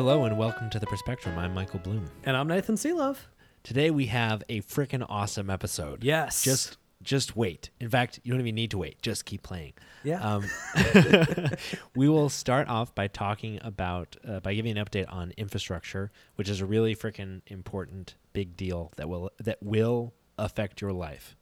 Hello 0.00 0.24
and 0.24 0.38
welcome 0.38 0.70
to 0.70 0.78
the 0.78 0.86
Perspectrum. 0.86 1.38
I'm 1.38 1.52
Michael 1.52 1.78
Bloom. 1.78 2.06
And 2.24 2.34
I'm 2.34 2.48
Nathan 2.48 2.76
Selove. 2.76 3.18
Today 3.62 3.90
we 3.90 4.06
have 4.06 4.42
a 4.48 4.62
freaking 4.62 5.04
awesome 5.06 5.50
episode. 5.50 6.02
Yes. 6.02 6.42
Just 6.42 6.78
just 7.02 7.36
wait. 7.36 7.68
In 7.80 7.90
fact, 7.90 8.18
you 8.24 8.32
don't 8.32 8.40
even 8.40 8.54
need 8.54 8.70
to 8.70 8.78
wait. 8.78 9.02
Just 9.02 9.26
keep 9.26 9.42
playing. 9.42 9.74
Yeah. 10.02 10.22
Um, 10.22 10.46
we 11.94 12.08
will 12.08 12.30
start 12.30 12.66
off 12.68 12.94
by 12.94 13.08
talking 13.08 13.58
about 13.60 14.16
uh, 14.26 14.40
by 14.40 14.54
giving 14.54 14.78
an 14.78 14.82
update 14.82 15.04
on 15.12 15.34
infrastructure, 15.36 16.10
which 16.36 16.48
is 16.48 16.62
a 16.62 16.66
really 16.66 16.96
freaking 16.96 17.42
important 17.48 18.14
big 18.32 18.56
deal 18.56 18.92
that 18.96 19.06
will 19.06 19.30
that 19.38 19.62
will 19.62 20.14
affect 20.38 20.80
your 20.80 20.94
life. 20.94 21.36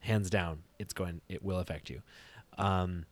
Hands 0.00 0.28
down, 0.28 0.64
it's 0.78 0.92
going. 0.92 1.22
It 1.26 1.42
will 1.42 1.58
affect 1.58 1.88
you. 1.88 2.02
Um, 2.58 3.06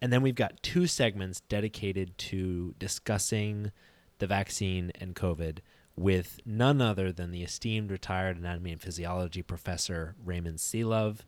and 0.00 0.12
then 0.12 0.22
we've 0.22 0.36
got 0.36 0.62
two 0.62 0.86
segments 0.86 1.40
dedicated 1.40 2.16
to 2.18 2.76
discussing 2.78 3.72
the 4.18 4.26
vaccine 4.26 4.92
and 4.94 5.14
COVID 5.14 5.58
with 5.96 6.40
none 6.44 6.80
other 6.80 7.10
than 7.10 7.30
the 7.30 7.42
esteemed 7.42 7.90
retired 7.90 8.36
anatomy 8.36 8.72
and 8.72 8.80
physiology 8.80 9.42
professor 9.42 10.14
Raymond 10.24 10.58
Selove, 10.58 11.20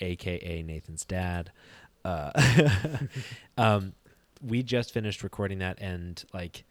aka 0.00 0.62
Nathan's 0.62 1.04
dad. 1.04 1.52
Uh, 2.04 2.32
um, 3.58 3.94
we 4.42 4.62
just 4.62 4.92
finished 4.92 5.22
recording 5.22 5.58
that, 5.58 5.80
and 5.80 6.24
like, 6.32 6.64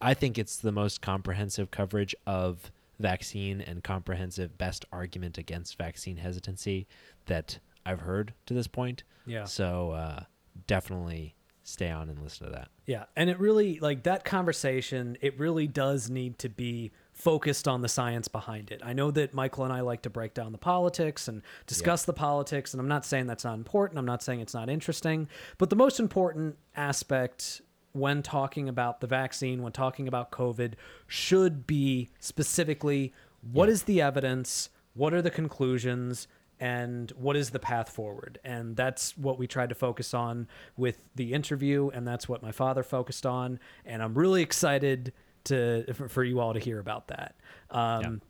I 0.00 0.14
think 0.14 0.38
it's 0.38 0.56
the 0.56 0.72
most 0.72 1.00
comprehensive 1.00 1.70
coverage 1.70 2.14
of 2.26 2.70
vaccine 2.98 3.60
and 3.60 3.82
comprehensive 3.82 4.56
best 4.56 4.84
argument 4.92 5.38
against 5.38 5.76
vaccine 5.76 6.16
hesitancy 6.16 6.86
that 7.26 7.58
I've 7.84 8.00
heard 8.00 8.34
to 8.46 8.54
this 8.54 8.66
point. 8.66 9.04
Yeah. 9.26 9.44
So 9.44 9.92
uh, 9.92 10.24
definitely 10.66 11.35
stay 11.66 11.90
on 11.90 12.08
and 12.08 12.22
listen 12.22 12.46
to 12.46 12.52
that. 12.52 12.68
Yeah, 12.86 13.04
and 13.16 13.28
it 13.28 13.40
really 13.40 13.80
like 13.80 14.04
that 14.04 14.24
conversation. 14.24 15.18
It 15.20 15.36
really 15.38 15.66
does 15.66 16.08
need 16.08 16.38
to 16.38 16.48
be 16.48 16.92
focused 17.12 17.66
on 17.66 17.82
the 17.82 17.88
science 17.88 18.28
behind 18.28 18.70
it. 18.70 18.80
I 18.84 18.92
know 18.92 19.10
that 19.10 19.34
Michael 19.34 19.64
and 19.64 19.72
I 19.72 19.80
like 19.80 20.02
to 20.02 20.10
break 20.10 20.32
down 20.32 20.52
the 20.52 20.58
politics 20.58 21.26
and 21.26 21.42
discuss 21.66 22.04
the 22.04 22.12
politics, 22.12 22.72
and 22.72 22.80
I'm 22.80 22.86
not 22.86 23.04
saying 23.04 23.26
that's 23.26 23.44
not 23.44 23.54
important. 23.54 23.98
I'm 23.98 24.06
not 24.06 24.22
saying 24.22 24.40
it's 24.40 24.54
not 24.54 24.68
interesting, 24.68 25.28
but 25.58 25.68
the 25.68 25.76
most 25.76 25.98
important 25.98 26.56
aspect 26.76 27.62
when 27.92 28.22
talking 28.22 28.68
about 28.68 29.00
the 29.00 29.06
vaccine, 29.08 29.62
when 29.62 29.72
talking 29.72 30.06
about 30.06 30.30
COVID, 30.30 30.74
should 31.08 31.66
be 31.66 32.10
specifically 32.20 33.12
what 33.40 33.68
is 33.68 33.84
the 33.84 34.00
evidence, 34.00 34.70
what 34.94 35.12
are 35.12 35.22
the 35.22 35.30
conclusions, 35.30 36.28
and 36.58 37.10
what 37.12 37.36
is 37.36 37.50
the 37.50 37.58
path 37.58 37.90
forward 37.90 38.38
and 38.44 38.76
that's 38.76 39.16
what 39.16 39.38
we 39.38 39.46
tried 39.46 39.68
to 39.68 39.74
focus 39.74 40.14
on 40.14 40.46
with 40.76 41.08
the 41.14 41.32
interview 41.32 41.90
and 41.90 42.06
that's 42.06 42.28
what 42.28 42.42
my 42.42 42.52
father 42.52 42.82
focused 42.82 43.26
on 43.26 43.58
and 43.84 44.02
i'm 44.02 44.14
really 44.14 44.42
excited 44.42 45.12
to 45.44 45.84
for, 46.08 46.24
you 46.24 46.40
all 46.40 46.54
to 46.54 46.58
hear 46.60 46.78
about 46.78 47.08
that 47.08 47.36
um, 47.70 48.20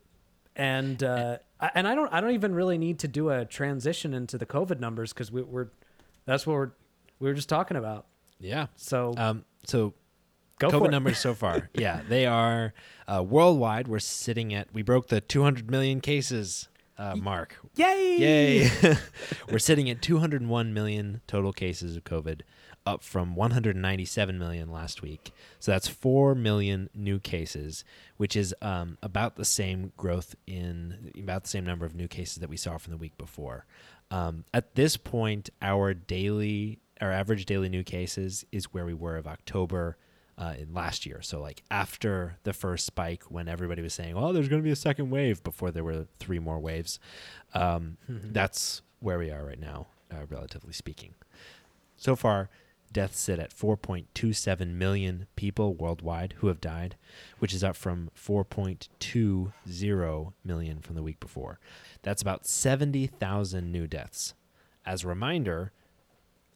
and 0.56 1.02
uh, 1.02 1.38
and 1.74 1.86
i 1.86 1.94
don't 1.94 2.12
i 2.12 2.20
don't 2.20 2.32
even 2.32 2.54
really 2.54 2.78
need 2.78 2.98
to 2.98 3.08
do 3.08 3.30
a 3.30 3.44
transition 3.44 4.12
into 4.12 4.36
the 4.36 4.46
covid 4.46 4.80
numbers 4.80 5.12
because 5.12 5.30
we, 5.30 5.42
we're 5.42 5.68
that's 6.24 6.46
what 6.46 6.54
we're 6.54 6.70
we 7.18 7.28
were 7.28 7.34
just 7.34 7.48
talking 7.48 7.76
about 7.76 8.06
Yeah. 8.40 8.66
so 8.76 9.14
Um, 9.16 9.44
so 9.64 9.94
go 10.58 10.70
COVID 10.70 10.90
numbers 10.90 11.18
so 11.18 11.34
far. 11.34 11.70
Yeah, 11.74 12.02
they 12.08 12.26
are 12.26 12.74
uh, 13.08 13.22
worldwide. 13.22 13.88
We're 13.88 13.98
sitting 13.98 14.52
at 14.54 14.68
we 14.72 14.82
broke 14.82 15.08
the 15.08 15.20
200 15.20 15.70
million 15.70 16.00
cases 16.00 16.68
uh, 16.98 17.16
mark. 17.16 17.56
yay 17.74 18.18
Yay! 18.18 18.70
We're 19.50 19.58
sitting 19.58 19.90
at 19.90 20.02
201 20.02 20.72
million 20.74 21.20
total 21.26 21.52
cases 21.52 21.96
of 21.96 22.04
COVID, 22.04 22.40
up 22.86 23.02
from 23.02 23.34
197 23.34 24.38
million 24.38 24.70
last 24.70 25.02
week. 25.02 25.32
So 25.58 25.72
that's 25.72 25.88
4 25.88 26.34
million 26.34 26.88
new 26.94 27.18
cases, 27.18 27.84
which 28.16 28.36
is 28.36 28.54
um, 28.62 28.96
about 29.02 29.36
the 29.36 29.44
same 29.44 29.92
growth 29.96 30.34
in 30.46 31.12
about 31.18 31.42
the 31.42 31.48
same 31.48 31.66
number 31.66 31.84
of 31.84 31.94
new 31.94 32.08
cases 32.08 32.36
that 32.36 32.48
we 32.48 32.56
saw 32.56 32.78
from 32.78 32.92
the 32.92 32.98
week 32.98 33.18
before. 33.18 33.66
Um, 34.10 34.44
at 34.54 34.76
this 34.76 34.96
point, 34.96 35.50
our 35.60 35.92
daily, 35.92 36.78
our 37.00 37.10
average 37.10 37.44
daily 37.44 37.68
new 37.68 37.82
cases 37.82 38.44
is 38.52 38.72
where 38.72 38.86
we 38.86 38.94
were 38.94 39.16
of 39.16 39.26
October 39.26 39.96
uh, 40.38 40.54
in 40.58 40.74
last 40.74 41.06
year. 41.06 41.22
So 41.22 41.40
like 41.40 41.62
after 41.70 42.38
the 42.44 42.52
first 42.52 42.86
spike, 42.86 43.24
when 43.24 43.48
everybody 43.48 43.82
was 43.82 43.94
saying, 43.94 44.14
"Oh, 44.16 44.32
there's 44.32 44.48
going 44.48 44.62
to 44.62 44.66
be 44.66 44.72
a 44.72 44.76
second 44.76 45.10
wave," 45.10 45.42
before 45.42 45.70
there 45.70 45.84
were 45.84 46.06
three 46.18 46.38
more 46.38 46.58
waves, 46.58 46.98
um, 47.54 47.96
that's 48.08 48.82
where 49.00 49.18
we 49.18 49.30
are 49.30 49.44
right 49.44 49.60
now, 49.60 49.86
uh, 50.12 50.26
relatively 50.28 50.72
speaking. 50.72 51.14
So 51.96 52.16
far, 52.16 52.50
deaths 52.92 53.18
sit 53.18 53.38
at 53.38 53.54
4.27 53.54 54.74
million 54.74 55.26
people 55.36 55.74
worldwide 55.74 56.34
who 56.38 56.48
have 56.48 56.60
died, 56.60 56.96
which 57.38 57.54
is 57.54 57.64
up 57.64 57.76
from 57.76 58.10
4.20 58.16 60.32
million 60.44 60.80
from 60.80 60.94
the 60.94 61.02
week 61.02 61.20
before. 61.20 61.58
That's 62.02 62.22
about 62.22 62.46
70,000 62.46 63.72
new 63.72 63.86
deaths. 63.86 64.34
As 64.84 65.04
a 65.04 65.08
reminder, 65.08 65.72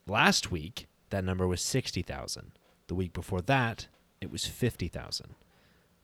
last 0.07 0.51
week 0.51 0.87
that 1.11 1.25
number 1.25 1.47
was 1.47 1.63
60,000. 1.63 2.53
The 2.91 2.97
week 2.97 3.13
before 3.13 3.41
that, 3.43 3.87
it 4.21 4.33
was 4.33 4.47
50,000. 4.47 5.37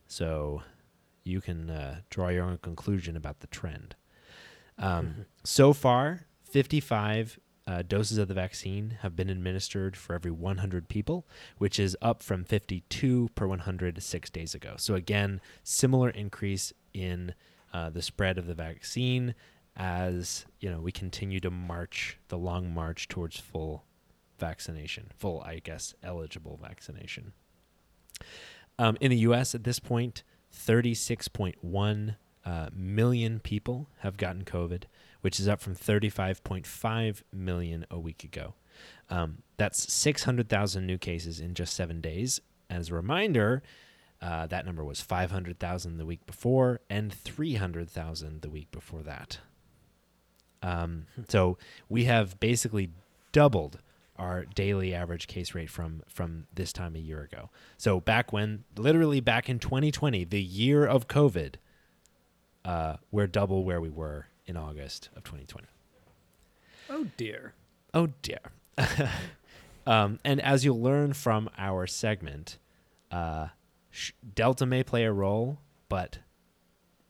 So 0.07 0.63
you 1.25 1.41
can 1.41 1.69
uh, 1.69 1.97
draw 2.11 2.29
your 2.29 2.45
own 2.45 2.59
conclusion 2.59 3.17
about 3.17 3.41
the 3.41 3.49
trend. 3.49 3.97
Um, 4.79 5.27
so 5.45 5.73
far, 5.73 6.27
55 6.45 7.41
uh, 7.67 7.83
doses 7.83 8.19
of 8.19 8.29
the 8.29 8.35
vaccine 8.35 8.99
have 9.01 9.17
been 9.17 9.29
administered 9.29 9.97
for 9.97 10.15
every 10.15 10.31
100 10.31 10.89
people, 10.89 11.27
which 11.59 11.81
is 11.81 11.97
up 12.01 12.23
from 12.23 12.45
52 12.45 13.31
per 13.35 13.49
100 13.49 14.01
six 14.01 14.31
days 14.31 14.55
ago. 14.55 14.75
So, 14.77 14.95
again, 14.95 15.41
similar 15.65 16.11
increase 16.11 16.73
in 16.95 17.35
uh, 17.75 17.91
the 17.91 18.01
spread 18.01 18.39
of 18.39 18.47
the 18.47 18.55
vaccine 18.55 19.35
as 19.79 20.47
you 20.61 20.71
know 20.71 20.81
we 20.81 20.91
continue 20.91 21.39
to 21.39 21.51
march 21.51 22.19
the 22.29 22.39
long 22.39 22.73
march 22.73 23.09
towards 23.09 23.39
full 23.39 23.85
vaccination, 24.39 25.11
full, 25.17 25.41
I 25.43 25.59
guess, 25.59 25.95
eligible 26.03 26.59
vaccination. 26.63 27.33
Um, 28.79 28.97
in 29.01 29.11
the 29.11 29.19
U.S. 29.19 29.55
at 29.55 29.65
this 29.65 29.79
point, 29.79 30.23
36.1 30.55 32.17
uh, 32.45 32.69
million 32.73 33.41
people 33.41 33.89
have 33.99 34.17
gotten 34.17 34.45
COVID, 34.45 34.85
which 35.21 35.41
is 35.41 35.49
up 35.49 35.61
from 35.61 35.75
35.5 35.75 37.23
million 37.33 37.87
a 37.91 37.99
week 37.99 38.23
ago. 38.25 38.55
Um, 39.11 39.39
that's 39.57 39.93
600,000 39.93 40.87
new 40.87 40.99
cases 40.99 41.41
in 41.41 41.55
just 41.55 41.75
seven 41.75 42.01
days. 42.01 42.41
As 42.69 42.91
a 42.91 42.95
reminder, 42.95 43.63
uh, 44.21 44.47
that 44.47 44.67
number 44.67 44.85
was 44.85 45.01
500,000 45.01 45.99
the 45.99 46.07
week 46.07 46.27
before 46.27 46.81
and 46.89 47.13
300,000 47.13 48.43
the 48.43 48.51
week 48.51 48.71
before 48.71 49.03
that. 49.03 49.39
Um, 50.63 51.07
so 51.29 51.59
we 51.89 52.05
have 52.05 52.41
basically 52.41 52.91
doubled 53.33 53.79
our 54.19 54.45
daily 54.45 54.95
average 54.95 55.27
case 55.27 55.55
rate 55.55 55.71
from 55.71 56.03
from 56.09 56.47
this 56.55 56.73
time 56.73 56.97
a 56.97 56.99
year 57.01 57.23
ago. 57.23 57.51
So 57.77 58.01
back 58.01 58.33
when, 58.33 58.65
literally 58.77 59.21
back 59.21 59.49
in 59.49 59.59
2020, 59.59 60.25
the 60.25 60.43
year 60.43 60.85
of 60.87 61.09
COVID, 61.09 61.55
uh, 62.65 62.97
we're 63.11 63.27
double 63.27 63.65
where 63.65 63.81
we 63.81 63.91
were 63.91 64.27
in 64.47 64.57
August 64.57 65.09
of 65.17 65.25
2020. 65.25 65.67
oh 66.91 67.07
dear 67.17 67.55
Oh 67.95 68.09
dear. 68.23 68.41
um, 69.87 70.19
and 70.25 70.41
as 70.41 70.65
you'll 70.65 70.81
learn 70.81 71.13
from 71.15 71.49
our 71.57 71.87
segment, 71.87 72.59
uh, 73.11 73.49
sh- 73.91 74.13
Delta 74.35 74.67
may 74.67 74.83
play 74.83 75.05
a 75.05 75.13
role, 75.13 75.59
but 75.89 76.19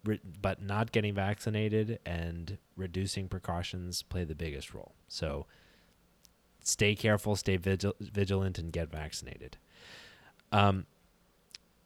re- 0.04 0.20
but 0.40 0.62
not 0.62 0.92
getting 0.92 1.12
vaccinated 1.14 1.98
and 2.06 2.58
reducing 2.76 3.28
precautions 3.28 4.02
play 4.02 4.22
the 4.22 4.34
biggest 4.36 4.72
role. 4.74 4.94
So 5.08 5.46
stay 6.66 6.96
careful, 6.96 7.36
stay 7.36 7.56
vigil- 7.56 7.94
vigilant, 8.00 8.58
and 8.58 8.72
get 8.72 8.90
vaccinated. 8.90 9.56
Um, 10.50 10.86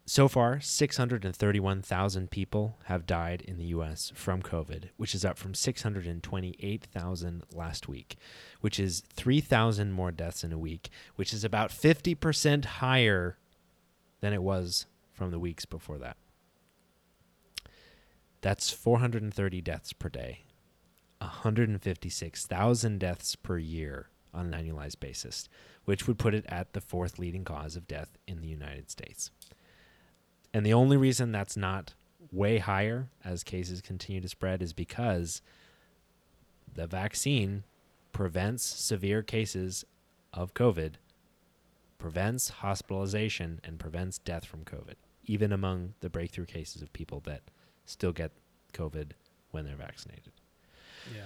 so 0.06 0.26
far, 0.26 0.58
631,000 0.58 2.30
people 2.30 2.78
have 2.86 3.06
died 3.06 3.42
in 3.42 3.58
the 3.58 3.66
U.S. 3.66 4.10
from 4.14 4.42
COVID, 4.42 4.88
which 4.96 5.14
is 5.14 5.24
up 5.24 5.38
from 5.38 5.54
628,000 5.54 7.42
last 7.52 7.88
week, 7.88 8.16
which 8.60 8.80
is 8.80 9.02
3,000 9.12 9.92
more 9.92 10.10
deaths 10.10 10.42
in 10.42 10.52
a 10.52 10.58
week, 10.58 10.88
which 11.14 11.32
is 11.32 11.44
about 11.44 11.70
50% 11.70 12.64
higher 12.64 13.36
than 14.20 14.32
it 14.32 14.42
was 14.42 14.86
from 15.12 15.30
the 15.30 15.38
weeks 15.38 15.66
before 15.66 15.98
that. 15.98 16.16
That's 18.40 18.70
430 18.70 19.60
deaths 19.60 19.92
per 19.92 20.08
day, 20.08 20.44
156,000 21.18 22.98
deaths 22.98 23.36
per 23.36 23.58
year 23.58 24.08
on 24.32 24.52
an 24.52 24.64
annualized 24.64 25.00
basis, 25.00 25.48
which 25.84 26.06
would 26.06 26.18
put 26.18 26.34
it 26.34 26.44
at 26.48 26.72
the 26.72 26.80
fourth 26.80 27.18
leading 27.18 27.44
cause 27.44 27.76
of 27.76 27.88
death 27.88 28.18
in 28.26 28.40
the 28.40 28.48
United 28.48 28.90
States. 28.90 29.30
And 30.52 30.64
the 30.64 30.74
only 30.74 30.96
reason 30.96 31.32
that's 31.32 31.56
not 31.56 31.94
way 32.32 32.58
higher 32.58 33.08
as 33.24 33.42
cases 33.42 33.80
continue 33.80 34.20
to 34.20 34.28
spread 34.28 34.62
is 34.62 34.72
because 34.72 35.42
the 36.72 36.86
vaccine 36.86 37.64
prevents 38.12 38.64
severe 38.64 39.22
cases 39.22 39.84
of 40.32 40.54
COVID, 40.54 40.94
prevents 41.98 42.48
hospitalization, 42.48 43.60
and 43.64 43.78
prevents 43.78 44.18
death 44.18 44.44
from 44.44 44.64
COVID, 44.64 44.94
even 45.24 45.52
among 45.52 45.94
the 46.00 46.10
breakthrough 46.10 46.46
cases 46.46 46.82
of 46.82 46.92
people 46.92 47.20
that 47.20 47.42
still 47.84 48.12
get 48.12 48.32
COVID 48.72 49.12
when 49.50 49.64
they're 49.64 49.76
vaccinated. 49.76 50.32
Yeah. 51.14 51.22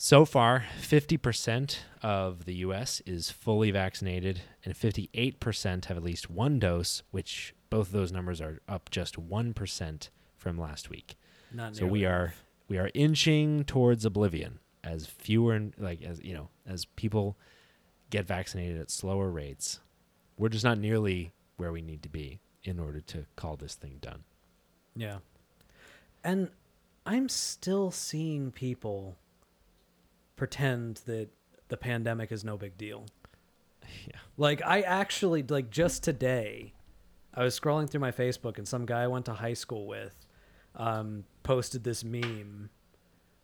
So 0.00 0.24
far, 0.24 0.64
50% 0.80 1.78
of 2.04 2.44
the 2.44 2.54
US 2.54 3.02
is 3.04 3.32
fully 3.32 3.72
vaccinated, 3.72 4.42
and 4.64 4.72
58% 4.72 5.86
have 5.86 5.96
at 5.96 6.04
least 6.04 6.30
one 6.30 6.60
dose, 6.60 7.02
which 7.10 7.52
both 7.68 7.88
of 7.88 7.92
those 7.92 8.12
numbers 8.12 8.40
are 8.40 8.60
up 8.68 8.90
just 8.90 9.16
1% 9.16 10.08
from 10.36 10.56
last 10.56 10.88
week. 10.88 11.16
Not 11.52 11.74
So 11.74 11.84
we 11.84 12.02
nearly 12.02 12.14
are 12.14 12.34
we 12.68 12.78
are 12.78 12.92
inching 12.94 13.64
towards 13.64 14.04
oblivion 14.04 14.60
as 14.84 15.06
fewer 15.06 15.54
and 15.54 15.74
like 15.78 16.00
as 16.02 16.22
you 16.22 16.32
know 16.32 16.48
as 16.64 16.84
people 16.84 17.36
get 18.10 18.24
vaccinated 18.24 18.80
at 18.80 18.92
slower 18.92 19.28
rates. 19.28 19.80
We're 20.36 20.48
just 20.48 20.64
not 20.64 20.78
nearly 20.78 21.32
where 21.56 21.72
we 21.72 21.82
need 21.82 22.04
to 22.04 22.08
be 22.08 22.38
in 22.62 22.78
order 22.78 23.00
to 23.00 23.26
call 23.34 23.56
this 23.56 23.74
thing 23.74 23.98
done. 24.00 24.22
Yeah. 24.94 25.18
And 26.22 26.50
I'm 27.04 27.28
still 27.28 27.90
seeing 27.90 28.52
people 28.52 29.16
pretend 30.38 31.02
that 31.06 31.28
the 31.68 31.76
pandemic 31.76 32.32
is 32.32 32.44
no 32.44 32.56
big 32.56 32.78
deal. 32.78 33.06
Yeah. 34.06 34.16
Like 34.36 34.62
I 34.64 34.80
actually 34.82 35.42
like 35.42 35.70
just 35.70 36.02
today 36.02 36.72
I 37.34 37.42
was 37.42 37.58
scrolling 37.58 37.88
through 37.88 38.00
my 38.00 38.12
Facebook 38.12 38.58
and 38.58 38.66
some 38.66 38.86
guy 38.86 39.02
I 39.02 39.06
went 39.06 39.26
to 39.26 39.34
high 39.34 39.54
school 39.54 39.86
with 39.86 40.14
um 40.76 41.24
posted 41.42 41.84
this 41.84 42.04
meme 42.04 42.70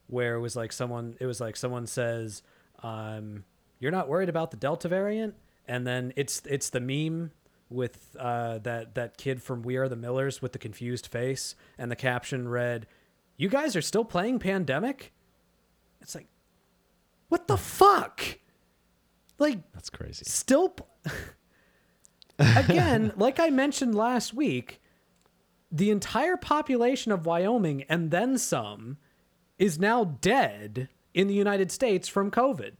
where 0.06 0.35
it 0.35 0.41
was 0.41 0.55
like 0.55 0.73
someone 0.73 1.17
it 1.20 1.26
was 1.26 1.41
like 1.41 1.56
someone 1.56 1.87
says 1.87 2.43
um 2.82 3.44
you're 3.79 3.90
not 3.90 4.08
worried 4.08 4.29
about 4.29 4.50
the 4.50 4.56
delta 4.56 4.88
variant 4.88 5.35
and 5.67 5.87
then 5.87 6.12
it's 6.17 6.43
it's 6.44 6.70
the 6.70 6.81
meme 6.81 7.31
with 7.70 8.14
uh 8.19 8.58
that 8.58 8.94
that 8.94 9.17
kid 9.17 9.43
from 9.43 9.62
We 9.62 9.76
Are 9.76 9.88
the 9.88 9.97
Millers 9.97 10.43
with 10.43 10.52
the 10.52 10.58
confused 10.58 11.06
face 11.06 11.56
and 11.79 11.90
the 11.90 11.97
caption 11.97 12.49
read 12.49 12.87
you 13.37 13.49
guys 13.49 13.75
are 13.75 13.82
still 13.82 14.05
playing 14.05 14.38
pandemic 14.38 15.12
it's 16.02 16.14
like 16.14 16.29
what 17.34 17.48
the 17.48 17.56
fuck? 17.56 18.38
Like 19.40 19.58
That's 19.72 19.90
crazy. 19.90 20.25
still 20.25 20.69
p- 20.69 20.84
again 22.38 23.12
like 23.16 23.40
i 23.40 23.50
mentioned 23.50 23.92
last 23.94 24.32
week 24.32 24.81
the 25.70 25.90
entire 25.90 26.36
population 26.36 27.10
of 27.10 27.26
wyoming 27.26 27.82
and 27.88 28.12
then 28.12 28.38
some 28.38 28.98
is 29.58 29.81
now 29.81 30.04
dead 30.04 30.88
in 31.12 31.26
the 31.26 31.34
united 31.34 31.72
states 31.72 32.06
from 32.06 32.31
covid. 32.31 32.75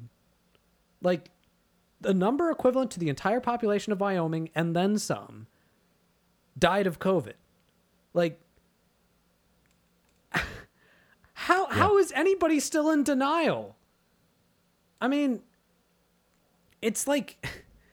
Like 1.03 1.31
a 2.05 2.15
number 2.15 2.49
equivalent 2.49 2.93
to 2.93 3.01
the 3.01 3.09
entire 3.09 3.41
population 3.41 3.93
of 3.93 4.01
wyoming 4.01 4.51
and 4.55 4.77
then 4.77 4.99
some 4.99 5.49
died 6.57 6.87
of 6.87 7.01
covid. 7.01 7.35
Like 8.13 8.41
how 11.33 11.67
how 11.67 11.99
is 11.99 12.13
anybody 12.13 12.61
still 12.61 12.89
in 12.91 13.03
denial 13.03 13.77
i 15.05 15.09
mean 15.09 15.43
it's 16.81 17.07
like 17.07 17.47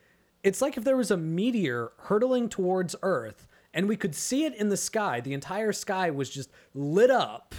it's 0.43 0.61
like 0.61 0.77
if 0.77 0.83
there 0.83 0.97
was 0.97 1.11
a 1.11 1.17
meteor 1.17 1.91
hurtling 1.97 2.49
towards 2.49 2.95
earth 3.03 3.47
and 3.73 3.87
we 3.87 3.95
could 3.95 4.15
see 4.15 4.45
it 4.45 4.55
in 4.55 4.69
the 4.69 4.77
sky 4.77 5.19
the 5.19 5.33
entire 5.33 5.73
sky 5.73 6.09
was 6.09 6.29
just 6.29 6.49
lit 6.73 7.11
up. 7.11 7.55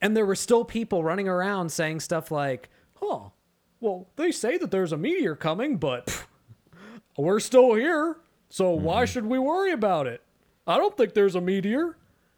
And 0.00 0.16
there 0.16 0.24
were 0.24 0.36
still 0.36 0.64
people 0.64 1.02
running 1.02 1.26
around 1.26 1.70
saying 1.70 2.00
stuff 2.00 2.30
like 2.30 2.68
huh 2.94 3.30
well 3.80 4.08
they 4.16 4.30
say 4.30 4.56
that 4.58 4.70
there's 4.70 4.92
a 4.92 4.96
meteor 4.96 5.34
coming 5.34 5.76
but 5.76 6.06
pff, 6.06 6.26
we're 7.16 7.40
still 7.40 7.74
here 7.74 8.18
so 8.48 8.70
why 8.70 9.02
mm-hmm. 9.02 9.12
should 9.12 9.26
we 9.26 9.38
worry 9.38 9.72
about 9.72 10.06
it? 10.06 10.22
I 10.66 10.76
don't 10.76 10.96
think 10.96 11.14
there's 11.14 11.34
a 11.34 11.40
meteor. 11.40 11.96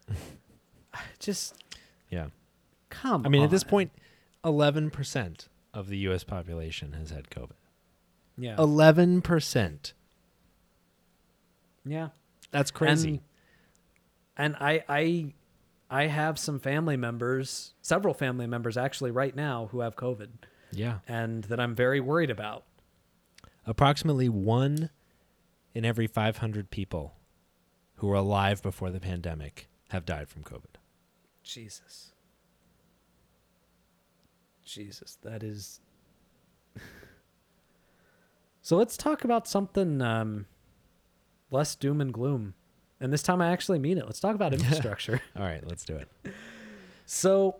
Just 1.19 1.55
Yeah. 2.09 2.27
come 2.89 3.25
I 3.25 3.29
mean, 3.29 3.43
at 3.43 3.49
this 3.49 3.63
point, 3.63 3.91
11% 4.43 5.47
of 5.73 5.87
the 5.87 5.97
US 6.09 6.23
population 6.23 6.93
has 6.93 7.11
had 7.11 7.29
COVID. 7.29 7.51
yeah 8.37 8.55
11%. 8.55 9.93
yeah 11.85 12.09
That's 12.51 12.71
crazy. 12.71 13.21
And, 14.37 14.55
and 14.55 14.55
I 14.59 14.83
I 14.89 15.33
I 15.89 16.07
have 16.07 16.39
some 16.39 16.59
family 16.59 16.95
members, 16.95 17.73
several 17.81 18.13
family 18.13 18.47
members 18.47 18.77
actually 18.77 19.11
right 19.11 19.35
now 19.35 19.67
who 19.71 19.81
have 19.81 19.95
COVID 19.95 20.29
yeah. 20.71 20.99
and 21.07 21.43
that 21.45 21.59
I'm 21.59 21.75
very 21.75 21.99
worried 21.99 22.29
about. 22.29 22.63
Approximately 23.65 24.29
1 24.29 24.89
in 25.73 25.85
every 25.85 26.07
500 26.07 26.71
people 26.71 27.15
who 27.95 28.07
were 28.07 28.15
alive 28.15 28.61
before 28.61 28.89
the 28.89 28.99
pandemic 28.99 29.69
have 29.89 30.05
died 30.05 30.29
from 30.29 30.43
COVID. 30.43 30.75
Jesus. 31.43 32.10
Jesus, 34.65 35.17
that 35.23 35.43
is 35.43 35.79
So 38.61 38.77
let's 38.77 38.95
talk 38.95 39.23
about 39.23 39.47
something 39.47 40.01
um 40.01 40.45
less 41.51 41.75
doom 41.75 42.01
and 42.01 42.13
gloom. 42.13 42.55
And 42.99 43.11
this 43.11 43.23
time 43.23 43.41
I 43.41 43.51
actually 43.51 43.79
mean 43.79 43.97
it. 43.97 44.05
Let's 44.05 44.19
talk 44.19 44.35
about 44.35 44.53
infrastructure. 44.59 45.21
All 45.35 45.43
right, 45.43 45.65
let's 45.67 45.83
do 45.83 45.95
it. 45.95 46.07
So, 47.05 47.57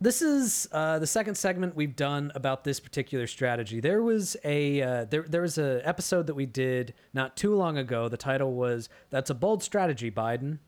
this 0.00 0.20
is 0.20 0.68
uh, 0.72 0.98
the 0.98 1.06
second 1.06 1.36
segment 1.36 1.74
we've 1.76 1.96
done 1.96 2.32
about 2.34 2.64
this 2.64 2.80
particular 2.80 3.26
strategy. 3.26 3.80
There 3.80 4.02
was 4.02 4.36
a 4.44 4.82
uh, 4.82 5.04
there 5.04 5.22
there 5.22 5.42
was 5.42 5.56
a 5.56 5.80
episode 5.84 6.26
that 6.26 6.34
we 6.34 6.46
did 6.46 6.94
not 7.14 7.36
too 7.36 7.54
long 7.54 7.78
ago. 7.78 8.08
The 8.08 8.16
title 8.16 8.52
was 8.52 8.88
"That's 9.10 9.30
a 9.30 9.34
bold 9.34 9.62
strategy, 9.62 10.10
Biden," 10.10 10.58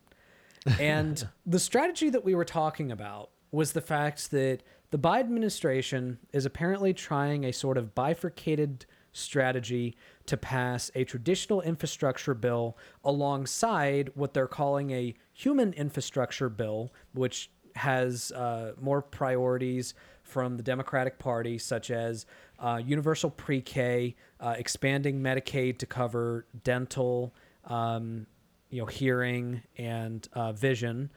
and 0.78 1.28
the 1.44 1.58
strategy 1.58 2.08
that 2.10 2.24
we 2.24 2.34
were 2.34 2.44
talking 2.44 2.90
about 2.90 3.30
was 3.50 3.72
the 3.72 3.80
fact 3.80 4.30
that 4.30 4.62
the 4.90 4.98
Biden 4.98 5.20
administration 5.20 6.18
is 6.32 6.46
apparently 6.46 6.94
trying 6.94 7.44
a 7.44 7.52
sort 7.52 7.76
of 7.76 7.94
bifurcated 7.94 8.86
strategy 9.12 9.96
to 10.26 10.36
pass 10.36 10.90
a 10.94 11.04
traditional 11.04 11.60
infrastructure 11.62 12.34
bill 12.34 12.76
alongside 13.04 14.10
what 14.14 14.32
they're 14.32 14.46
calling 14.46 14.90
a 14.90 15.14
human 15.32 15.72
infrastructure 15.72 16.48
bill, 16.48 16.92
which 17.12 17.50
has 17.76 18.32
uh, 18.32 18.72
more 18.80 19.02
priorities 19.02 19.94
from 20.22 20.56
the 20.56 20.62
Democratic 20.62 21.18
Party, 21.18 21.58
such 21.58 21.90
as 21.90 22.26
uh, 22.58 22.80
universal 22.84 23.30
pre 23.30 23.60
K, 23.60 24.14
uh, 24.40 24.54
expanding 24.58 25.20
Medicaid 25.20 25.78
to 25.78 25.86
cover 25.86 26.46
dental, 26.64 27.34
um, 27.64 28.26
you 28.70 28.80
know, 28.80 28.86
hearing, 28.86 29.62
and 29.76 30.28
uh, 30.32 30.52
vision. 30.52 31.10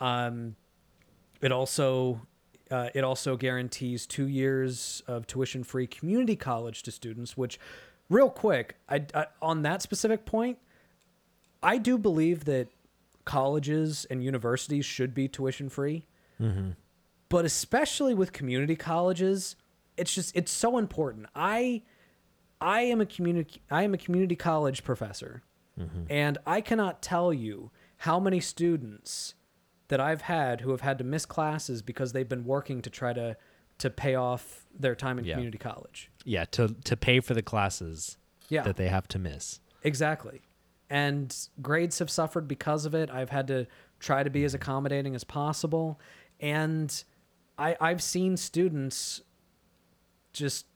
Um, 0.00 0.56
it 1.40 1.52
also 1.52 2.20
uh, 2.70 2.90
it 2.94 3.04
also 3.04 3.36
guarantees 3.36 4.06
two 4.06 4.26
years 4.28 5.02
of 5.06 5.26
tuition 5.26 5.64
free 5.64 5.86
community 5.86 6.36
college 6.36 6.82
to 6.84 6.90
students. 6.90 7.36
Which, 7.36 7.58
real 8.08 8.30
quick, 8.30 8.76
I, 8.88 9.04
I 9.14 9.26
on 9.40 9.62
that 9.62 9.82
specific 9.82 10.24
point, 10.24 10.58
I 11.62 11.78
do 11.78 11.98
believe 11.98 12.44
that 12.44 12.68
colleges 13.24 14.06
and 14.10 14.22
universities 14.24 14.84
should 14.86 15.14
be 15.14 15.28
tuition 15.28 15.68
free. 15.68 16.04
But 17.28 17.44
especially 17.44 18.14
with 18.14 18.32
community 18.32 18.76
colleges, 18.76 19.56
it's 19.96 20.14
just 20.14 20.34
it's 20.36 20.50
so 20.52 20.78
important. 20.78 21.26
I 21.34 21.82
I 22.60 22.82
am 22.82 23.00
a 23.00 23.06
community 23.06 23.60
I 23.70 23.82
am 23.82 23.92
a 23.94 23.98
community 23.98 24.36
college 24.36 24.84
professor. 24.84 25.42
And 26.10 26.38
I 26.44 26.60
cannot 26.60 27.02
tell 27.02 27.32
you 27.32 27.70
how 27.98 28.18
many 28.18 28.40
students 28.40 29.34
that 29.88 30.00
I've 30.00 30.22
had 30.22 30.60
who 30.60 30.70
have 30.70 30.82
had 30.82 30.98
to 30.98 31.04
miss 31.04 31.26
classes 31.26 31.82
because 31.82 32.12
they've 32.12 32.28
been 32.28 32.44
working 32.44 32.82
to 32.82 32.90
try 32.90 33.12
to 33.12 33.36
to 33.78 33.90
pay 33.90 34.16
off 34.16 34.66
their 34.76 34.96
time 34.96 35.18
in 35.18 35.24
Yeah. 35.24 35.34
community 35.34 35.58
college. 35.58 36.10
Yeah, 36.24 36.44
to 36.46 36.68
to 36.84 36.96
pay 36.96 37.20
for 37.20 37.34
the 37.34 37.42
classes 37.42 38.16
Yeah. 38.48 38.62
that 38.62 38.76
they 38.76 38.88
have 38.88 39.08
to 39.08 39.18
miss. 39.18 39.60
Exactly. 39.82 40.42
And 40.90 41.36
grades 41.60 41.98
have 41.98 42.10
suffered 42.10 42.48
because 42.48 42.86
of 42.86 42.94
it. 42.94 43.10
I've 43.10 43.30
had 43.30 43.46
to 43.48 43.66
try 44.00 44.22
to 44.22 44.30
be 44.30 44.44
as 44.44 44.54
accommodating 44.54 45.14
as 45.14 45.22
possible. 45.22 46.00
And 46.40 47.04
I, 47.58 47.76
I've 47.80 48.02
seen 48.02 48.36
students 48.36 49.20
just 50.32 50.66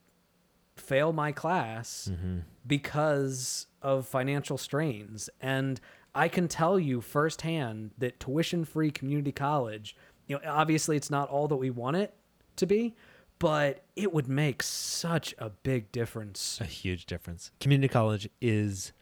fail 0.77 1.13
my 1.13 1.33
class 1.33 2.11
mm-hmm. 2.13 2.41
because 2.67 3.67
of 3.81 4.07
financial 4.07 4.59
strains. 4.59 5.31
And 5.41 5.81
I 6.15 6.29
can 6.29 6.49
tell 6.49 6.79
you 6.79 7.01
firsthand 7.01 7.93
that 7.99 8.21
tuition 8.21 8.65
free 8.65 8.91
community 8.91 9.33
college, 9.33 9.97
you 10.27 10.37
know, 10.37 10.43
obviously 10.51 10.97
it's 10.97 11.11
not 11.11 11.29
all 11.29 11.49
that 11.49 11.57
we 11.57 11.71
want 11.71 11.97
it 11.97 12.15
to 12.57 12.67
be, 12.67 12.95
but 13.39 13.85
it 13.97 14.13
would 14.13 14.29
make 14.29 14.63
such 14.63 15.35
a 15.39 15.51
big 15.51 15.91
difference. 15.91 16.61
A 16.61 16.65
huge 16.65 17.07
difference. 17.07 17.51
Community 17.61 17.89
college 17.93 18.29
is 18.41 18.93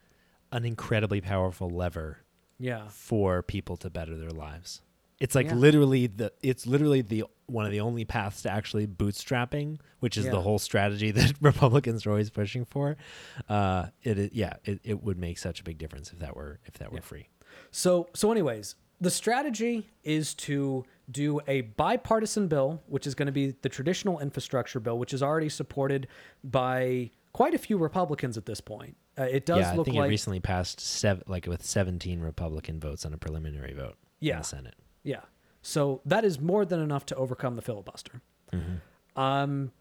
an 0.52 0.64
incredibly 0.64 1.20
powerful 1.20 1.68
lever 1.68 2.18
Yeah. 2.58 2.88
for 2.88 3.42
people 3.42 3.76
to 3.78 3.90
better 3.90 4.16
their 4.16 4.30
lives. 4.30 4.80
It's 5.20 5.34
like 5.34 5.46
Yeah. 5.46 5.54
literally 5.54 6.06
the 6.06 6.32
it's 6.42 6.66
literally 6.66 7.02
the 7.02 7.24
one 7.46 7.64
of 7.66 7.72
the 7.72 7.80
only 7.80 8.04
paths 8.04 8.42
to 8.42 8.50
actually 8.50 8.86
bootstrapping, 8.86 9.78
which 10.00 10.16
is 10.16 10.24
Yeah. 10.24 10.30
the 10.32 10.40
whole 10.40 10.58
strategy 10.58 11.10
that 11.18 11.34
Republicans 11.40 12.06
are 12.06 12.10
always 12.10 12.30
pushing 12.30 12.64
for. 12.64 12.96
Uh, 13.48 13.86
it 14.02 14.18
is, 14.18 14.30
yeah, 14.32 14.54
it, 14.64 14.80
it 14.84 15.02
would 15.02 15.18
make 15.18 15.36
such 15.38 15.60
a 15.60 15.64
big 15.64 15.76
difference 15.78 16.12
if 16.12 16.18
that 16.20 16.34
were 16.36 16.58
if 16.64 16.74
that 16.74 16.92
were 16.92 17.00
free. 17.02 17.28
So, 17.70 18.08
so 18.14 18.30
anyways, 18.32 18.76
the 19.00 19.10
strategy 19.10 19.88
is 20.04 20.34
to 20.34 20.84
do 21.10 21.40
a 21.48 21.62
bipartisan 21.62 22.46
bill, 22.48 22.82
which 22.86 23.06
is 23.06 23.14
going 23.14 23.26
to 23.26 23.32
be 23.32 23.54
the 23.62 23.68
traditional 23.68 24.20
infrastructure 24.20 24.78
bill, 24.80 24.98
which 24.98 25.12
is 25.12 25.22
already 25.22 25.48
supported 25.48 26.06
by 26.44 27.10
quite 27.32 27.54
a 27.54 27.58
few 27.58 27.76
Republicans 27.78 28.36
at 28.38 28.46
this 28.46 28.60
point. 28.60 28.96
Uh, 29.18 29.24
it 29.24 29.44
does 29.44 29.60
yeah, 29.60 29.72
I 29.72 29.76
look 29.76 29.86
think 29.86 29.96
it 29.96 30.02
recently 30.02 30.40
passed 30.40 30.80
seven, 30.80 31.24
like 31.26 31.46
with 31.46 31.64
17 31.64 32.20
Republican 32.20 32.78
votes 32.80 33.04
on 33.04 33.12
a 33.12 33.18
preliminary 33.18 33.72
vote 33.74 33.96
in 34.20 34.28
Yeah. 34.28 34.38
the 34.38 34.44
Senate. 34.44 34.74
Yeah. 35.02 35.22
So 35.62 36.00
that 36.04 36.24
is 36.24 36.40
more 36.40 36.64
than 36.64 36.80
enough 36.80 37.06
to 37.06 37.16
overcome 37.16 37.56
the 37.56 37.62
filibuster. 37.62 38.22
Um, 39.16 39.72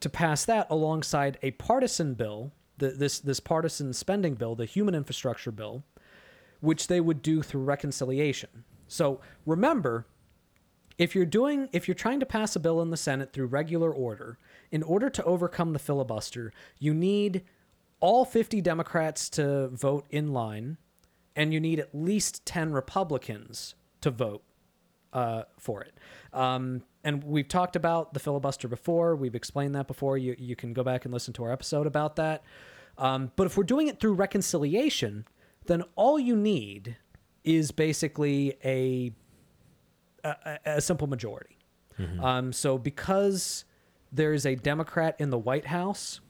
to 0.00 0.08
pass 0.08 0.44
that 0.46 0.66
alongside 0.70 1.38
a 1.42 1.52
partisan 1.52 2.14
bill, 2.14 2.52
the, 2.78 2.90
this 2.90 3.20
this 3.20 3.40
partisan 3.40 3.92
spending 3.92 4.34
bill, 4.34 4.54
the 4.54 4.64
human 4.64 4.94
infrastructure 4.94 5.52
bill, 5.52 5.84
which 6.60 6.88
they 6.88 7.00
would 7.00 7.22
do 7.22 7.42
through 7.42 7.62
reconciliation. 7.62 8.64
So 8.88 9.20
remember, 9.46 10.06
if 10.98 11.14
you're 11.14 11.26
doing 11.26 11.68
if 11.72 11.86
you're 11.86 11.94
trying 11.94 12.20
to 12.20 12.26
pass 12.26 12.56
a 12.56 12.60
bill 12.60 12.80
in 12.80 12.90
the 12.90 12.96
Senate 12.96 13.32
through 13.32 13.46
regular 13.46 13.92
order, 13.92 14.38
in 14.70 14.82
order 14.82 15.10
to 15.10 15.24
overcome 15.24 15.72
the 15.72 15.78
filibuster, 15.78 16.52
you 16.78 16.94
need 16.94 17.42
all 18.00 18.24
50 18.24 18.60
Democrats 18.60 19.30
to 19.30 19.68
vote 19.68 20.06
in 20.10 20.32
line, 20.32 20.76
and 21.36 21.54
you 21.54 21.60
need 21.60 21.78
at 21.78 21.94
least 21.94 22.44
10 22.44 22.72
Republicans 22.72 23.74
to 24.04 24.10
vote 24.10 24.42
uh, 25.12 25.42
for 25.58 25.82
it. 25.82 25.92
Um, 26.32 26.82
and 27.04 27.22
we've 27.22 27.48
talked 27.48 27.76
about 27.76 28.14
the 28.14 28.20
filibuster 28.20 28.68
before. 28.68 29.14
We've 29.16 29.34
explained 29.34 29.74
that 29.74 29.86
before. 29.86 30.16
You 30.18 30.34
you 30.38 30.56
can 30.56 30.72
go 30.72 30.82
back 30.82 31.04
and 31.04 31.12
listen 31.12 31.34
to 31.34 31.44
our 31.44 31.52
episode 31.52 31.86
about 31.86 32.16
that. 32.16 32.42
Um, 32.96 33.32
but 33.36 33.46
if 33.46 33.56
we're 33.56 33.64
doing 33.64 33.88
it 33.88 34.00
through 34.00 34.14
reconciliation, 34.14 35.26
then 35.66 35.82
all 35.96 36.18
you 36.18 36.36
need 36.36 36.96
is 37.42 37.70
basically 37.72 38.54
a 38.64 39.12
a, 40.24 40.58
a- 40.64 40.80
simple 40.80 41.06
majority. 41.06 41.58
Um, 42.24 42.52
so 42.52 42.78
because 42.78 43.64
there's 44.10 44.46
a 44.46 44.54
Democrat 44.56 45.14
in 45.18 45.30
the 45.30 45.38
White 45.38 45.66
House 45.66 46.20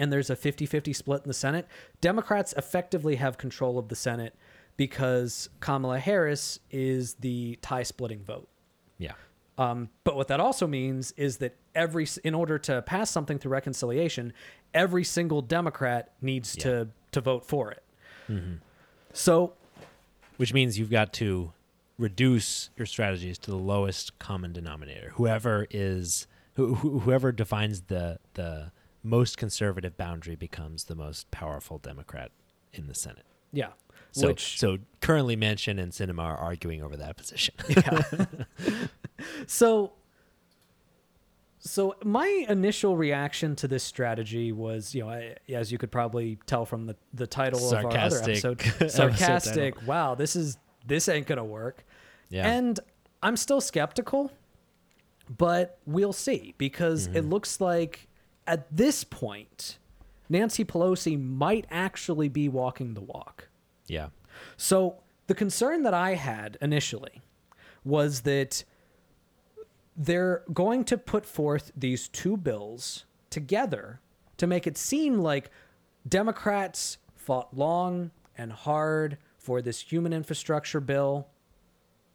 and 0.00 0.12
there's 0.12 0.30
a 0.30 0.36
50-50 0.36 0.94
split 0.96 1.22
in 1.22 1.28
the 1.28 1.34
Senate, 1.34 1.66
Democrats 2.00 2.54
effectively 2.56 3.16
have 3.16 3.36
control 3.38 3.78
of 3.78 3.88
the 3.88 3.94
Senate 3.96 4.34
because 4.78 5.50
Kamala 5.60 5.98
Harris 5.98 6.58
is 6.70 7.14
the 7.14 7.58
tie 7.60 7.82
splitting 7.82 8.22
vote. 8.24 8.48
Yeah. 8.96 9.12
Um, 9.58 9.90
but 10.04 10.16
what 10.16 10.28
that 10.28 10.40
also 10.40 10.66
means 10.66 11.12
is 11.16 11.38
that 11.38 11.56
every, 11.74 12.06
in 12.24 12.32
order 12.34 12.58
to 12.60 12.80
pass 12.82 13.10
something 13.10 13.38
through 13.38 13.50
reconciliation, 13.52 14.32
every 14.72 15.02
single 15.04 15.42
Democrat 15.42 16.12
needs 16.22 16.56
to 16.56 16.88
to 17.12 17.20
vote 17.20 17.44
for 17.44 17.70
it. 17.72 17.82
So 19.12 19.54
which 20.36 20.54
means 20.54 20.78
you've 20.78 20.90
got 20.90 21.12
to 21.14 21.52
reduce 21.98 22.70
your 22.76 22.86
strategies 22.86 23.38
to 23.38 23.50
the 23.50 23.56
lowest 23.56 24.18
common 24.20 24.52
denominator. 24.52 25.10
Whoever 25.14 25.66
is 25.70 26.26
who- 26.54 26.74
whoever 26.76 27.32
defines 27.32 27.82
the 27.82 28.18
the 28.34 28.70
most 29.02 29.38
conservative 29.38 29.96
boundary 29.96 30.36
becomes 30.36 30.84
the 30.84 30.94
most 30.94 31.30
powerful 31.30 31.78
Democrat 31.78 32.30
in 32.72 32.86
the 32.86 32.94
Senate. 32.94 33.24
yeah, 33.52 33.70
So 34.12 34.28
which 34.28 34.58
so 34.58 34.78
currently 35.00 35.36
Manchin 35.36 35.78
and 35.80 35.92
Sinema 35.92 36.20
are 36.24 36.36
arguing 36.36 36.82
over 36.82 36.96
that 36.96 37.16
position. 37.16 37.54
so 39.46 39.92
so 41.60 41.96
my 42.04 42.46
initial 42.48 42.96
reaction 42.96 43.56
to 43.56 43.68
this 43.68 43.82
strategy 43.82 44.52
was, 44.52 44.94
you 44.94 45.02
know, 45.02 45.10
I, 45.10 45.34
as 45.52 45.70
you 45.72 45.78
could 45.78 45.90
probably 45.90 46.38
tell 46.46 46.64
from 46.64 46.86
the 46.86 46.96
the 47.12 47.26
title 47.26 47.66
of 47.72 47.84
our 47.84 47.90
other 47.96 48.10
Sarcastic 48.10 48.66
episode, 48.66 48.90
sarcastic. 48.90 49.86
wow, 49.86 50.14
this 50.14 50.36
is 50.36 50.56
this 50.86 51.08
ain't 51.08 51.26
gonna 51.26 51.44
work. 51.44 51.84
yeah. 52.30 52.48
And 52.48 52.78
I'm 53.22 53.36
still 53.36 53.60
skeptical, 53.60 54.30
but 55.36 55.78
we'll 55.86 56.12
see 56.12 56.54
because 56.58 57.08
it 57.08 57.14
Mm-hmm. 57.16 57.30
looks 57.30 57.60
like 57.60 58.06
at 58.46 58.74
this 58.74 59.02
point, 59.04 59.78
Nancy 60.28 60.64
Pelosi 60.64 61.20
might 61.22 61.66
actually 61.70 62.28
be 62.28 62.48
walking 62.48 62.94
the 62.94 63.00
walk. 63.00 63.47
Yeah. 63.88 64.08
So 64.56 64.98
the 65.26 65.34
concern 65.34 65.82
that 65.82 65.94
I 65.94 66.14
had 66.14 66.56
initially 66.60 67.20
was 67.84 68.20
that 68.20 68.64
they're 69.96 70.44
going 70.52 70.84
to 70.84 70.96
put 70.96 71.26
forth 71.26 71.72
these 71.76 72.08
two 72.08 72.36
bills 72.36 73.04
together 73.30 74.00
to 74.36 74.46
make 74.46 74.66
it 74.66 74.78
seem 74.78 75.18
like 75.18 75.50
Democrats 76.08 76.98
fought 77.16 77.54
long 77.56 78.10
and 78.36 78.52
hard 78.52 79.18
for 79.36 79.60
this 79.60 79.80
human 79.80 80.12
infrastructure 80.12 80.80
bill. 80.80 81.26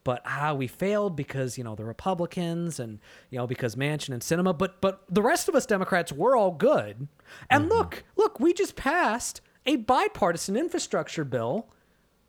But 0.04 0.22
ah, 0.26 0.54
we 0.54 0.68
failed 0.68 1.16
because 1.16 1.58
you 1.58 1.64
know 1.64 1.76
the 1.76 1.86
Republicans 1.86 2.80
and 2.80 3.00
you 3.30 3.38
know 3.38 3.48
because 3.48 3.76
Manchin 3.76 4.10
and 4.10 4.22
Sinema. 4.22 4.58
But 4.58 4.82
but 4.82 5.04
the 5.10 5.22
rest 5.22 5.48
of 5.48 5.56
us 5.56 5.66
Democrats 5.66 6.12
were 6.12 6.36
all 6.36 6.52
good. 6.52 7.08
And 7.50 7.70
look, 7.70 8.04
look, 8.16 8.40
we 8.40 8.54
just 8.54 8.76
passed 8.76 9.42
a 9.66 9.78
bipartisan 9.78 10.56
infrastructure 10.56 11.24
bill 11.24 11.68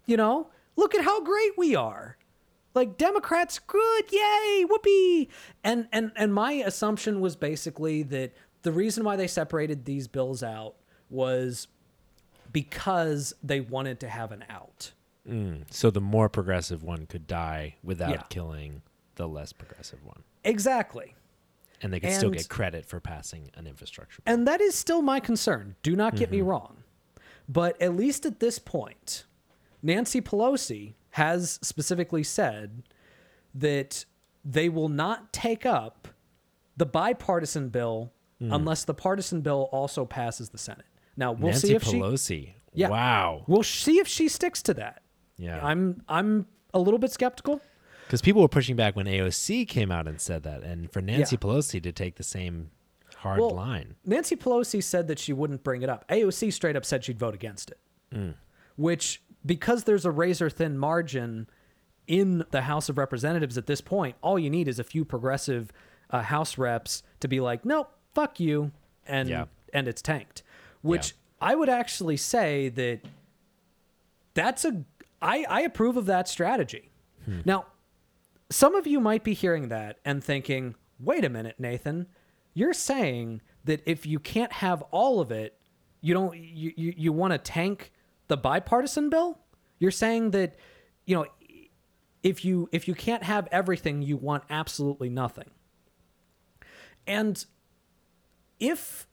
you 0.07 0.17
know, 0.17 0.49
look 0.77 0.95
at 0.95 1.05
how 1.05 1.23
great 1.23 1.57
we 1.57 1.75
are. 1.75 2.17
Like 2.75 2.99
Democrats, 2.99 3.59
good, 3.59 4.05
yay, 4.11 4.65
whoopee. 4.69 5.29
And 5.63 5.87
and 5.93 6.11
and 6.17 6.35
my 6.35 6.53
assumption 6.53 7.21
was 7.21 7.37
basically 7.37 8.03
that 8.05 8.33
the 8.63 8.73
reason 8.73 9.05
why 9.05 9.17
they 9.17 9.29
separated 9.29 9.85
these 9.85 10.09
bills 10.09 10.43
out 10.43 10.75
was 11.09 11.69
because 12.53 13.35
they 13.43 13.61
wanted 13.61 14.01
to 14.01 14.09
have 14.09 14.33
an 14.33 14.45
out. 14.51 14.93
Mm. 15.29 15.63
So 15.71 15.91
the 15.91 16.01
more 16.01 16.29
progressive 16.29 16.83
one 16.83 17.07
could 17.07 17.27
die 17.27 17.77
without 17.83 18.11
Yeah. 18.11 18.23
killing 18.29 18.83
the 19.15 19.29
less 19.29 19.53
progressive 19.53 20.05
one. 20.05 20.23
Exactly. 20.45 21.15
And 21.81 21.93
they 21.93 22.01
could 22.01 22.13
still 22.13 22.31
get 22.31 22.49
credit 22.49 22.87
for 22.87 22.99
passing 22.99 23.51
an 23.55 23.67
infrastructure 23.67 24.21
bill. 24.25 24.35
And 24.35 24.49
that 24.49 24.61
is 24.61 24.75
still 24.75 25.03
my 25.03 25.21
concern. 25.21 25.77
Do 25.83 25.95
not 25.95 26.17
get 26.17 26.31
me 26.31 26.41
wrong. 26.41 26.84
But 27.49 27.81
at 27.81 27.95
least 27.95 28.25
at 28.27 28.41
this 28.41 28.59
point, 28.59 29.25
Nancy 29.83 30.21
Pelosi 30.21 30.95
has 31.11 31.59
specifically 31.63 32.23
said 32.23 32.83
that 33.55 34.05
they 34.45 34.69
will 34.69 34.89
not 34.89 35.33
take 35.33 35.65
up 35.65 36.09
the 36.77 36.87
bipartisan 36.87 37.69
bill 37.69 38.13
hmm. 38.41 38.53
unless 38.53 38.85
the 38.85 38.95
partisan 38.95 39.41
bill 39.41 39.69
also 39.73 40.05
passes 40.05 40.49
the 40.51 40.59
Senate. 40.59 40.87
Now 41.17 41.33
we'll 41.33 41.53
Nancy 41.53 41.69
see 41.69 41.75
if 41.75 41.85
she 41.85 41.93
Pelosi. 41.93 42.55
Yeah. 42.73 42.89
Wow. 42.89 43.45
we'll 43.47 43.63
see 43.63 43.99
if 43.99 44.09
she 44.09 44.29
sticks 44.29 44.63
to 44.63 44.75
that. 44.75 45.03
Yeah. 45.37 45.65
I'm 45.65 46.03
I'm 46.09 46.47
a 46.73 46.79
little 46.79 46.99
bit 46.99 47.13
skeptical. 47.13 47.61
Because 48.07 48.21
people 48.21 48.43
were 48.43 48.49
pushing 48.49 48.77
back 48.77 48.97
when 48.97 49.07
AOC 49.07 49.67
came 49.67 49.91
out 49.91 50.07
and 50.07 50.21
said 50.21 50.43
that, 50.43 50.63
and 50.63 50.93
for 50.93 51.01
Nancy 51.01 51.37
Yeah. 51.37 51.41
Pelosi 51.41 51.83
to 51.83 51.93
take 51.93 52.17
the 52.17 52.23
same 52.23 52.71
hard 53.25 53.41
Well, 53.41 53.51
line. 53.51 53.97
Nancy 54.05 54.37
Pelosi 54.37 54.83
said 54.83 55.09
that 55.09 55.19
she 55.19 55.33
wouldn't 55.33 55.65
bring 55.65 55.83
it 55.83 55.89
up. 55.89 56.07
AOC 56.09 56.53
straight 56.53 56.77
up 56.77 56.85
said 56.85 57.03
she'd 57.05 57.19
vote 57.19 57.35
against 57.35 57.71
it. 57.73 58.35
Which, 58.77 59.23
because 59.45 59.85
there's 59.85 60.05
a 60.05 60.11
razor 60.13 60.49
thin 60.51 60.79
margin 60.79 61.49
in 62.07 62.45
the 62.53 62.63
House 62.63 62.89
of 62.89 62.97
Representatives 62.99 63.59
at 63.59 63.67
this 63.67 63.81
point, 63.81 64.15
all 64.23 64.39
you 64.39 64.51
need 64.51 64.69
is 64.69 64.79
a 64.79 64.85
few 64.85 65.05
progressive 65.05 65.73
uh, 66.11 66.23
House 66.23 66.57
reps 66.59 67.03
to 67.21 67.27
be 67.29 67.41
like, 67.41 67.65
nope, 67.65 67.91
fuck 68.15 68.39
you, 68.39 68.71
and 69.07 69.29
Yeah. 69.29 69.47
and 69.73 69.89
it's 69.89 70.01
tanked. 70.03 70.43
Which 70.83 71.15
I 71.41 71.55
would 71.57 71.69
actually 71.69 72.17
say 72.19 72.69
that 72.69 73.01
that's 74.35 74.65
a 74.65 74.85
I, 75.23 75.45
I 75.49 75.61
approve 75.63 75.97
of 75.97 76.07
that 76.07 76.29
strategy. 76.29 76.91
Now, 77.47 77.65
some 78.51 78.75
of 78.75 78.87
you 78.87 79.01
might 79.01 79.25
be 79.25 79.33
hearing 79.33 79.69
that 79.69 79.99
and 80.05 80.23
thinking, 80.23 80.75
wait 81.01 81.25
a 81.25 81.31
minute, 81.31 81.59
Nathan, 81.59 82.07
you're 82.55 82.73
saying 82.73 83.43
that 83.65 83.83
if 83.85 84.07
you 84.07 84.19
can't 84.19 84.53
have 84.53 84.83
all 84.91 85.21
of 85.21 85.31
it, 85.31 85.59
you 86.01 86.15
don't 86.15 86.37
you, 86.37 86.73
you, 86.77 86.95
you 86.97 87.13
want 87.13 87.33
to 87.33 87.39
tank 87.39 87.93
the 88.29 88.37
bipartisan 88.37 89.11
bill? 89.11 89.39
You're 89.79 89.91
saying 89.91 90.31
that, 90.31 90.57
you 91.05 91.17
know, 91.17 91.27
if 92.23 92.45
you 92.45 92.69
if 92.73 92.89
you 92.89 92.95
can't 92.95 93.23
have 93.23 93.49
everything, 93.53 94.03
you 94.03 94.17
want 94.17 94.45
absolutely 94.49 95.11
nothing. 95.11 95.51
And 97.07 97.45
if 98.59 99.07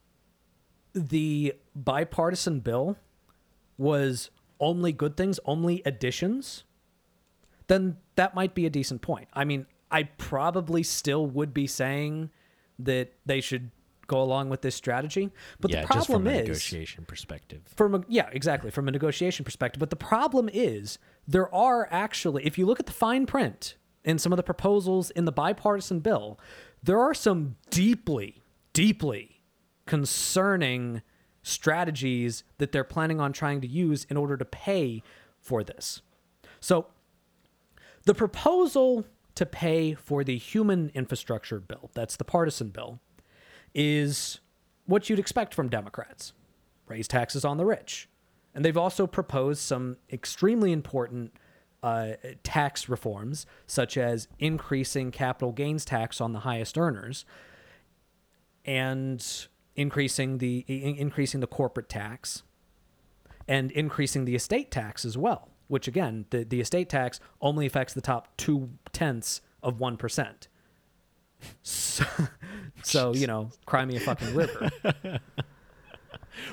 the 0.93 1.55
bipartisan 1.75 2.60
bill 2.60 2.98
was 3.77 4.29
only 4.60 4.91
good 4.91 5.17
things, 5.17 5.39
only 5.45 5.81
additions, 5.86 6.63
then 7.67 7.98
that 8.15 8.36
might 8.36 8.53
be 8.53 8.65
a 8.65 8.69
decent 8.69 9.01
point. 9.01 9.27
I 9.33 9.43
mean, 9.43 9.65
I 9.89 10.03
probably 10.03 10.83
still 10.83 11.25
would 11.25 11.53
be 11.53 11.67
saying 11.67 12.29
that 12.85 13.13
they 13.25 13.41
should 13.41 13.71
go 14.07 14.21
along 14.21 14.50
with 14.50 14.61
this 14.61 14.75
strategy. 14.75 15.31
But 15.61 15.71
yeah, 15.71 15.81
the 15.83 15.93
just 15.93 16.07
from 16.07 16.23
problem 16.23 16.35
a 16.35 16.39
is 16.39 16.47
negotiation 16.47 17.05
perspective. 17.05 17.61
from 17.75 17.95
a 17.95 18.03
yeah 18.09 18.29
exactly 18.33 18.69
from 18.69 18.88
a 18.89 18.91
negotiation 18.91 19.45
perspective 19.45 19.79
but 19.79 19.89
the 19.89 19.95
problem 19.95 20.50
is 20.51 21.00
there 21.27 21.53
are 21.55 21.88
actually 21.91 22.45
if 22.45 22.57
you 22.57 22.65
look 22.65 22.79
at 22.79 22.88
the 22.88 22.91
fine 22.91 23.25
print 23.25 23.75
in 24.03 24.19
some 24.19 24.33
of 24.33 24.38
the 24.38 24.43
proposals 24.43 25.11
in 25.11 25.23
the 25.23 25.31
bipartisan 25.31 26.00
bill 26.01 26.38
there 26.83 27.00
are 27.00 27.13
some 27.13 27.55
deeply 27.69 28.43
deeply 28.73 29.41
concerning 29.85 31.01
strategies 31.41 32.43
that 32.57 32.71
they're 32.73 32.83
planning 32.83 33.19
on 33.21 33.31
trying 33.31 33.61
to 33.61 33.67
use 33.67 34.05
in 34.09 34.17
order 34.17 34.35
to 34.35 34.45
pay 34.45 35.01
for 35.39 35.63
this 35.63 36.01
so 36.59 36.88
the 38.05 38.13
proposal 38.13 39.05
to 39.41 39.45
pay 39.45 39.93
for 39.93 40.24
the 40.24 40.38
human 40.38 40.91
infrastructure 40.93 41.60
bill 41.60 41.89
that's 41.93 42.15
the 42.15 42.24
partisan 42.24 42.69
bill 42.69 43.00
is 43.74 44.39
what 44.86 45.10
you'd 45.10 45.19
expect 45.19 45.53
from 45.53 45.69
democrats 45.69 46.33
raise 46.91 47.07
taxes 47.07 47.43
on 47.43 47.57
the 47.57 47.65
rich. 47.65 48.07
And 48.53 48.63
they've 48.63 48.77
also 48.77 49.07
proposed 49.07 49.62
some 49.62 49.98
extremely 50.12 50.71
important 50.71 51.33
uh, 51.81 52.12
tax 52.43 52.89
reforms, 52.89 53.45
such 53.65 53.98
as 53.98 54.27
increasing 54.38 55.10
capital 55.10 55.51
gains 55.53 55.86
tax 55.86 56.21
on 56.21 56.33
the 56.33 56.39
highest 56.39 56.77
earners 56.77 57.25
and 58.65 59.25
increasing 59.75 60.38
the 60.38 60.65
in- 60.67 60.98
increasing 60.98 61.39
the 61.39 61.48
corporate 61.48 61.89
tax 61.89 62.43
and 63.48 63.71
increasing 63.71 64.25
the 64.25 64.36
estate 64.36 64.69
tax 64.69 65.05
as 65.05 65.17
well. 65.17 65.50
Which 65.71 65.87
again, 65.87 66.25
the, 66.31 66.43
the 66.43 66.59
estate 66.59 66.89
tax 66.89 67.21
only 67.39 67.65
affects 67.65 67.93
the 67.93 68.01
top 68.01 68.35
two 68.35 68.71
tenths 68.91 69.39
of 69.63 69.79
one 69.79 69.95
percent. 69.95 70.49
So, 71.63 72.05
so 72.83 73.13
you 73.13 73.25
know, 73.25 73.51
cry 73.65 73.85
me 73.85 73.95
a 73.95 74.01
fucking 74.01 74.35
river. 74.35 74.69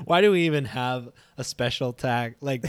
Why 0.04 0.20
do 0.20 0.30
we 0.30 0.42
even 0.42 0.66
have 0.66 1.08
a 1.36 1.42
special 1.42 1.92
tax? 1.92 2.36
Like, 2.40 2.64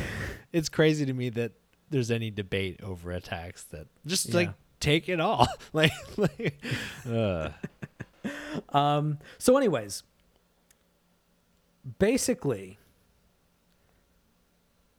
it's 0.51 0.70
crazy 0.70 1.06
to 1.06 1.13
me 1.13 1.29
that 1.29 1.51
there's 1.91 2.10
any 2.10 2.32
debate 2.32 2.82
over 2.82 3.12
a 3.12 3.22
tax 3.22 3.63
that 3.65 3.86
just 4.08 4.34
like 4.34 4.50
take 4.79 5.08
it 5.08 5.20
all. 5.20 5.48
like, 5.74 5.91
like 6.18 6.62
uh, 7.10 7.50
Um, 8.70 9.20
so, 9.38 9.56
anyways, 9.56 10.01
basically, 12.00 12.79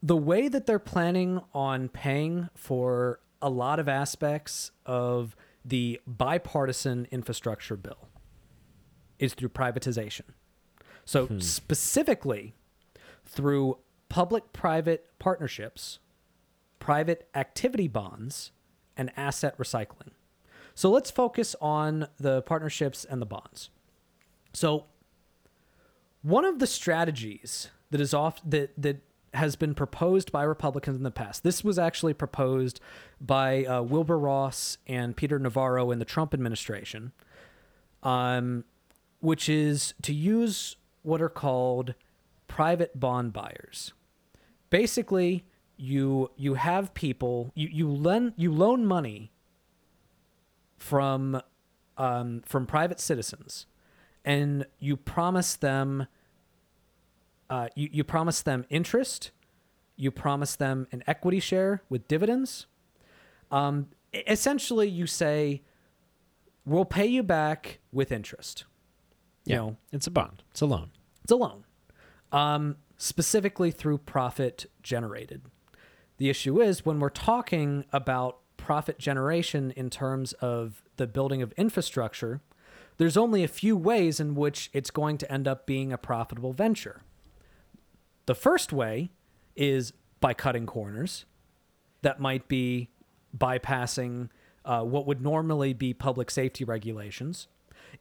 the 0.03 0.17
way 0.17 0.49
that 0.49 0.67
they're 0.67 0.79
planning 0.79 1.41
on 1.53 1.89
paying 1.89 2.49
for 2.55 3.21
a 3.43 3.51
lot 3.51 3.79
of 3.79 3.89
aspects 3.89 4.71
of 4.87 5.37
the 5.65 6.01
bipartisan 6.07 7.07
infrastructure 7.11 7.77
bill 7.77 8.09
is 9.19 9.35
through 9.35 9.51
privatization. 9.51 10.23
So, 11.05 11.27
hmm. 11.27 11.39
specifically 11.41 12.55
through 13.25 13.79
public 14.09 14.53
private 14.53 15.07
partnerships, 15.19 15.99
private 16.79 17.29
activity 17.35 17.89
bonds, 17.89 18.53
and 18.97 19.11
asset 19.17 19.57
recycling. 19.59 20.11
So 20.75 20.91
let's 20.91 21.11
focus 21.11 21.57
on 21.61 22.09
the 22.19 22.43
partnerships 22.43 23.05
and 23.05 23.21
the 23.21 23.27
bonds. 23.27 23.71
So 24.53 24.87
one 26.23 26.45
of 26.45 26.59
the 26.59 26.67
strategies 26.67 27.69
that 27.91 28.01
is 28.01 28.15
off 28.15 28.41
that 28.45 28.73
that 28.81 29.03
has 29.35 29.57
been 29.57 29.75
proposed 29.75 30.33
by 30.33 30.43
Republicans 30.43 30.97
in 30.97 31.03
the 31.03 31.11
past. 31.11 31.43
This 31.45 31.63
was 31.63 31.79
actually 31.79 32.15
proposed 32.15 32.81
by 33.21 33.65
uh, 33.65 33.83
Wilbur 33.83 34.19
Ross 34.19 34.79
and 34.87 35.17
Peter 35.17 35.39
Navarro 35.39 35.91
in 35.91 35.99
the 35.99 36.05
Trump 36.05 36.35
administration, 36.35 37.13
um, 38.03 38.65
which 39.21 39.49
is 39.49 39.95
to 40.03 40.13
use 40.13 40.77
what 41.03 41.23
are 41.23 41.29
called 41.29 41.95
private 42.49 42.99
bond 42.99 43.33
buyers. 43.33 43.93
Basically, 44.69 45.45
you 45.77 46.31
you 46.37 46.55
have 46.55 46.93
people 46.93 47.53
you 47.55 47.69
you 47.73 47.89
lend 47.89 48.35
you 48.37 48.53
loan 48.53 48.85
money 48.85 49.33
from 50.77 51.41
um, 51.97 52.43
from 52.45 52.67
private 52.67 53.01
citizens, 53.01 53.67
and 54.25 54.67
you 54.79 54.97
promise 54.97 55.55
them 55.57 56.07
uh, 57.51 57.69
you 57.75 57.89
you 57.93 58.05
promise 58.05 58.41
them 58.43 58.65
interest, 58.71 59.33
you 59.97 60.11
promise 60.11 60.57
them 60.57 60.87
an 60.93 61.03
equity 61.07 61.41
share 61.41 61.83
with 61.91 62.07
dividends. 62.09 62.67
Um, 63.51 63.89
essentially, 64.15 64.89
you 64.89 65.07
say, 65.07 65.63
"We'll 66.65 66.85
pay 66.85 67.07
you 67.07 67.23
back 67.23 67.81
with 67.93 68.13
interest." 68.13 68.65
You 69.45 69.53
yeah, 69.53 69.57
know, 69.59 69.77
it's 69.93 70.07
a 70.07 70.11
bond. 70.11 70.45
It's 70.53 70.61
a 70.61 70.67
loan. 70.67 70.91
it's 71.23 71.33
a 71.33 71.37
loan, 71.37 71.65
um, 72.31 72.77
specifically 72.97 73.73
through 73.73 73.99
profit 73.99 74.67
generated. 74.83 75.43
The 76.19 76.31
issue 76.31 76.61
is 76.61 76.87
when 76.87 77.01
we're 77.01 77.09
talking 77.09 77.85
about 77.93 78.39
profit 78.57 78.99
generation 78.99 79.73
in 79.73 79.91
terms 79.91 80.35
of 80.35 80.83
the 80.97 81.07
building 81.07 81.43
of 81.43 81.51
infrastructure, 81.53 82.43
there's 82.99 83.17
only 83.17 83.43
a 83.43 83.49
few 83.49 83.77
ways 83.77 84.21
in 84.21 84.35
which 84.35 84.71
it's 84.73 84.91
going 84.91 85.17
to 85.19 85.33
end 85.33 85.49
up 85.49 85.67
being 85.67 85.93
a 85.93 85.99
profitable 85.99 86.53
venture. 86.53 87.01
The 88.31 88.37
first 88.37 88.73
way 88.73 89.11
is 89.57 89.93
by 90.21 90.35
cutting 90.35 90.65
corners. 90.65 91.25
That 92.03 92.21
might 92.21 92.47
be 92.47 92.89
bypassing 93.37 94.29
uh, 94.65 94.83
what 94.83 95.05
would 95.05 95.21
normally 95.21 95.73
be 95.73 95.93
public 95.93 96.31
safety 96.31 96.63
regulations. 96.63 97.49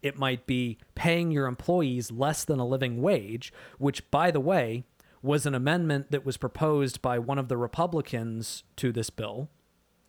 It 0.03 0.19
might 0.19 0.45
be 0.45 0.77
paying 0.93 1.31
your 1.31 1.47
employees 1.47 2.11
less 2.11 2.43
than 2.43 2.59
a 2.59 2.67
living 2.67 3.01
wage, 3.01 3.51
which, 3.79 4.11
by 4.11 4.29
the 4.29 4.39
way, 4.39 4.83
was 5.23 5.47
an 5.47 5.55
amendment 5.55 6.11
that 6.11 6.27
was 6.27 6.37
proposed 6.37 7.01
by 7.01 7.17
one 7.17 7.39
of 7.39 7.47
the 7.47 7.57
Republicans 7.57 8.63
to 8.75 8.91
this 8.91 9.09
bill, 9.09 9.49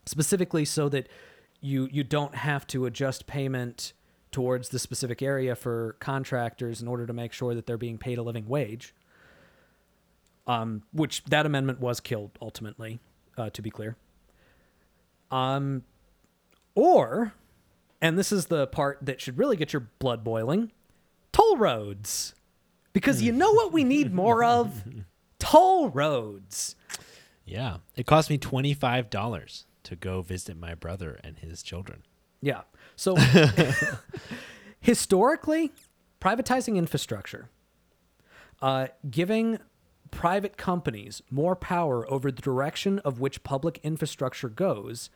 specifically 0.05 0.67
so 0.67 0.91
that 0.91 1.09
you 1.63 1.89
you 1.91 2.05
don't 2.05 2.35
have 2.35 2.67
to 2.67 2.85
adjust 2.85 3.27
payment 3.27 3.95
towards 4.33 4.69
the 4.69 4.79
specific 4.79 5.23
area 5.23 5.57
for 5.57 5.97
contractors 5.99 6.83
in 6.83 6.89
order 6.89 7.07
to 7.07 7.15
make 7.15 7.33
sure 7.33 7.55
that 7.55 7.65
they're 7.65 7.79
being 7.79 7.97
paid 7.97 8.19
a 8.19 8.23
living 8.23 8.47
wage. 8.47 8.95
Um, 10.47 10.83
which 10.93 11.23
that 11.25 11.47
amendment 11.47 11.81
was 11.81 12.01
killed 12.01 12.33
ultimately, 12.41 12.99
uh, 13.37 13.51
to 13.51 13.63
be 13.63 13.71
clear. 13.71 13.97
Um, 15.31 15.85
or, 16.75 17.35
and 18.01 18.19
this 18.19 18.33
is 18.33 18.47
the 18.47 18.67
part 18.67 18.99
that 19.03 19.21
should 19.21 19.39
really 19.39 19.57
get 19.57 19.73
your 19.73 19.89
blood 19.99 20.25
boiling, 20.25 20.73
toll 21.33 21.57
roads, 21.57 22.35
because 22.93 23.23
you 23.23 23.33
know 23.33 23.53
what 23.53 23.73
we 23.73 23.85
need 23.85 24.13
more 24.13 24.43
of, 24.43 24.83
toll 25.39 25.89
roads. 25.91 26.75
Yeah, 27.45 27.79
it 27.97 28.07
cost 28.07 28.31
me 28.31 28.39
twenty 28.39 28.75
five 28.75 29.11
dollars 29.11 29.67
to 29.85 29.97
go 29.97 30.23
visit 30.23 30.57
my 30.57 30.75
brother 30.75 31.19
and 31.23 31.39
his 31.39 31.63
children. 31.63 32.03
Yeah. 32.41 32.63
So 32.97 33.17
historically, 34.81 35.73
privatizing 36.21 36.77
infrastructure, 36.77 37.49
uh, 38.63 38.89
giving 39.11 39.59
private 40.11 40.57
companies 40.57 41.23
more 41.31 41.57
power 41.57 42.11
over 42.11 42.31
the 42.31 42.43
direction 42.43 42.99
of 43.01 43.21
which 43.21 43.43
public 43.43 43.81
infrastructure 43.83 44.49
goes, 44.49 45.11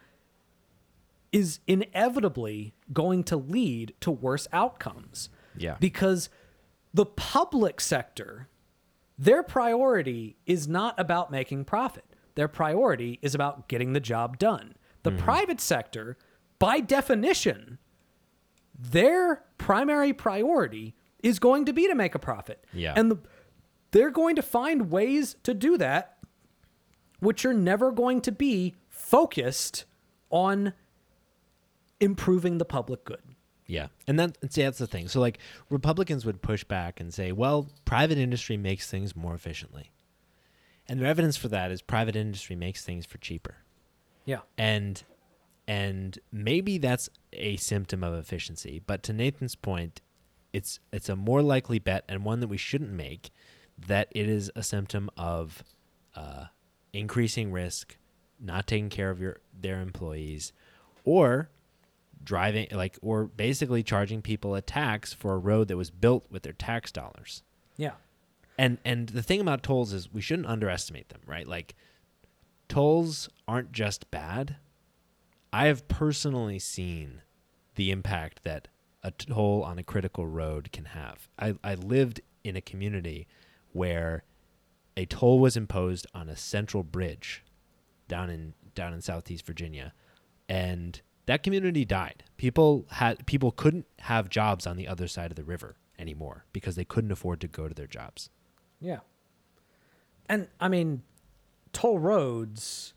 is 1.33 1.59
inevitably 1.67 2.75
going 2.93 3.25
to 3.25 3.37
lead 3.37 3.93
to 4.01 4.11
worse 4.11 4.47
outcomes. 4.53 5.29
Yeah. 5.57 5.77
Because 5.81 6.29
the 6.93 7.07
public 7.07 7.81
sector, 7.81 8.49
their 9.19 9.43
priority 9.43 10.37
is 10.47 10.69
not 10.69 10.99
about 10.99 11.31
making 11.31 11.65
profit. 11.65 12.05
Their 12.37 12.49
priority 12.49 13.19
is 13.21 13.35
about 13.35 13.69
getting 13.69 13.93
the 13.93 14.01
job 14.01 14.39
done. 14.39 14.75
The 15.03 15.11
mm-hmm. 15.11 15.25
private 15.25 15.61
sector, 15.61 16.17
by 16.59 16.81
definition, 16.81 17.79
their 18.79 19.45
primary 19.59 20.13
priority 20.13 20.95
is 21.23 21.39
going 21.39 21.65
to 21.65 21.73
be 21.73 21.89
to 21.89 21.95
make 21.95 22.15
a 22.15 22.19
profit. 22.19 22.65
Yeah. 22.73 22.95
And 22.97 23.11
the, 23.11 23.19
they're 23.95 24.11
going 24.11 24.35
to 24.35 24.43
find 24.43 24.91
ways 24.91 25.37
to 25.45 25.55
do 25.55 25.79
that, 25.79 26.19
which 27.21 27.47
are 27.47 27.55
never 27.55 27.93
going 27.93 28.21
to 28.23 28.33
be 28.33 28.75
focused 28.89 29.85
on 30.31 30.73
improving 32.01 32.59
the 32.59 32.65
public 32.65 33.05
good. 33.05 33.23
Yeah, 33.69 33.87
and 34.09 34.19
that 34.19 34.37
see 34.53 34.63
that's 34.63 34.79
the 34.79 34.89
thing. 34.89 35.07
So 35.07 35.21
like 35.21 35.39
Republicans 35.71 36.27
would 36.27 36.43
push 36.43 36.65
back 36.65 36.99
and 36.99 37.15
say, 37.15 37.31
"Well, 37.31 37.69
private 37.85 38.19
industry 38.19 38.57
makes 38.57 38.91
things 38.91 39.15
more 39.15 39.33
efficiently," 39.33 39.93
and 40.89 41.01
their 41.01 41.07
evidence 41.07 41.37
for 41.37 41.47
that 41.49 41.71
is 41.71 41.81
private 41.81 42.17
industry 42.17 42.57
makes 42.57 42.85
things 42.85 43.07
for 43.07 43.19
cheaper. 43.19 43.59
Yeah. 44.27 44.41
and 44.57 45.03
and 45.69 46.19
maybe 46.33 46.79
that's 46.79 47.11
a 47.35 47.57
symptom 47.57 48.03
of 48.03 48.15
efficiency 48.15 48.81
but 48.87 49.03
to 49.03 49.13
nathan's 49.13 49.55
point 49.55 50.01
it's 50.55 50.81
it's 50.93 51.11
a 51.11 51.17
more 51.17 51.43
likely 51.43 51.79
bet 51.79 52.05
and 52.09 52.25
one 52.25 52.41
that 52.41 52.49
we 52.49 52.57
shouldn't 52.57 52.91
make 52.91 53.31
that 53.79 54.09
it 54.11 54.29
is 54.29 54.51
a 54.55 54.63
symptom 54.63 55.11
of 55.17 55.65
uh, 56.15 56.47
increasing 56.93 57.53
risk, 57.53 57.97
not 58.41 58.67
taking 58.67 58.89
care 58.89 59.11
of 59.11 59.21
your 59.21 59.41
their 59.59 59.81
employees, 59.81 60.53
or 61.05 61.51
driving 62.23 62.67
like 62.73 62.99
or 63.03 63.25
basically 63.25 63.83
charging 63.83 64.23
people 64.23 64.55
a 64.55 64.63
tax 64.63 65.13
for 65.13 65.35
a 65.35 65.39
road 65.39 65.69
that 65.69 65.77
was 65.77 65.91
built 65.91 66.27
with 66.31 66.43
their 66.43 66.53
tax 66.53 66.91
dollars. 66.91 67.43
Yeah. 67.77 67.93
And 68.57 68.79
and 68.85 69.09
the 69.09 69.23
thing 69.23 69.41
about 69.41 69.63
tolls 69.63 69.93
is 69.93 70.13
we 70.13 70.21
shouldn't 70.21 70.49
underestimate 70.49 71.09
them, 71.09 71.21
right? 71.27 71.47
Like 71.47 71.75
tolls 72.69 73.29
aren't 73.47 73.73
just 73.73 74.11
bad. 74.11 74.57
I 75.53 75.67
have 75.67 75.87
personally 75.87 76.59
seen 76.59 77.23
the 77.77 77.91
impact 77.91 78.43
that 78.45 78.69
a 79.03 79.11
toll 79.11 79.63
on 79.63 79.79
a 79.79 79.83
critical 79.85 80.27
road 80.27 80.73
can 80.73 80.87
have. 80.87 81.29
I, 81.39 81.55
I 81.63 81.75
lived 81.75 82.21
in 82.43 82.57
a 82.57 82.61
community 82.61 83.27
where 83.75 84.25
a 84.97 85.05
toll 85.05 85.39
was 85.39 85.57
imposed 85.57 86.07
on 86.15 86.31
a 86.31 86.37
central 86.37 86.83
bridge 86.83 87.45
down 88.09 88.31
in 88.31 88.55
down 88.75 88.95
in 88.95 89.03
southeast 89.03 89.45
Virginia 89.45 89.93
and 90.49 91.01
that 91.27 91.43
community 91.43 91.85
died. 91.85 92.25
People 92.37 92.87
had 92.91 93.27
people 93.27 93.51
couldn't 93.51 93.87
have 94.01 94.29
jobs 94.29 94.67
on 94.67 94.77
the 94.77 94.89
other 94.89 95.09
side 95.09 95.31
of 95.31 95.37
the 95.37 95.45
river 95.45 95.77
anymore 95.99 96.45
because 96.53 96.77
they 96.77 96.85
couldn't 96.85 97.13
afford 97.13 97.41
to 97.41 97.49
go 97.49 97.69
to 97.69 97.75
their 97.75 97.87
jobs. 97.87 98.31
Yeah. 98.81 99.01
And 100.29 100.49
I 100.61 100.69
mean, 100.69 101.03
toll 101.73 101.99
roads 101.99 102.95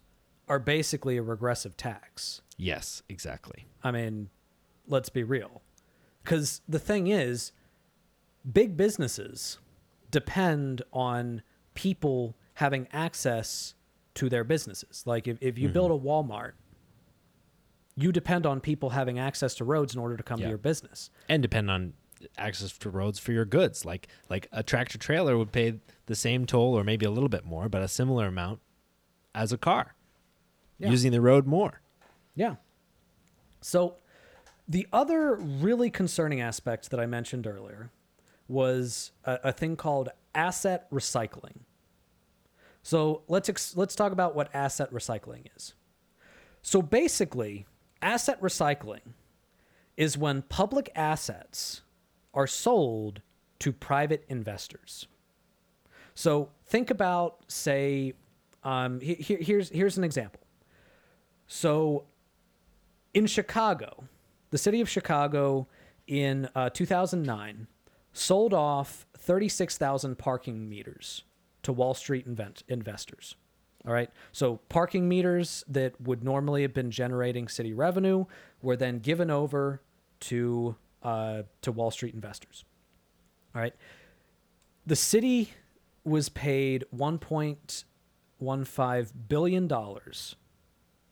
are 0.47 0.59
basically 0.59 1.17
a 1.17 1.21
regressive 1.21 1.75
tax. 1.77 2.41
Yes, 2.57 3.03
exactly. 3.09 3.67
I 3.83 3.91
mean, 3.91 4.29
let's 4.87 5.09
be 5.09 5.23
real. 5.23 5.61
Because 6.23 6.61
the 6.67 6.79
thing 6.79 7.07
is, 7.07 7.51
big 8.49 8.75
businesses 8.75 9.59
depend 10.11 10.81
on 10.93 11.41
people 11.73 12.35
having 12.55 12.87
access 12.91 13.75
to 14.15 14.29
their 14.29 14.43
businesses. 14.43 15.03
Like 15.05 15.27
if, 15.27 15.37
if 15.41 15.57
you 15.59 15.69
build 15.69 15.91
mm-hmm. 15.91 16.07
a 16.07 16.09
Walmart, 16.09 16.53
you 17.95 18.11
depend 18.11 18.45
on 18.45 18.59
people 18.59 18.91
having 18.91 19.19
access 19.19 19.55
to 19.55 19.63
roads 19.63 19.93
in 19.93 19.99
order 19.99 20.17
to 20.17 20.23
come 20.23 20.39
Yeah. 20.39 20.45
to 20.45 20.49
your 20.49 20.57
business. 20.57 21.09
And 21.29 21.41
depend 21.41 21.69
on 21.69 21.93
access 22.37 22.75
to 22.77 22.89
roads 22.89 23.19
for 23.19 23.31
your 23.31 23.45
goods. 23.45 23.85
Like 23.85 24.07
like 24.29 24.47
a 24.51 24.63
tractor 24.63 24.97
trailer 24.97 25.37
would 25.37 25.51
pay 25.51 25.79
the 26.07 26.15
same 26.15 26.45
toll 26.45 26.73
or 26.73 26.83
maybe 26.83 27.05
a 27.05 27.11
little 27.11 27.29
bit 27.29 27.45
more, 27.45 27.69
but 27.69 27.81
a 27.81 27.87
similar 27.87 28.27
amount 28.27 28.59
as 29.35 29.51
a 29.51 29.57
car. 29.57 29.93
Yeah. 30.79 30.89
Using 30.89 31.11
the 31.11 31.21
road 31.21 31.47
more. 31.47 31.81
Yeah. 32.35 32.55
So 33.61 33.95
the 34.67 34.87
other 34.93 35.35
really 35.35 35.89
concerning 35.89 36.41
aspect 36.41 36.91
that 36.91 36.99
I 36.99 37.05
mentioned 37.05 37.47
earlier 37.47 37.91
was 38.47 39.11
a, 39.25 39.39
a 39.45 39.51
thing 39.51 39.75
called 39.75 40.09
asset 40.33 40.89
recycling. 40.91 41.59
So 42.83 43.23
let's 43.27 43.49
ex- 43.49 43.75
let's 43.75 43.95
talk 43.95 44.11
about 44.11 44.35
what 44.35 44.49
asset 44.53 44.91
recycling 44.93 45.47
is. 45.55 45.73
So 46.61 46.81
basically, 46.81 47.65
asset 48.01 48.39
recycling 48.41 49.13
is 49.97 50.17
when 50.17 50.43
public 50.43 50.89
assets 50.95 51.81
are 52.33 52.47
sold 52.47 53.21
to 53.59 53.73
private 53.73 54.23
investors. 54.29 55.07
So 56.13 56.49
think 56.65 56.89
about, 56.89 57.43
say, 57.47 58.13
um, 58.63 58.99
he- 59.01 59.15
he- 59.15 59.35
here's 59.43 59.69
here's 59.69 59.97
an 59.97 60.03
example. 60.03 60.41
So 61.47 62.05
in 63.13 63.25
Chicago, 63.27 64.05
the 64.51 64.57
city 64.57 64.81
of 64.81 64.89
Chicago 64.89 65.67
in 66.07 66.47
uh, 66.55 66.69
2009 66.69 67.67
sold 68.17 68.53
off 68.53 69.05
36,000 69.17 70.17
parking 70.17 70.69
meters 70.69 71.23
to 71.63 71.71
Wall 71.71 71.93
Street 71.93 72.25
invent- 72.25 72.63
investors. 72.67 73.35
All 73.85 73.93
right. 73.93 74.09
So 74.31 74.57
parking 74.69 75.07
meters 75.07 75.63
that 75.67 75.99
would 76.01 76.23
normally 76.23 76.63
have 76.63 76.73
been 76.73 76.91
generating 76.91 77.47
city 77.47 77.73
revenue 77.73 78.25
were 78.61 78.75
then 78.75 78.99
given 78.99 79.29
over 79.29 79.81
to 80.21 80.75
uh, 81.03 81.43
to 81.61 81.71
Wall 81.71 81.91
Street 81.91 82.13
investors. 82.13 82.65
All 83.55 83.61
right. 83.61 83.75
The 84.85 84.95
city 84.95 85.51
was 86.03 86.29
paid 86.29 86.85
1.15 86.95 89.11
billion 89.27 89.67
dollars 89.67 90.35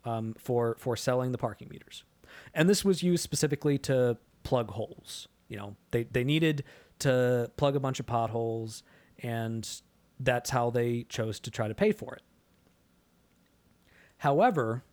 um, 0.04 0.36
for 0.38 0.76
for 0.80 0.96
selling 0.96 1.32
the 1.32 1.38
parking 1.38 1.68
meters, 1.70 2.04
and 2.54 2.70
this 2.70 2.84
was 2.84 3.04
used 3.04 3.24
specifically 3.24 3.78
to 3.80 4.18
plug 4.44 4.72
holes. 4.72 5.28
You 5.48 5.58
know, 5.58 5.76
they 5.92 6.04
they 6.04 6.24
needed 6.24 6.64
to 7.00 7.52
plug 7.58 7.76
a 7.76 7.80
bunch 7.80 8.00
of 8.00 8.06
potholes, 8.06 8.84
and 9.20 9.82
that's 10.20 10.50
how 10.50 10.70
they 10.70 11.04
chose 11.04 11.40
to 11.42 11.52
try 11.52 11.68
to 11.68 11.76
pay 11.76 11.92
for 11.92 12.16
it. 12.16 12.22
However, 14.18 14.84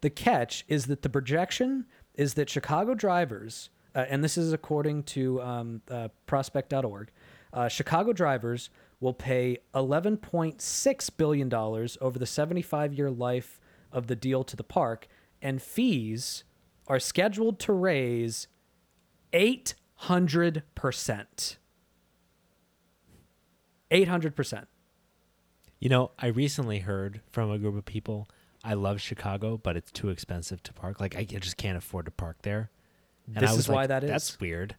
the 0.00 0.10
catch 0.10 0.64
is 0.68 0.86
that 0.86 1.02
the 1.02 1.08
projection 1.08 1.86
is 2.14 2.34
that 2.34 2.50
Chicago 2.50 2.94
drivers, 2.94 3.70
uh, 3.94 4.04
and 4.08 4.22
this 4.22 4.36
is 4.36 4.52
according 4.52 5.04
to 5.04 5.40
um, 5.40 5.82
uh, 5.90 6.08
prospect.org, 6.26 7.10
uh, 7.52 7.68
Chicago 7.68 8.12
drivers 8.12 8.70
will 9.00 9.14
pay 9.14 9.58
$11.6 9.74 11.10
billion 11.16 11.52
over 11.54 12.18
the 12.18 12.26
75 12.26 12.94
year 12.94 13.10
life 13.10 13.60
of 13.90 14.06
the 14.06 14.16
deal 14.16 14.44
to 14.44 14.56
the 14.56 14.64
park, 14.64 15.06
and 15.40 15.60
fees 15.60 16.44
are 16.86 17.00
scheduled 17.00 17.58
to 17.60 17.72
raise 17.72 18.48
800%. 20.02 21.56
800%. 23.90 24.66
You 25.78 25.88
know, 25.88 26.12
I 26.18 26.28
recently 26.28 26.78
heard 26.80 27.20
from 27.30 27.50
a 27.50 27.58
group 27.58 27.76
of 27.76 27.84
people, 27.84 28.28
I 28.64 28.74
love 28.74 29.00
Chicago, 29.00 29.58
but 29.62 29.76
it's 29.76 29.90
too 29.90 30.10
expensive 30.10 30.62
to 30.64 30.72
park. 30.72 31.00
Like 31.00 31.16
I 31.16 31.24
just 31.24 31.56
can't 31.56 31.76
afford 31.76 32.06
to 32.06 32.12
park 32.12 32.38
there. 32.42 32.70
And 33.26 33.36
This 33.36 33.50
I 33.50 33.52
was 33.52 33.60
is 33.64 33.68
why 33.68 33.74
like, 33.82 33.88
that 33.88 34.04
is? 34.04 34.10
That's 34.10 34.40
weird. 34.40 34.76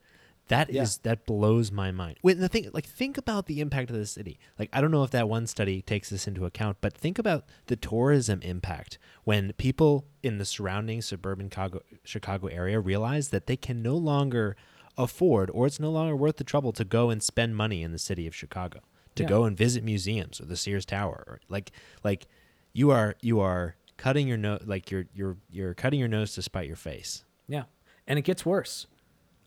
That 0.50 0.70
is 0.70 1.00
Yeah. 1.04 1.12
that 1.12 1.26
blows 1.26 1.72
my 1.72 1.92
mind. 1.92 2.18
Wait, 2.22 2.34
the 2.38 2.50
thing, 2.50 2.70
like, 2.74 2.86
think 2.86 3.18
about 3.18 3.46
the 3.46 3.62
impact 3.62 3.90
of 3.90 3.96
the 3.96 4.06
city. 4.06 4.38
Like, 4.60 4.70
I 4.74 4.82
don't 4.82 4.92
know 4.92 5.04
if 5.04 5.12
that 5.12 5.30
one 5.30 5.48
study 5.48 5.82
takes 5.82 6.10
this 6.10 6.28
into 6.28 6.46
account, 6.46 6.78
but 6.82 6.94
think 6.94 7.18
about 7.18 7.46
the 7.68 7.78
tourism 7.78 8.42
impact 8.42 8.98
when 9.24 9.54
people 9.54 10.06
in 10.22 10.40
the 10.40 10.46
surrounding 10.46 11.02
suburban 11.02 11.50
Chicago, 11.50 11.82
Chicago 12.04 12.48
area 12.48 12.80
realize 12.82 13.30
that 13.30 13.48
they 13.48 13.56
can 13.56 13.82
no 13.82 13.96
longer 13.96 14.58
afford, 14.98 15.50
or 15.52 15.66
it's 15.68 15.80
no 15.80 15.90
longer 15.92 16.16
worth 16.16 16.38
the 16.38 16.44
trouble 16.44 16.72
to 16.74 16.84
go 16.84 17.10
and 17.10 17.22
spend 17.24 17.56
money 17.56 17.82
in 17.84 17.92
the 17.92 18.00
city 18.00 18.28
of 18.28 18.36
Chicago 18.36 18.80
to 19.16 19.24
Yeah. 19.24 19.30
go 19.30 19.44
and 19.46 19.58
visit 19.58 19.84
museums 19.84 20.40
or 20.42 20.46
the 20.46 20.56
Sears 20.58 20.86
Tower. 20.86 21.24
Or 21.28 21.40
like, 21.50 21.72
like 22.04 22.28
you 22.74 22.92
are 22.92 23.16
you 23.22 23.40
are 23.40 23.76
cutting 23.98 24.28
your 24.28 24.38
nose, 24.38 24.62
like 24.66 24.90
you're 24.92 25.06
you're 25.14 25.38
you're 25.50 25.74
cutting 25.74 26.00
your 26.00 26.10
nose 26.10 26.34
to 26.36 26.42
spite 26.42 26.68
your 26.68 26.76
face. 26.76 27.24
Yeah. 27.48 27.64
And 28.08 28.18
it 28.20 28.24
gets 28.24 28.46
worse. 28.46 28.88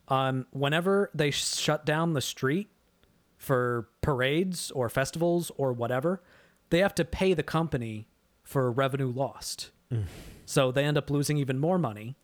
Um, 0.09 0.47
whenever 0.51 1.11
they 1.15 1.31
shut 1.33 1.85
down 1.85 2.13
the 2.13 2.21
street 2.21 2.69
for 3.37 3.89
parades 4.03 4.71
or 4.71 4.89
festivals 4.89 5.51
or 5.57 5.73
whatever, 5.73 6.23
they 6.71 6.79
have 6.79 6.95
to 6.95 7.05
pay 7.05 7.35
the 7.35 7.43
company 7.43 8.07
for 8.43 8.71
revenue 8.71 9.11
lost. 9.13 9.71
So 10.45 10.71
they 10.73 10.85
end 10.85 10.97
up 10.97 11.11
losing 11.11 11.39
even 11.39 11.59
more 11.59 11.79
money. 11.79 12.17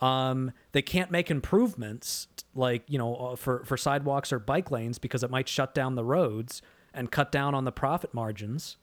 Um, 0.00 0.50
they 0.72 0.82
can't 0.82 1.10
make 1.10 1.30
improvements 1.30 2.26
like 2.54 2.82
you 2.88 2.98
know 2.98 3.14
uh, 3.16 3.36
for 3.36 3.64
for 3.64 3.76
sidewalks 3.76 4.32
or 4.32 4.38
bike 4.38 4.70
lanes 4.70 4.98
because 4.98 5.22
it 5.22 5.30
might 5.30 5.48
shut 5.48 5.74
down 5.74 5.94
the 5.94 6.04
roads 6.04 6.62
and 6.92 7.10
cut 7.10 7.30
down 7.32 7.54
on 7.54 7.64
the 7.64 7.72
profit 7.72 8.12
margins. 8.12 8.76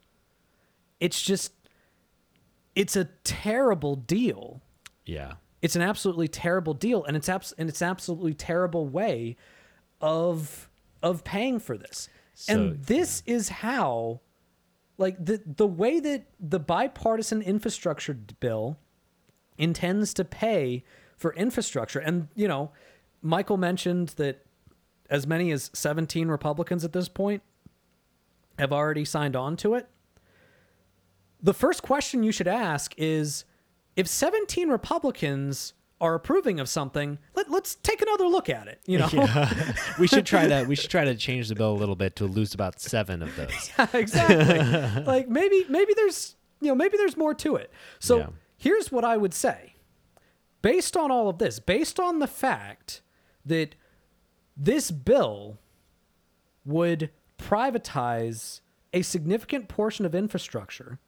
It's 0.99 1.21
just 1.21 1.53
it's 2.75 2.95
a 2.95 3.05
terrible 3.25 3.95
deal 3.97 4.61
Yeah. 5.05 5.33
it's 5.61 5.75
an 5.75 5.81
absolutely 5.81 6.27
terrible 6.29 6.73
deal 6.73 7.03
and 7.03 7.17
it's 7.17 7.27
abs- 7.27 7.53
and 7.57 7.67
it's 7.67 7.81
absolutely 7.81 8.33
terrible 8.33 8.87
way 8.87 9.35
of 9.99 10.69
of 11.03 11.23
paying 11.25 11.59
for 11.59 11.77
this 11.77 12.07
So- 12.33 12.53
and 12.53 12.83
this 12.85 13.23
is 13.25 13.49
how 13.49 14.21
like 14.97 15.23
the 15.23 15.41
the 15.45 15.67
way 15.67 15.99
that 15.99 16.27
the 16.39 16.59
bipartisan 16.59 17.41
infrastructure 17.41 18.13
bill 18.13 18.77
intends 19.57 20.13
to 20.13 20.23
pay 20.23 20.83
for 21.21 21.33
infrastructure 21.33 21.99
and 21.99 22.27
you 22.35 22.47
know 22.47 22.71
michael 23.21 23.57
mentioned 23.57 24.09
that 24.17 24.43
as 25.09 25.27
many 25.27 25.51
as 25.51 25.69
17 25.73 26.27
republicans 26.27 26.83
at 26.83 26.93
this 26.93 27.07
point 27.07 27.41
have 28.57 28.73
already 28.73 29.05
signed 29.05 29.35
on 29.35 29.55
to 29.55 29.75
it 29.75 29.87
the 31.41 31.53
first 31.53 31.81
question 31.81 32.23
you 32.23 32.31
should 32.31 32.47
ask 32.47 32.93
is 32.97 33.45
if 33.95 34.07
17 34.07 34.69
Republicans 34.69 35.73
are 35.99 36.15
approving 36.15 36.59
of 36.59 36.69
something, 36.69 37.17
let, 37.35 37.49
let's 37.49 37.75
take 37.75 38.01
another 38.01 38.25
look 38.25 38.49
at 38.49 38.67
it. 38.67 38.79
You 38.85 38.99
know, 38.99 39.09
we 39.99 40.07
should 40.07 40.25
try 40.25 40.47
to 40.47 40.65
we 40.67 40.75
should 40.75 40.89
try 40.89 41.03
to 41.03 41.15
change 41.15 41.49
the 41.49 41.55
bill 41.55 41.71
a 41.71 41.77
little 41.77 41.95
bit 41.95 42.15
to 42.17 42.25
lose 42.25 42.53
about 42.53 42.79
seven 42.79 43.21
of 43.21 43.35
those. 43.35 43.71
yeah, 43.79 43.87
exactly. 43.93 45.03
like 45.03 45.29
maybe 45.29 45.65
maybe 45.69 45.93
there's 45.95 46.35
you 46.59 46.67
know 46.69 46.75
maybe 46.75 46.97
there's 46.97 47.17
more 47.17 47.33
to 47.35 47.55
it. 47.55 47.71
So 47.99 48.19
Yeah. 48.19 48.27
here's 48.57 48.91
what 48.91 49.03
I 49.03 49.17
would 49.17 49.33
say, 49.33 49.75
based 50.61 50.95
on 50.95 51.11
all 51.11 51.29
of 51.29 51.37
this, 51.37 51.59
based 51.59 51.99
on 51.99 52.19
the 52.19 52.27
fact 52.27 53.01
that 53.45 53.75
this 54.55 54.91
bill 54.91 55.57
would 56.65 57.09
privatize 57.37 58.61
a 58.93 59.01
significant 59.01 59.67
portion 59.67 60.05
of 60.05 60.13
infrastructure. 60.13 60.99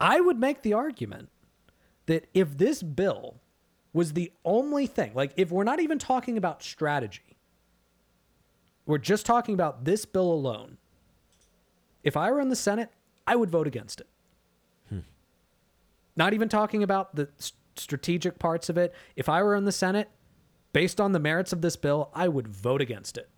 I 0.00 0.20
would 0.20 0.38
make 0.38 0.62
the 0.62 0.72
argument 0.74 1.30
that 2.06 2.26
if 2.34 2.58
this 2.58 2.82
bill 2.82 3.40
was 3.92 4.12
the 4.12 4.32
only 4.44 4.86
thing, 4.86 5.12
like 5.14 5.32
if 5.36 5.50
we're 5.50 5.64
not 5.64 5.80
even 5.80 5.98
talking 5.98 6.36
about 6.36 6.62
strategy, 6.62 7.38
we're 8.86 8.98
just 8.98 9.24
talking 9.24 9.54
about 9.54 9.84
this 9.84 10.04
bill 10.04 10.30
alone. 10.30 10.76
If 12.02 12.16
I 12.16 12.30
were 12.30 12.40
in 12.40 12.50
the 12.50 12.56
Senate, 12.56 12.90
I 13.26 13.34
would 13.36 13.50
vote 13.50 13.66
against 13.66 14.00
it. 14.00 14.06
Hmm. 14.90 14.98
Not 16.16 16.34
even 16.34 16.50
talking 16.50 16.82
about 16.82 17.16
the 17.16 17.28
strategic 17.76 18.38
parts 18.38 18.68
of 18.68 18.78
it. 18.78 18.94
If 19.16 19.28
I 19.28 19.42
were 19.42 19.54
in 19.54 19.64
the 19.64 19.72
Senate, 19.72 20.10
based 20.72 21.00
on 21.00 21.12
the 21.12 21.18
merits 21.18 21.52
of 21.52 21.62
this 21.62 21.76
bill, 21.76 22.10
I 22.14 22.28
would 22.28 22.48
vote 22.48 22.80
against 22.80 23.16
it. 23.16 23.28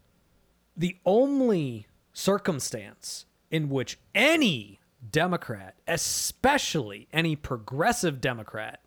The 0.76 0.96
only 1.04 1.86
circumstance 2.12 3.26
in 3.50 3.68
which 3.68 3.98
any 4.14 4.80
Democrat, 5.10 5.76
especially 5.86 7.08
any 7.12 7.36
progressive 7.36 8.20
Democrat, 8.20 8.80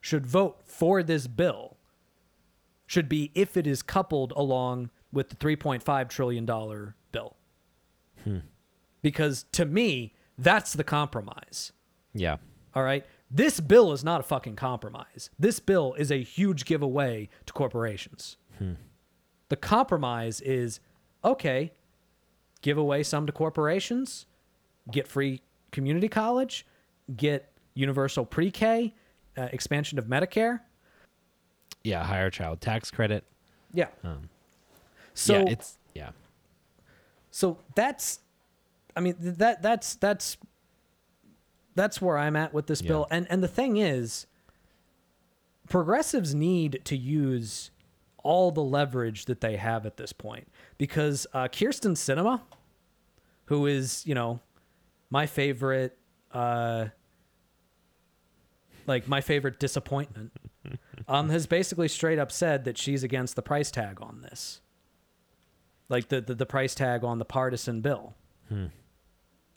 should 0.00 0.26
vote 0.26 0.60
for 0.64 1.02
this 1.02 1.26
bill 1.26 1.76
should 2.86 3.08
be 3.08 3.32
if 3.34 3.56
it 3.56 3.66
is 3.66 3.82
coupled 3.82 4.32
along 4.36 4.90
with 5.12 5.30
the 5.30 5.36
$3.5 5.36 6.08
trillion 6.08 6.44
bill. 7.10 7.36
Hmm. 8.22 8.38
Because 9.02 9.44
to 9.52 9.64
me, 9.64 10.14
that's 10.38 10.72
the 10.72 10.84
compromise. 10.84 11.72
Yeah. 12.14 12.36
All 12.74 12.82
right. 12.82 13.04
This 13.30 13.60
bill 13.60 13.92
is 13.92 14.04
not 14.04 14.20
a 14.20 14.22
fucking 14.22 14.56
compromise. 14.56 15.30
This 15.38 15.58
bill 15.58 15.94
is 15.94 16.10
a 16.10 16.22
huge 16.22 16.64
giveaway 16.64 17.28
to 17.46 17.52
corporations. 17.52 18.36
The 19.48 19.56
compromise 19.56 20.40
is 20.40 20.80
okay, 21.24 21.72
give 22.62 22.78
away 22.78 23.02
some 23.02 23.26
to 23.26 23.32
corporations, 23.32 24.26
get 24.90 25.06
free 25.06 25.42
community 25.72 26.08
college, 26.08 26.66
get 27.16 27.52
universal 27.74 28.24
pre 28.24 28.50
K, 28.50 28.94
uh, 29.36 29.48
expansion 29.52 29.98
of 29.98 30.06
Medicare. 30.06 30.60
Yeah. 31.84 32.02
Higher 32.02 32.30
child 32.30 32.60
tax 32.60 32.90
credit. 32.90 33.24
Yeah. 33.72 33.88
Um, 34.02 34.30
so 35.14 35.34
yeah. 35.34 35.44
It's 35.48 35.78
yeah. 35.94 36.10
so 37.30 37.58
that's 37.74 38.20
i 38.96 39.00
mean 39.00 39.14
that 39.18 39.62
that's 39.62 39.94
that's 39.96 40.36
that's 41.76 42.02
where 42.02 42.18
i'm 42.18 42.34
at 42.34 42.52
with 42.52 42.66
this 42.66 42.82
Yeah. 42.82 42.88
bill 42.88 43.06
and 43.12 43.26
and 43.30 43.42
the 43.42 43.48
thing 43.48 43.76
is 43.76 44.26
progressives 45.68 46.34
need 46.34 46.80
to 46.84 46.96
use 46.96 47.70
all 48.24 48.50
the 48.50 48.62
leverage 48.62 49.26
that 49.26 49.40
they 49.40 49.56
have 49.56 49.86
at 49.86 49.96
this 49.96 50.12
point 50.12 50.48
because 50.78 51.26
uh, 51.32 51.46
kyrsten 51.48 51.92
sinema 51.92 52.40
who 53.44 53.66
is 53.66 54.04
you 54.06 54.14
know 54.14 54.40
my 55.10 55.26
favorite 55.26 55.96
uh 56.32 56.86
like 58.86 59.06
my 59.08 59.20
favorite 59.20 59.58
disappointment 59.60 60.32
um 61.08 61.28
has 61.28 61.46
basically 61.46 61.88
straight 61.88 62.18
up 62.18 62.32
said 62.32 62.64
that 62.64 62.76
she's 62.78 63.02
against 63.04 63.36
the 63.36 63.42
price 63.42 63.70
tag 63.70 63.98
on 64.00 64.22
this 64.22 64.60
like 65.88 66.08
the, 66.08 66.20
the 66.20 66.34
the 66.34 66.46
price 66.46 66.74
tag 66.74 67.04
on 67.04 67.20
the 67.20 67.24
partisan 67.24 67.80
bill. 67.80 68.16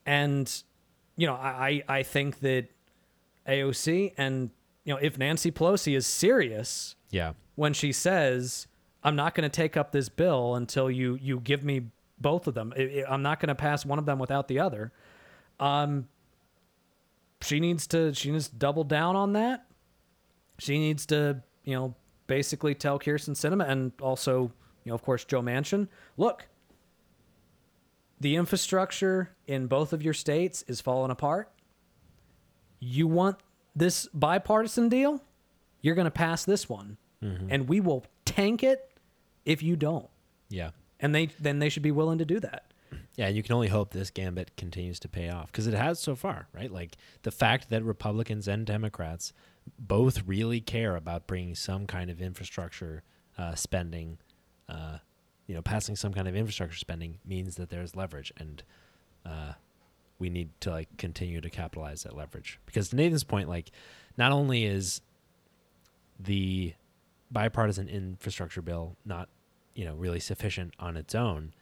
And 0.06 0.64
you 1.20 1.28
know, 1.28 1.34
I 1.36 1.84
I 1.88 2.04
think 2.04 2.40
that 2.40 2.68
AOC 3.48 4.14
and 4.18 4.50
you 4.86 4.94
know, 4.94 5.00
if 5.02 5.18
Nancy 5.18 5.52
Pelosi 5.52 5.96
is 5.96 6.08
serious 6.08 6.96
Yeah. 7.12 7.34
when 7.56 7.74
she 7.74 7.92
says, 7.92 8.68
"I'm 9.04 9.16
not 9.16 9.36
going 9.36 9.44
to 9.50 9.56
take 9.56 9.76
up 9.76 9.92
this 9.92 10.08
bill 10.10 10.56
until 10.56 10.90
you 10.90 11.16
you 11.22 11.40
give 11.42 11.64
me 11.64 11.88
both 12.20 12.48
of 12.48 12.54
them. 12.54 12.74
I'm 13.08 13.22
not 13.22 13.40
going 13.40 13.50
to 13.50 13.56
pass 13.56 13.86
one 13.86 14.00
of 14.00 14.06
them 14.06 14.18
without 14.20 14.48
the 14.48 14.60
other." 14.60 14.92
Um 15.60 16.08
she 17.42 17.60
needs 17.60 17.86
to 17.88 18.14
she 18.14 18.32
needs 18.32 18.48
to 18.50 18.56
double 18.56 18.84
down 18.84 19.16
on 19.16 19.34
that. 19.34 19.66
She 20.58 20.78
needs 20.80 21.06
to, 21.08 21.42
you 21.64 21.76
know, 21.76 21.96
basically 22.28 22.76
tell 22.76 23.00
Kyrsten 23.00 23.32
Sinema 23.36 23.68
and 23.70 23.92
also, 24.02 24.52
you 24.84 24.90
know, 24.92 24.94
of 24.96 25.02
course 25.02 25.24
Joe 25.26 25.42
Manchin, 25.42 25.88
look, 26.18 26.48
the 28.20 28.36
infrastructure 28.36 29.30
in 29.48 29.68
both 29.68 29.94
of 29.94 30.04
your 30.04 30.14
states 30.14 30.64
is 30.68 30.82
falling 30.82 31.12
apart. 31.12 31.52
You 32.80 33.08
want 33.08 33.38
this 33.76 34.08
bipartisan 34.14 34.90
deal? 34.90 35.22
You're 35.82 35.96
going 35.96 36.06
to 36.06 36.12
pass 36.12 36.46
this 36.46 36.68
one, 36.68 36.98
and 37.22 37.68
we 37.68 37.80
will 37.80 38.06
tank 38.26 38.64
it 38.64 38.92
if 39.46 39.64
you 39.64 39.76
don't. 39.76 40.10
Yeah. 40.50 40.72
And 41.00 41.16
they 41.16 41.28
then 41.40 41.60
they 41.60 41.70
should 41.70 41.84
be 41.84 41.92
willing 41.92 42.18
to 42.18 42.26
do 42.26 42.40
that. 42.42 42.66
Yeah, 43.16 43.28
and 43.28 43.36
you 43.36 43.44
can 43.44 43.54
only 43.54 43.68
hope 43.68 43.92
this 43.92 44.10
gambit 44.10 44.56
continues 44.56 45.00
to 45.02 45.10
pay 45.10 45.30
off 45.30 45.52
because 45.52 45.68
it 45.68 45.74
has 45.74 46.00
so 46.00 46.16
far, 46.16 46.48
right? 46.54 46.72
Like 46.72 46.96
the 47.24 47.32
fact 47.32 47.70
that 47.70 47.84
Republicans 47.84 48.48
and 48.48 48.66
Democrats 48.66 49.34
both 49.78 50.24
really 50.26 50.62
care 50.62 50.96
about 50.96 51.28
bringing 51.28 51.56
some 51.56 51.86
kind 51.86 52.10
of 52.10 52.22
infrastructure 52.22 53.04
uh, 53.38 53.56
spending, 53.56 54.20
uh, 54.68 55.00
you 55.50 55.56
know, 55.56 55.64
passing 55.64 55.96
some 55.96 56.14
kind 56.14 56.28
of 56.28 56.36
infrastructure 56.36 56.78
spending 56.78 57.18
means 57.26 57.56
that 57.56 57.72
there's 57.72 57.96
leverage, 57.96 58.32
and 58.38 58.62
uh, 59.26 59.54
we 60.20 60.30
need 60.30 60.50
to 60.60 60.70
like 60.70 60.96
continue 60.98 61.42
to 61.42 61.50
capitalize 61.50 62.04
that 62.04 62.16
leverage. 62.16 62.60
Because 62.68 62.90
to 62.90 62.96
Nathan's 62.96 63.24
point, 63.24 63.50
like, 63.50 63.72
not 64.16 64.32
only 64.32 64.66
is 64.66 65.02
the 66.20 66.74
bipartisan 67.32 67.90
infrastructure 67.90 68.62
bill 68.62 68.96
not, 69.06 69.28
you 69.74 69.86
know, 69.86 69.96
really 69.96 70.20
sufficient 70.20 70.76
on 70.80 70.96
its 70.96 71.16
own 71.16 71.54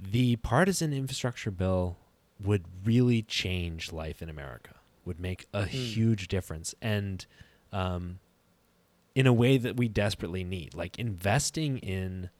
the 0.00 0.36
partisan 0.36 0.92
infrastructure 0.92 1.50
bill 1.50 1.98
would 2.42 2.64
really 2.84 3.20
change 3.20 3.92
life 3.92 4.22
in 4.22 4.30
America, 4.30 4.74
would 5.04 5.20
make 5.20 5.46
a 5.52 5.66
huge 5.66 6.28
difference, 6.28 6.74
and 6.80 7.26
um, 7.72 8.18
in 9.14 9.26
a 9.26 9.32
way 9.32 9.58
that 9.58 9.76
we 9.76 9.88
desperately 9.88 10.44
need. 10.44 10.74
Like 10.74 10.98
investing 10.98 11.78
in 11.78 12.30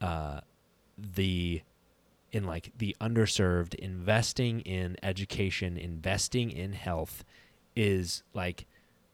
uh, 0.00 0.40
the 0.98 1.62
in 2.32 2.44
like 2.44 2.72
the 2.76 2.96
underserved, 3.00 3.74
investing 3.76 4.60
in 4.60 4.96
education, 5.02 5.78
investing 5.78 6.50
in 6.50 6.72
health 6.72 7.24
is 7.76 8.22
like 8.34 8.66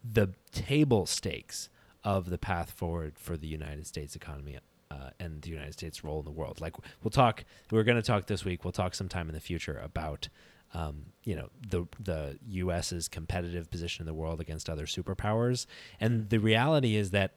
the 0.03 0.31
table 0.53 1.05
stakes 1.05 1.69
of 2.03 2.31
the 2.31 2.39
path 2.39 2.71
forward 2.71 3.19
for 3.19 3.37
the 3.37 3.47
United 3.47 3.87
States 3.87 4.17
economy 4.17 4.59
uh, 4.91 5.11
and 5.19 5.43
the 5.43 5.51
United 5.51 5.75
States 5.75 6.03
role 6.03 6.21
in 6.21 6.25
the 6.25 6.31
world. 6.31 6.61
Like 6.61 6.75
we'll 7.03 7.11
talk, 7.11 7.45
we're 7.71 7.85
going 7.85 7.97
to 7.97 8.03
talk 8.03 8.27
this 8.27 8.45
week. 8.45 8.65
We'll 8.65 8.73
talk 8.73 8.95
sometime 8.95 9.29
in 9.29 9.35
the 9.35 9.41
future 9.41 9.79
about, 9.83 10.29
um, 10.75 11.07
you 11.25 11.35
know, 11.35 11.49
the 11.69 11.87
the 11.99 12.39
U.S.'s 12.49 13.09
competitive 13.09 13.71
position 13.71 14.03
in 14.03 14.07
the 14.07 14.15
world 14.15 14.41
against 14.41 14.71
other 14.71 14.87
superpowers. 14.87 15.67
And 15.99 16.31
the 16.31 16.39
reality 16.39 16.97
is 16.97 17.11
that 17.11 17.33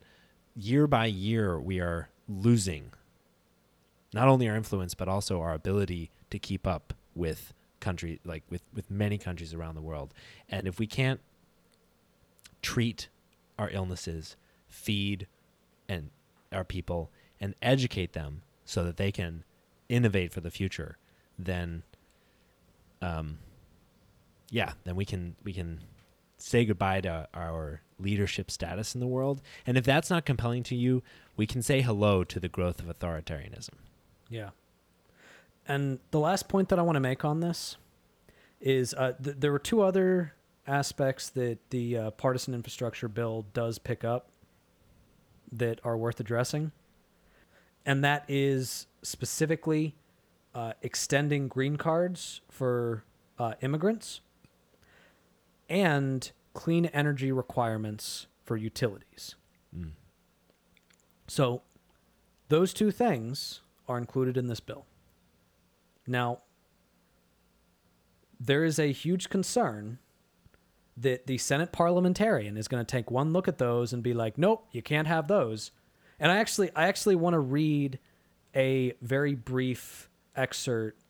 year 0.56 0.88
by 0.88 1.08
year 1.08 1.60
we 1.60 1.80
are 1.80 2.10
losing 2.28 2.92
not 4.14 4.28
only 4.28 4.48
our 4.48 4.56
influence 4.56 4.94
but 4.94 5.08
also 5.08 5.42
our 5.42 5.54
ability 5.54 6.12
to 6.30 6.38
keep 6.38 6.68
up 6.68 6.94
with 7.16 7.54
country 7.80 8.20
like 8.24 8.44
with 8.50 8.62
with 8.74 8.90
many 8.90 9.18
countries 9.18 9.54
around 9.54 9.76
the 9.76 9.82
world. 9.82 10.14
And 10.50 10.68
if 10.68 10.80
we 10.80 10.88
can't 10.88 11.20
treat 12.62 13.10
our 13.60 13.70
illnesses, 13.72 14.36
feed 14.68 15.28
and 15.90 16.10
our 16.52 16.64
people 16.64 17.12
and 17.42 17.56
educate 17.62 18.14
them 18.14 18.42
so 18.66 18.84
that 18.84 18.98
they 18.98 19.12
can 19.12 19.44
innovate 19.90 20.32
for 20.32 20.42
the 20.42 20.50
future, 20.52 20.98
then 21.38 21.84
um 23.04 23.40
yeah, 24.50 24.74
then 24.84 24.96
we 24.96 25.06
can 25.06 25.36
we 25.44 25.54
can 25.54 25.80
say 26.38 26.66
goodbye 26.66 27.02
to 27.02 27.28
our 27.34 27.82
leadership 28.00 28.52
status 28.52 28.94
in 28.94 29.00
the 29.00 29.08
world. 29.08 29.42
And 29.66 29.78
if 29.78 29.86
that's 29.86 30.10
not 30.10 30.26
compelling 30.26 30.64
to 30.64 30.76
you, 30.76 31.02
we 31.36 31.48
can 31.48 31.62
say 31.62 31.82
hello 31.82 32.24
to 32.26 32.40
the 32.40 32.50
growth 32.50 32.80
of 32.80 32.86
authoritarianism. 32.88 33.76
Yeah. 34.30 34.50
And 35.68 36.00
the 36.12 36.20
last 36.20 36.50
point 36.50 36.70
that 36.70 36.80
I 36.80 36.82
want 36.82 36.98
to 36.98 37.00
make 37.00 37.24
on 37.24 37.40
this 37.40 37.78
is 38.60 38.94
uh, 38.94 39.14
th- 39.24 39.38
there 39.40 39.52
were 39.52 39.60
two 39.60 39.82
other 39.82 40.34
aspects 40.68 41.30
that 41.30 41.58
the 41.70 41.98
uh, 41.98 42.12
partisan 42.12 42.54
infrastructure 42.54 43.08
bill 43.08 43.46
does 43.54 43.80
pick 43.80 44.04
up 44.04 44.30
that 45.52 45.80
are 45.84 45.98
worth 45.98 46.20
addressing. 46.20 46.72
And 47.86 48.04
that 48.04 48.26
is 48.28 48.88
specifically 49.02 49.96
uh, 50.54 50.74
extending 50.82 51.48
green 51.48 51.78
cards 51.78 52.42
for 52.50 53.04
uh, 53.40 53.54
immigrants 53.62 54.22
and 55.70 56.32
clean 56.54 56.86
energy 56.88 57.32
requirements 57.32 58.28
for 58.44 58.58
utilities. 58.58 59.36
So, 61.28 61.64
those 62.50 62.74
two 62.74 62.92
things 62.92 63.62
are 63.88 63.98
included 63.98 64.38
in 64.38 64.48
this 64.48 64.60
bill. 64.60 64.86
Now, 66.06 66.42
there 68.40 68.64
is 68.64 68.78
a 68.78 68.92
huge 68.92 69.30
concern 69.30 70.00
that 70.96 71.26
the 71.26 71.38
Senate 71.38 71.72
parliamentarian 71.72 72.58
is 72.58 72.68
going 72.68 72.86
to 72.86 72.92
take 72.92 73.10
one 73.10 73.34
look 73.34 73.48
at 73.48 73.58
those 73.58 73.94
and 73.94 74.04
be 74.04 74.14
like, 74.14 74.38
nope, 74.38 74.68
you 74.72 74.82
can't 74.82 75.08
have 75.08 75.28
those. 75.28 75.72
And 76.20 76.32
I 76.32 76.38
actually 76.38 76.70
I 76.76 76.88
actually 76.88 77.16
want 77.16 77.34
to 77.34 77.40
read 77.40 77.98
a 78.56 78.94
very 79.02 79.34
brief 79.34 80.10
excerpt 80.36 81.02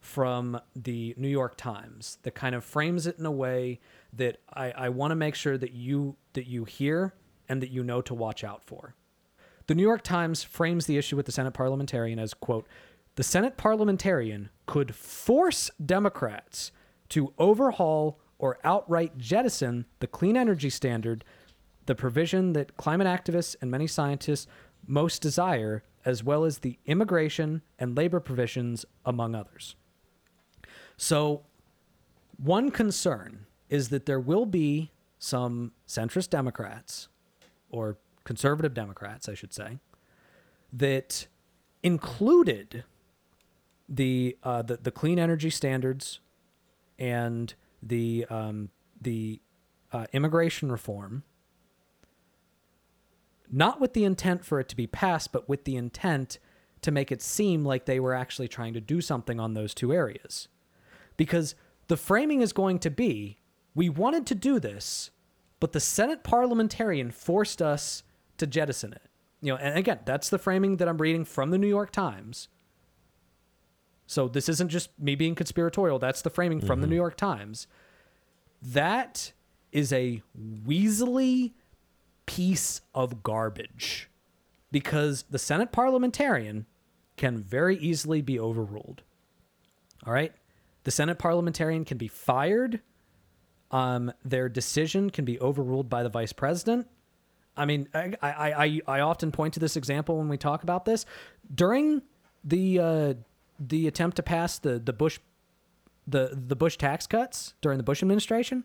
from 0.00 0.60
the 0.74 1.14
New 1.16 1.28
York 1.28 1.56
Times 1.56 2.18
that 2.22 2.34
kind 2.34 2.54
of 2.54 2.64
frames 2.64 3.06
it 3.06 3.18
in 3.18 3.24
a 3.24 3.30
way 3.30 3.80
that 4.12 4.38
I, 4.52 4.72
I 4.72 4.88
want 4.88 5.12
to 5.12 5.16
make 5.16 5.34
sure 5.34 5.56
that 5.56 5.72
you 5.72 6.16
that 6.32 6.46
you 6.46 6.64
hear 6.64 7.14
and 7.48 7.62
that 7.62 7.70
you 7.70 7.84
know 7.84 8.00
to 8.02 8.14
watch 8.14 8.42
out 8.42 8.64
for. 8.64 8.94
The 9.68 9.74
New 9.74 9.82
York 9.82 10.02
Times 10.02 10.42
frames 10.42 10.86
the 10.86 10.98
issue 10.98 11.16
with 11.16 11.26
the 11.26 11.32
Senate 11.32 11.54
parliamentarian 11.54 12.18
as 12.18 12.34
quote, 12.34 12.66
the 13.14 13.22
Senate 13.22 13.56
parliamentarian 13.56 14.50
could 14.66 14.94
force 14.94 15.70
Democrats 15.84 16.72
to 17.10 17.32
overhaul 17.38 18.18
or 18.38 18.58
outright 18.64 19.18
jettison 19.18 19.86
the 20.00 20.06
clean 20.06 20.36
energy 20.36 20.70
standard, 20.70 21.24
the 21.86 21.94
provision 21.94 22.54
that 22.54 22.76
climate 22.76 23.06
activists 23.06 23.54
and 23.60 23.70
many 23.70 23.86
scientists 23.86 24.48
most 24.86 25.22
desire, 25.22 25.84
as 26.04 26.22
well 26.24 26.44
as 26.44 26.58
the 26.58 26.78
immigration 26.86 27.62
and 27.78 27.96
labor 27.96 28.20
provisions, 28.20 28.84
among 29.04 29.34
others. 29.34 29.76
So, 30.96 31.42
one 32.36 32.70
concern 32.70 33.46
is 33.68 33.88
that 33.90 34.06
there 34.06 34.20
will 34.20 34.46
be 34.46 34.90
some 35.18 35.72
centrist 35.86 36.30
Democrats, 36.30 37.08
or 37.70 37.98
conservative 38.24 38.74
Democrats, 38.74 39.28
I 39.28 39.34
should 39.34 39.52
say, 39.52 39.78
that 40.72 41.26
included 41.82 42.84
the 43.88 44.36
uh, 44.42 44.62
the, 44.62 44.76
the 44.78 44.90
clean 44.90 45.18
energy 45.18 45.50
standards 45.50 46.20
and 46.98 47.54
the 47.82 48.26
um, 48.30 48.70
the 49.00 49.40
uh, 49.92 50.06
immigration 50.12 50.72
reform, 50.72 51.24
not 53.52 53.80
with 53.80 53.92
the 53.92 54.04
intent 54.04 54.44
for 54.44 54.58
it 54.58 54.68
to 54.70 54.76
be 54.76 54.86
passed, 54.86 55.30
but 55.30 55.48
with 55.48 55.64
the 55.64 55.76
intent 55.76 56.38
to 56.80 56.90
make 56.90 57.12
it 57.12 57.22
seem 57.22 57.64
like 57.64 57.84
they 57.84 58.00
were 58.00 58.14
actually 58.14 58.48
trying 58.48 58.74
to 58.74 58.80
do 58.80 59.00
something 59.00 59.38
on 59.38 59.54
those 59.54 59.74
two 59.74 59.92
areas. 59.92 60.48
Because 61.16 61.54
the 61.88 61.96
framing 61.96 62.40
is 62.40 62.52
going 62.52 62.78
to 62.80 62.90
be 62.90 63.38
we 63.74 63.88
wanted 63.88 64.26
to 64.26 64.34
do 64.34 64.58
this, 64.58 65.10
but 65.60 65.72
the 65.72 65.80
Senate 65.80 66.22
parliamentarian 66.24 67.10
forced 67.10 67.62
us 67.62 68.02
to 68.38 68.46
jettison 68.46 68.92
it. 68.92 69.02
You 69.40 69.52
know, 69.52 69.58
and 69.58 69.78
again, 69.78 70.00
that's 70.04 70.28
the 70.28 70.38
framing 70.38 70.76
that 70.76 70.88
I'm 70.88 70.98
reading 70.98 71.24
from 71.24 71.50
the 71.50 71.58
New 71.58 71.68
York 71.68 71.90
Times. 71.90 72.48
So 74.06 74.28
this 74.28 74.48
isn't 74.48 74.68
just 74.68 74.90
me 74.98 75.14
being 75.14 75.34
conspiratorial. 75.34 75.98
That's 75.98 76.22
the 76.22 76.30
framing 76.30 76.60
from 76.60 76.80
the 76.80 76.84
mm-hmm. 76.84 76.90
New 76.90 76.96
York 76.96 77.16
Times. 77.16 77.66
That 78.60 79.32
is 79.72 79.92
a 79.92 80.22
weaselly 80.38 81.52
piece 82.26 82.80
of 82.94 83.22
garbage 83.22 84.08
because 84.70 85.24
the 85.30 85.38
Senate 85.38 85.72
parliamentarian 85.72 86.66
can 87.16 87.42
very 87.42 87.76
easily 87.76 88.22
be 88.22 88.38
overruled. 88.38 89.02
All 90.06 90.12
right? 90.12 90.32
The 90.84 90.90
Senate 90.90 91.18
parliamentarian 91.18 91.84
can 91.84 91.98
be 91.98 92.08
fired. 92.08 92.80
Um, 93.70 94.12
their 94.24 94.48
decision 94.48 95.10
can 95.10 95.24
be 95.24 95.38
overruled 95.40 95.88
by 95.88 96.02
the 96.02 96.08
vice 96.08 96.32
president. 96.32 96.88
I 97.56 97.66
mean, 97.66 97.88
I, 97.94 98.14
I, 98.22 98.52
I, 98.52 98.80
I 98.88 99.00
often 99.00 99.30
point 99.30 99.54
to 99.54 99.60
this 99.60 99.76
example 99.76 100.16
when 100.16 100.28
we 100.28 100.38
talk 100.38 100.62
about 100.62 100.84
this. 100.84 101.04
During 101.54 102.02
the 102.42 102.78
uh, 102.78 103.14
the 103.60 103.86
attempt 103.86 104.16
to 104.16 104.22
pass 104.22 104.58
the 104.58 104.78
the 104.78 104.92
Bush 104.92 105.20
the 106.06 106.30
the 106.32 106.56
Bush 106.56 106.76
tax 106.76 107.06
cuts 107.06 107.54
during 107.60 107.78
the 107.78 107.84
Bush 107.84 108.02
administration, 108.02 108.64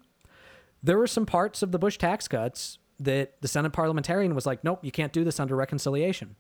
there 0.82 0.98
were 0.98 1.08
some 1.08 1.26
parts 1.26 1.62
of 1.62 1.72
the 1.72 1.80
Bush 1.80 1.98
tax 1.98 2.28
cuts 2.28 2.80
that 3.00 3.42
the 3.42 3.48
Senate 3.48 3.72
parliamentarian 3.74 4.34
was 4.36 4.46
like, 4.46 4.64
"Nope, 4.64 4.84
you 4.84 4.92
can't 4.92 5.14
do 5.14 5.24
this 5.24 5.40
under 5.40 5.56
reconciliation." 5.56 6.36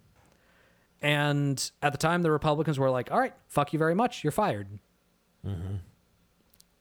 And 1.02 1.70
at 1.82 1.92
the 1.92 1.98
time, 1.98 2.24
the 2.24 2.32
Republicans 2.32 2.80
were 2.80 2.90
like, 2.90 3.12
"All 3.12 3.20
right, 3.20 3.34
fuck 3.48 3.74
you 3.74 3.80
very 3.80 3.94
much, 3.96 4.24
you're 4.24 4.32
fired." 4.32 4.68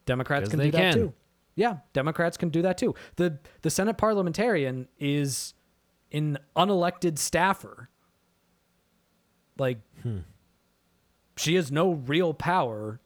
Democrats 0.07 0.49
can 0.49 0.59
do 0.61 0.71
that 0.71 0.79
can. 0.79 0.95
too. 0.95 1.15
Yeah, 1.57 1.79
Democrats 1.93 2.37
can 2.37 2.49
do 2.51 2.63
that 2.63 2.79
too. 2.79 2.95
the 3.17 3.39
The 3.63 3.71
Senate 3.71 3.97
parliamentarian 3.99 4.89
is 4.99 5.55
an 6.13 6.39
unelected 6.55 7.19
staffer. 7.19 7.89
Like, 9.59 9.79
she 11.37 11.55
has 11.57 11.73
no 11.73 11.93
real 11.93 12.35
power. 12.35 13.01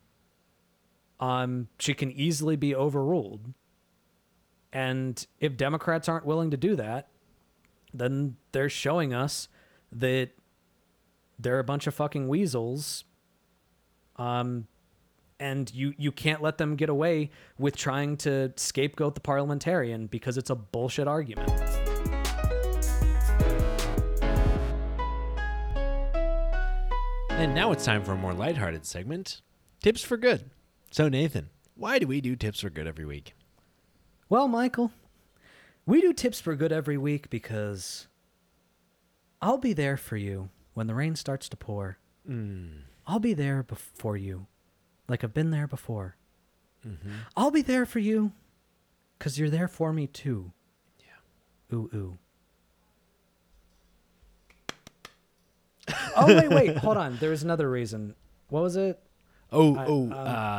Um, 1.21 1.69
she 1.79 1.95
can 1.95 2.11
easily 2.11 2.57
be 2.57 2.75
overruled. 2.75 3.55
And 4.73 5.27
if 5.39 5.57
Democrats 5.57 6.09
aren't 6.09 6.25
willing 6.25 6.51
to 6.51 6.57
do 6.57 6.77
that, 6.77 7.09
then 7.93 8.37
they're 8.53 8.69
showing 8.69 9.13
us 9.13 9.49
that 9.93 10.31
they're 11.39 11.59
a 11.59 11.65
bunch 11.65 11.87
of 11.87 11.95
fucking 11.95 12.29
weasels. 12.29 13.05
Um, 14.17 14.67
and 15.41 15.73
you 15.75 15.95
you 15.97 16.13
can't 16.13 16.43
let 16.43 16.59
them 16.59 16.77
get 16.77 16.91
away 16.91 17.31
with 17.59 17.75
trying 17.75 18.19
to 18.19 18.53
scapegoat 18.57 19.15
the 19.15 19.21
parliamentarian 19.21 20.07
because 20.07 20.37
it's 20.37 20.51
a 20.51 20.55
bullshit 20.55 21.09
argument. 21.09 21.51
And 27.31 27.55
now 27.55 27.73
it's 27.73 27.87
time 27.87 28.05
for 28.05 28.13
a 28.13 28.17
more 28.17 28.35
lighthearted 28.35 28.85
segment 28.85 29.41
Tips 29.83 30.03
for 30.03 30.19
Good. 30.19 30.51
So, 30.91 31.09
Nathan, 31.09 31.49
why 31.75 31.99
do 31.99 32.07
we 32.07 32.21
do 32.21 32.37
Tips 32.37 32.61
for 32.61 32.69
Good 32.69 32.87
every 32.87 33.07
week? 33.07 33.33
Well, 34.31 34.47
Michael, 34.47 34.93
we 35.85 36.01
do 36.01 36.13
tips 36.13 36.41
for 36.41 36.55
good 36.55 36.71
every 36.71 36.97
week 36.97 37.31
because 37.31 38.07
I'll 39.43 39.59
be 39.59 39.73
there 39.73 39.97
for 39.97 40.17
you 40.17 40.51
when 40.73 40.87
the 40.87 40.95
rain 40.95 41.17
starts 41.17 41.49
to 41.49 41.57
pour. 41.57 41.99
Mm. 42.29 42.83
I'll 43.09 43.19
be 43.19 43.35
there 43.35 43.65
before 43.65 44.17
you, 44.17 44.47
like 45.09 45.25
I've 45.25 45.35
been 45.35 45.51
there 45.51 45.67
before. 45.67 46.15
I'll 47.37 47.51
be 47.51 47.63
there 47.63 47.85
for 47.85 47.99
you 47.99 48.31
because 49.19 49.37
you're 49.37 49.51
there 49.51 49.67
for 49.67 49.93
me 49.93 50.07
too. 50.07 50.53
Yeah. 51.01 51.77
Ooh, 51.77 51.91
ooh. 51.93 52.19
oh, 56.17 56.27
wait, 56.27 56.51
wait. 56.51 56.77
Hold 56.79 56.97
on. 56.97 57.17
There 57.17 57.31
was 57.31 57.43
another 57.43 57.69
reason. 57.69 58.15
What 58.49 58.63
was 58.63 58.77
it? 58.77 59.03
Oh, 59.53 59.77
I- 59.77 59.85
oh, 59.87 60.05
um, 60.05 60.13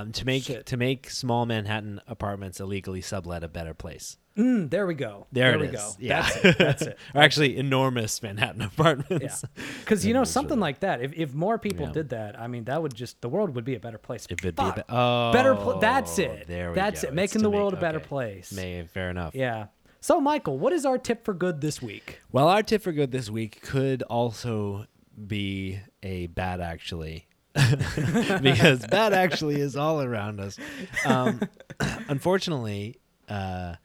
um, 0.08 0.12
to 0.14 0.26
make 0.26 0.44
shit. 0.44 0.66
to 0.68 0.78
make 0.78 1.10
small 1.10 1.46
Manhattan 1.46 2.02
apartments 2.08 2.60
illegally 2.60 3.02
sublet 3.02 3.44
a 3.44 3.48
better 3.48 3.74
place. 3.74 4.18
Mm, 4.38 4.70
there 4.70 4.88
we 4.88 4.94
go. 4.94 5.28
There, 5.34 5.60
we 5.60 5.66
it 5.68 5.74
is. 5.74 5.82
go. 5.82 5.92
Yeah, 6.00 6.22
That's 6.22 6.46
it. 6.46 6.58
That's 6.58 6.82
it. 6.84 6.98
or 7.14 7.22
actually, 7.22 7.58
enormous 7.58 8.24
Manhattan 8.24 8.62
apartments. 8.62 9.44
Yeah. 9.44 9.64
Because, 9.82 10.06
you 10.06 10.14
know, 10.14 10.24
something 10.24 10.58
like 10.58 10.80
that, 10.80 11.02
if, 11.02 11.12
if 11.14 11.34
more 11.34 11.58
people 11.60 11.88
Yeah. 11.88 11.92
did 11.92 12.10
that, 12.10 12.40
I 12.40 12.48
mean, 12.48 12.64
that 12.64 12.82
would 12.82 12.96
just, 12.96 13.20
the 13.20 13.28
world 13.28 13.54
would 13.56 13.66
be 13.66 13.76
a 13.76 13.80
better 13.82 13.98
place. 13.98 14.28
If 14.30 14.40
it'd 14.40 14.56
be 14.56 14.64
a 14.64 14.72
be- 14.74 14.82
oh, 14.88 15.34
better 15.34 15.54
pl- 15.54 15.80
that's 15.80 16.18
it. 16.18 16.48
There 16.48 16.70
we 16.70 16.76
That's 16.76 17.02
go. 17.02 17.10
it. 17.10 17.14
Making 17.14 17.42
the 17.44 17.50
make- 17.50 17.58
world 17.60 17.74
a 17.74 17.78
better 17.78 17.98
okay. 17.98 18.08
place. 18.08 18.54
May 18.54 18.86
fair 18.86 19.10
enough. 19.10 19.36
Yeah. 19.36 19.66
So, 20.00 20.22
Michael, 20.22 20.58
what 20.58 20.72
is 20.72 20.86
our 20.86 20.98
tip 20.98 21.26
for 21.26 21.34
good 21.34 21.60
this 21.60 21.82
week? 21.82 22.22
Well, 22.32 22.48
our 22.48 22.64
tip 22.64 22.82
for 22.84 22.94
good 22.94 23.12
this 23.12 23.30
week 23.30 23.62
could 23.62 24.02
also 24.04 24.86
be 25.28 25.80
a 26.02 26.28
bad 26.28 26.62
actually. 26.62 27.28
because 28.42 28.86
bad 28.88 29.14
actually 29.14 29.60
is 29.60 29.76
all 29.76 30.02
around 30.02 30.40
us. 30.40 30.58
Um, 31.06 31.42
unfortunately, 32.08 33.00
uh, 33.28 33.76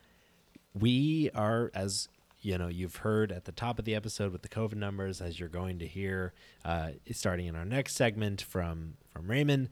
we 0.74 1.30
are, 1.34 1.70
as 1.74 2.08
you 2.42 2.58
know, 2.58 2.68
you've 2.68 2.96
heard 2.96 3.32
at 3.32 3.44
the 3.44 3.52
top 3.52 3.78
of 3.78 3.84
the 3.84 3.94
episode 3.94 4.32
with 4.32 4.42
the 4.42 4.48
COVID 4.48 4.76
numbers, 4.76 5.20
as 5.20 5.40
you're 5.40 5.48
going 5.48 5.80
to 5.80 5.86
hear, 5.86 6.32
uh, 6.64 6.90
starting 7.10 7.46
in 7.46 7.56
our 7.56 7.64
next 7.64 7.96
segment 7.96 8.40
from 8.40 8.94
from 9.10 9.28
Raymond, 9.28 9.68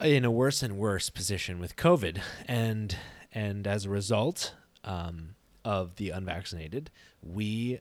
in 0.00 0.24
a 0.24 0.30
worse 0.30 0.62
and 0.62 0.78
worse 0.78 1.10
position 1.10 1.58
with 1.58 1.74
COVID, 1.74 2.20
and 2.46 2.96
and 3.32 3.66
as 3.66 3.86
a 3.86 3.90
result 3.90 4.54
um, 4.84 5.34
of 5.64 5.96
the 5.96 6.10
unvaccinated, 6.10 6.90
we, 7.22 7.80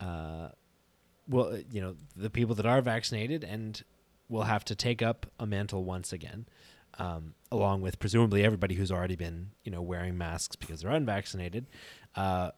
uh, 0.00 0.48
well, 1.28 1.52
uh, 1.52 1.58
you 1.70 1.80
know, 1.80 1.96
the 2.16 2.30
people 2.30 2.54
that 2.54 2.66
are 2.66 2.80
vaccinated 2.80 3.44
and 3.44 3.82
will 4.28 4.44
have 4.44 4.64
to 4.66 4.74
take 4.74 5.02
up 5.02 5.26
a 5.38 5.46
mantle 5.46 5.84
once 5.84 6.12
again, 6.12 6.46
um, 6.98 7.34
along 7.50 7.80
with 7.80 7.98
presumably 7.98 8.44
everybody 8.44 8.74
who's 8.74 8.92
already 8.92 9.16
been, 9.16 9.50
you 9.64 9.72
know, 9.72 9.82
wearing 9.82 10.18
masks 10.18 10.56
because 10.56 10.82
they're 10.82 10.90
unvaccinated. 10.90 11.66
Uh, 12.14 12.50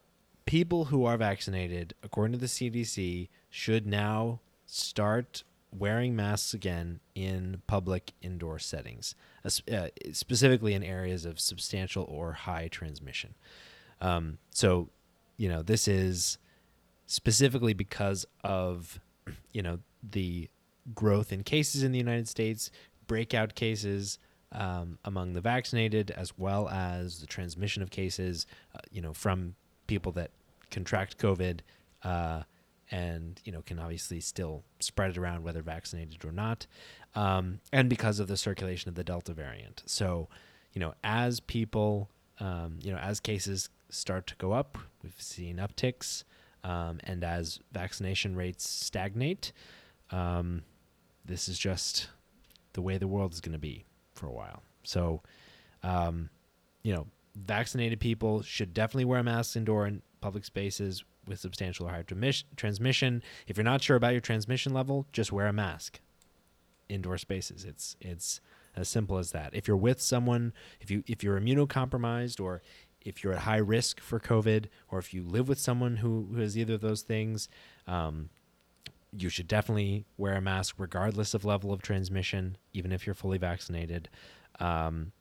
people 0.45 0.85
who 0.85 1.05
are 1.05 1.17
vaccinated, 1.17 1.93
according 2.03 2.33
to 2.33 2.37
the 2.37 2.47
CDC, 2.47 3.29
should 3.49 3.85
now 3.85 4.39
start 4.65 5.43
wearing 5.73 6.15
masks 6.15 6.53
again 6.53 6.99
in 7.15 7.61
public 7.67 8.11
indoor 8.21 8.59
settings, 8.59 9.15
uh, 9.45 9.87
specifically 10.11 10.73
in 10.73 10.83
areas 10.83 11.25
of 11.25 11.39
substantial 11.39 12.03
or 12.03 12.33
high 12.33 12.67
transmission. 12.67 13.33
Um, 14.01 14.39
so, 14.49 14.89
you 15.37 15.47
know, 15.47 15.61
this 15.61 15.87
is 15.87 16.37
specifically 17.05 17.73
because 17.73 18.25
of, 18.43 18.99
you 19.51 19.61
know, 19.61 19.79
the 20.03 20.49
growth 20.93 21.31
in 21.31 21.43
cases 21.43 21.83
in 21.83 21.91
the 21.91 21.97
United 21.97 22.27
States, 22.27 22.71
breakout 23.07 23.55
cases 23.55 24.19
um, 24.51 24.97
among 25.05 25.33
the 25.33 25.41
vaccinated, 25.41 26.11
as 26.11 26.37
well 26.37 26.67
as 26.69 27.19
the 27.19 27.27
transmission 27.27 27.81
of 27.81 27.89
cases, 27.89 28.45
uh, 28.75 28.79
you 28.91 29.01
know, 29.01 29.13
from 29.13 29.55
people 29.87 30.11
that 30.13 30.31
contract 30.69 31.17
COVID 31.17 31.59
uh, 32.03 32.43
and 32.89 33.39
you 33.45 33.51
know 33.51 33.61
can 33.61 33.79
obviously 33.79 34.19
still 34.19 34.63
spread 34.79 35.11
it 35.11 35.17
around 35.17 35.43
whether 35.43 35.61
vaccinated 35.61 36.25
or 36.25 36.31
not, 36.31 36.67
um, 37.15 37.59
and 37.71 37.89
because 37.89 38.19
of 38.19 38.27
the 38.27 38.37
circulation 38.37 38.89
of 38.89 38.95
the 38.95 39.03
Delta 39.03 39.33
variant. 39.33 39.83
So, 39.85 40.27
you 40.73 40.79
know, 40.79 40.93
as 41.03 41.39
people, 41.39 42.09
um, 42.39 42.79
you 42.81 42.91
know, 42.91 42.97
as 42.97 43.19
cases 43.19 43.69
start 43.89 44.27
to 44.27 44.35
go 44.35 44.51
up, 44.51 44.77
we've 45.03 45.21
seen 45.21 45.57
upticks, 45.57 46.23
um, 46.63 46.99
and 47.03 47.23
as 47.23 47.59
vaccination 47.71 48.35
rates 48.35 48.69
stagnate, 48.69 49.53
um, 50.11 50.63
this 51.25 51.47
is 51.47 51.57
just 51.57 52.07
the 52.73 52.81
way 52.81 52.97
the 52.97 53.07
world 53.07 53.33
is 53.33 53.41
going 53.41 53.53
to 53.53 53.59
be 53.59 53.85
for 54.13 54.27
a 54.27 54.31
while. 54.31 54.63
So, 54.83 55.21
um, 55.83 56.29
you 56.83 56.93
know, 56.93 57.07
vaccinated 57.35 57.99
people 57.99 58.41
should 58.41 58.73
definitely 58.73 59.05
wear 59.05 59.23
masks 59.23 59.55
indoor 59.55 59.87
in 59.87 60.01
public 60.19 60.45
spaces 60.45 61.03
with 61.27 61.39
substantial 61.39 61.87
or 61.87 61.91
high 61.91 62.03
transmission. 62.55 63.23
If 63.47 63.57
you're 63.57 63.63
not 63.63 63.83
sure 63.83 63.95
about 63.95 64.13
your 64.13 64.21
transmission 64.21 64.73
level, 64.73 65.05
just 65.11 65.31
wear 65.31 65.47
a 65.47 65.53
mask. 65.53 65.99
Indoor 66.89 67.17
spaces. 67.17 67.63
It's 67.63 67.95
it's 68.01 68.41
as 68.75 68.89
simple 68.89 69.17
as 69.17 69.31
that. 69.31 69.53
If 69.53 69.67
you're 69.67 69.77
with 69.77 70.01
someone, 70.01 70.53
if 70.81 70.91
you 70.91 71.03
if 71.07 71.23
you're 71.23 71.39
immunocompromised 71.39 72.41
or 72.41 72.61
if 73.01 73.23
you're 73.23 73.33
at 73.33 73.39
high 73.39 73.57
risk 73.57 73.99
for 73.99 74.19
COVID, 74.19 74.65
or 74.89 74.99
if 74.99 75.13
you 75.13 75.23
live 75.23 75.47
with 75.47 75.59
someone 75.59 75.97
who, 75.97 76.27
who 76.33 76.39
has 76.41 76.57
either 76.57 76.75
of 76.75 76.81
those 76.81 77.01
things, 77.01 77.49
um, 77.87 78.29
you 79.17 79.29
should 79.29 79.47
definitely 79.47 80.05
wear 80.17 80.35
a 80.35 80.41
mask 80.41 80.75
regardless 80.77 81.33
of 81.33 81.43
level 81.43 81.73
of 81.73 81.81
transmission, 81.81 82.57
even 82.73 82.91
if 82.91 83.05
you're 83.05 83.13
fully 83.15 83.37
vaccinated. 83.37 84.09
Um, 84.59 85.11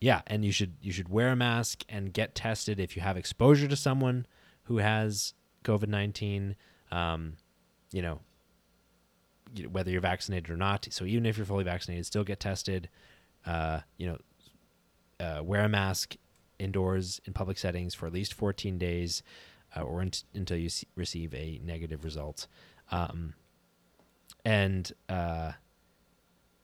yeah, 0.00 0.22
and 0.26 0.44
you 0.44 0.52
should 0.52 0.74
you 0.80 0.92
should 0.92 1.08
wear 1.08 1.30
a 1.30 1.36
mask 1.36 1.84
and 1.88 2.12
get 2.12 2.34
tested 2.34 2.78
if 2.80 2.96
you 2.96 3.02
have 3.02 3.16
exposure 3.16 3.68
to 3.68 3.76
someone 3.76 4.26
who 4.64 4.78
has 4.78 5.34
COVID 5.64 5.88
nineteen. 5.88 6.56
Um, 6.90 7.34
you 7.92 8.02
know, 8.02 8.20
whether 9.70 9.90
you're 9.90 10.00
vaccinated 10.00 10.50
or 10.50 10.56
not. 10.56 10.88
So 10.90 11.04
even 11.04 11.26
if 11.26 11.36
you're 11.36 11.46
fully 11.46 11.64
vaccinated, 11.64 12.06
still 12.06 12.24
get 12.24 12.40
tested. 12.40 12.88
Uh, 13.44 13.80
you 13.96 14.06
know, 14.06 14.18
uh, 15.24 15.42
wear 15.42 15.62
a 15.62 15.68
mask 15.68 16.16
indoors 16.58 17.20
in 17.24 17.32
public 17.32 17.58
settings 17.58 17.94
for 17.94 18.06
at 18.06 18.12
least 18.12 18.34
14 18.34 18.78
days 18.78 19.22
uh, 19.76 19.82
or 19.82 20.02
in- 20.02 20.12
until 20.34 20.56
you 20.56 20.68
see- 20.68 20.88
receive 20.94 21.34
a 21.34 21.60
negative 21.64 22.04
result. 22.04 22.46
Um, 22.90 23.34
and 24.44 24.92
uh, 25.08 25.52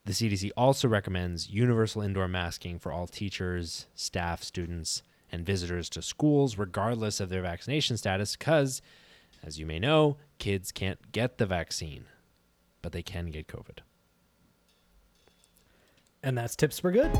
the 0.04 0.12
CDC 0.12 0.50
also 0.56 0.88
recommends 0.88 1.50
universal 1.50 2.02
indoor 2.02 2.28
masking 2.28 2.78
for 2.78 2.92
all 2.92 3.06
teachers, 3.06 3.86
staff, 3.94 4.42
students, 4.42 5.02
and 5.30 5.44
visitors 5.46 5.88
to 5.90 6.02
schools, 6.02 6.58
regardless 6.58 7.20
of 7.20 7.28
their 7.28 7.42
vaccination 7.42 7.96
status, 7.96 8.36
because, 8.36 8.82
as 9.42 9.58
you 9.58 9.66
may 9.66 9.78
know, 9.78 10.16
kids 10.38 10.70
can't 10.70 11.10
get 11.12 11.38
the 11.38 11.46
vaccine, 11.46 12.04
but 12.82 12.92
they 12.92 13.02
can 13.02 13.30
get 13.30 13.48
COVID. 13.48 13.78
And 16.22 16.38
that's 16.38 16.54
tips 16.54 16.78
for 16.78 16.92
good. 16.92 17.10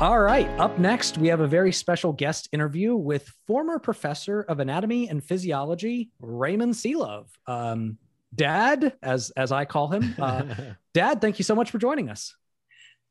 All 0.00 0.18
right. 0.18 0.48
Up 0.58 0.78
next, 0.78 1.18
we 1.18 1.28
have 1.28 1.38
a 1.38 1.46
very 1.46 1.70
special 1.70 2.12
guest 2.12 2.48
interview 2.52 2.96
with 2.96 3.32
former 3.46 3.78
professor 3.78 4.42
of 4.42 4.58
anatomy 4.58 5.08
and 5.08 5.22
physiology, 5.22 6.10
Raymond 6.20 6.74
Selove. 6.74 7.26
Um, 7.46 7.98
Dad, 8.34 8.94
as 9.02 9.30
as 9.30 9.52
I 9.52 9.64
call 9.64 9.88
him. 9.88 10.14
Uh, 10.18 10.54
Dad, 10.94 11.20
thank 11.20 11.38
you 11.38 11.44
so 11.44 11.54
much 11.54 11.70
for 11.70 11.78
joining 11.78 12.10
us. 12.10 12.34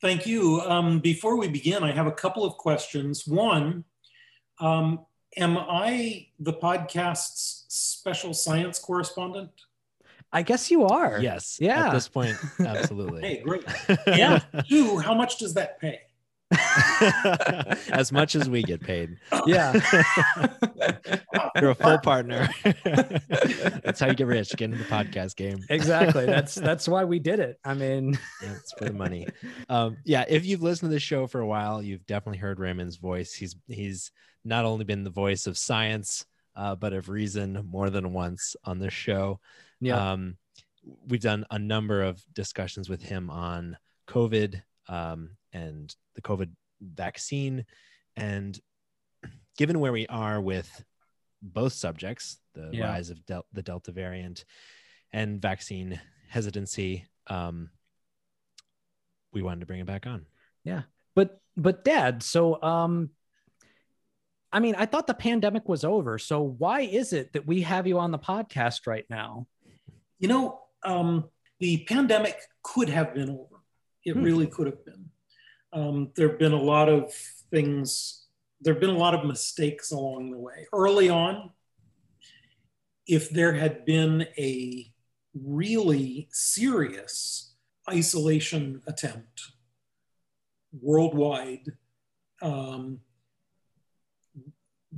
Thank 0.01 0.27
you. 0.27 0.59
Um, 0.59 0.99
before 0.99 1.37
we 1.37 1.47
begin, 1.47 1.83
I 1.83 1.93
have 1.93 2.05
a 2.07 2.11
couple 2.11 2.43
of 2.43 2.57
questions. 2.57 3.25
One, 3.25 3.85
um, 4.59 5.05
am 5.37 5.57
I 5.57 6.27
the 6.37 6.53
podcast's 6.53 7.65
special 7.69 8.33
science 8.33 8.77
correspondent? 8.77 9.51
I 10.33 10.41
guess 10.41 10.69
you 10.69 10.85
are. 10.85 11.21
Yes. 11.21 11.57
Yeah. 11.61 11.87
At 11.87 11.93
this 11.93 12.09
point, 12.09 12.35
absolutely. 12.59 13.21
hey, 13.21 13.41
great. 13.41 13.63
Yeah. 14.07 14.39
Two, 14.67 14.97
how 14.97 15.13
much 15.13 15.37
does 15.37 15.53
that 15.53 15.79
pay? 15.79 16.01
as 17.91 18.11
much 18.11 18.35
as 18.35 18.49
we 18.49 18.63
get 18.63 18.81
paid. 18.81 19.17
Yeah. 19.45 19.73
You're 21.59 21.71
a 21.71 21.75
full 21.75 21.97
partner. 21.99 22.49
that's 23.83 23.99
how 23.99 24.07
you 24.07 24.13
get 24.13 24.27
rich, 24.27 24.49
get 24.55 24.65
into 24.71 24.77
the 24.77 24.83
podcast 24.85 25.35
game. 25.35 25.59
Exactly. 25.69 26.25
That's 26.25 26.55
that's 26.55 26.87
why 26.87 27.03
we 27.03 27.19
did 27.19 27.39
it. 27.39 27.59
I 27.63 27.73
mean, 27.73 28.17
it's 28.41 28.73
for 28.73 28.85
the 28.85 28.93
money. 28.93 29.27
Um, 29.69 29.97
yeah, 30.05 30.25
if 30.27 30.45
you've 30.45 30.61
listened 30.61 30.89
to 30.89 30.93
the 30.93 30.99
show 30.99 31.27
for 31.27 31.41
a 31.41 31.47
while, 31.47 31.81
you've 31.81 32.05
definitely 32.05 32.39
heard 32.39 32.59
Raymond's 32.59 32.97
voice. 32.97 33.33
He's 33.33 33.55
he's 33.67 34.11
not 34.43 34.65
only 34.65 34.85
been 34.85 35.03
the 35.03 35.09
voice 35.09 35.47
of 35.47 35.57
science, 35.57 36.25
uh, 36.55 36.75
but 36.75 36.93
of 36.93 37.09
reason 37.09 37.67
more 37.69 37.89
than 37.89 38.13
once 38.13 38.55
on 38.63 38.79
this 38.79 38.93
show. 38.93 39.39
Yeah. 39.79 40.11
Um, 40.11 40.37
we've 41.07 41.21
done 41.21 41.45
a 41.49 41.59
number 41.59 42.03
of 42.03 42.21
discussions 42.33 42.89
with 42.89 43.01
him 43.01 43.29
on 43.29 43.77
COVID 44.07 44.61
um, 44.87 45.31
and 45.53 45.95
the 46.15 46.21
COVID 46.21 46.49
vaccine. 46.81 47.65
And 48.15 48.59
given 49.57 49.79
where 49.79 49.91
we 49.91 50.07
are 50.07 50.41
with 50.41 50.83
both 51.41 51.73
subjects, 51.73 52.39
the 52.53 52.69
yeah. 52.73 52.85
rise 52.85 53.09
of 53.09 53.25
del- 53.25 53.45
the 53.53 53.61
Delta 53.61 53.91
variant 53.91 54.45
and 55.11 55.41
vaccine 55.41 55.99
hesitancy, 56.29 57.05
um, 57.27 57.69
we 59.31 59.41
wanted 59.41 59.61
to 59.61 59.65
bring 59.65 59.79
it 59.79 59.87
back 59.87 60.05
on. 60.05 60.25
Yeah. 60.63 60.83
But, 61.15 61.39
but 61.55 61.83
dad, 61.83 62.23
so, 62.23 62.61
um, 62.61 63.11
I 64.51 64.59
mean, 64.59 64.75
I 64.77 64.85
thought 64.85 65.07
the 65.07 65.15
pandemic 65.15 65.67
was 65.67 65.83
over. 65.83 66.19
So 66.19 66.41
why 66.41 66.81
is 66.81 67.11
it 67.11 67.33
that 67.33 67.47
we 67.47 67.61
have 67.61 67.87
you 67.87 67.97
on 67.97 68.11
the 68.11 68.19
podcast 68.19 68.85
right 68.85 69.05
now? 69.09 69.47
You 70.19 70.27
know, 70.27 70.61
um, 70.83 71.25
the 71.59 71.83
pandemic 71.85 72.39
could 72.61 72.89
have 72.89 73.15
been 73.15 73.31
over. 73.31 73.63
It 74.05 74.13
hmm. 74.13 74.23
really 74.23 74.47
could 74.47 74.67
have 74.67 74.85
been 74.85 75.09
um, 75.73 76.11
there 76.15 76.29
have 76.29 76.39
been 76.39 76.53
a 76.53 76.61
lot 76.61 76.87
of 76.87 77.13
things, 77.51 78.25
there 78.61 78.73
have 78.73 78.81
been 78.81 78.89
a 78.89 78.97
lot 78.97 79.15
of 79.15 79.25
mistakes 79.25 79.91
along 79.91 80.31
the 80.31 80.37
way. 80.37 80.67
Early 80.71 81.09
on, 81.09 81.51
if 83.07 83.29
there 83.29 83.53
had 83.53 83.83
been 83.85 84.27
a 84.37 84.91
really 85.33 86.29
serious 86.31 87.55
isolation 87.89 88.81
attempt 88.87 89.41
worldwide, 90.79 91.73
um, 92.41 92.99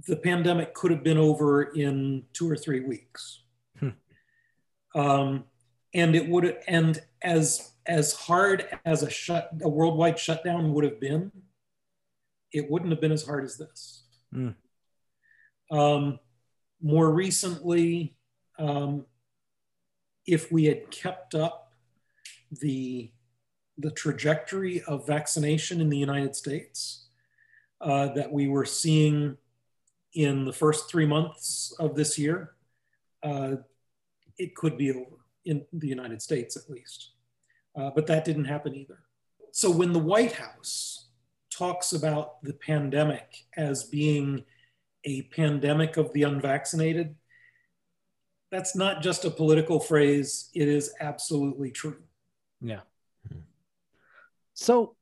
the 0.08 0.18
pandemic 0.18 0.74
could 0.74 0.92
have 0.92 1.04
been 1.04 1.18
over 1.18 1.64
in 1.64 2.24
two 2.34 2.50
or 2.50 2.58
three 2.58 2.82
weeks. 2.82 3.44
Hmm. 3.80 3.90
Um, 4.94 5.46
and 5.94 6.16
it 6.16 6.28
would, 6.28 6.58
and 6.68 7.02
as 7.22 7.72
as 7.88 8.14
hard 8.14 8.68
as 8.86 9.04
a 9.04 9.10
shut 9.10 9.52
a 9.62 9.70
worldwide 9.70 10.18
shutdown 10.18 10.74
would 10.74 10.84
have 10.84 11.00
been, 11.00 11.32
it 12.52 12.70
wouldn't 12.70 12.92
have 12.92 13.02
been 13.02 13.12
as 13.12 13.26
hard 13.26 13.44
as 13.44 13.58
this. 13.58 14.04
Mm. 14.34 14.56
Um, 15.72 16.20
more 16.82 17.12
recently, 17.12 18.16
um, 18.58 19.06
if 20.26 20.52
we 20.52 20.66
had 20.66 20.90
kept 20.92 21.36
up 21.36 21.74
the 22.52 23.12
the 23.78 23.92
trajectory 23.92 24.82
of 24.84 25.06
vaccination 25.06 25.82
in 25.82 25.90
the 25.90 25.98
United 25.98 26.36
States 26.36 27.08
uh, 27.82 28.08
that 28.14 28.32
we 28.32 28.48
were 28.48 28.66
seeing 28.66 29.38
in 30.14 30.46
the 30.46 30.54
first 30.54 30.90
three 30.90 31.06
months 31.06 31.76
of 31.78 31.94
this 31.94 32.18
year, 32.18 32.52
uh, 33.24 33.56
it 34.38 34.56
could 34.56 34.78
be 34.78 34.92
over 34.92 35.18
in 35.44 35.66
the 35.74 35.88
United 35.88 36.22
States 36.22 36.56
at 36.56 36.70
least. 36.70 37.12
Uh, 37.76 37.92
but 37.94 38.08
that 38.08 38.26
didn't 38.26 38.46
happen 38.46 38.76
either. 38.76 39.00
So 39.52 39.70
when 39.70 39.94
the 39.94 40.00
White 40.00 40.34
House 40.34 41.10
talks 41.50 41.94
about 41.94 42.44
the 42.44 42.54
pandemic 42.54 43.46
as 43.56 43.84
being 43.84 44.44
a 45.04 45.24
pandemic 45.24 45.98
of 45.98 46.12
the 46.14 46.24
unvaccinated, 46.24 47.16
that's 48.52 48.76
not 48.76 49.02
just 49.02 49.26
a 49.26 49.30
political 49.30 49.80
phrase, 49.80 50.50
it 50.54 50.68
is 50.68 50.94
absolutely 51.00 51.72
true. 51.72 51.98
Yeah. 52.62 52.82
So, 54.54 54.96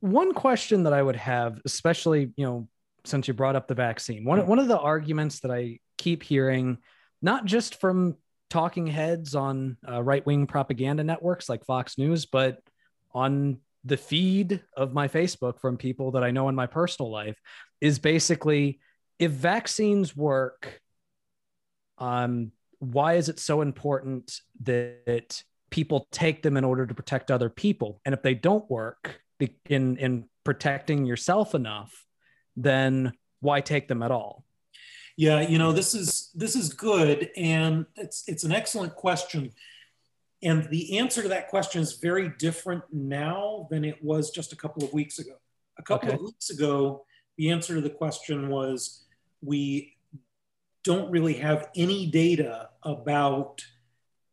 one 0.00 0.32
question 0.32 0.84
that 0.84 0.92
I 0.92 1.02
would 1.02 1.16
have, 1.16 1.60
especially, 1.64 2.32
you 2.36 2.44
know, 2.44 2.68
since 3.04 3.26
you 3.26 3.34
brought 3.34 3.56
up 3.56 3.68
the 3.68 3.74
vaccine, 3.74 4.24
one, 4.24 4.46
one 4.46 4.58
of 4.58 4.68
the 4.68 4.78
arguments 4.78 5.40
that 5.40 5.50
I 5.50 5.80
keep 5.96 6.22
hearing, 6.22 6.78
not 7.22 7.44
just 7.44 7.80
from 7.80 8.16
talking 8.50 8.86
heads 8.86 9.34
on 9.34 9.76
uh, 9.88 10.02
right 10.02 10.24
wing 10.24 10.46
propaganda 10.46 11.04
networks 11.04 11.48
like 11.48 11.64
Fox 11.64 11.98
News, 11.98 12.26
but 12.26 12.60
on 13.12 13.58
the 13.84 13.96
feed 13.96 14.62
of 14.76 14.92
my 14.92 15.08
Facebook 15.08 15.60
from 15.60 15.76
people 15.76 16.12
that 16.12 16.24
I 16.24 16.30
know 16.30 16.48
in 16.48 16.54
my 16.54 16.66
personal 16.66 17.10
life 17.10 17.40
is 17.80 17.98
basically 17.98 18.80
if 19.18 19.32
vaccines 19.32 20.16
work, 20.16 20.80
um, 21.98 22.52
why 22.78 23.14
is 23.14 23.28
it 23.28 23.40
so 23.40 23.60
important 23.60 24.40
that 24.62 25.42
people 25.70 26.06
take 26.12 26.42
them 26.42 26.56
in 26.56 26.64
order 26.64 26.86
to 26.86 26.94
protect 26.94 27.30
other 27.30 27.48
people? 27.48 28.00
And 28.04 28.14
if 28.14 28.22
they 28.22 28.34
don't 28.34 28.68
work 28.70 29.20
in 29.68 29.96
in 29.96 30.24
protecting 30.44 31.04
yourself 31.04 31.54
enough, 31.54 32.06
then 32.56 33.12
why 33.40 33.60
take 33.60 33.88
them 33.88 34.02
at 34.02 34.10
all? 34.10 34.44
Yeah, 35.18 35.40
you 35.40 35.58
know, 35.58 35.72
this 35.72 35.96
is 35.96 36.30
this 36.36 36.54
is 36.54 36.72
good 36.72 37.30
and 37.36 37.86
it's 37.96 38.22
it's 38.28 38.44
an 38.44 38.52
excellent 38.52 38.94
question. 38.94 39.50
And 40.44 40.70
the 40.70 40.96
answer 40.98 41.22
to 41.22 41.28
that 41.30 41.48
question 41.48 41.82
is 41.82 41.94
very 41.94 42.30
different 42.38 42.84
now 42.92 43.66
than 43.68 43.84
it 43.84 43.98
was 44.00 44.30
just 44.30 44.52
a 44.52 44.56
couple 44.56 44.84
of 44.84 44.92
weeks 44.92 45.18
ago. 45.18 45.32
A 45.76 45.82
couple 45.82 46.10
okay. 46.10 46.14
of 46.14 46.22
weeks 46.22 46.50
ago, 46.50 47.04
the 47.36 47.50
answer 47.50 47.74
to 47.74 47.80
the 47.80 47.90
question 47.90 48.48
was 48.48 49.06
we 49.42 49.96
don't 50.84 51.10
really 51.10 51.34
have 51.34 51.68
any 51.74 52.06
data 52.06 52.68
about 52.84 53.64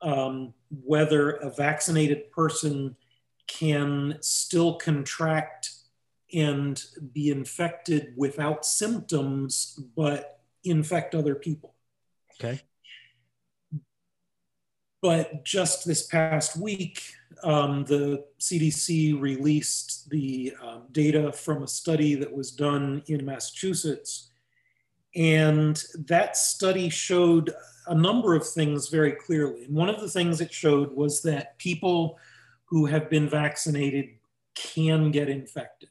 um, 0.04 0.54
whether 0.70 1.32
a 1.32 1.50
vaccinated 1.50 2.30
person 2.32 2.96
can 3.48 4.20
still 4.22 4.76
contract 4.76 5.72
and 6.32 6.84
be 7.12 7.32
infected 7.32 8.14
without 8.16 8.68
symptoms, 8.68 9.80
but 9.96 10.35
infect 10.66 11.16
other 11.16 11.36
people. 11.36 11.76
Okay. 12.36 12.62
But 15.02 15.46
just 15.46 15.86
this 15.86 16.08
past 16.08 16.58
week, 16.58 17.02
um, 17.44 17.86
the 17.86 18.26
CDC 18.40 19.20
released 19.20 20.10
the 20.10 20.54
um, 20.62 20.84
data 20.92 21.32
from 21.32 21.64
a 21.64 21.68
study 21.68 22.16
that 22.16 22.34
was 22.34 22.52
done 22.52 23.04
in 23.08 23.26
Massachusetts. 23.26 24.32
And 25.16 25.82
that 26.08 26.36
study 26.36 26.90
showed 26.90 27.54
a 27.88 27.96
number 27.96 28.36
of 28.36 28.48
things 28.48 28.90
very 28.90 29.12
clearly. 29.12 29.66
And 29.66 29.76
one 29.76 29.90
of 29.90 30.02
the 30.02 30.10
things 30.10 30.42
it 30.42 30.52
showed 30.52 30.92
was 30.92 31.22
that 31.22 31.58
people 31.60 32.18
who 32.66 32.86
have 32.88 33.10
been 33.10 33.30
vaccinated 33.30 34.10
can 34.56 35.12
get 35.12 35.30
infected. 35.30 35.90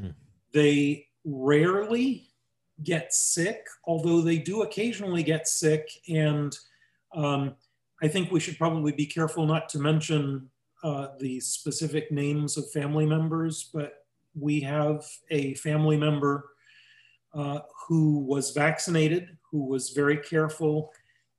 Mm. 0.00 0.14
They 0.52 1.06
rarely 1.24 2.31
get 2.82 3.12
sick, 3.12 3.66
although 3.84 4.20
they 4.20 4.38
do 4.38 4.62
occasionally 4.62 5.22
get 5.22 5.46
sick. 5.46 5.88
And 6.08 6.56
um, 7.14 7.54
I 8.02 8.08
think 8.08 8.30
we 8.30 8.40
should 8.40 8.58
probably 8.58 8.92
be 8.92 9.06
careful 9.06 9.46
not 9.46 9.68
to 9.70 9.78
mention 9.78 10.50
uh, 10.82 11.08
the 11.20 11.40
specific 11.40 12.10
names 12.10 12.56
of 12.56 12.70
family 12.70 13.06
members, 13.06 13.70
but 13.72 14.04
we 14.34 14.60
have 14.60 15.06
a 15.30 15.54
family 15.54 15.96
member 15.96 16.50
uh, 17.34 17.60
who 17.86 18.18
was 18.18 18.50
vaccinated, 18.50 19.36
who 19.50 19.66
was 19.66 19.90
very 19.90 20.16
careful, 20.16 20.92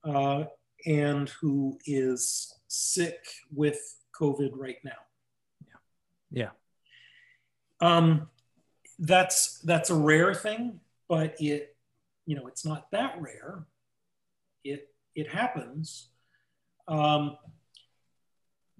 uh, 0.04 0.44
and 0.86 1.30
who 1.30 1.78
is 1.86 2.56
sick 2.68 3.20
with 3.54 3.80
COVID 4.20 4.52
right 4.54 4.78
now. 4.84 4.92
Yeah. 6.32 6.50
Yeah. 7.82 7.88
Um, 7.88 8.30
that's 9.00 9.60
that's 9.60 9.90
a 9.90 9.96
rare 9.96 10.34
thing, 10.34 10.80
but 11.14 11.40
it, 11.40 11.76
you 12.26 12.36
know, 12.36 12.48
it's 12.48 12.66
not 12.66 12.90
that 12.90 13.22
rare. 13.22 13.68
It 14.64 14.90
it 15.14 15.30
happens. 15.30 16.08
Um, 16.88 17.38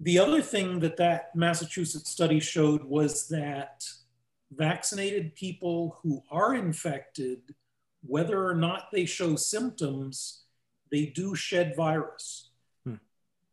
the 0.00 0.18
other 0.18 0.42
thing 0.42 0.80
that 0.80 0.96
that 0.96 1.36
Massachusetts 1.36 2.10
study 2.10 2.40
showed 2.40 2.82
was 2.82 3.28
that 3.28 3.84
vaccinated 4.50 5.36
people 5.36 6.00
who 6.02 6.24
are 6.28 6.56
infected, 6.56 7.54
whether 8.02 8.44
or 8.44 8.56
not 8.56 8.88
they 8.92 9.04
show 9.04 9.36
symptoms, 9.36 10.42
they 10.90 11.06
do 11.06 11.36
shed 11.36 11.76
virus. 11.76 12.50
Hmm. 12.84 12.96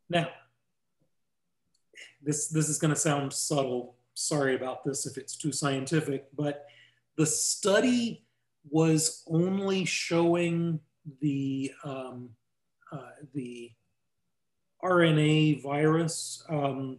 Now, 0.10 0.30
this, 2.24 2.48
this 2.48 2.68
is 2.68 2.80
going 2.80 2.94
to 2.94 3.00
sound 3.00 3.32
subtle. 3.32 3.96
Sorry 4.16 4.56
about 4.56 4.84
this 4.84 5.06
if 5.06 5.20
it's 5.20 5.36
too 5.36 5.52
scientific, 5.52 6.26
but 6.36 6.66
the 7.16 7.28
study 7.28 8.26
was 8.70 9.24
only 9.28 9.86
showing 9.86 10.80
the, 11.22 11.72
um, 11.84 12.30
uh, 12.92 13.12
the 13.34 13.72
RNA 14.84 15.64
virus, 15.64 16.44
um, 16.50 16.98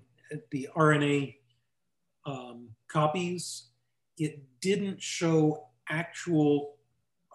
the 0.50 0.68
RNA 0.76 1.36
um, 2.26 2.68
copies. 2.88 3.68
It 4.18 4.42
didn't 4.60 5.02
show 5.02 5.66
actual 5.88 6.76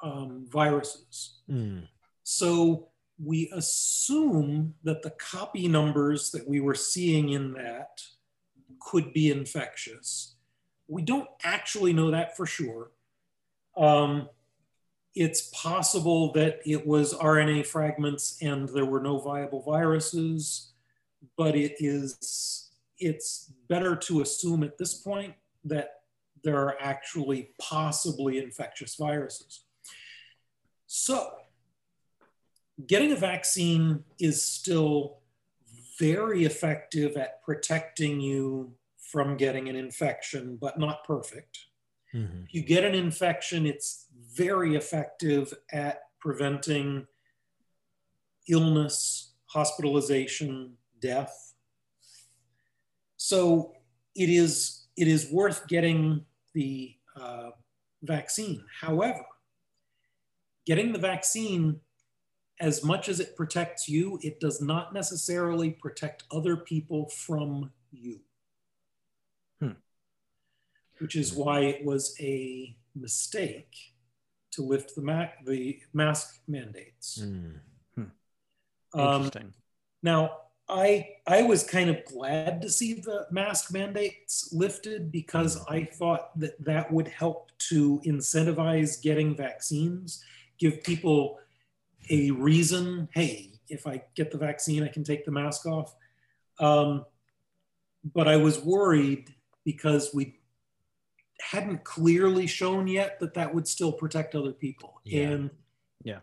um, 0.01 0.45
viruses. 0.49 1.39
Mm. 1.49 1.87
So 2.23 2.89
we 3.23 3.49
assume 3.53 4.75
that 4.83 5.01
the 5.01 5.09
copy 5.11 5.67
numbers 5.67 6.31
that 6.31 6.47
we 6.47 6.59
were 6.59 6.75
seeing 6.75 7.29
in 7.29 7.53
that 7.53 8.01
could 8.79 9.11
be 9.13 9.31
infectious. 9.31 10.35
We 10.87 11.01
don't 11.01 11.27
actually 11.43 11.93
know 11.93 12.11
that 12.11 12.37
for 12.37 12.45
sure. 12.45 12.91
Um, 13.77 14.29
it's 15.15 15.49
possible 15.53 16.31
that 16.33 16.59
it 16.65 16.85
was 16.85 17.13
RNA 17.13 17.65
fragments 17.65 18.37
and 18.41 18.69
there 18.69 18.85
were 18.85 19.01
no 19.01 19.19
viable 19.19 19.61
viruses, 19.61 20.73
but 21.35 21.55
it 21.55 21.75
is 21.79 22.69
it's 22.99 23.51
better 23.69 23.95
to 23.95 24.21
assume 24.21 24.63
at 24.63 24.77
this 24.77 24.95
point 24.95 25.33
that 25.65 26.01
there 26.43 26.57
are 26.57 26.77
actually 26.79 27.49
possibly 27.59 28.37
infectious 28.37 28.95
viruses. 28.95 29.61
So 30.87 31.33
getting 32.85 33.11
a 33.11 33.15
vaccine 33.15 34.03
is 34.19 34.43
still 34.43 35.17
very 35.99 36.45
effective 36.45 37.17
at 37.17 37.43
protecting 37.43 38.21
you 38.21 38.73
from 38.99 39.37
getting 39.37 39.67
an 39.67 39.75
infection, 39.75 40.57
but 40.59 40.79
not 40.79 41.03
perfect. 41.05 41.66
Mm-hmm. 42.17 42.43
You 42.49 42.63
get 42.63 42.83
an 42.83 42.95
infection, 42.95 43.65
it's 43.65 44.07
very 44.33 44.75
effective 44.75 45.53
at 45.71 45.99
preventing 46.19 47.05
illness, 48.49 49.33
hospitalization, 49.45 50.73
death. 50.99 51.53
So 53.17 53.73
it 54.15 54.29
is, 54.29 54.87
it 54.97 55.07
is 55.07 55.31
worth 55.31 55.67
getting 55.67 56.25
the 56.53 56.95
uh, 57.19 57.49
vaccine. 58.03 58.63
However, 58.81 59.25
getting 60.65 60.91
the 60.91 60.99
vaccine 60.99 61.79
as 62.59 62.83
much 62.83 63.09
as 63.09 63.19
it 63.19 63.35
protects 63.35 63.87
you, 63.87 64.19
it 64.23 64.39
does 64.39 64.61
not 64.61 64.93
necessarily 64.93 65.71
protect 65.71 66.23
other 66.31 66.57
people 66.57 67.09
from 67.09 67.71
you. 67.91 68.19
Which 70.99 71.15
is 71.15 71.33
why 71.33 71.61
it 71.61 71.85
was 71.85 72.15
a 72.19 72.75
mistake 72.95 73.75
to 74.51 74.63
lift 74.63 74.95
the, 74.95 75.01
ma- 75.01 75.27
the 75.45 75.79
mask 75.93 76.39
mandates. 76.47 77.21
Hmm. 77.21 77.49
Hmm. 77.95 78.99
Um, 78.99 79.15
Interesting. 79.15 79.43
Um, 79.43 79.53
now, 80.03 80.31
I 80.69 81.07
I 81.25 81.43
was 81.43 81.63
kind 81.63 81.89
of 81.89 82.03
glad 82.05 82.61
to 82.61 82.69
see 82.69 82.95
the 82.95 83.25
mask 83.31 83.71
mandates 83.71 84.49
lifted 84.51 85.11
because 85.11 85.55
hmm. 85.55 85.73
I 85.73 85.83
thought 85.85 86.37
that 86.39 86.61
that 86.63 86.91
would 86.91 87.07
help 87.07 87.51
to 87.69 88.01
incentivize 88.05 89.01
getting 89.01 89.35
vaccines, 89.35 90.23
give 90.57 90.83
people 90.83 91.39
a 92.09 92.31
reason, 92.31 93.09
hey, 93.13 93.51
if 93.69 93.85
I 93.87 94.03
get 94.15 94.31
the 94.31 94.37
vaccine, 94.37 94.83
I 94.83 94.87
can 94.87 95.03
take 95.03 95.25
the 95.25 95.31
mask 95.31 95.65
off. 95.65 95.95
Um, 96.59 97.05
but 98.13 98.27
I 98.27 98.37
was 98.37 98.59
worried 98.59 99.33
because 99.65 100.11
we 100.13 100.36
hadn't 101.41 101.83
clearly 101.83 102.47
shown 102.47 102.87
yet 102.87 103.19
that 103.19 103.33
that 103.35 103.53
would 103.53 103.67
still 103.67 103.91
protect 103.91 104.35
other 104.35 104.51
people. 104.51 105.01
Yeah. 105.03 105.29
And 105.29 105.49
yeah, 106.03 106.19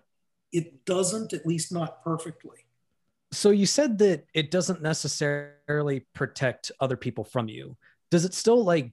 it 0.52 0.84
doesn't, 0.84 1.32
at 1.32 1.46
least 1.46 1.72
not 1.72 2.02
perfectly. 2.02 2.58
So 3.32 3.50
you 3.50 3.66
said 3.66 3.98
that 3.98 4.26
it 4.32 4.50
doesn't 4.50 4.82
necessarily 4.82 6.06
protect 6.14 6.70
other 6.80 6.96
people 6.96 7.24
from 7.24 7.48
you. 7.48 7.76
Does 8.10 8.24
it 8.24 8.34
still 8.34 8.64
like 8.64 8.92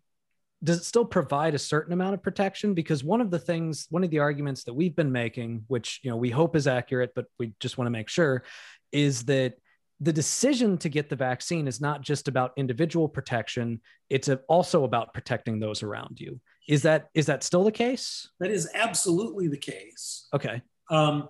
does 0.64 0.78
it 0.78 0.84
still 0.84 1.06
provide 1.06 1.56
a 1.56 1.60
certain 1.60 1.94
amount 1.94 2.14
of 2.14 2.22
protection 2.22 2.74
because 2.74 3.04
one 3.04 3.22
of 3.22 3.32
the 3.32 3.40
things 3.40 3.88
one 3.90 4.04
of 4.04 4.10
the 4.10 4.20
arguments 4.20 4.64
that 4.64 4.74
we've 4.74 4.96
been 4.96 5.12
making 5.12 5.64
which 5.68 6.00
you 6.04 6.12
know 6.12 6.18
we 6.18 6.30
hope 6.30 6.56
is 6.56 6.68
accurate 6.68 7.14
but 7.16 7.26
we 7.40 7.54
just 7.60 7.78
want 7.78 7.88
to 7.88 7.92
make 7.92 8.10
sure 8.10 8.44
is 8.92 9.24
that 9.24 9.56
the 10.04 10.12
decision 10.12 10.78
to 10.80 10.90
get 10.90 11.10
the 11.10 11.16
vaccine 11.16 11.68
is 11.68 11.80
not 11.80 12.02
just 12.02 12.28
about 12.28 12.52
individual 12.58 13.08
protection 13.08 13.80
it's 14.10 14.30
also 14.50 14.84
about 14.84 15.14
protecting 15.14 15.60
those 15.60 15.84
around 15.84 16.20
you 16.20 16.40
is 16.68 16.82
that 16.82 17.10
is 17.14 17.26
that 17.28 17.44
still 17.44 17.64
the 17.64 17.72
case 17.72 18.30
that 18.40 18.52
is 18.52 18.70
absolutely 18.74 19.48
the 19.48 19.58
case 19.58 20.28
okay 20.34 20.62
um, 20.90 21.30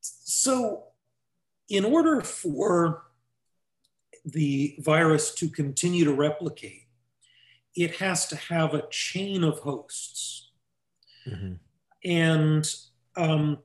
so 0.00 0.84
in 1.68 1.84
order 1.84 2.20
for 2.20 3.04
the 4.26 4.76
virus 4.80 5.34
to 5.34 5.48
continue 5.48 6.04
to 6.04 6.12
replicate 6.12 6.88
it 7.74 7.96
has 7.96 8.26
to 8.28 8.36
have 8.36 8.74
a 8.74 8.86
chain 8.90 9.44
of 9.44 9.58
hosts. 9.60 10.50
Mm-hmm. 11.26 11.54
And 12.04 12.74
um, 13.16 13.58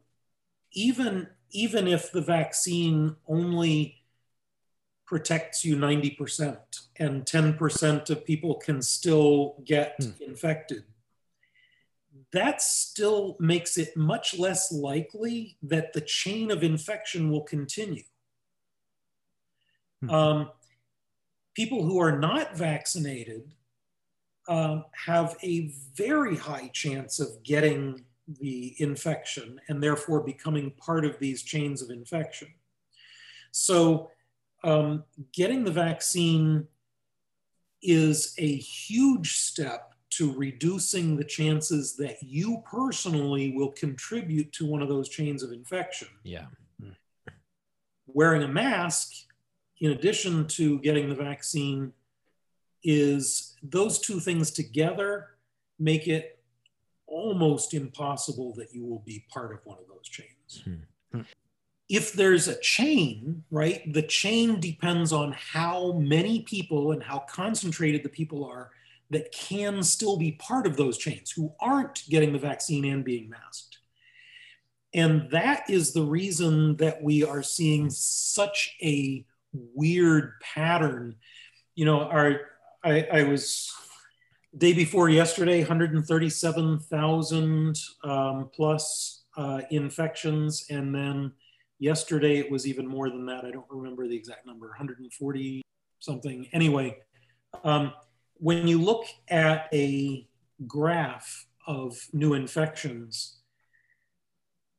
even, 0.74 1.28
even 1.52 1.88
if 1.88 2.12
the 2.12 2.22
vaccine 2.22 3.16
only 3.28 4.04
protects 5.06 5.64
you 5.64 5.76
90% 5.78 6.58
and 6.98 7.26
10% 7.26 8.10
of 8.10 8.26
people 8.26 8.56
can 8.56 8.82
still 8.82 9.56
get 9.64 10.00
mm. 10.00 10.20
infected, 10.22 10.84
that 12.32 12.62
still 12.62 13.38
makes 13.40 13.78
it 13.78 13.96
much 13.96 14.38
less 14.38 14.72
likely 14.72 15.58
that 15.62 15.94
the 15.94 16.02
chain 16.02 16.52
of 16.52 16.64
infection 16.64 17.30
will 17.30 17.44
continue. 17.44 18.04
Hmm. 20.02 20.10
Um, 20.10 20.52
people 21.56 21.84
who 21.84 22.00
are 22.00 22.18
not 22.18 22.58
vaccinated 22.58 23.54
um, 24.48 24.86
have 25.06 25.38
a 25.44 25.74
very 25.96 26.36
high 26.36 26.70
chance 26.74 27.20
of 27.20 27.42
getting 27.44 28.04
the 28.28 28.76
infection 28.80 29.60
and 29.70 29.82
therefore 29.82 30.22
becoming 30.22 30.72
part 30.72 31.06
of 31.06 31.18
these 31.20 31.44
chains 31.44 31.82
of 31.82 31.90
infection. 31.90 32.50
So, 33.52 34.12
um, 34.66 35.04
getting 35.32 35.64
the 35.64 35.72
vaccine 35.72 36.68
is 37.82 38.34
a 38.40 38.56
huge 38.56 39.38
step 39.38 39.94
to 40.10 40.34
reducing 40.34 41.16
the 41.16 41.24
chances 41.24 41.96
that 41.98 42.18
you 42.24 42.64
personally 42.66 43.54
will 43.56 43.72
contribute 43.72 44.52
to 44.54 44.66
one 44.66 44.82
of 44.82 44.90
those 44.90 45.08
chains 45.08 45.44
of 45.44 45.52
infection. 45.52 46.08
Yeah. 46.24 46.46
Wearing 48.08 48.44
a 48.44 48.48
mask, 48.48 49.12
in 49.80 49.92
addition 49.92 50.48
to 50.48 50.80
getting 50.80 51.10
the 51.10 51.16
vaccine, 51.16 51.94
is 52.84 53.56
those 53.62 54.00
two 54.00 54.20
things 54.20 54.52
together 54.52 55.28
make 55.80 56.08
it 56.08 56.40
almost 57.08 57.74
impossible 57.74 58.54
that 58.56 58.74
you 58.74 58.86
will 58.86 59.04
be 59.06 59.26
part 59.30 59.54
of 59.54 59.60
one 59.66 59.78
of 59.78 59.88
those 59.88 60.08
chains. 60.08 60.64
Hmm. 61.12 61.22
If 61.88 62.14
there's 62.14 62.48
a 62.48 62.60
chain, 62.62 63.44
right, 63.52 63.82
the 63.94 64.02
chain 64.02 64.60
depends 64.60 65.14
on 65.14 65.34
how 65.34 65.94
many 65.94 66.42
people 66.42 66.92
and 66.92 67.04
how 67.04 67.20
concentrated 67.30 68.04
the 68.04 68.10
people 68.10 68.44
are 68.46 68.72
that 69.12 69.32
can 69.32 69.84
still 69.84 70.18
be 70.18 70.32
part 70.34 70.66
of 70.66 70.78
those 70.78 70.98
chains 70.98 71.32
who 71.32 71.54
aren't 71.60 72.04
getting 72.10 72.34
the 72.34 72.40
vaccine 72.40 72.86
and 72.86 73.06
being 73.06 73.30
masked. 73.30 73.78
And 74.96 75.30
that 75.32 75.70
is 75.70 75.94
the 75.94 76.04
reason 76.04 76.78
that 76.78 77.04
we 77.04 77.24
are 77.24 77.44
seeing 77.44 77.90
such 77.90 78.78
a 78.82 79.26
weird 79.54 80.34
pattern. 80.42 81.16
You 81.76 81.86
know, 81.86 82.02
our 82.02 82.42
I, 82.84 83.08
I 83.12 83.24
was 83.24 83.72
day 84.58 84.74
before 84.74 85.10
yesterday, 85.10 85.60
137,000 85.60 87.80
um, 88.04 88.50
plus 88.54 89.24
uh, 89.36 89.62
infections, 89.70 90.66
and 90.70 90.96
then 90.96 91.34
yesterday 91.80 92.38
it 92.38 92.50
was 92.50 92.68
even 92.68 92.88
more 92.88 93.10
than 93.10 93.26
that. 93.28 93.46
I 93.46 93.52
don't 93.52 93.66
remember 93.70 94.08
the 94.08 94.16
exact 94.16 94.46
number, 94.46 94.68
140 94.68 95.62
something. 96.00 96.48
Anyway, 96.54 96.98
um, 97.64 97.94
when 98.36 98.68
you 98.68 98.80
look 98.82 99.06
at 99.30 99.68
a 99.74 100.28
graph 100.68 101.46
of 101.68 101.98
new 102.14 102.34
infections, 102.34 103.40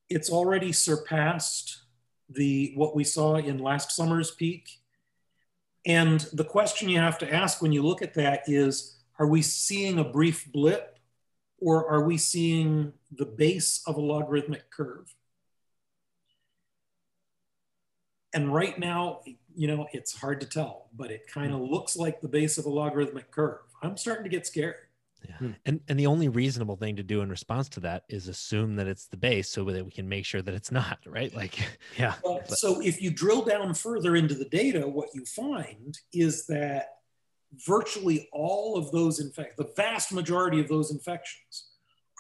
it's 0.09 0.31
already 0.31 0.73
surpassed 0.73 1.83
the 2.29 2.73
what 2.75 2.95
we 2.95 3.05
saw 3.05 3.37
in 3.37 3.59
last 3.59 3.93
summer's 3.93 4.33
peak 4.33 4.69
and 5.87 6.29
the 6.33 6.45
question 6.45 6.89
you 6.89 6.99
have 6.99 7.19
to 7.19 7.33
ask 7.33 7.63
when 7.63 7.73
you 7.73 7.83
look 7.83 8.03
at 8.03 8.15
that 8.15 8.43
is 8.49 8.99
are 9.19 9.27
we 9.29 9.41
seeing 9.41 9.99
a 9.99 10.05
brief 10.05 10.51
blip 10.53 10.99
or 11.59 11.89
are 11.89 12.05
we 12.05 12.19
seeing 12.19 12.93
the 13.13 13.25
base 13.25 13.81
of 13.87 13.97
a 13.97 14.01
logarithmic 14.01 14.69
curve? 14.71 15.15
And 18.37 18.53
right 18.53 18.79
now, 18.79 19.21
you 19.55 19.67
know, 19.67 19.87
it's 19.95 20.15
hard 20.15 20.43
to 20.43 20.47
tell, 20.47 20.91
but 20.95 21.11
it 21.11 21.27
kind 21.27 21.55
of 21.55 21.61
looks 21.63 21.97
like 21.97 22.21
the 22.21 22.29
base 22.29 22.59
of 22.59 22.67
a 22.67 22.69
logarithmic 22.69 23.31
curve. 23.31 23.61
I'm 23.83 23.97
starting 23.97 24.25
to 24.25 24.29
get 24.29 24.47
scared. 24.47 24.75
Yeah. 25.27 25.37
Hmm. 25.37 25.51
And 25.65 25.81
and 25.89 25.99
the 25.99 26.07
only 26.07 26.29
reasonable 26.29 26.77
thing 26.77 26.97
to 26.97 27.03
do 27.03 27.23
in 27.23 27.31
response 27.31 27.71
to 27.71 27.81
that 27.81 28.05
is 28.11 28.29
assume 28.29 28.77
that 28.77 28.87
it's 28.87 29.07
the 29.07 29.17
base 29.17 29.49
so 29.49 29.65
that 29.65 29.83
we 29.83 29.91
can 29.91 30.07
make 30.07 30.27
sure 30.27 30.43
that 30.43 30.53
it's 30.53 30.71
not, 30.71 30.99
right? 31.07 31.35
Like 31.35 31.59
yeah. 31.99 32.17
But, 32.23 32.51
so 32.51 32.83
if 32.83 33.01
you 33.01 33.11
drill 33.11 33.43
down 33.43 33.73
further 33.73 34.17
into 34.17 34.35
the 34.35 34.45
data, 34.45 34.87
what 34.87 35.09
you 35.15 35.25
find 35.25 35.99
is 36.13 36.47
that 36.49 36.89
virtually 37.67 38.29
all 38.33 38.77
of 38.77 38.93
those 38.93 39.19
infections, 39.19 39.57
the 39.57 39.73
vast 39.83 40.13
majority 40.13 40.61
of 40.61 40.69
those 40.69 40.91
infections 40.91 41.69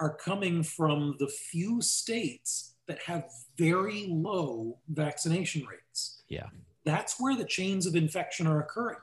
are 0.01 0.17
coming 0.17 0.63
from 0.63 1.17
the 1.19 1.29
few 1.29 1.83
states 1.83 2.73
that 2.89 3.03
have 3.03 3.29
very 3.59 4.07
low 4.09 4.79
vaccination 4.89 5.67
rates. 5.67 5.83
Yeah. 6.29 6.49
That's 6.85 7.19
where 7.19 7.37
the 7.37 7.45
chains 7.45 7.87
of 7.87 7.97
infection 7.97 8.47
are 8.47 8.61
occurring. 8.61 8.99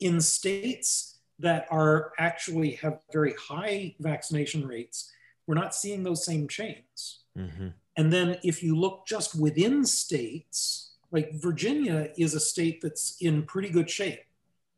In 0.00 0.20
states 0.20 1.18
that 1.38 1.66
are 1.70 2.12
actually 2.18 2.72
have 2.72 3.00
very 3.12 3.34
high 3.40 3.94
vaccination 3.98 4.66
rates, 4.66 5.10
we're 5.46 5.54
not 5.54 5.74
seeing 5.74 6.02
those 6.02 6.24
same 6.24 6.46
chains. 6.48 7.20
Mm-hmm. 7.36 7.68
And 7.96 8.12
then 8.12 8.38
if 8.44 8.62
you 8.62 8.76
look 8.76 9.06
just 9.06 9.38
within 9.38 9.84
states, 9.84 10.92
like 11.10 11.32
Virginia 11.34 12.10
is 12.16 12.34
a 12.34 12.40
state 12.40 12.80
that's 12.80 13.16
in 13.20 13.42
pretty 13.42 13.68
good 13.68 13.90
shape, 13.90 14.20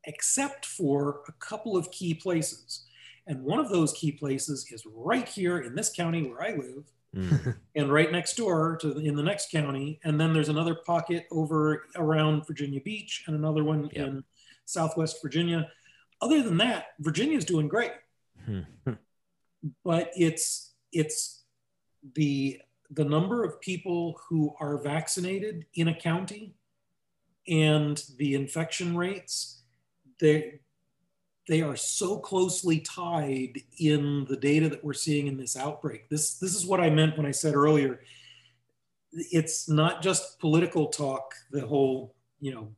except 0.05 0.65
for 0.65 1.21
a 1.29 1.33
couple 1.33 1.77
of 1.77 1.91
key 1.91 2.15
places. 2.15 2.87
And 3.27 3.45
one 3.45 3.59
of 3.59 3.69
those 3.69 3.93
key 3.93 4.13
places 4.13 4.67
is 4.73 4.85
right 4.87 5.29
here 5.29 5.59
in 5.59 5.75
this 5.75 5.93
county 5.93 6.23
where 6.27 6.43
I 6.43 6.57
live, 6.57 6.85
mm. 7.15 7.57
and 7.77 7.93
right 7.93 8.11
next 8.11 8.37
door 8.37 8.77
to 8.81 8.95
the, 8.95 9.01
in 9.01 9.17
the 9.17 9.23
next 9.23 9.51
county. 9.51 10.01
And 10.05 10.21
then 10.21 10.33
there's 10.33 10.49
another 10.49 10.75
pocket 10.75 11.27
over 11.31 11.87
around 11.97 12.47
Virginia 12.47 12.81
Beach 12.81 13.25
and 13.27 13.37
another 13.37 13.65
one 13.65 13.91
yep. 13.93 14.09
in 14.09 14.25
Southwest 14.65 15.21
Virginia 15.23 15.69
other 16.23 16.41
than 16.41 16.57
that, 16.59 16.87
Virginia's 17.01 17.45
doing 17.45 17.69
great. 17.69 17.91
Hmm. 18.47 18.61
but 19.85 20.11
it's 20.15 20.73
it's 20.93 21.43
the 22.15 22.61
the 22.91 23.05
number 23.05 23.45
of 23.45 23.61
people 23.61 24.21
who 24.29 24.55
are 24.61 24.79
vaccinated 24.79 25.67
in 25.75 25.89
a 25.89 25.95
county 25.95 26.55
and 27.49 28.03
the 28.19 28.35
infection 28.35 28.97
rates 28.97 29.63
they 30.21 30.61
they 31.49 31.61
are 31.61 31.77
so 31.77 32.19
closely 32.19 32.79
tied 32.81 33.61
in 33.79 34.25
the 34.29 34.37
data 34.37 34.69
that 34.69 34.85
we're 34.85 34.93
seeing 34.93 35.27
in 35.27 35.37
this 35.37 35.57
outbreak 35.57 36.09
this 36.09 36.39
this 36.39 36.55
is 36.55 36.67
what 36.67 36.81
i 36.81 36.89
meant 36.89 37.17
when 37.17 37.27
i 37.27 37.31
said 37.31 37.55
earlier 37.55 38.01
it's 39.13 39.69
not 39.69 40.03
just 40.03 40.39
political 40.39 40.87
talk 40.87 41.35
the 41.51 41.67
whole 41.67 42.15
you 42.41 42.53
know 42.53 42.69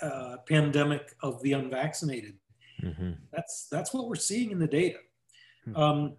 uh, 0.00 0.36
pandemic 0.48 1.14
of 1.22 1.40
the 1.42 1.52
unvaccinated 1.52 2.34
Mm-hmm. 2.82 3.12
That's 3.32 3.68
that's 3.68 3.94
what 3.94 4.08
we're 4.08 4.16
seeing 4.16 4.50
in 4.50 4.58
the 4.58 4.66
data. 4.66 4.98
Hmm. 5.64 5.76
Um, 5.76 6.12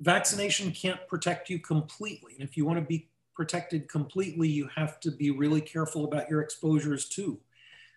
vaccination 0.00 0.72
can't 0.72 1.06
protect 1.08 1.48
you 1.48 1.58
completely, 1.58 2.34
and 2.38 2.48
if 2.48 2.56
you 2.56 2.64
want 2.66 2.78
to 2.78 2.84
be 2.84 3.08
protected 3.34 3.88
completely, 3.88 4.48
you 4.48 4.68
have 4.74 5.00
to 5.00 5.10
be 5.10 5.30
really 5.30 5.60
careful 5.60 6.04
about 6.04 6.28
your 6.28 6.42
exposures 6.42 7.08
too. 7.08 7.40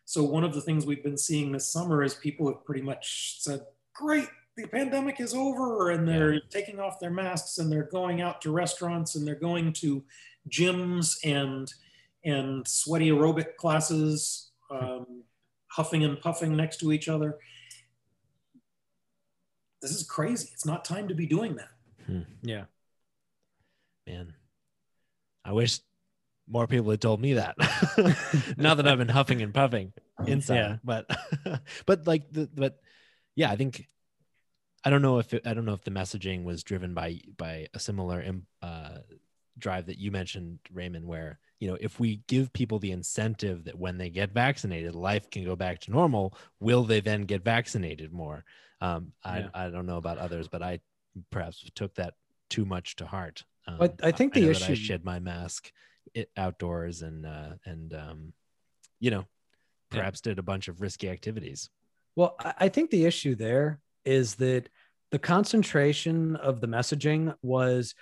So 0.06 0.24
one 0.24 0.44
of 0.44 0.54
the 0.54 0.62
things 0.62 0.86
we've 0.86 1.04
been 1.04 1.18
seeing 1.18 1.52
this 1.52 1.68
summer 1.68 2.04
is 2.04 2.14
people 2.14 2.48
have 2.48 2.64
pretty 2.64 2.82
much 2.82 3.42
said, 3.42 3.66
"Great, 3.94 4.30
the 4.56 4.68
pandemic 4.68 5.20
is 5.20 5.34
over," 5.34 5.92
and 5.92 6.08
they're 6.08 6.34
yeah. 6.36 6.40
taking 6.50 6.80
off 6.80 7.00
their 7.00 7.12
masks 7.12 7.58
and 7.58 7.72
they're 7.72 7.90
going 7.92 8.22
out 8.22 8.42
to 8.42 8.52
restaurants 8.52 9.16
and 9.16 9.28
they're 9.28 9.36
going 9.36 9.74
to 9.74 10.04
gyms 10.50 11.18
and 11.24 11.74
and 12.24 12.68
sweaty 12.68 13.10
aerobic 13.10 13.56
classes. 13.58 14.52
Hmm. 14.70 14.86
Um, 14.86 15.24
huffing 15.76 16.06
and 16.06 16.20
puffing 16.20 16.56
next 16.56 16.78
to 16.78 16.94
each 16.94 17.10
other. 17.10 17.38
This 19.82 19.92
is 19.92 20.04
crazy. 20.04 20.50
It's 20.54 20.66
not 20.66 20.86
time 20.86 21.10
to 21.10 21.14
be 21.14 21.26
doing 21.26 21.58
that. 21.58 21.70
Hmm. 22.06 22.22
Yeah. 22.42 22.66
Man, 24.08 24.34
I 25.44 25.52
wish 25.52 25.80
more 26.48 26.68
people 26.68 26.92
had 26.92 27.02
told 27.02 27.22
me 27.22 27.34
that. 27.34 27.56
now 28.58 28.76
that 28.76 28.88
I've 28.88 28.98
been 28.98 29.10
huffing 29.10 29.42
and 29.42 29.54
puffing 29.54 29.94
inside, 30.26 30.56
yeah. 30.56 30.78
but 30.84 31.10
but 31.86 32.08
like 32.08 32.32
the 32.32 32.50
but 32.54 32.80
yeah, 33.36 33.52
I 33.52 33.56
think 33.56 33.88
I 34.84 34.90
don't 34.90 35.02
know 35.02 35.20
if 35.20 35.34
it, 35.34 35.48
I 35.48 35.54
don't 35.54 35.66
know 35.66 35.74
if 35.74 35.84
the 35.84 35.92
messaging 35.92 36.44
was 36.44 36.64
driven 36.64 36.94
by 36.94 37.20
by 37.38 37.68
a 37.74 37.80
similar 37.80 38.24
uh, 38.62 38.98
drive 39.58 39.88
that 39.88 39.98
you 39.98 40.12
mentioned, 40.12 40.60
Raymond, 40.72 41.06
where 41.06 41.40
you 41.60 41.68
know 41.68 41.78
if 41.80 42.00
we 42.00 42.22
give 42.28 42.54
people 42.54 42.80
the 42.80 42.92
incentive 42.92 43.66
that 43.66 43.78
when 43.78 43.98
they 43.98 44.10
get 44.10 44.32
vaccinated, 44.32 44.96
life 44.96 45.30
can 45.30 45.44
go 45.44 45.56
back 45.56 45.80
to 45.82 45.92
normal, 45.92 46.38
will 46.60 46.84
they 46.84 47.00
then 47.00 47.24
get 47.24 47.44
vaccinated 47.44 48.14
more? 48.14 48.46
Um, 48.82 49.14
I 49.24 49.50
I 49.54 49.70
don't 49.70 49.88
know 49.88 49.98
about 49.98 50.20
others, 50.20 50.48
but 50.48 50.62
I 50.62 50.80
perhaps 51.32 51.68
took 51.76 51.96
that 51.96 52.14
too 52.50 52.66
much 52.66 52.98
to 52.98 53.06
heart. 53.06 53.44
Um, 53.68 53.78
but 53.80 54.00
I 54.04 54.12
think 54.12 54.34
the 54.34 54.48
I 54.48 54.52
issue 54.52 54.74
I 54.74 54.76
shed 54.76 55.04
my 55.04 55.20
mask 55.20 55.72
it, 56.14 56.30
outdoors 56.38 57.02
and 57.02 57.26
uh, 57.26 57.54
and 57.66 57.94
um, 57.94 58.34
you 59.00 59.12
know 59.12 59.26
perhaps 59.90 60.22
yeah. 60.24 60.32
did 60.32 60.40
a 60.40 60.44
bunch 60.44 60.68
of 60.68 60.82
risky 60.82 61.10
activities. 61.10 61.70
Well, 62.16 62.36
I 62.40 62.70
think 62.70 62.92
the 62.92 63.06
issue 63.06 63.36
there 63.36 63.80
is 64.06 64.36
that 64.36 64.70
the 65.12 65.20
concentration 65.20 66.36
of 66.38 66.62
the 66.62 66.68
messaging 66.68 67.36
was 67.42 67.94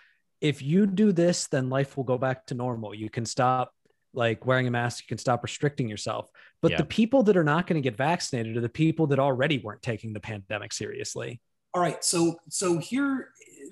if 0.42 0.62
you 0.62 0.86
do 0.86 1.12
this, 1.12 1.48
then 1.48 1.70
life 1.70 1.96
will 1.98 2.04
go 2.04 2.18
back 2.18 2.46
to 2.48 2.54
normal. 2.54 2.94
You 2.94 3.10
can 3.10 3.26
stop 3.26 3.74
like 4.14 4.46
wearing 4.46 4.68
a 4.68 4.72
mask, 4.72 5.04
you 5.04 5.08
can 5.08 5.18
stop 5.18 5.42
restricting 5.42 5.88
yourself. 5.88 6.30
But 6.62 6.72
yeah. 6.72 6.78
the 6.78 6.86
people 6.86 7.24
that 7.24 7.38
are 7.38 7.44
not 7.44 7.66
going 7.66 7.82
to 7.82 7.90
get 7.90 7.98
vaccinated 7.98 8.56
are 8.56 8.62
the 8.62 8.70
people 8.70 9.08
that 9.08 9.20
already 9.20 9.58
weren't 9.58 9.82
taking 9.82 10.14
the 10.14 10.20
pandemic 10.20 10.72
seriously. 10.72 11.42
All 11.74 11.82
right, 11.82 12.04
so 12.04 12.36
so 12.50 12.78
here, 12.78 13.30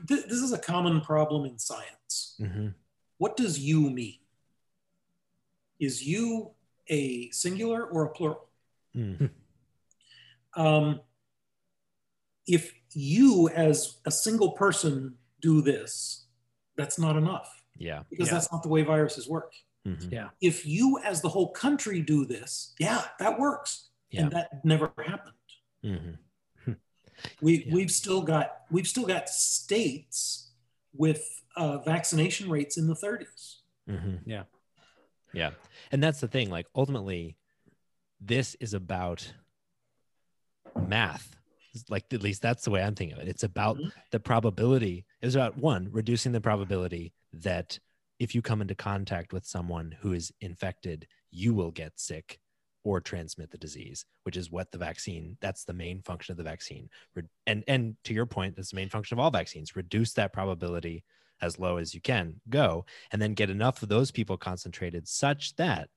th- 0.07 0.25
this 0.25 0.39
is 0.39 0.53
a 0.53 0.57
common 0.57 1.01
problem 1.01 1.45
in 1.45 1.59
science. 1.59 2.35
hmm 2.39 2.69
What 3.19 3.37
does 3.37 3.59
you 3.59 3.81
mean? 3.91 4.20
Is 5.81 6.05
you 6.07 6.51
a 6.87 7.29
singular 7.31 7.83
or 7.85 8.05
a 8.05 8.09
plural? 8.11 8.47
Mm. 8.95 9.31
Um, 10.55 11.01
if 12.45 12.73
you, 12.91 13.49
as 13.49 13.97
a 14.05 14.11
single 14.11 14.51
person, 14.51 15.15
do 15.41 15.61
this, 15.61 16.27
that's 16.77 16.99
not 16.99 17.17
enough 17.17 17.63
Yeah. 17.77 18.03
because 18.11 18.27
Yeah. 18.27 18.33
that's 18.35 18.51
not 18.51 18.61
the 18.61 18.69
way 18.69 18.83
viruses 18.83 19.27
work. 19.27 19.53
Mhm. 19.87 20.11
Yeah. 20.11 20.29
If 20.39 20.65
you, 20.67 20.99
as 21.03 21.21
the 21.21 21.29
whole 21.29 21.49
country, 21.51 22.01
do 22.01 22.25
this, 22.25 22.75
yeah, 22.79 23.07
that 23.17 23.39
works, 23.39 23.89
Yeah. 24.11 24.23
and 24.23 24.31
that 24.33 24.63
never 24.63 24.93
happened. 25.03 25.35
hmm 25.83 26.13
We 27.41 27.65
Yeah. 27.65 27.73
we've 27.73 27.91
still 27.91 28.21
got 28.21 28.65
we've 28.69 28.87
still 28.87 29.05
got 29.07 29.29
states 29.29 30.51
with 30.93 31.23
uh, 31.55 31.79
vaccination 31.79 32.49
rates 32.51 32.77
in 32.77 32.85
the 32.85 32.93
30s. 32.95 33.61
hmm 33.87 34.17
Yeah. 34.25 34.43
Yeah. 35.33 35.51
And 35.91 36.03
that's 36.03 36.19
the 36.21 36.27
thing. 36.27 36.49
Like, 36.49 36.67
ultimately, 36.75 37.37
this 38.19 38.55
is 38.55 38.73
about 38.73 39.33
math. 40.87 41.35
Like, 41.89 42.11
at 42.13 42.21
least 42.21 42.41
that's 42.41 42.63
the 42.63 42.71
way 42.71 42.83
I'm 42.83 42.95
thinking 42.95 43.17
of 43.17 43.23
it. 43.23 43.29
It's 43.29 43.43
about 43.43 43.77
Mhm. 43.77 43.91
the 44.11 44.19
probability, 44.19 45.05
it's 45.21 45.35
about 45.35 45.57
one, 45.57 45.89
reducing 45.91 46.31
the 46.33 46.41
probability 46.41 47.13
that 47.33 47.79
if 48.19 48.35
you 48.35 48.41
come 48.41 48.61
into 48.61 48.75
contact 48.75 49.33
with 49.33 49.45
someone 49.45 49.93
who 50.01 50.13
is 50.13 50.33
infected, 50.41 51.07
you 51.31 51.53
will 51.53 51.71
get 51.71 51.99
sick 51.99 52.39
or 52.83 52.99
transmit 52.99 53.51
the 53.51 53.57
disease, 53.57 54.05
which 54.23 54.35
is 54.35 54.51
what 54.51 54.71
the 54.71 54.77
vaccine, 54.77 55.37
that's 55.39 55.63
the 55.63 55.73
main 55.73 56.01
function 56.01 56.33
of 56.33 56.37
the 56.37 56.43
vaccine. 56.43 56.89
And 57.47 57.63
and 57.67 57.95
to 58.03 58.13
your 58.13 58.25
point, 58.25 58.55
that's 58.55 58.71
the 58.71 58.75
main 58.75 58.89
function 58.89 59.15
of 59.15 59.19
all 59.19 59.31
vaccines. 59.31 59.75
Reduce 59.75 60.13
that 60.13 60.33
probability 60.33 61.03
as 61.41 61.59
low 61.59 61.77
as 61.77 61.93
you 61.93 62.01
can 62.01 62.39
go, 62.49 62.85
and 63.11 63.21
then 63.21 63.33
get 63.33 63.49
enough 63.49 63.81
of 63.83 63.89
those 63.89 64.11
people 64.11 64.37
concentrated 64.37 65.07
such 65.07 65.55
that 65.55 65.89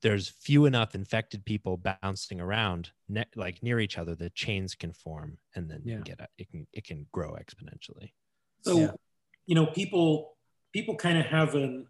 there's 0.00 0.28
few 0.28 0.66
enough 0.66 0.94
infected 0.94 1.44
people 1.44 1.82
bouncing 2.02 2.40
around 2.40 2.92
ne- 3.08 3.24
like 3.34 3.62
near 3.62 3.80
each 3.80 3.98
other 3.98 4.14
that 4.14 4.34
chains 4.34 4.74
can 4.76 4.92
form 4.92 5.38
and 5.56 5.68
then 5.68 5.82
you 5.84 5.96
can 5.96 5.98
Yeah. 6.06 6.14
get 6.16 6.20
a, 6.20 6.28
it 6.38 6.48
can 6.50 6.66
it 6.72 6.84
can 6.84 7.06
grow 7.10 7.32
exponentially. 7.32 8.12
So, 8.62 8.78
Yeah. 8.78 8.92
you 9.46 9.54
know, 9.56 9.66
people 9.66 10.36
people 10.72 10.94
kind 10.94 11.18
of 11.18 11.26
have 11.26 11.54
an 11.56 11.88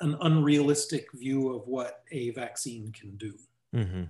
an 0.00 0.16
unrealistic 0.20 1.06
view 1.14 1.54
of 1.54 1.66
what 1.66 2.02
a 2.12 2.30
vaccine 2.30 2.92
can 2.92 3.16
do. 3.16 3.32
hmm 3.72 4.04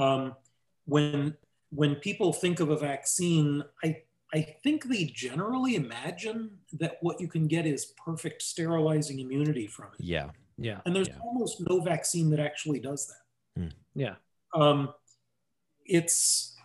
Um, 0.00 0.36
when 0.84 1.36
when 1.70 1.96
people 1.96 2.32
think 2.32 2.60
of 2.60 2.70
a 2.70 2.76
vaccine, 2.76 3.64
I 3.82 4.02
I 4.34 4.40
think 4.62 4.84
they 4.84 5.04
generally 5.04 5.74
imagine 5.76 6.58
that 6.74 6.96
what 7.02 7.20
you 7.20 7.28
can 7.28 7.46
get 7.46 7.66
is 7.66 7.92
perfect 8.02 8.42
sterilizing 8.42 9.20
immunity 9.20 9.66
from 9.66 9.88
it. 9.98 10.04
Yeah. 10.04 10.30
Yeah. 10.56 10.80
And 10.86 10.96
there's 10.96 11.08
Yeah. 11.08 11.18
almost 11.22 11.60
no 11.68 11.80
vaccine 11.80 12.30
that 12.30 12.40
actually 12.40 12.80
does 12.80 13.06
that. 13.08 13.74
Yeah. 13.94 14.16
Um, 14.54 14.94
it's 15.84 16.56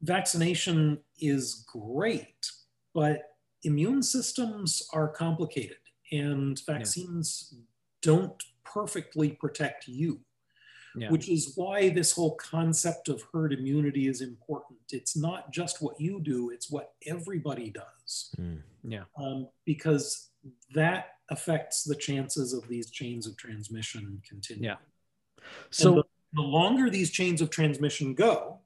vaccination 0.00 1.02
is 1.18 1.66
great, 1.66 2.50
but 2.94 3.36
immune 3.64 4.02
systems 4.02 4.82
are 4.92 5.08
complicated, 5.08 5.78
and 6.12 6.58
vaccines 6.64 7.54
don't 8.00 8.42
perfectly 8.64 9.30
protect 9.32 9.88
you 9.88 10.24
Yeah. 11.00 11.10
which 11.10 11.28
is 11.28 11.52
why 11.54 11.88
this 11.90 12.12
whole 12.12 12.34
concept 12.36 13.08
of 13.08 13.22
herd 13.32 13.52
immunity 13.52 14.08
is 14.08 14.20
important. 14.20 14.78
It's 14.90 15.16
not 15.16 15.52
just 15.52 15.80
what 15.82 16.00
you 16.00 16.20
do, 16.20 16.50
it's 16.50 16.70
what 16.70 16.92
everybody 17.06 17.70
does, 17.70 18.34
Mm. 18.38 18.62
Yeah. 18.82 19.04
um, 19.16 19.48
because 19.64 20.30
that 20.74 21.16
affects 21.30 21.84
the 21.84 21.94
chances 21.94 22.52
of 22.52 22.66
these 22.68 22.90
chains 22.90 23.26
of 23.26 23.36
transmission 23.36 24.22
continuing. 24.26 24.64
Yeah. 24.64 24.76
So 25.70 25.94
the, 25.96 26.04
the 26.32 26.42
longer 26.42 26.90
these 26.90 27.10
chains 27.10 27.40
of 27.40 27.50
transmission 27.50 28.14
go, 28.14 28.60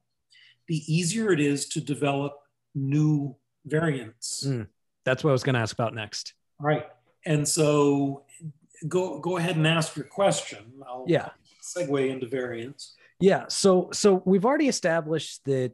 the 0.67 0.81
easier 0.93 1.31
it 1.31 1.39
is 1.41 1.67
to 1.69 1.81
develop 1.81 2.33
new 2.73 3.35
variants. 3.65 4.45
Mm. 4.47 4.67
that's 5.05 5.23
what 5.23 5.31
I 5.31 5.33
was 5.33 5.43
going 5.43 5.55
to 5.55 5.59
ask 5.61 5.73
about 5.73 5.93
next. 5.93 6.33
Right. 6.59 6.87
And 7.25 7.47
so 7.47 8.25
go 8.87 9.19
go 9.19 9.37
ahead 9.37 9.55
and 9.55 9.67
ask 9.67 9.95
your 9.95 10.05
question. 10.05 10.63
I'll 10.87 11.05
Yeah. 11.07 11.29
Segue 11.63 12.09
into 12.09 12.27
variants. 12.27 12.95
Yeah. 13.19 13.45
So 13.47 13.89
so 13.93 14.21
we've 14.25 14.45
already 14.45 14.67
established 14.67 15.41
that 15.45 15.73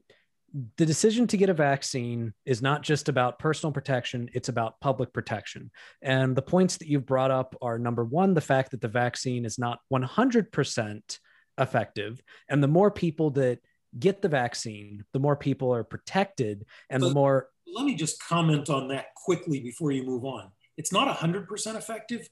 the 0.78 0.86
decision 0.86 1.28
to 1.28 1.38
get 1.38 1.50
a 1.50 1.54
vaccine 1.54 2.34
is 2.46 2.62
not 2.62 2.82
just 2.82 3.10
about 3.10 3.40
personal 3.40 3.72
protection, 3.72 4.30
it's 4.34 4.50
about 4.50 4.80
public 4.80 5.14
protection. 5.14 5.72
And 6.02 6.36
the 6.36 6.42
points 6.42 6.78
that 6.78 6.88
you've 6.88 7.06
brought 7.06 7.32
up 7.32 7.56
are 7.62 7.78
number 7.78 8.04
one, 8.04 8.34
the 8.34 8.42
fact 8.42 8.72
that 8.72 8.82
the 8.82 8.88
vaccine 8.88 9.46
is 9.46 9.60
not 9.60 9.80
100% 9.94 11.20
effective. 11.60 12.22
And 12.50 12.64
the 12.64 12.68
more 12.68 12.90
people 12.90 13.32
that 13.32 13.60
get 13.98 14.22
the 14.22 14.30
vaccine, 14.30 15.04
the 15.14 15.20
more 15.20 15.36
people 15.36 15.74
are 15.74 15.84
protected 15.84 16.66
and 16.90 17.02
the 17.02 17.14
more, 17.14 17.50
let 17.74 17.86
me 17.86 17.96
just 17.96 18.24
comment 18.24 18.70
on 18.70 18.88
that 18.90 19.14
quickly 19.16 19.60
before 19.60 19.92
you 19.92 20.04
move 20.04 20.26
on. 20.26 20.52
It's 20.78 20.94
not 20.94 21.16
100% 21.16 21.76
effective, 21.76 22.28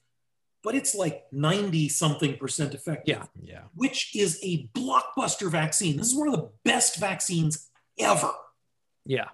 but 0.67 0.75
it's 0.75 0.93
like 0.93 1.23
90 1.31 1.87
something 1.87 2.35
percent 2.35 2.73
effective, 2.73 3.07
Yeah. 3.07 3.23
Yeah. 3.41 3.61
which 3.73 4.13
is 4.13 4.37
a 4.43 4.67
blockbuster 4.75 5.49
vaccine. 5.49 5.95
This 5.95 6.07
is 6.07 6.15
one 6.15 6.27
of 6.27 6.35
the 6.35 6.49
best 6.65 6.97
vaccines 6.99 7.69
ever, 7.97 8.33
yeah. 9.05 9.29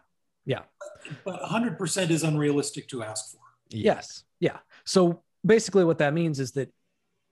Yeah. 0.45 0.63
But 1.25 1.41
100% 1.41 2.09
is 2.11 2.21
unrealistic 2.21 2.87
to 2.89 3.01
ask 3.01 3.31
for. 3.31 3.39
Yes. 3.69 4.23
Yeah. 4.39 4.59
So 4.85 5.23
basically, 5.43 5.85
what 5.85 5.97
that 5.97 6.13
means 6.13 6.39
is 6.39 6.51
that 6.51 6.71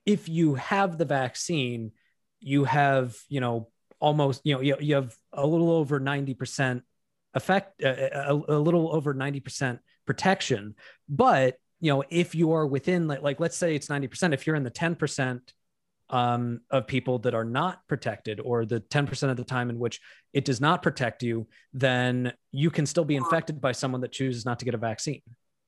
if 0.04 0.28
you 0.28 0.56
have 0.56 0.98
the 0.98 1.04
vaccine, 1.04 1.92
you 2.40 2.64
have, 2.64 3.16
you 3.28 3.40
know, 3.40 3.68
almost, 4.00 4.40
you 4.42 4.54
know, 4.56 4.62
you, 4.62 4.76
you 4.80 4.96
have 4.96 5.14
a 5.32 5.46
little 5.46 5.70
over 5.70 6.00
90% 6.00 6.82
effect, 7.34 7.84
uh, 7.84 8.08
a, 8.12 8.34
a 8.34 8.58
little 8.58 8.92
over 8.92 9.14
90% 9.14 9.78
protection. 10.06 10.74
But, 11.08 11.56
you 11.82 11.92
know, 11.92 12.04
if 12.10 12.34
you 12.34 12.52
are 12.52 12.64
within, 12.64 13.08
like, 13.08 13.22
like 13.22 13.40
let's 13.40 13.56
say 13.56 13.74
it's 13.74 13.88
90%, 13.88 14.32
if 14.32 14.46
you're 14.46 14.54
in 14.54 14.62
the 14.62 14.70
10%, 14.70 15.40
um, 16.10 16.60
of 16.70 16.86
people 16.86 17.18
that 17.20 17.34
are 17.34 17.44
not 17.44 17.80
protected, 17.88 18.38
or 18.38 18.64
the 18.64 18.80
10% 18.80 19.30
of 19.30 19.36
the 19.36 19.44
time 19.44 19.68
in 19.68 19.78
which 19.78 20.00
it 20.32 20.44
does 20.44 20.60
not 20.60 20.80
protect 20.82 21.22
you, 21.24 21.48
then 21.72 22.32
you 22.52 22.70
can 22.70 22.86
still 22.86 23.04
be 23.04 23.16
infected 23.16 23.60
by 23.60 23.72
someone 23.72 24.00
that 24.02 24.12
chooses 24.12 24.44
not 24.44 24.60
to 24.60 24.64
get 24.64 24.74
a 24.74 24.78
vaccine. 24.78 25.22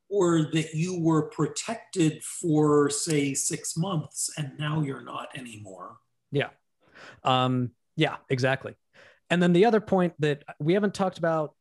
Or 0.08 0.42
that 0.52 0.74
you 0.74 1.00
were 1.00 1.22
protected 1.30 2.22
for, 2.22 2.90
say, 2.90 3.34
six 3.34 3.76
months 3.76 4.30
and 4.38 4.52
now 4.56 4.82
you're 4.82 5.02
not 5.02 5.28
anymore. 5.34 5.96
Yeah. 6.30 6.50
Um, 7.24 7.70
yeah, 7.96 8.16
exactly. 8.30 8.74
And 9.30 9.42
then 9.42 9.52
the 9.52 9.64
other 9.64 9.80
point 9.80 10.12
that 10.20 10.44
we 10.60 10.74
haven't 10.74 10.94
talked 10.94 11.18
about 11.18 11.54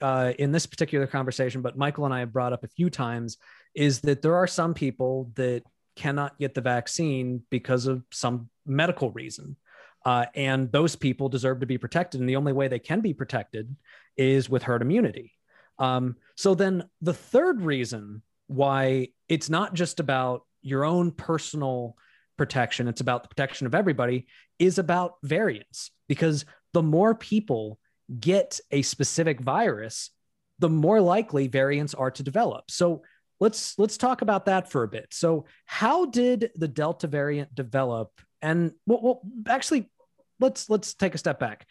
uh, 0.00 0.32
in 0.38 0.52
this 0.52 0.66
particular 0.66 1.06
conversation, 1.06 1.62
but 1.62 1.78
Michael 1.78 2.04
and 2.04 2.14
I 2.14 2.20
have 2.20 2.32
brought 2.32 2.52
up 2.52 2.64
a 2.64 2.68
few 2.68 2.90
times, 2.90 3.38
is 3.74 4.00
that 4.00 4.22
there 4.22 4.36
are 4.36 4.46
some 4.46 4.74
people 4.74 5.30
that 5.34 5.62
cannot 5.96 6.38
get 6.38 6.54
the 6.54 6.60
vaccine 6.60 7.42
because 7.50 7.86
of 7.86 8.02
some 8.10 8.48
medical 8.66 9.10
reason. 9.10 9.56
Uh, 10.04 10.26
and 10.34 10.72
those 10.72 10.96
people 10.96 11.28
deserve 11.28 11.60
to 11.60 11.66
be 11.66 11.78
protected. 11.78 12.20
And 12.20 12.28
the 12.28 12.36
only 12.36 12.52
way 12.52 12.68
they 12.68 12.78
can 12.78 13.00
be 13.00 13.12
protected 13.12 13.76
is 14.16 14.48
with 14.48 14.62
herd 14.62 14.82
immunity. 14.82 15.32
Um, 15.78 16.16
so 16.36 16.54
then 16.54 16.84
the 17.02 17.14
third 17.14 17.62
reason 17.62 18.22
why 18.46 19.08
it's 19.28 19.50
not 19.50 19.74
just 19.74 20.00
about 20.00 20.44
your 20.62 20.84
own 20.84 21.10
personal 21.12 21.96
protection, 22.36 22.88
it's 22.88 23.00
about 23.00 23.22
the 23.22 23.28
protection 23.28 23.66
of 23.66 23.74
everybody, 23.74 24.26
is 24.58 24.78
about 24.78 25.16
variants. 25.22 25.90
Because 26.08 26.44
the 26.72 26.82
more 26.82 27.14
people 27.14 27.78
get 28.18 28.58
a 28.70 28.82
specific 28.82 29.40
virus, 29.40 30.10
the 30.58 30.68
more 30.68 31.00
likely 31.00 31.46
variants 31.46 31.94
are 31.94 32.10
to 32.10 32.22
develop. 32.22 32.70
So 32.70 33.02
let's 33.40 33.78
let's 33.78 33.96
talk 33.96 34.22
about 34.22 34.46
that 34.46 34.70
for 34.70 34.82
a 34.82 34.88
bit. 34.88 35.08
So 35.10 35.46
how 35.64 36.06
did 36.06 36.50
the 36.54 36.68
Delta 36.68 37.06
variant 37.06 37.54
develop? 37.54 38.20
And 38.42 38.72
well, 38.86 39.00
well 39.02 39.20
actually, 39.48 39.90
let's 40.38 40.70
let's 40.70 40.94
take 40.94 41.14
a 41.14 41.18
step 41.18 41.40
back. 41.40 41.66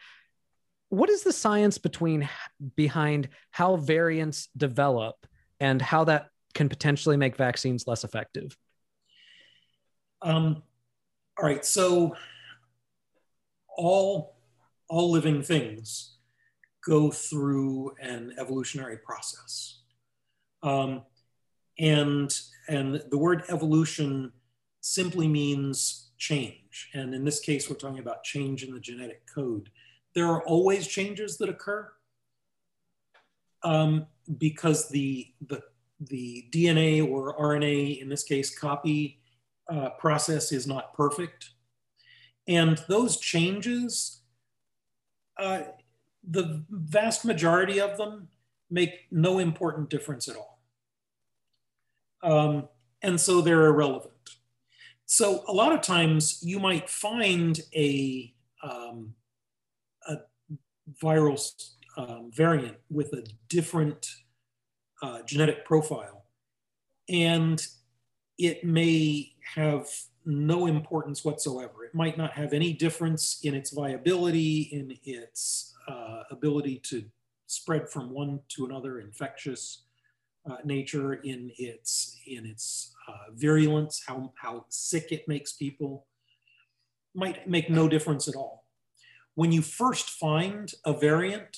What 0.90 1.10
is 1.10 1.24
the 1.24 1.34
science 1.34 1.78
between 1.78 2.28
behind 2.76 3.30
how 3.52 3.76
variants 3.76 4.50
develop 4.58 5.16
and 5.60 5.82
how 5.82 6.06
that 6.06 6.30
can 6.56 6.68
potentially 6.68 7.16
make 7.16 7.36
vaccines 7.36 7.86
less 7.86 8.04
effective? 8.04 8.58
Um, 10.22 10.64
all 11.38 11.46
right, 11.46 11.64
so 11.64 12.16
all 13.78 14.36
all 14.90 15.12
living 15.12 15.44
things 15.44 16.18
go 16.84 17.12
through 17.12 17.94
an 18.02 18.34
evolutionary 18.40 18.98
process, 18.98 19.82
um, 20.64 21.04
and 21.80 22.32
and 22.68 23.02
the 23.10 23.18
word 23.18 23.44
evolution 23.50 24.32
simply 24.82 25.28
means 25.28 26.12
change, 26.18 26.90
and 26.94 27.16
in 27.16 27.26
this 27.26 27.40
case, 27.40 27.70
we're 27.70 27.76
talking 27.76 28.00
about 28.00 28.24
change 28.24 28.64
in 28.64 28.74
the 28.74 28.80
genetic 28.80 29.24
code. 29.34 29.70
There 30.14 30.28
are 30.28 30.44
always 30.44 30.88
changes 30.88 31.38
that 31.38 31.50
occur, 31.50 31.90
um, 33.64 34.08
because 34.38 34.90
the, 34.90 35.28
the, 35.48 35.62
the 36.00 36.46
DNA 36.52 37.08
or 37.08 37.38
RNA, 37.38 38.02
in 38.02 38.10
this 38.10 38.24
case, 38.24 38.58
copy 38.58 39.20
uh, 39.70 39.90
process 39.92 40.52
is 40.52 40.68
not 40.68 40.94
perfect. 40.94 41.52
And 42.48 42.78
those 42.88 43.18
changes, 43.18 44.22
uh, 45.38 45.62
the 46.28 46.64
vast 46.70 47.26
majority 47.26 47.80
of 47.80 47.98
them 47.98 48.28
make 48.70 49.08
no 49.12 49.40
important 49.40 49.90
difference 49.90 50.28
at 50.28 50.36
all. 50.36 50.59
Um, 52.22 52.68
and 53.02 53.20
so 53.20 53.42
they're 53.42 53.68
irrelevant. 53.68 54.14
So 55.06 55.44
a 55.48 55.54
lot 55.54 55.74
of 55.74 55.82
times 55.82 56.40
you 56.44 56.60
might 56.60 56.90
find 56.90 57.60
a, 57.76 58.34
um, 58.62 59.16
a 60.08 60.18
viral 61.02 61.40
um, 61.98 62.32
variant 62.34 62.78
with 62.90 63.14
a 63.14 63.26
different 63.48 64.08
uh, 65.02 65.22
genetic 65.24 65.66
profile, 65.66 66.26
and 67.08 67.66
it 68.38 68.64
may 68.64 69.34
have 69.56 69.88
no 70.26 70.68
importance 70.68 71.26
whatsoever. 71.26 71.86
It 71.86 71.96
might 71.96 72.18
not 72.18 72.34
have 72.34 72.54
any 72.54 72.74
difference 72.74 73.40
in 73.44 73.56
its 73.56 73.72
viability, 73.72 74.70
in 74.72 74.98
its 75.04 75.74
uh, 75.88 76.24
ability 76.30 76.82
to 76.86 77.04
spread 77.48 77.90
from 77.90 78.12
one 78.12 78.42
to 78.50 78.66
another, 78.66 79.00
infectious 79.00 79.86
uh, 80.50 80.58
nature, 80.64 81.14
in 81.14 81.52
its 81.58 82.20
in 82.28 82.46
its 82.46 82.96
uh, 83.08 83.32
virulence, 83.34 84.04
how 84.06 84.34
how 84.42 84.66
sick 84.70 85.12
it 85.12 85.28
makes 85.28 85.54
people, 85.54 86.06
might 87.16 87.48
make 87.48 87.70
no 87.70 87.88
difference 87.88 88.28
at 88.28 88.36
all. 88.36 88.66
When 89.36 89.52
you 89.52 89.62
first 89.62 90.10
find 90.12 90.72
a 90.86 90.94
variant, 90.94 91.58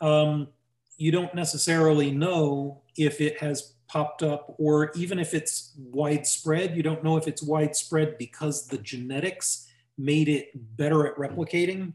um, 0.00 0.48
you 0.96 1.10
don't 1.10 1.34
necessarily 1.34 2.10
know 2.10 2.82
if 2.96 3.20
it 3.20 3.40
has 3.40 3.74
popped 3.88 4.22
up 4.22 4.54
or 4.58 4.90
even 4.94 5.18
if 5.18 5.34
it's 5.34 5.72
widespread. 5.76 6.76
You 6.76 6.82
don't 6.82 7.04
know 7.04 7.16
if 7.16 7.28
it's 7.28 7.42
widespread 7.42 8.18
because 8.18 8.66
the 8.66 8.78
genetics 8.78 9.68
made 9.96 10.28
it 10.28 10.50
better 10.76 11.06
at 11.06 11.16
replicating 11.16 11.92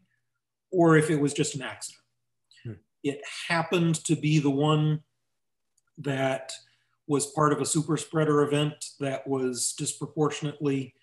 or 0.71 0.97
if 0.97 1.09
it 1.09 1.19
was 1.19 1.33
just 1.33 1.55
an 1.55 1.61
accident. 1.61 2.01
Hmm. 2.63 2.73
It 3.03 3.21
happened 3.47 3.95
to 4.05 4.15
be 4.15 4.39
the 4.39 4.49
one 4.49 5.01
that 5.99 6.53
was 7.07 7.27
part 7.27 7.51
of 7.51 7.61
a 7.61 7.65
super 7.65 7.97
spreader 7.97 8.43
event 8.43 8.91
that 8.99 9.27
was 9.27 9.73
disproportionately 9.77 10.93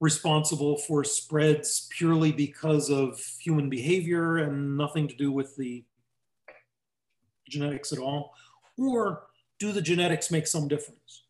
responsible 0.00 0.78
for 0.78 1.04
spreads 1.04 1.88
purely 1.96 2.32
because 2.32 2.90
of 2.90 3.20
human 3.40 3.70
behavior 3.70 4.38
and 4.38 4.76
nothing 4.76 5.06
to 5.06 5.14
do 5.14 5.30
with 5.30 5.54
the 5.56 5.84
genetics 7.48 7.92
at 7.92 7.98
all? 7.98 8.34
Or 8.76 9.24
do 9.58 9.70
the 9.70 9.82
genetics 9.82 10.30
make 10.30 10.46
some 10.46 10.66
difference? 10.66 11.24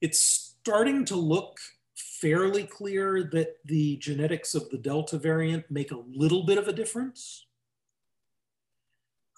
It's 0.00 0.20
starting 0.20 1.04
to 1.06 1.16
look 1.16 1.58
fairly 1.94 2.64
clear 2.64 3.22
that 3.32 3.56
the 3.64 3.96
genetics 3.96 4.54
of 4.54 4.68
the 4.70 4.78
Delta 4.78 5.16
variant 5.16 5.70
make 5.70 5.92
a 5.92 6.02
little 6.14 6.44
bit 6.44 6.58
of 6.58 6.68
a 6.68 6.72
difference, 6.72 7.46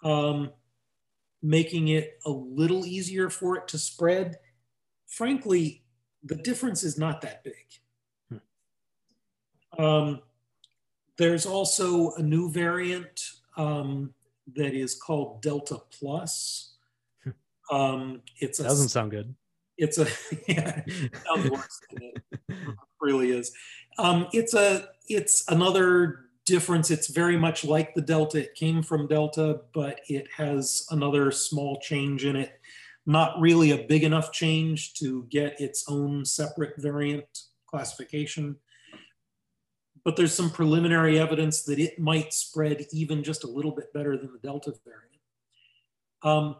um, 0.02 0.50
making 1.46 1.88
it 1.88 2.18
a 2.26 2.30
little 2.30 2.84
easier 2.84 3.30
for 3.30 3.56
it 3.56 3.68
to 3.68 3.78
spread. 3.78 4.36
Frankly, 5.06 5.84
the 6.24 6.34
difference 6.34 6.82
is 6.82 6.98
not 6.98 7.20
that 7.20 7.44
big. 7.44 7.54
Hmm. 9.78 9.82
Um, 9.82 10.20
there's 11.16 11.46
also 11.46 12.10
a 12.14 12.22
new 12.22 12.50
variant 12.50 13.30
um, 13.56 14.12
that 14.56 14.74
is 14.74 14.96
called 14.96 15.40
Delta 15.40 15.78
Plus. 15.90 16.74
Um, 17.70 18.22
it's 18.38 18.58
a, 18.60 18.64
doesn't 18.64 18.88
sound 18.88 19.12
good. 19.12 19.34
It's 19.78 19.98
a 19.98 20.06
yeah, 20.48 20.82
it 20.86 21.16
sounds 21.26 21.50
worse 21.50 21.80
than 21.90 22.02
it 22.02 22.56
really 23.00 23.30
is. 23.30 23.52
Um, 23.98 24.26
it's 24.32 24.54
a 24.54 24.88
it's 25.08 25.44
another 25.48 26.25
difference. 26.46 26.90
It's 26.90 27.08
very 27.08 27.36
much 27.36 27.64
like 27.64 27.94
the 27.94 28.00
Delta. 28.00 28.44
It 28.44 28.54
came 28.54 28.82
from 28.82 29.06
Delta, 29.06 29.60
but 29.74 30.00
it 30.08 30.26
has 30.36 30.86
another 30.90 31.30
small 31.30 31.78
change 31.80 32.24
in 32.24 32.36
it. 32.36 32.60
Not 33.04 33.38
really 33.40 33.72
a 33.72 33.86
big 33.86 34.04
enough 34.04 34.32
change 34.32 34.94
to 34.94 35.24
get 35.24 35.60
its 35.60 35.84
own 35.88 36.24
separate 36.24 36.74
variant 36.78 37.26
classification 37.66 38.56
but 40.06 40.14
there's 40.14 40.32
some 40.32 40.50
preliminary 40.50 41.18
evidence 41.18 41.64
that 41.64 41.80
it 41.80 41.98
might 41.98 42.32
spread 42.32 42.86
even 42.92 43.24
just 43.24 43.42
a 43.42 43.48
little 43.48 43.72
bit 43.72 43.92
better 43.92 44.16
than 44.16 44.32
the 44.32 44.38
Delta 44.38 44.72
variant. 44.84 45.20
Um, 46.22 46.56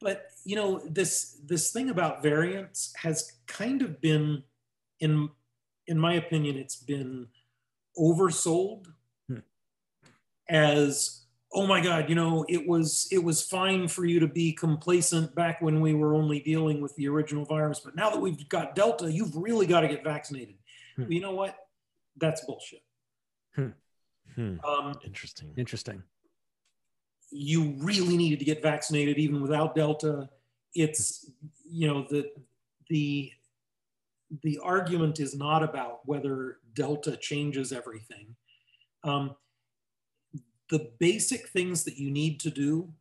but 0.00 0.26
you 0.44 0.56
know 0.56 0.82
this 0.84 1.38
this 1.46 1.70
thing 1.70 1.88
about 1.88 2.20
variants 2.20 2.92
has 2.96 3.32
kind 3.46 3.80
of 3.80 4.00
been 4.00 4.42
in 4.98 5.30
in 5.86 5.98
my 5.98 6.14
opinion 6.14 6.56
it's 6.56 6.76
been 6.76 7.28
oversold 8.00 8.86
hmm. 9.28 9.38
as 10.48 11.24
oh 11.52 11.66
my 11.66 11.80
god 11.80 12.08
you 12.08 12.14
know 12.14 12.44
it 12.48 12.66
was 12.66 13.08
it 13.10 13.22
was 13.22 13.44
fine 13.44 13.86
for 13.88 14.04
you 14.04 14.20
to 14.20 14.28
be 14.28 14.52
complacent 14.52 15.34
back 15.34 15.60
when 15.60 15.80
we 15.80 15.94
were 15.94 16.14
only 16.14 16.40
dealing 16.40 16.80
with 16.80 16.94
the 16.96 17.06
original 17.08 17.44
virus 17.44 17.80
but 17.80 17.94
now 17.94 18.08
that 18.08 18.20
we've 18.20 18.48
got 18.48 18.74
delta 18.74 19.12
you've 19.12 19.36
really 19.36 19.66
got 19.66 19.80
to 19.80 19.88
get 19.88 20.02
vaccinated 20.02 20.54
Hmm. 21.04 21.12
You 21.12 21.20
know 21.20 21.32
what? 21.32 21.56
That's 22.16 22.44
bullshit. 22.44 22.82
Hmm. 23.54 23.68
Hmm. 24.34 24.56
Um, 24.64 24.94
Interesting. 25.04 25.52
Interesting. 25.56 26.02
You 27.30 27.74
really 27.78 28.16
needed 28.16 28.38
to 28.40 28.44
get 28.44 28.62
vaccinated 28.62 29.18
even 29.18 29.40
without 29.40 29.74
Delta. 29.74 30.28
It's 30.74 31.30
you 31.64 31.86
know 31.86 32.06
the 32.10 32.30
the 32.88 33.30
the 34.42 34.58
argument 34.62 35.20
is 35.20 35.36
not 35.36 35.62
about 35.62 36.00
whether 36.06 36.58
Delta 36.74 37.16
changes 37.16 37.72
everything. 37.72 38.36
Um, 39.04 39.36
the 40.70 40.90
basic 40.98 41.48
things 41.48 41.84
that 41.84 41.98
you 41.98 42.10
need 42.10 42.40
to 42.40 42.50
do 42.50 42.92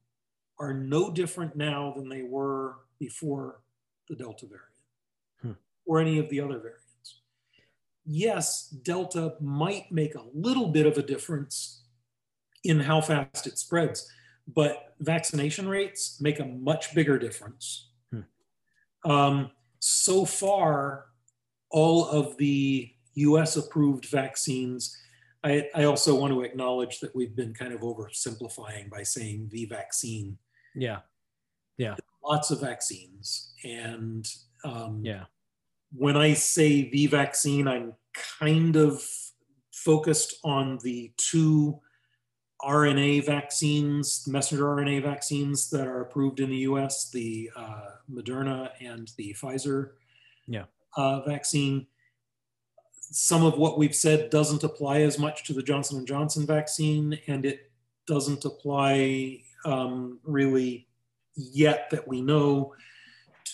are 0.60 0.74
no 0.74 1.12
different 1.12 1.56
now 1.56 1.94
than 1.96 2.10
they 2.10 2.24
were 2.24 2.78
before 3.00 3.62
the 4.10 4.16
Delta 4.16 4.46
variant 4.46 4.66
hmm. 5.42 5.52
or 5.86 6.00
any 6.00 6.18
of 6.18 6.30
the 6.30 6.42
other 6.42 6.58
variants 6.58 6.90
yes, 8.10 8.70
Delta 8.70 9.36
might 9.40 9.92
make 9.92 10.16
a 10.16 10.26
little 10.34 10.68
bit 10.68 10.88
of 10.88 10.98
a 10.98 11.04
difference 11.04 11.84
in 12.64 12.80
how 12.80 13.00
fast 13.00 13.46
it 13.48 13.58
spreads, 13.58 14.12
but 14.48 14.96
vaccination 15.00 15.68
rates 15.68 16.20
make 16.20 16.40
a 16.40 16.46
much 16.46 16.94
bigger 16.96 17.20
difference. 17.20 17.90
Hmm. 18.12 19.10
Um, 19.10 19.52
so 19.80 20.26
far, 20.26 21.06
all 21.70 22.06
of 22.06 22.36
the 22.38 22.92
US 23.20 23.56
approved 23.56 24.06
vaccines, 24.06 24.98
I, 25.44 25.68
I, 25.74 25.86
also 25.86 26.16
want 26.16 26.34
to 26.34 26.42
acknowledge 26.42 27.00
that 27.00 27.16
we've 27.16 27.36
been 27.36 27.54
kind 27.54 27.74
of 27.74 27.82
oversimplifying 27.82 28.90
by 28.90 29.04
saying 29.04 29.50
the 29.52 29.66
vaccine. 29.66 30.38
Yeah. 30.76 31.00
Yeah. 31.78 31.96
Lots 32.24 32.52
of 32.52 32.60
vaccines. 32.60 33.54
And 33.64 34.28
um, 34.66 35.02
yeah 35.04 35.26
when 35.96 36.18
I 36.18 36.34
say 36.34 36.90
the 36.90 37.08
vaccine, 37.08 37.68
I'm 37.68 37.94
kind 38.40 38.76
of 38.76 39.04
focused 39.74 40.40
on 40.44 40.80
the 40.84 41.12
two 41.18 41.80
RNA 42.62 43.26
vaccines, 43.26 44.26
messenger 44.28 44.66
RNA 44.66 45.04
vaccines 45.04 45.70
that 45.70 45.88
are 45.88 46.02
approved 46.02 46.40
in 46.40 46.50
the 46.50 46.58
US, 46.58 47.10
the 47.10 47.50
uh, 47.56 47.92
Moderna 48.12 48.70
and 48.82 49.10
the 49.18 49.36
Pfizer 49.42 49.92
yeah. 50.48 50.66
uh, 50.98 51.22
vaccine. 51.22 51.88
Some 53.12 53.44
of 53.44 53.58
what 53.58 53.78
we've 53.78 53.96
said 53.96 54.30
doesn't 54.30 54.64
apply 54.64 55.02
as 55.02 55.18
much 55.18 55.46
to 55.46 55.54
the 55.54 55.64
Johnson 55.64 56.06
& 56.06 56.08
Johnson 56.08 56.46
vaccine, 56.46 57.18
and 57.28 57.46
it 57.46 57.72
doesn't 58.06 58.46
apply 58.46 59.42
um, 59.66 60.20
really 60.24 60.88
yet 61.36 61.90
that 61.90 62.08
we 62.08 62.22
know 62.22 62.74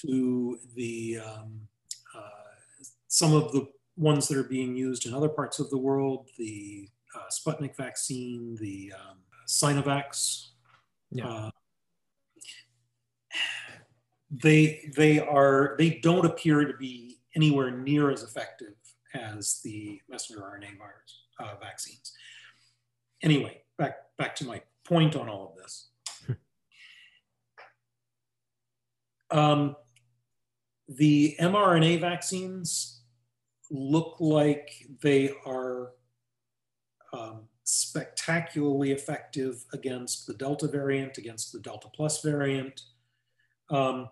to 0.02 0.60
the 0.76 1.20
um, 1.26 1.68
some 3.16 3.34
of 3.34 3.54
the 3.54 3.66
ones 3.96 4.28
that 4.28 4.38
are 4.38 4.44
being 4.44 4.76
used 4.76 5.06
in 5.06 5.14
other 5.14 5.30
parts 5.30 5.60
of 5.60 5.70
the 5.70 5.78
world, 5.78 6.28
the 6.38 6.90
uh, 7.16 7.30
Sputnik 7.32 7.74
vaccine, 7.78 8.58
the 8.60 8.92
um, 8.94 9.20
Sinovacs. 9.48 10.50
Yeah. 11.12 11.28
Uh, 11.28 11.50
they 14.32 14.92
they 14.98 15.20
are 15.20 15.76
they 15.78 15.92
don't 16.04 16.26
appear 16.26 16.66
to 16.66 16.76
be 16.78 17.20
anywhere 17.38 17.72
near 17.72 18.12
as 18.12 18.24
effective 18.24 18.74
as 19.16 19.62
the 19.64 20.00
messenger 20.10 20.42
RNA 20.42 20.78
virus 20.78 21.24
uh, 21.40 21.56
vaccines. 21.62 22.14
Anyway, 23.24 23.62
back 23.78 23.98
back 24.18 24.36
to 24.36 24.46
my 24.46 24.62
point 24.86 25.16
on 25.16 25.30
all 25.30 25.54
of 25.56 25.62
this. 25.62 25.90
um, 29.32 29.76
the 30.88 31.36
mRNA 31.40 32.00
vaccines 32.00 33.02
look 33.72 34.18
like 34.20 34.70
they 35.02 35.32
are 35.46 35.92
um, 37.14 37.48
spectacularly 37.64 38.92
effective 38.92 39.66
against 39.74 40.28
the 40.28 40.34
Delta 40.36 40.68
variant, 40.68 41.18
against 41.18 41.52
the 41.52 41.60
Delta 41.60 41.88
Plus 41.94 42.22
variant. 42.22 42.82
Um, 43.70 44.10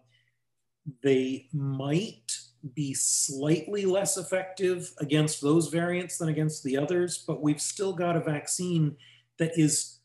they 1.03 1.47
might 1.53 2.31
be 2.73 2.93
slightly 2.93 3.85
less 3.85 4.17
effective 4.17 4.93
against 4.99 5.41
those 5.41 5.67
variants 5.67 6.17
than 6.17 6.29
against 6.29 6.63
the 6.63 6.77
others, 6.77 7.23
but 7.27 7.41
we've 7.41 7.61
still 7.61 7.93
got 7.93 8.15
a 8.15 8.21
vaccine 8.21 8.95
that 9.37 9.57
is 9.57 9.99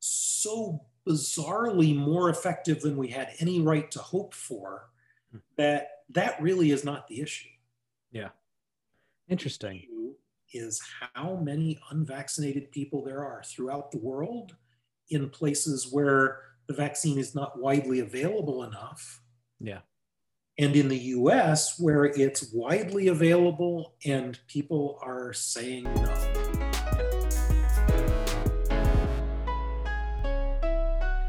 so 0.00 0.84
bizarrely 1.06 1.96
more 1.96 2.30
effective 2.30 2.80
than 2.80 2.96
we 2.96 3.08
had 3.08 3.30
any 3.38 3.60
right 3.60 3.90
to 3.92 4.00
hope 4.00 4.34
for 4.34 4.90
hmm. 5.30 5.38
that 5.56 5.88
that 6.10 6.40
really 6.40 6.70
is 6.70 6.84
not 6.84 7.06
the 7.08 7.20
issue. 7.20 7.48
Yeah. 8.10 8.28
Interesting. 9.28 9.82
Is 10.52 10.80
how 11.14 11.36
many 11.36 11.78
unvaccinated 11.90 12.70
people 12.70 13.04
there 13.04 13.24
are 13.24 13.42
throughout 13.44 13.90
the 13.90 13.98
world 13.98 14.56
in 15.10 15.28
places 15.28 15.88
where 15.92 16.40
the 16.66 16.74
vaccine 16.74 17.18
is 17.18 17.34
not 17.34 17.58
widely 17.58 18.00
available 18.00 18.64
enough. 18.64 19.20
Yeah. 19.60 19.80
And 20.58 20.74
in 20.74 20.88
the 20.88 20.98
US, 20.98 21.78
where 21.78 22.06
it's 22.06 22.50
widely 22.50 23.08
available 23.08 23.92
and 24.06 24.38
people 24.48 24.98
are 25.02 25.34
saying 25.34 25.84
no. 25.84 26.12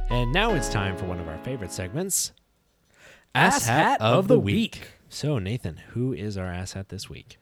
And 0.09 0.31
now 0.31 0.53
it's 0.53 0.69
time 0.69 0.95
for 0.95 1.05
one 1.05 1.19
of 1.19 1.27
our 1.27 1.37
favorite 1.39 1.73
segments 1.73 2.31
Ass 3.35 3.67
Hat 3.67 3.99
of 4.01 4.29
the 4.29 4.39
Week. 4.39 4.87
So, 5.09 5.39
Nathan, 5.39 5.77
who 5.89 6.13
is 6.13 6.37
our 6.37 6.47
ass 6.51 6.73
hat 6.73 6.87
this 6.89 7.09
week? 7.09 7.37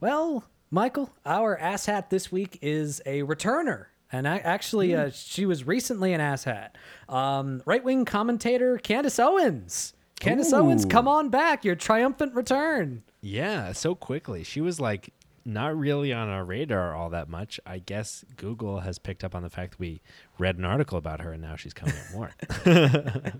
Well, 0.00 0.44
Michael, 0.70 1.12
our 1.24 1.56
ass 1.56 1.86
hat 1.86 2.10
this 2.10 2.32
week 2.32 2.58
is 2.60 3.00
a 3.06 3.22
returner. 3.22 3.86
And 4.12 4.26
I, 4.26 4.38
actually, 4.38 4.96
uh, 4.96 5.10
she 5.10 5.46
was 5.46 5.64
recently 5.64 6.12
an 6.12 6.20
asshat. 6.20 6.70
Um, 7.08 7.62
right 7.64 7.82
wing 7.82 8.04
commentator 8.04 8.78
Candace 8.78 9.20
Owens. 9.20 9.94
Candace 10.20 10.52
Ooh. 10.52 10.56
Owens, 10.56 10.84
come 10.84 11.08
on 11.08 11.28
back. 11.30 11.64
Your 11.64 11.74
triumphant 11.74 12.34
return. 12.34 13.02
Yeah, 13.22 13.72
so 13.72 13.94
quickly. 13.94 14.44
She 14.44 14.60
was 14.60 14.78
like 14.78 15.12
not 15.44 15.76
really 15.76 16.12
on 16.12 16.28
our 16.28 16.44
radar 16.44 16.94
all 16.94 17.10
that 17.10 17.28
much. 17.28 17.58
I 17.66 17.78
guess 17.78 18.24
Google 18.36 18.80
has 18.80 18.98
picked 18.98 19.24
up 19.24 19.34
on 19.34 19.42
the 19.42 19.50
fact 19.50 19.72
that 19.72 19.80
we 19.80 20.00
read 20.38 20.58
an 20.58 20.64
article 20.64 20.98
about 20.98 21.20
her 21.20 21.32
and 21.32 21.42
now 21.42 21.56
she's 21.56 21.72
coming 21.74 21.94
up 21.96 22.14
more. 22.14 22.30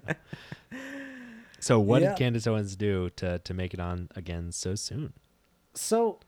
so, 1.61 1.79
what 1.79 2.03
Yeah. 2.03 2.09
did 2.11 2.19
Candace 2.19 2.47
Owens 2.47 2.77
do 2.77 3.11
to, 3.17 3.39
to 3.41 3.55
make 3.55 3.75
it 3.75 3.81
on 3.81 4.09
again 4.17 4.51
so 4.53 4.75
soon? 4.75 5.13
So, 5.75 6.19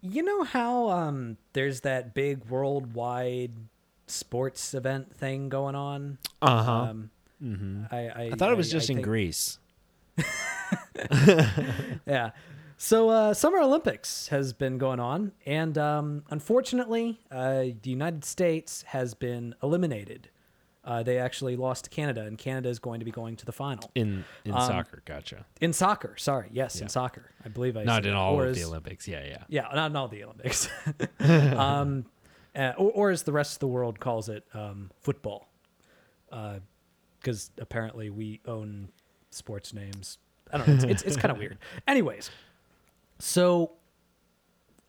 you 0.00 0.22
know 0.22 0.44
how 0.44 0.90
um, 0.90 1.38
there's 1.54 1.80
that 1.80 2.14
big 2.14 2.44
worldwide 2.44 3.52
sports 4.06 4.74
event 4.74 5.14
thing 5.16 5.48
going 5.48 5.74
on? 5.74 6.18
Uh 6.42 6.62
huh. 6.62 6.72
Um, 6.72 7.10
hmm 7.40 7.84
I, 7.90 7.96
I, 7.96 8.30
I 8.32 8.36
thought 8.36 8.50
it 8.52 8.56
was 8.56 8.70
just 8.70 8.90
in 8.90 9.00
Greece. 9.00 9.58
yeah. 12.06 12.30
So 12.76 13.08
uh, 13.08 13.34
Summer 13.34 13.58
Olympics 13.58 14.28
has 14.28 14.52
been 14.52 14.78
going 14.78 15.00
on, 15.00 15.32
and 15.44 15.76
um, 15.76 16.22
unfortunately, 16.30 17.18
uh, 17.30 17.64
the 17.82 17.90
United 17.90 18.24
States 18.24 18.82
has 18.88 19.14
been 19.14 19.54
eliminated. 19.62 20.30
Uh, 20.84 21.02
they 21.02 21.18
actually 21.18 21.56
lost 21.56 21.84
to 21.84 21.90
Canada, 21.90 22.22
and 22.22 22.38
Canada 22.38 22.68
is 22.68 22.78
going 22.78 23.00
to 23.00 23.04
be 23.04 23.10
going 23.10 23.36
to 23.36 23.44
the 23.44 23.52
final 23.52 23.90
In 23.94 24.24
in 24.44 24.54
Um, 24.54 24.60
soccer, 24.60 25.02
gotcha. 25.04 25.44
in 25.60 25.72
soccer. 25.72 26.16
Sorry, 26.16 26.48
yes, 26.52 26.76
Yeah. 26.76 26.84
in 26.84 26.88
soccer. 26.88 27.30
I 27.44 27.48
believe 27.48 27.76
I 27.76 27.82
Not 27.84 28.06
in 28.06 28.14
all 28.14 28.40
of 28.40 28.54
the 28.54 28.64
Olympics. 28.64 29.06
Yeah, 29.08 29.24
yeah. 29.24 29.42
Yeah, 29.48 29.68
not 29.74 29.90
in 29.90 29.96
all 29.96 30.08
the 30.08 30.22
Olympics. 30.24 30.68
um, 31.20 32.06
uh, 32.56 32.72
or, 32.78 32.90
or 32.92 33.10
as 33.10 33.24
the 33.24 33.32
rest 33.32 33.54
of 33.54 33.58
the 33.58 33.66
world 33.68 33.98
calls 34.00 34.28
it, 34.28 34.44
um, 34.54 34.90
football. 35.00 35.48
Because 37.20 37.50
apparently 37.58 38.08
we 38.08 38.40
own 38.46 38.88
sports 39.30 39.72
names. 39.74 40.18
I 40.52 40.58
don't 40.58 40.68
know. 40.68 40.74
It's, 40.74 40.84
it's, 40.84 41.02
it's 41.02 41.16
kind 41.16 41.30
of 41.32 41.38
weird. 41.42 41.58
Anyways, 41.86 42.30
so 43.18 43.72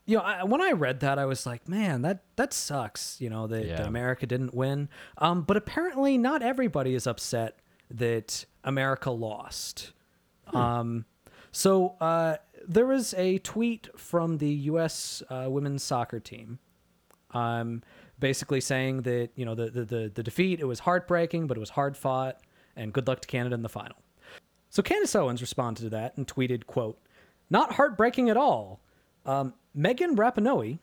you 0.05 0.17
know, 0.17 0.23
I, 0.23 0.43
when 0.43 0.59
I 0.61 0.71
read 0.71 1.01
that, 1.01 1.19
I 1.19 1.25
was 1.25 1.45
like, 1.45 1.67
man, 1.67 2.01
that 2.01 2.23
that 2.35 2.53
sucks. 2.53 3.19
You 3.21 3.29
know 3.29 3.47
that, 3.47 3.65
Yeah. 3.65 3.75
that 3.77 3.87
America 3.87 4.25
didn't 4.25 4.53
win. 4.53 4.89
Um, 5.17 5.41
but 5.43 5.57
apparently, 5.57 6.17
not 6.17 6.41
everybody 6.41 6.95
is 6.95 7.05
upset 7.05 7.59
that 7.91 8.45
America 8.63 9.11
lost. 9.11 9.91
Um, 10.53 11.05
so 11.51 11.95
uh, 12.01 12.37
there 12.67 12.85
was 12.87 13.13
a 13.15 13.37
tweet 13.39 13.87
from 13.97 14.37
the 14.39 14.49
U.S. 14.49 15.21
Uh, 15.29 15.45
women's 15.49 15.83
soccer 15.83 16.19
team, 16.19 16.57
um, 17.31 17.83
basically 18.19 18.61
saying 18.61 19.03
that 19.03 19.29
you 19.35 19.45
know 19.45 19.53
the, 19.53 19.69
the 19.69 19.85
the 19.85 20.11
the 20.15 20.23
defeat 20.23 20.59
it 20.59 20.65
was 20.65 20.79
heartbreaking, 20.79 21.45
but 21.45 21.55
it 21.57 21.59
was 21.59 21.69
hard 21.71 21.95
fought, 21.95 22.39
and 22.75 22.93
good 22.93 23.07
luck 23.07 23.21
to 23.21 23.27
Canada 23.27 23.53
in 23.55 23.61
the 23.61 23.69
final. 23.69 23.97
So 24.69 24.83
Candace 24.83 25.15
Owens 25.15 25.41
responded 25.41 25.83
to 25.83 25.89
that 25.89 26.15
and 26.15 26.27
tweeted, 26.27 26.65
"quote 26.65 26.99
Not 27.49 27.73
heartbreaking 27.73 28.29
at 28.29 28.37
all. 28.37 28.79
Um, 29.25 29.53
Megan 29.73 30.15
Rapinoe 30.15 30.79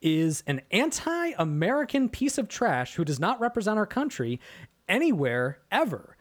is 0.00 0.42
an 0.46 0.60
anti-American 0.70 2.08
piece 2.08 2.38
of 2.38 2.48
trash 2.48 2.96
who 2.96 3.04
does 3.04 3.20
not 3.20 3.40
represent 3.40 3.78
our 3.78 3.86
country 3.86 4.40
anywhere 4.88 5.60
ever." 5.70 6.16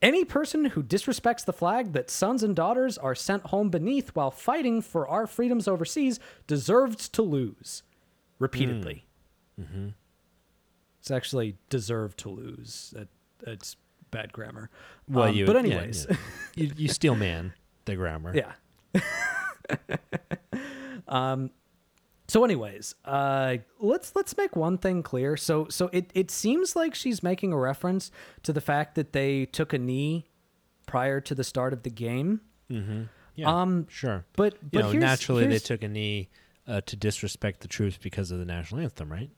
Any 0.00 0.24
person 0.24 0.64
who 0.64 0.82
disrespects 0.82 1.44
the 1.44 1.52
flag 1.52 1.92
that 1.92 2.10
sons 2.10 2.42
and 2.42 2.56
daughters 2.56 2.98
are 2.98 3.14
sent 3.14 3.46
home 3.46 3.70
beneath 3.70 4.10
while 4.16 4.32
fighting 4.32 4.82
for 4.82 5.06
our 5.06 5.28
freedoms 5.28 5.68
overseas 5.68 6.18
deserves 6.48 7.08
to 7.10 7.22
lose. 7.22 7.84
Repeatedly. 8.40 9.06
It's 10.98 11.10
actually 11.12 11.56
deserved 11.68 12.18
to 12.18 12.30
lose. 12.30 12.92
That 12.96 13.08
that's 13.38 13.76
bad 14.12 14.32
grammar. 14.32 14.70
Well, 15.08 15.28
Um, 15.30 15.34
you. 15.34 15.46
but 15.46 15.56
anyways, 15.56 16.06
yeah. 16.08 16.16
you, 16.54 16.70
you 16.76 16.88
steel 16.88 17.16
man 17.16 17.52
the 17.86 17.96
grammar. 17.96 18.32
yeah. 18.36 18.52
um 21.08 21.50
so 22.28 22.44
anyways, 22.44 22.94
uh 23.04 23.56
let's 23.80 24.14
let's 24.14 24.36
make 24.36 24.54
one 24.56 24.78
thing 24.78 25.02
clear. 25.02 25.36
So 25.36 25.66
so 25.68 25.90
it 25.92 26.10
it 26.14 26.30
seems 26.30 26.74
like 26.76 26.94
she's 26.94 27.22
making 27.22 27.52
a 27.52 27.58
reference 27.58 28.10
to 28.44 28.52
the 28.52 28.60
fact 28.60 28.94
that 28.94 29.12
they 29.12 29.46
took 29.46 29.72
a 29.72 29.78
knee 29.78 30.26
prior 30.86 31.20
to 31.20 31.34
the 31.34 31.44
start 31.44 31.72
of 31.72 31.82
the 31.82 31.90
game. 31.90 32.40
Yeah, 33.34 33.48
Um, 33.60 33.86
sure. 33.88 34.24
But 34.34 34.54
you 34.72 34.80
know, 34.80 34.92
naturally 34.92 35.46
they 35.46 35.58
took 35.58 35.82
a 35.82 35.88
knee 35.88 36.28
uh, 36.66 36.80
to 36.86 36.96
disrespect 36.96 37.60
the 37.60 37.68
troops 37.68 37.98
because 38.00 38.30
of 38.30 38.38
the 38.38 38.44
national 38.46 38.80
anthem, 38.82 39.10
right? 39.12 39.30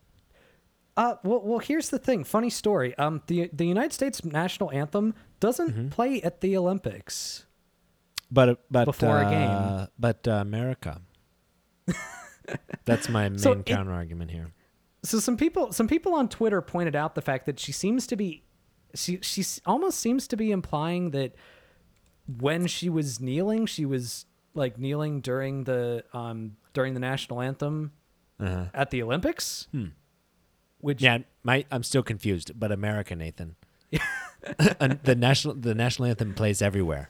Uh, 0.97 1.17
well, 1.25 1.41
well, 1.43 1.59
here's 1.59 1.91
the 1.91 1.99
thing. 1.99 2.23
Funny 2.25 2.51
story. 2.51 2.97
Um, 2.99 3.23
the 3.27 3.51
the 3.53 3.67
United 3.67 3.93
States 3.93 4.25
national 4.25 4.71
anthem 4.73 5.15
doesn't 5.41 5.71
Mm-hmm. 5.71 5.89
play 5.89 6.23
at 6.23 6.41
the 6.41 6.57
Olympics. 6.57 7.47
But 8.31 8.65
but 8.71 8.85
Before 8.85 9.21
a 9.21 9.25
game. 9.31 9.51
uh, 9.51 9.87
but 9.99 10.27
uh, 10.29 10.33
America. 10.33 11.01
That's 12.85 13.09
my 13.09 13.29
main 13.29 13.39
So 13.39 13.53
it- 13.53 13.71
argument 13.73 14.31
here. 14.31 14.53
So 15.03 15.19
some 15.19 15.37
people 15.37 15.71
some 15.73 15.87
people 15.89 16.15
on 16.15 16.29
Twitter 16.29 16.63
pointed 16.63 16.97
out 16.97 17.15
the 17.15 17.21
fact 17.23 17.45
that 17.47 17.59
she 17.61 17.73
seems 17.73 18.07
to 18.07 18.17
be 18.17 18.43
she 18.95 19.19
she 19.21 19.45
almost 19.67 19.99
seems 20.01 20.27
to 20.29 20.37
be 20.37 20.51
implying 20.51 21.11
that 21.11 21.35
when 22.41 22.67
she 22.67 22.89
was 22.89 23.21
kneeling, 23.21 23.67
she 23.67 23.85
was 23.85 24.25
like 24.55 24.79
kneeling 24.79 25.21
during 25.21 25.65
the 25.65 26.05
um 26.15 26.57
during 26.73 26.95
the 26.95 27.01
national 27.01 27.43
anthem 27.43 27.93
Uh-huh. 28.41 28.67
at 28.73 28.91
the 28.91 29.03
Olympics. 29.03 29.69
Which 30.85 31.01
Yeah, 31.01 31.19
my 31.43 31.65
I'm 31.71 31.83
still 31.83 32.03
confused. 32.03 32.59
But 32.59 32.71
America, 32.71 33.17
Nathan. 33.17 33.57
The 35.05 35.15
national 35.17 35.55
the 35.55 35.75
national 35.75 36.09
anthem 36.09 36.35
plays 36.35 36.61
everywhere. 36.61 37.09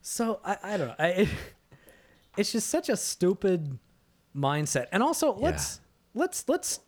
So 0.00 0.40
I, 0.44 0.56
I 0.62 0.76
don't 0.76 0.88
know. 0.88 0.94
I, 0.98 1.28
it's 2.36 2.50
just 2.52 2.68
such 2.68 2.88
a 2.88 2.96
stupid 2.96 3.78
mindset. 4.34 4.86
And 4.90 5.02
also, 5.02 5.34
let's 5.34 5.80
let's 6.14 6.48
let's 6.48 6.80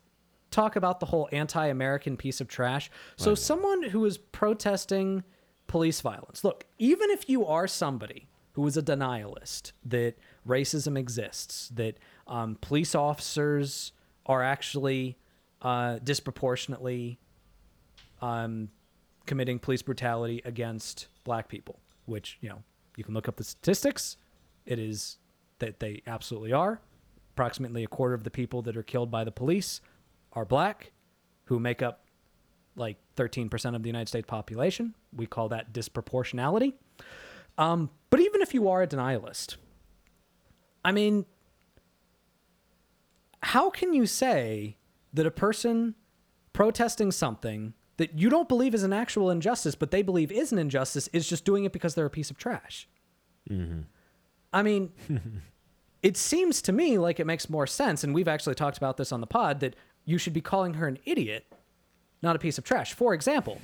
talk 0.49 0.75
about 0.75 0.99
the 0.99 1.05
whole 1.05 1.29
anti-American 1.31 2.17
piece 2.17 2.41
of 2.41 2.47
trash. 2.47 2.89
So 3.15 3.35
someone 3.35 3.83
who 3.83 4.03
is 4.05 4.17
protesting 4.17 5.23
police 5.67 6.01
violence. 6.01 6.43
Look, 6.43 6.65
even 6.79 7.09
if 7.11 7.29
you 7.29 7.45
are 7.45 7.67
somebody 7.67 8.27
who 8.53 8.65
is 8.67 8.75
a 8.75 8.81
denialist 8.81 9.71
that 9.85 10.15
racism 10.45 10.97
exists, 10.97 11.69
that 11.69 11.97
um, 12.27 12.57
police 12.59 12.95
officers 12.95 13.93
are 14.25 14.41
actually 14.43 15.17
uh, 15.61 15.99
disproportionately 16.03 17.19
um, 18.21 18.69
committing 19.25 19.59
police 19.59 19.81
brutality 19.81 20.41
against 20.45 21.07
black 21.23 21.47
people, 21.47 21.79
which, 22.05 22.37
you 22.41 22.49
know, 22.49 22.63
you 22.95 23.03
can 23.03 23.13
look 23.13 23.27
up 23.27 23.37
the 23.37 23.43
statistics. 23.43 24.17
It 24.65 24.79
is 24.79 25.17
that 25.59 25.79
they 25.79 26.01
absolutely 26.07 26.53
are. 26.53 26.81
Approximately 27.33 27.83
a 27.83 27.87
quarter 27.87 28.13
of 28.13 28.23
the 28.23 28.31
people 28.31 28.61
that 28.63 28.75
are 28.75 28.83
killed 28.83 29.09
by 29.09 29.23
the 29.23 29.31
police 29.31 29.81
are 30.33 30.45
black, 30.45 30.91
who 31.45 31.59
make 31.59 31.81
up 31.81 32.05
like 32.75 32.97
13% 33.15 33.75
of 33.75 33.83
the 33.83 33.89
United 33.89 34.07
States 34.07 34.25
population. 34.27 34.93
We 35.15 35.25
call 35.25 35.49
that 35.49 35.73
disproportionality. 35.73 36.73
Um, 37.57 37.89
but 38.09 38.19
even 38.19 38.41
if 38.41 38.53
you 38.53 38.69
are 38.69 38.81
a 38.81 38.87
denialist, 38.87 39.57
I 40.83 40.91
mean, 40.91 41.25
how 43.43 43.69
can 43.69 43.93
you 43.93 44.05
say 44.05 44.77
that 45.13 45.25
a 45.25 45.31
person 45.31 45.95
protesting 46.53 47.11
something 47.11 47.73
that 47.97 48.17
you 48.17 48.29
don't 48.29 48.47
believe 48.49 48.73
is 48.73 48.83
an 48.83 48.93
actual 48.93 49.29
injustice, 49.29 49.75
but 49.75 49.91
they 49.91 50.01
believe 50.01 50.31
is 50.31 50.51
an 50.51 50.57
injustice, 50.57 51.07
is 51.09 51.27
just 51.27 51.45
doing 51.45 51.65
it 51.65 51.71
because 51.71 51.95
they're 51.95 52.05
a 52.05 52.09
piece 52.09 52.31
of 52.31 52.37
trash. 52.37 52.87
I 54.53 54.63
mean, 54.63 54.91
it 56.03 56.17
seems 56.17 56.61
to 56.63 56.71
me 56.71 56.97
like 56.97 57.19
it 57.19 57.27
makes 57.27 57.49
more 57.49 57.67
sense, 57.67 58.03
and 58.03 58.13
we've 58.13 58.27
actually 58.27 58.55
talked 58.55 58.77
about 58.77 58.97
this 58.97 59.11
on 59.11 59.21
the 59.21 59.27
pod, 59.27 59.59
that 59.59 59.75
you 60.05 60.17
should 60.17 60.33
be 60.33 60.41
calling 60.41 60.75
her 60.75 60.87
an 60.87 60.97
idiot, 61.05 61.45
not 62.21 62.35
a 62.35 62.39
piece 62.39 62.57
of 62.57 62.63
trash. 62.63 62.93
For 62.93 63.13
example, 63.13 63.59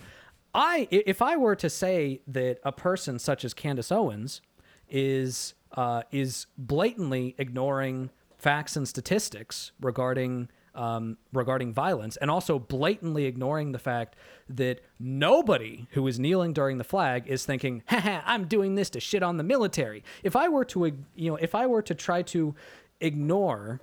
I 0.53 0.87
if 0.91 1.21
I 1.21 1.37
were 1.37 1.55
to 1.55 1.69
say 1.69 2.21
that 2.27 2.59
a 2.63 2.71
person 2.71 3.19
such 3.19 3.43
as 3.43 3.53
Candace 3.53 3.91
Owens 3.91 4.41
is 4.89 5.53
uh, 5.75 6.03
is 6.11 6.47
blatantly 6.57 7.35
ignoring 7.37 8.09
facts 8.37 8.75
and 8.75 8.87
statistics 8.87 9.71
regarding 9.81 10.49
um, 10.77 11.17
regarding 11.33 11.73
violence, 11.73 12.15
and 12.17 12.31
also 12.31 12.59
blatantly 12.59 13.25
ignoring 13.25 13.71
the 13.71 13.79
fact 13.79 14.15
that 14.47 14.79
nobody 14.99 15.87
who 15.91 16.07
is 16.07 16.19
kneeling 16.19 16.53
during 16.53 16.77
the 16.77 16.83
flag 16.83 17.27
is 17.27 17.45
thinking, 17.45 17.83
"Haha, 17.87 18.21
I'm 18.25 18.45
doing 18.45 18.75
this 18.75 18.89
to 18.91 18.99
shit 18.99 19.23
on 19.23 19.37
the 19.37 19.43
military." 19.43 20.03
If 20.23 20.35
I 20.35 20.47
were 20.47 20.65
to, 20.65 20.85
you 21.15 21.31
know, 21.31 21.35
if 21.35 21.55
I 21.55 21.65
were 21.67 21.81
to 21.81 21.95
try 21.95 22.21
to 22.23 22.55
ignore 23.01 23.81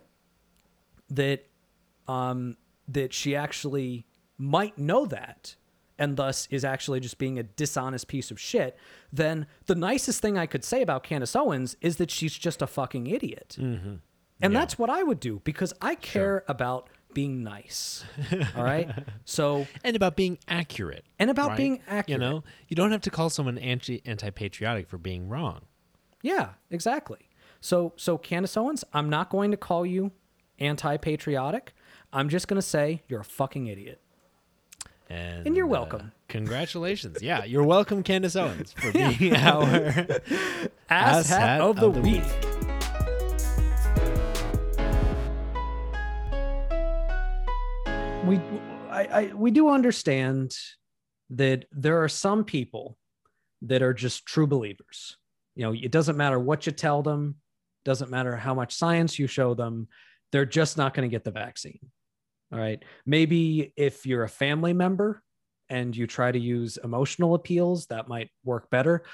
that 1.10 1.46
um, 2.08 2.56
that 2.88 3.12
she 3.12 3.34
actually 3.34 4.06
might 4.38 4.78
know 4.78 5.06
that 5.06 5.56
and 5.98 6.16
thus 6.16 6.48
is 6.50 6.64
actually 6.64 7.00
just 7.00 7.18
being 7.18 7.38
a 7.38 7.42
dishonest 7.42 8.08
piece 8.08 8.30
of 8.30 8.40
shit, 8.40 8.76
then 9.12 9.46
the 9.66 9.74
nicest 9.76 10.20
thing 10.20 10.36
I 10.36 10.46
could 10.46 10.64
say 10.64 10.82
about 10.82 11.04
Candace 11.04 11.36
Owens 11.36 11.76
is 11.80 11.96
that 11.98 12.10
she's 12.10 12.34
just 12.34 12.62
a 12.62 12.66
fucking 12.66 13.06
idiot. 13.06 13.56
And 14.40 14.54
that's 14.54 14.78
what 14.78 14.90
I 14.90 15.02
would 15.02 15.20
do 15.20 15.40
because 15.44 15.72
I 15.80 15.94
care 15.94 16.44
about 16.48 16.88
being 17.14 17.42
nice. 17.44 18.04
All 18.56 18.64
right. 18.64 18.90
So, 19.24 19.66
and 19.82 19.96
about 19.96 20.16
being 20.16 20.38
accurate. 20.48 21.04
and 21.18 21.30
about 21.30 21.50
right? 21.50 21.56
being 21.56 21.80
accurate. 21.88 22.08
You 22.08 22.18
know, 22.18 22.44
you 22.68 22.76
don't 22.76 22.90
have 22.90 23.00
to 23.02 23.10
call 23.10 23.30
someone 23.30 23.56
anti 23.58 24.02
anti 24.04 24.30
patriotic 24.30 24.88
for 24.88 24.98
being 24.98 25.28
wrong. 25.28 25.62
Yeah, 26.22 26.50
exactly. 26.70 27.30
So, 27.60 27.94
so 27.96 28.18
Candace 28.18 28.56
Owens, 28.56 28.84
I'm 28.92 29.08
not 29.08 29.30
going 29.30 29.50
to 29.50 29.56
call 29.56 29.86
you 29.86 30.12
anti-patriotic. 30.58 31.72
I'm 32.12 32.28
just 32.28 32.46
going 32.48 32.58
to 32.58 32.62
say 32.62 33.02
you're 33.08 33.20
a 33.20 33.24
fucking 33.24 33.66
idiot. 33.66 34.00
And, 35.08 35.46
And 35.46 35.56
you're 35.56 35.66
uh, 35.66 35.70
welcome. 35.70 36.12
congratulations. 36.28 37.22
Yeah, 37.22 37.44
you're 37.44 37.64
welcome, 37.64 38.02
Candace 38.02 38.36
Owens, 38.36 38.72
for 38.72 38.92
being 39.18 39.34
our 39.34 40.06
Ass, 40.90 41.28
hat, 41.28 41.60
of 41.60 41.76
the, 41.76 41.90
week. 41.90 42.22
We, 48.26 48.40
I, 48.90 49.04
I, 49.04 49.32
we 49.34 49.50
do 49.50 49.68
understand 49.68 50.56
that 51.30 51.66
there 51.72 52.02
are 52.02 52.08
some 52.08 52.44
people 52.44 52.96
that 53.62 53.82
are 53.82 53.92
just 53.92 54.24
true 54.24 54.46
believers. 54.46 55.18
You 55.56 55.64
know, 55.64 55.74
it 55.74 55.90
doesn't 55.90 56.16
matter 56.16 56.38
what 56.38 56.64
you 56.64 56.72
tell 56.72 57.02
them, 57.02 57.36
doesn't 57.84 58.10
matter 58.10 58.34
how 58.34 58.54
much 58.54 58.74
science 58.74 59.18
you 59.18 59.26
show 59.26 59.52
them, 59.52 59.88
they're 60.32 60.46
just 60.46 60.78
not 60.78 60.94
going 60.94 61.08
to 61.08 61.14
get 61.14 61.24
the 61.24 61.30
vaccine. 61.30 61.78
All 62.50 62.58
right. 62.58 62.82
Maybe 63.04 63.74
if 63.76 64.06
you're 64.06 64.24
a 64.24 64.28
family 64.28 64.72
member 64.72 65.22
and 65.68 65.94
you 65.94 66.06
try 66.06 66.32
to 66.32 66.38
use 66.38 66.78
emotional 66.82 67.34
appeals, 67.34 67.86
that 67.86 68.08
might 68.08 68.30
work 68.42 68.70
better. 68.70 69.04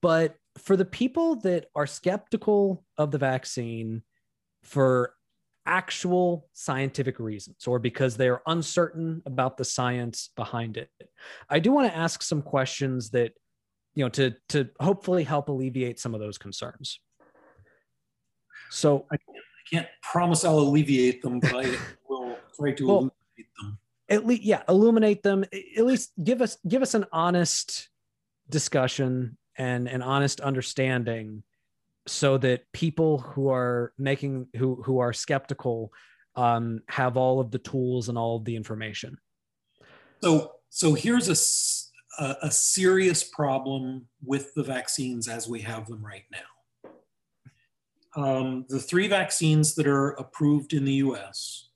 But 0.00 0.36
for 0.58 0.76
the 0.76 0.84
people 0.84 1.36
that 1.40 1.66
are 1.74 1.86
skeptical 1.86 2.84
of 2.96 3.10
the 3.10 3.18
vaccine 3.18 4.02
for 4.62 5.14
actual 5.66 6.48
scientific 6.52 7.18
reasons 7.18 7.66
or 7.66 7.78
because 7.78 8.16
they 8.16 8.28
are 8.28 8.42
uncertain 8.46 9.22
about 9.26 9.56
the 9.56 9.64
science 9.64 10.30
behind 10.36 10.76
it, 10.76 10.90
I 11.48 11.58
do 11.58 11.72
want 11.72 11.90
to 11.90 11.96
ask 11.96 12.22
some 12.22 12.42
questions 12.42 13.10
that, 13.10 13.32
you 13.94 14.04
know, 14.04 14.08
to, 14.10 14.34
to 14.50 14.68
hopefully 14.80 15.24
help 15.24 15.48
alleviate 15.48 15.98
some 16.00 16.14
of 16.14 16.20
those 16.20 16.38
concerns. 16.38 17.00
So 18.70 19.06
I 19.12 19.16
can't 19.70 19.88
promise 20.02 20.44
I'll 20.44 20.58
alleviate 20.58 21.22
them, 21.22 21.40
but 21.40 21.54
I 21.54 21.76
will 22.08 22.36
try 22.56 22.72
to 22.72 22.86
Well, 22.86 22.96
illuminate 22.96 23.50
them. 23.60 23.78
at 24.08 24.26
least 24.26 24.42
yeah 24.42 24.62
illuminate 24.68 25.22
them 25.22 25.44
at 25.76 25.84
least 25.84 26.12
give 26.22 26.40
us 26.42 26.56
give 26.66 26.82
us 26.82 26.94
an 26.94 27.06
honest 27.12 27.88
discussion 28.48 29.36
and 29.56 29.88
an 29.88 30.02
honest 30.02 30.40
understanding 30.40 31.42
so 32.06 32.38
that 32.38 32.62
people 32.72 33.18
who 33.18 33.48
are 33.48 33.92
making 33.98 34.48
who 34.56 34.82
who 34.82 34.98
are 34.98 35.12
skeptical 35.12 35.92
um, 36.36 36.80
have 36.88 37.16
all 37.16 37.40
of 37.40 37.50
the 37.50 37.58
tools 37.58 38.08
and 38.08 38.16
all 38.16 38.36
of 38.36 38.44
the 38.44 38.56
information 38.56 39.18
So, 40.22 40.52
so 40.68 40.94
here's 40.94 41.28
a 41.28 41.36
a 42.42 42.50
serious 42.50 43.24
problem 43.24 44.06
with 44.22 44.52
the 44.54 44.62
vaccines 44.62 45.28
as 45.28 45.48
we 45.48 45.60
have 45.60 45.86
them 45.86 46.04
right 46.04 46.24
now. 46.30 46.92
Um, 48.14 48.66
the 48.68 48.80
three 48.80 49.08
vaccines 49.08 49.74
that 49.76 49.86
are 49.86 50.10
approved 50.10 50.72
in 50.72 50.84
the 50.84 50.94
US 50.94 51.68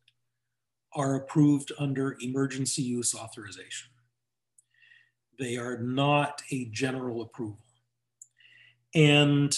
are 0.92 1.14
approved 1.14 1.72
under 1.78 2.16
emergency 2.20 2.82
use 2.82 3.14
authorization. 3.14 3.90
They 5.38 5.56
are 5.56 5.78
not 5.78 6.42
a 6.50 6.66
general 6.66 7.22
approval. 7.22 7.64
And 8.94 9.56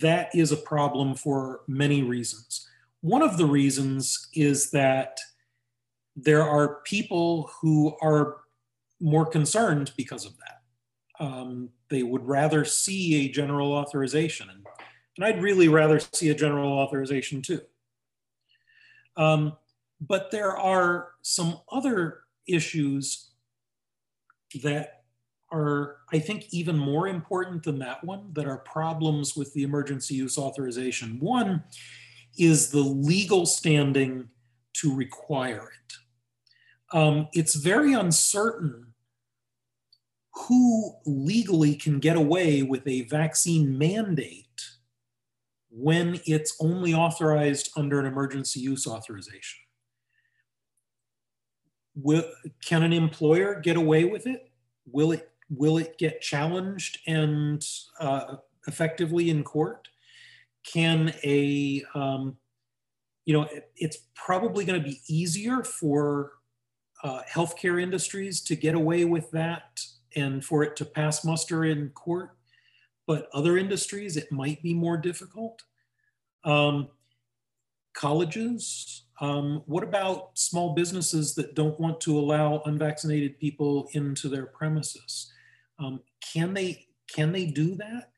that 0.00 0.34
is 0.34 0.52
a 0.52 0.56
problem 0.56 1.14
for 1.14 1.60
many 1.68 2.02
reasons. 2.02 2.66
One 3.02 3.22
of 3.22 3.36
the 3.36 3.46
reasons 3.46 4.28
is 4.34 4.70
that 4.70 5.18
there 6.16 6.42
are 6.42 6.80
people 6.84 7.50
who 7.60 7.94
are 8.00 8.38
more 9.00 9.26
concerned 9.26 9.92
because 9.96 10.24
of 10.24 10.32
that. 10.38 11.24
Um, 11.24 11.70
they 11.90 12.02
would 12.02 12.26
rather 12.26 12.64
see 12.64 13.26
a 13.26 13.28
general 13.28 13.72
authorization, 13.72 14.48
and, 14.48 14.66
and 15.16 15.26
I'd 15.26 15.42
really 15.42 15.68
rather 15.68 16.00
see 16.00 16.30
a 16.30 16.34
general 16.34 16.72
authorization 16.72 17.42
too. 17.42 17.60
Um, 19.16 19.56
but 20.00 20.30
there 20.30 20.56
are 20.56 21.10
some 21.20 21.60
other 21.70 22.20
issues 22.48 23.30
that 24.62 25.01
are, 25.52 25.98
I 26.12 26.18
think, 26.18 26.46
even 26.50 26.78
more 26.78 27.06
important 27.06 27.62
than 27.62 27.78
that 27.80 28.02
one 28.02 28.32
that 28.32 28.46
are 28.46 28.58
problems 28.58 29.36
with 29.36 29.52
the 29.54 29.62
emergency 29.62 30.14
use 30.14 30.38
authorization. 30.38 31.18
One 31.20 31.62
is 32.38 32.70
the 32.70 32.80
legal 32.80 33.46
standing 33.46 34.28
to 34.74 34.94
require 34.94 35.70
it. 35.70 36.96
Um, 36.96 37.28
it's 37.32 37.54
very 37.54 37.92
uncertain 37.92 38.86
who 40.34 40.94
legally 41.04 41.74
can 41.74 41.98
get 41.98 42.16
away 42.16 42.62
with 42.62 42.86
a 42.86 43.02
vaccine 43.02 43.76
mandate 43.76 44.46
when 45.70 46.20
it's 46.26 46.56
only 46.60 46.94
authorized 46.94 47.70
under 47.76 47.98
an 47.98 48.06
emergency 48.06 48.60
use 48.60 48.86
authorization. 48.86 49.60
Will, 51.94 52.24
can 52.64 52.82
an 52.82 52.92
employer 52.92 53.60
get 53.60 53.76
away 53.76 54.04
with 54.04 54.26
it? 54.26 54.50
Will 54.90 55.12
it 55.12 55.31
will 55.56 55.78
it 55.78 55.98
get 55.98 56.20
challenged 56.20 56.98
and 57.06 57.64
uh, 58.00 58.36
effectively 58.66 59.30
in 59.30 59.44
court? 59.44 59.88
Can 60.64 61.14
a 61.24 61.82
um, 61.94 62.36
you 63.24 63.32
know 63.32 63.42
it, 63.44 63.70
it's 63.76 63.98
probably 64.14 64.64
going 64.64 64.80
to 64.82 64.88
be 64.88 65.00
easier 65.08 65.62
for 65.64 66.32
uh, 67.02 67.22
healthcare 67.30 67.82
industries 67.82 68.40
to 68.42 68.56
get 68.56 68.74
away 68.74 69.04
with 69.04 69.30
that 69.32 69.80
and 70.14 70.44
for 70.44 70.62
it 70.62 70.76
to 70.76 70.84
pass 70.84 71.24
muster 71.24 71.64
in 71.64 71.88
court, 71.90 72.30
but 73.06 73.28
other 73.32 73.56
industries 73.56 74.16
it 74.16 74.30
might 74.30 74.62
be 74.62 74.74
more 74.74 74.96
difficult. 74.96 75.62
Um, 76.44 76.88
colleges, 77.94 79.04
um, 79.20 79.62
what 79.66 79.82
about 79.82 80.38
small 80.38 80.74
businesses 80.74 81.34
that 81.34 81.54
don't 81.54 81.78
want 81.78 82.00
to 82.02 82.18
allow 82.18 82.62
unvaccinated 82.66 83.38
people 83.38 83.88
into 83.92 84.28
their 84.28 84.46
premises? 84.46 85.32
Um, 85.78 86.00
can 86.32 86.54
they 86.54 86.86
can 87.08 87.32
they 87.32 87.46
do 87.46 87.74
that? 87.76 88.10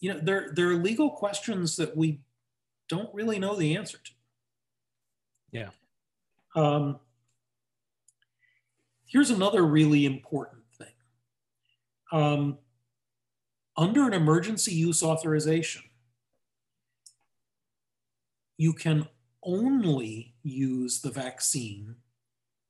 You 0.00 0.14
know, 0.14 0.20
there 0.20 0.52
there 0.54 0.70
are 0.70 0.76
legal 0.76 1.10
questions 1.10 1.76
that 1.76 1.96
we 1.96 2.20
don't 2.88 3.12
really 3.14 3.38
know 3.38 3.54
the 3.56 3.76
answer 3.76 3.98
to. 3.98 4.10
Yeah. 5.50 5.70
Um, 6.54 6.98
here's 9.06 9.30
another 9.30 9.64
really 9.64 10.06
important 10.06 10.62
thing. 10.76 10.86
Um, 12.12 12.58
under 13.76 14.06
an 14.06 14.12
emergency 14.12 14.74
use 14.74 15.02
authorization, 15.02 15.82
you 18.56 18.72
can 18.72 19.08
only 19.42 20.34
use 20.42 21.00
the 21.00 21.10
vaccine 21.10 21.96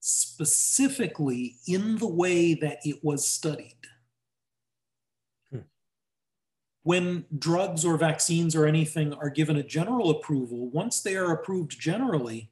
specifically 0.00 1.56
in 1.66 1.96
the 1.96 2.06
way 2.06 2.54
that 2.54 2.78
it 2.84 3.02
was 3.02 3.26
studied. 3.26 3.76
When 6.88 7.26
drugs 7.38 7.84
or 7.84 7.98
vaccines 7.98 8.56
or 8.56 8.64
anything 8.64 9.12
are 9.12 9.28
given 9.28 9.58
a 9.58 9.62
general 9.62 10.08
approval, 10.08 10.70
once 10.70 11.02
they 11.02 11.16
are 11.16 11.32
approved 11.32 11.78
generally, 11.78 12.50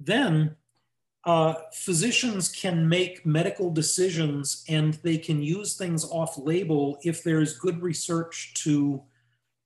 then 0.00 0.56
uh, 1.24 1.54
physicians 1.72 2.48
can 2.48 2.88
make 2.88 3.24
medical 3.24 3.70
decisions 3.70 4.64
and 4.68 4.94
they 5.04 5.16
can 5.16 5.40
use 5.40 5.76
things 5.76 6.04
off 6.04 6.36
label 6.36 6.98
if 7.04 7.22
there's 7.22 7.60
good 7.60 7.80
research 7.80 8.54
to 8.54 9.04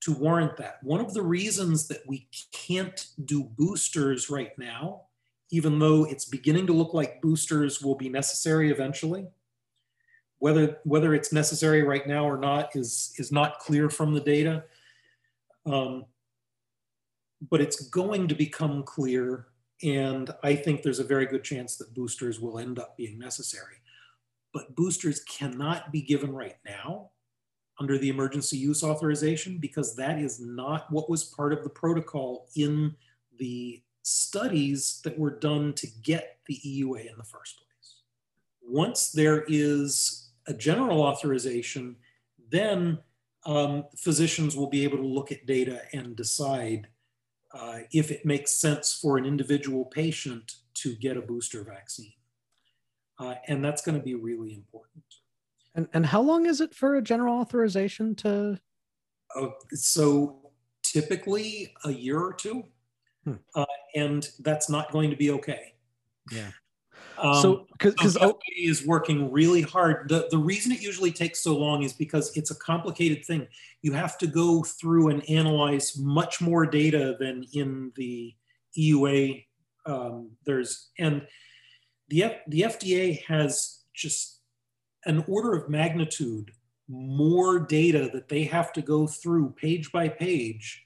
to 0.01 0.13
warrant 0.13 0.55
that. 0.59 0.83
One 0.83 1.01
of 1.01 1.15
the 1.15 1.23
reasons 1.23 1.89
that 1.89 2.07
we 2.07 2.29
can't 2.53 3.07
do 3.25 3.45
boosters 3.45 4.29
right 4.29 4.53
now, 4.59 5.05
even 5.51 5.79
though 5.79 6.05
it's 6.05 6.27
beginning 6.27 6.67
to 6.67 6.75
look 6.75 6.93
like 6.93 7.23
boosters 7.23 7.81
will 7.81 7.97
be 7.97 8.11
necessary 8.11 8.71
eventually, 8.71 9.29
whether 10.41 10.79
whether 10.85 11.15
it's 11.15 11.33
necessary 11.33 11.83
right 11.83 12.07
now 12.07 12.29
or 12.29 12.37
not 12.37 12.75
is 12.75 13.15
is 13.17 13.31
not 13.31 13.61
clear 13.61 13.89
from 13.89 14.13
the 14.13 14.21
data. 14.21 14.65
Um, 15.65 16.07
but 17.49 17.61
it's 17.61 17.89
going 17.89 18.29
to 18.29 18.35
become 18.35 18.83
clear 18.83 19.47
and 19.83 20.31
I 20.43 20.55
think 20.55 20.83
there's 20.83 20.99
a 20.99 21.05
very 21.05 21.27
good 21.27 21.43
chance 21.45 21.77
that 21.77 21.95
boosters 21.95 22.39
will 22.39 22.59
end 22.59 22.79
up 22.79 22.97
being 22.97 23.19
necessary. 23.19 23.77
But 24.53 24.75
boosters 24.77 25.21
cannot 25.25 25.91
be 25.91 26.03
given 26.03 26.35
right 26.35 26.57
now 26.67 27.11
under 27.79 27.97
the 27.97 28.11
emergency 28.11 28.59
use 28.59 28.83
authorization 28.83 29.59
because 29.59 29.97
that 29.97 30.19
is 30.19 30.39
not 30.39 30.91
what 30.93 31.09
was 31.09 31.25
part 31.25 31.53
of 31.53 31.63
the 31.63 31.71
protocol 31.71 32.49
in 32.57 32.95
the 33.39 33.83
studies 34.03 35.01
that 35.05 35.19
were 35.19 35.39
done 35.39 35.73
to 35.75 35.87
get 36.03 36.39
the 36.47 36.61
EUA 36.65 37.11
in 37.11 37.17
the 37.17 37.25
first 37.25 37.59
place. 37.59 38.01
Once 38.61 39.13
there 39.13 39.45
is 39.49 40.30
a 40.47 40.55
general 40.55 41.03
authorization, 41.03 41.97
then 42.51 42.99
um, 43.47 43.85
physicians 43.97 44.57
will 44.57 44.69
be 44.69 44.85
able 44.85 44.99
to 44.99 45.07
look 45.07 45.33
at 45.33 45.47
data 45.47 45.83
and 45.93 46.17
decide 46.17 46.89
uh, 47.53 47.81
if 47.93 48.11
it 48.11 48.25
makes 48.25 48.53
sense 48.53 48.93
for 48.93 49.19
an 49.19 49.25
individual 49.25 49.85
patient 49.87 50.53
to 50.75 50.95
get 50.97 51.17
a 51.17 51.23
booster 51.23 51.65
vaccine. 51.65 52.13
Uh, 53.19 53.35
and 53.49 53.65
that's 53.65 53.83
going 53.83 53.99
to 53.99 54.05
be 54.05 54.15
really 54.15 54.55
important. 54.55 55.05
And, 55.75 55.89
and 55.93 56.07
how 56.07 56.21
long 56.21 56.47
is 56.47 56.61
it 56.61 56.75
for 56.75 56.97
a 56.97 57.03
general 57.03 57.39
authorization 57.39 58.15
to? 58.17 58.59
Uh, 59.37 59.49
so 59.73 60.51
typically 60.83 61.75
a 61.85 61.93
year 61.93 62.19
or 62.19 62.33
two. 62.33 62.65
Hmm. 63.25 63.35
Uh, 63.55 63.67
and 63.95 64.29
that's 64.41 64.71
not 64.71 64.91
going 64.93 65.11
to 65.11 65.17
be 65.17 65.31
okay. 65.33 65.75
Yeah. 66.33 66.51
Um, 67.19 67.43
so, 67.43 67.67
because 67.73 68.15
so 68.15 68.33
FDA 68.33 68.69
is 68.69 68.87
working 68.87 69.31
really 69.31 69.63
hard. 69.63 70.09
The, 70.09 70.29
the 70.31 70.39
reason 70.39 70.73
it 70.73 70.81
usually 70.81 71.13
takes 71.13 71.43
so 71.43 71.57
long 71.57 71.83
is 71.83 71.93
because 71.93 72.35
it's 72.37 72.51
a 72.51 72.55
complicated 72.55 73.25
thing. 73.25 73.47
You 73.83 73.93
have 73.93 74.17
to 74.19 74.27
go 74.27 74.63
through 74.63 75.09
and 75.09 75.29
analyze 75.29 75.99
much 75.99 76.41
more 76.41 76.65
data 76.65 77.17
than 77.19 77.45
in 77.53 77.93
the 77.97 78.35
EUA. 78.79 79.45
Um, 79.87 80.31
there's 80.47 80.91
and 80.99 81.27
the 82.09 82.25
F, 82.25 82.33
the 82.49 82.63
FDA 82.63 83.23
has 83.25 83.81
just 83.95 84.41
an 85.05 85.25
order 85.27 85.55
of 85.55 85.69
magnitude 85.69 86.53
more 86.89 87.61
data 87.61 88.11
that 88.13 88.29
they 88.29 88.45
have 88.45 88.73
to 88.73 88.83
go 88.83 89.07
through 89.07 89.51
page 89.51 89.93
by 89.93 90.09
page 90.09 90.85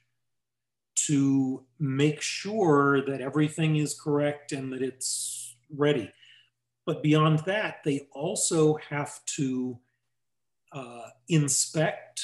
to 0.95 1.63
make 1.79 2.21
sure 2.21 3.03
that 3.05 3.21
everything 3.21 3.75
is 3.75 3.99
correct 3.99 4.51
and 4.51 4.71
that 4.71 4.81
it's 4.81 5.44
ready. 5.73 6.11
But 6.85 7.01
beyond 7.01 7.39
that, 7.39 7.77
they 7.83 8.07
also 8.11 8.77
have 8.89 9.19
to 9.37 9.79
uh, 10.71 11.07
inspect 11.29 12.21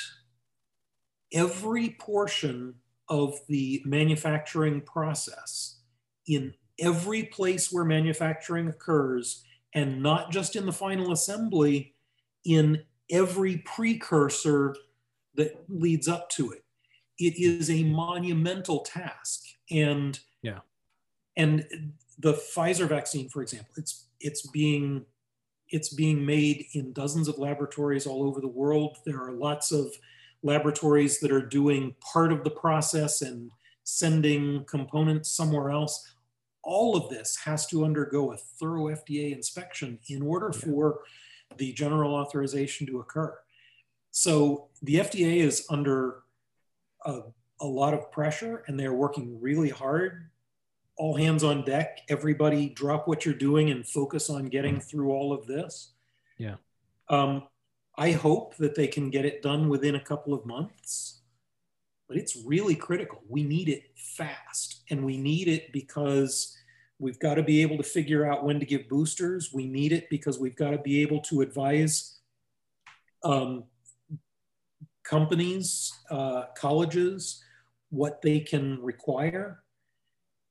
every 1.33 1.95
portion 1.99 2.75
of 3.09 3.39
the 3.47 3.81
manufacturing 3.85 4.81
process 4.81 5.79
in 6.27 6.53
every 6.79 7.23
place 7.23 7.71
where 7.71 7.85
manufacturing 7.85 8.67
occurs, 8.67 9.43
and 9.73 10.01
not 10.01 10.31
just 10.31 10.55
in 10.55 10.65
the 10.65 10.71
final 10.71 11.11
assembly, 11.11 11.95
in 12.45 12.83
every 13.09 13.57
precursor 13.57 14.75
that 15.35 15.63
leads 15.69 16.07
up 16.07 16.29
to 16.29 16.51
it. 16.51 16.63
It 17.17 17.35
is 17.37 17.69
a 17.69 17.83
monumental 17.83 18.79
task. 18.79 19.43
And 19.69 20.19
yeah. 20.41 20.59
And 21.37 21.93
the 22.19 22.33
Pfizer 22.33 22.87
vaccine, 22.87 23.29
for 23.29 23.41
example, 23.41 23.73
it's 23.77 24.07
it's 24.19 24.47
being 24.47 25.05
it's 25.69 25.89
being 25.89 26.25
made 26.25 26.65
in 26.73 26.91
dozens 26.93 27.27
of 27.27 27.39
laboratories 27.39 28.05
all 28.05 28.23
over 28.23 28.41
the 28.41 28.47
world. 28.47 28.97
There 29.05 29.21
are 29.21 29.31
lots 29.31 29.71
of 29.71 29.87
laboratories 30.43 31.19
that 31.19 31.31
are 31.31 31.45
doing 31.45 31.95
part 32.01 32.31
of 32.31 32.43
the 32.43 32.49
process 32.49 33.21
and 33.21 33.49
sending 33.83 34.65
components 34.65 35.31
somewhere 35.31 35.69
else. 35.69 36.13
All 36.63 36.95
of 36.95 37.09
this 37.09 37.37
has 37.37 37.65
to 37.67 37.85
undergo 37.85 38.33
a 38.33 38.37
thorough 38.37 38.87
FDA 38.87 39.33
inspection 39.33 39.97
in 40.09 40.21
order 40.21 40.51
for 40.51 40.99
the 41.57 41.73
general 41.73 42.15
authorization 42.15 42.85
to 42.87 42.99
occur. 42.99 43.37
So 44.11 44.67
the 44.81 44.95
FDA 44.95 45.37
is 45.37 45.65
under 45.69 46.23
a, 47.05 47.21
a 47.61 47.65
lot 47.65 47.93
of 47.93 48.11
pressure 48.11 48.63
and 48.67 48.79
they're 48.79 48.93
working 48.93 49.39
really 49.41 49.69
hard 49.69 50.30
all 50.97 51.15
hands 51.17 51.43
on 51.43 51.63
deck. 51.63 52.01
Everybody 52.09 52.69
drop 52.69 53.07
what 53.07 53.25
you're 53.25 53.33
doing 53.33 53.71
and 53.71 53.87
focus 53.87 54.29
on 54.29 54.45
getting 54.45 54.79
through 54.79 55.11
all 55.11 55.33
of 55.33 55.47
this. 55.47 55.93
Yeah. 56.37 56.55
Um, 57.09 57.43
I 57.97 58.11
hope 58.11 58.55
that 58.57 58.75
they 58.75 58.87
can 58.87 59.09
get 59.09 59.25
it 59.25 59.41
done 59.41 59.69
within 59.69 59.95
a 59.95 60.03
couple 60.03 60.33
of 60.33 60.45
months, 60.45 61.21
but 62.07 62.17
it's 62.17 62.37
really 62.45 62.75
critical. 62.75 63.21
We 63.27 63.43
need 63.43 63.67
it 63.67 63.83
fast, 63.95 64.81
and 64.89 65.05
we 65.05 65.17
need 65.17 65.47
it 65.47 65.71
because 65.73 66.57
we've 66.99 67.19
got 67.19 67.35
to 67.35 67.43
be 67.43 67.61
able 67.61 67.77
to 67.77 67.83
figure 67.83 68.25
out 68.25 68.45
when 68.45 68.59
to 68.59 68.65
give 68.65 68.87
boosters. 68.87 69.51
We 69.53 69.67
need 69.67 69.91
it 69.91 70.09
because 70.09 70.39
we've 70.39 70.55
got 70.55 70.71
to 70.71 70.77
be 70.77 71.01
able 71.01 71.21
to 71.21 71.41
advise 71.41 72.19
um, 73.23 73.65
companies, 75.03 75.91
uh, 76.09 76.45
colleges, 76.55 77.43
what 77.89 78.21
they 78.21 78.39
can 78.39 78.81
require 78.81 79.60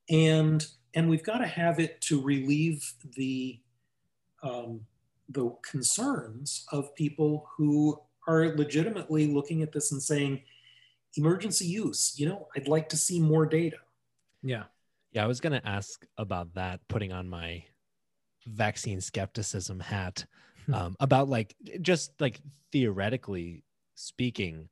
and 0.09 0.65
and 0.93 1.09
we've 1.09 1.23
got 1.23 1.37
to 1.37 1.47
have 1.47 1.79
it 1.79 2.01
to 2.01 2.21
relieve 2.21 2.93
the 3.15 3.59
um, 4.43 4.81
the 5.29 5.49
concerns 5.61 6.65
of 6.71 6.93
people 6.95 7.47
who 7.55 7.99
are 8.27 8.55
legitimately 8.55 9.27
looking 9.27 9.61
at 9.61 9.71
this 9.71 9.91
and 9.91 10.01
saying 10.01 10.41
emergency 11.15 11.65
use 11.65 12.13
you 12.17 12.27
know 12.27 12.47
i'd 12.55 12.67
like 12.67 12.89
to 12.89 12.97
see 12.97 13.19
more 13.19 13.45
data. 13.45 13.77
Yeah. 14.43 14.63
Yeah 15.11 15.23
i 15.23 15.27
was 15.27 15.39
going 15.39 15.59
to 15.59 15.67
ask 15.67 16.05
about 16.17 16.53
that 16.55 16.79
putting 16.87 17.11
on 17.11 17.27
my 17.27 17.63
vaccine 18.47 19.01
skepticism 19.01 19.79
hat. 19.79 20.25
Hmm. 20.65 20.73
um, 20.73 20.95
about 20.99 21.27
like 21.27 21.55
just 21.81 22.19
like 22.19 22.39
theoretically 22.71 23.63
speaking 23.95 24.69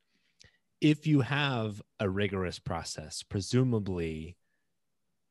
if 0.81 1.07
you 1.07 1.21
have 1.21 1.81
a 1.99 2.09
rigorous 2.09 2.59
process 2.59 3.23
presumably 3.23 4.37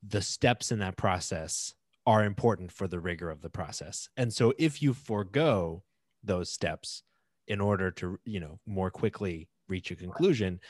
the 0.06 0.22
steps 0.22 0.70
in 0.70 0.78
that 0.78 0.96
process 0.96 1.74
are 2.06 2.24
important 2.24 2.72
for 2.72 2.88
the 2.88 3.00
rigor 3.00 3.30
of 3.30 3.42
the 3.42 3.50
process. 3.50 4.08
And 4.16 4.32
so 4.32 4.54
if 4.58 4.80
you 4.80 4.94
forego 4.94 5.82
those 6.22 6.50
steps 6.50 7.02
in 7.46 7.60
order 7.60 7.90
to, 7.92 8.18
you 8.24 8.40
know, 8.40 8.60
more 8.66 8.90
quickly 8.90 9.48
reach 9.68 9.90
a 9.90 9.96
conclusion, 9.96 10.60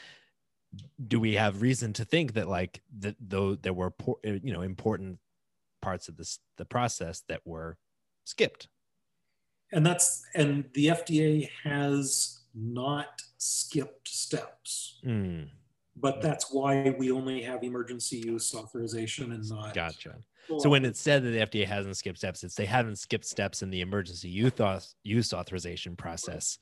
do 1.07 1.21
we 1.21 1.35
have 1.35 1.63
reason 1.63 1.93
to 1.95 2.05
think 2.05 2.35
that 2.35 2.49
like 2.49 2.83
that 2.99 3.17
though 3.21 3.55
there 3.55 3.73
were 3.73 3.95
you 4.25 4.53
know 4.53 4.61
important 4.61 5.19
parts 5.81 6.09
of 6.09 6.17
this 6.17 6.41
the 6.57 6.65
process 6.65 7.23
that 7.29 7.41
were 7.45 7.79
skipped? 8.25 8.69
And 9.73 9.87
that's 9.87 10.25
and 10.35 10.65
the 10.75 10.89
fda 10.89 11.49
has 11.63 12.41
not 12.55 13.23
skipped 13.39 14.09
steps. 14.09 14.99
Mm 15.07 15.49
but 16.01 16.21
that's 16.21 16.53
why 16.53 16.95
we 16.99 17.11
only 17.11 17.43
have 17.43 17.63
emergency 17.63 18.19
use 18.19 18.55
authorization 18.55 19.33
and 19.33 19.49
not. 19.49 19.75
Gotcha. 19.75 20.17
So 20.59 20.71
when 20.71 20.85
it's 20.85 21.01
said 21.01 21.25
that 21.25 21.31
the 21.31 21.61
FDA 21.61 21.67
hasn't 21.67 21.97
skipped 21.97 22.19
steps, 22.19 22.43
it's 22.43 22.55
they 22.55 22.65
haven't 22.65 22.97
skipped 22.97 23.27
steps 23.27 23.63
in 23.63 23.71
the 23.71 23.83
emergency 23.83 24.31
use, 24.31 24.95
use 25.03 25.35
authorization 25.35 25.95
process 25.95 26.59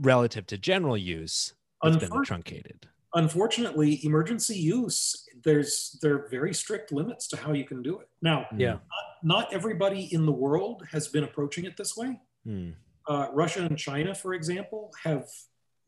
relative 0.00 0.46
to 0.46 0.58
general 0.58 0.96
use. 0.96 1.54
It's 1.82 1.96
been 1.96 2.22
truncated. 2.22 2.86
Unfortunately, 3.14 4.00
emergency 4.04 4.56
use 4.56 5.26
there's 5.42 5.98
there 6.02 6.14
are 6.14 6.28
very 6.28 6.52
strict 6.52 6.92
limits 6.92 7.28
to 7.28 7.36
how 7.36 7.52
you 7.52 7.64
can 7.64 7.82
do 7.82 7.98
it. 7.98 8.08
Now, 8.20 8.46
yeah, 8.56 8.72
not, 8.72 8.82
not 9.22 9.52
everybody 9.52 10.12
in 10.12 10.26
the 10.26 10.32
world 10.32 10.86
has 10.90 11.08
been 11.08 11.24
approaching 11.24 11.64
it 11.64 11.76
this 11.76 11.96
way. 11.96 12.20
Hmm. 12.44 12.70
Uh, 13.08 13.28
Russia 13.32 13.64
and 13.64 13.78
China, 13.78 14.14
for 14.14 14.34
example, 14.34 14.92
have 15.04 15.28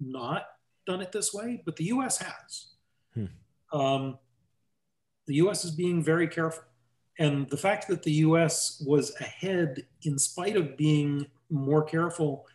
not 0.01 0.47
done 0.87 1.01
it 1.01 1.13
this 1.13 1.35
way, 1.35 1.61
but 1.65 1.77
the 1.77 1.85
U.S. 1.85 2.19
has. 2.19 2.69
Hmm. 3.19 3.79
Um, 3.79 4.19
the 5.27 5.35
US 5.37 5.65
is 5.65 5.71
being 5.71 6.03
very 6.03 6.29
careful. 6.29 6.65
And 7.19 7.49
the 7.51 7.57
fact 7.57 7.89
that 7.89 8.03
the 8.03 8.13
US 8.13 8.83
was 8.87 9.15
ahead 9.21 9.85
in 10.03 10.19
spite 10.19 10.57
of 10.57 10.77
being 10.77 11.27
more 11.51 11.83
careful 11.83 12.47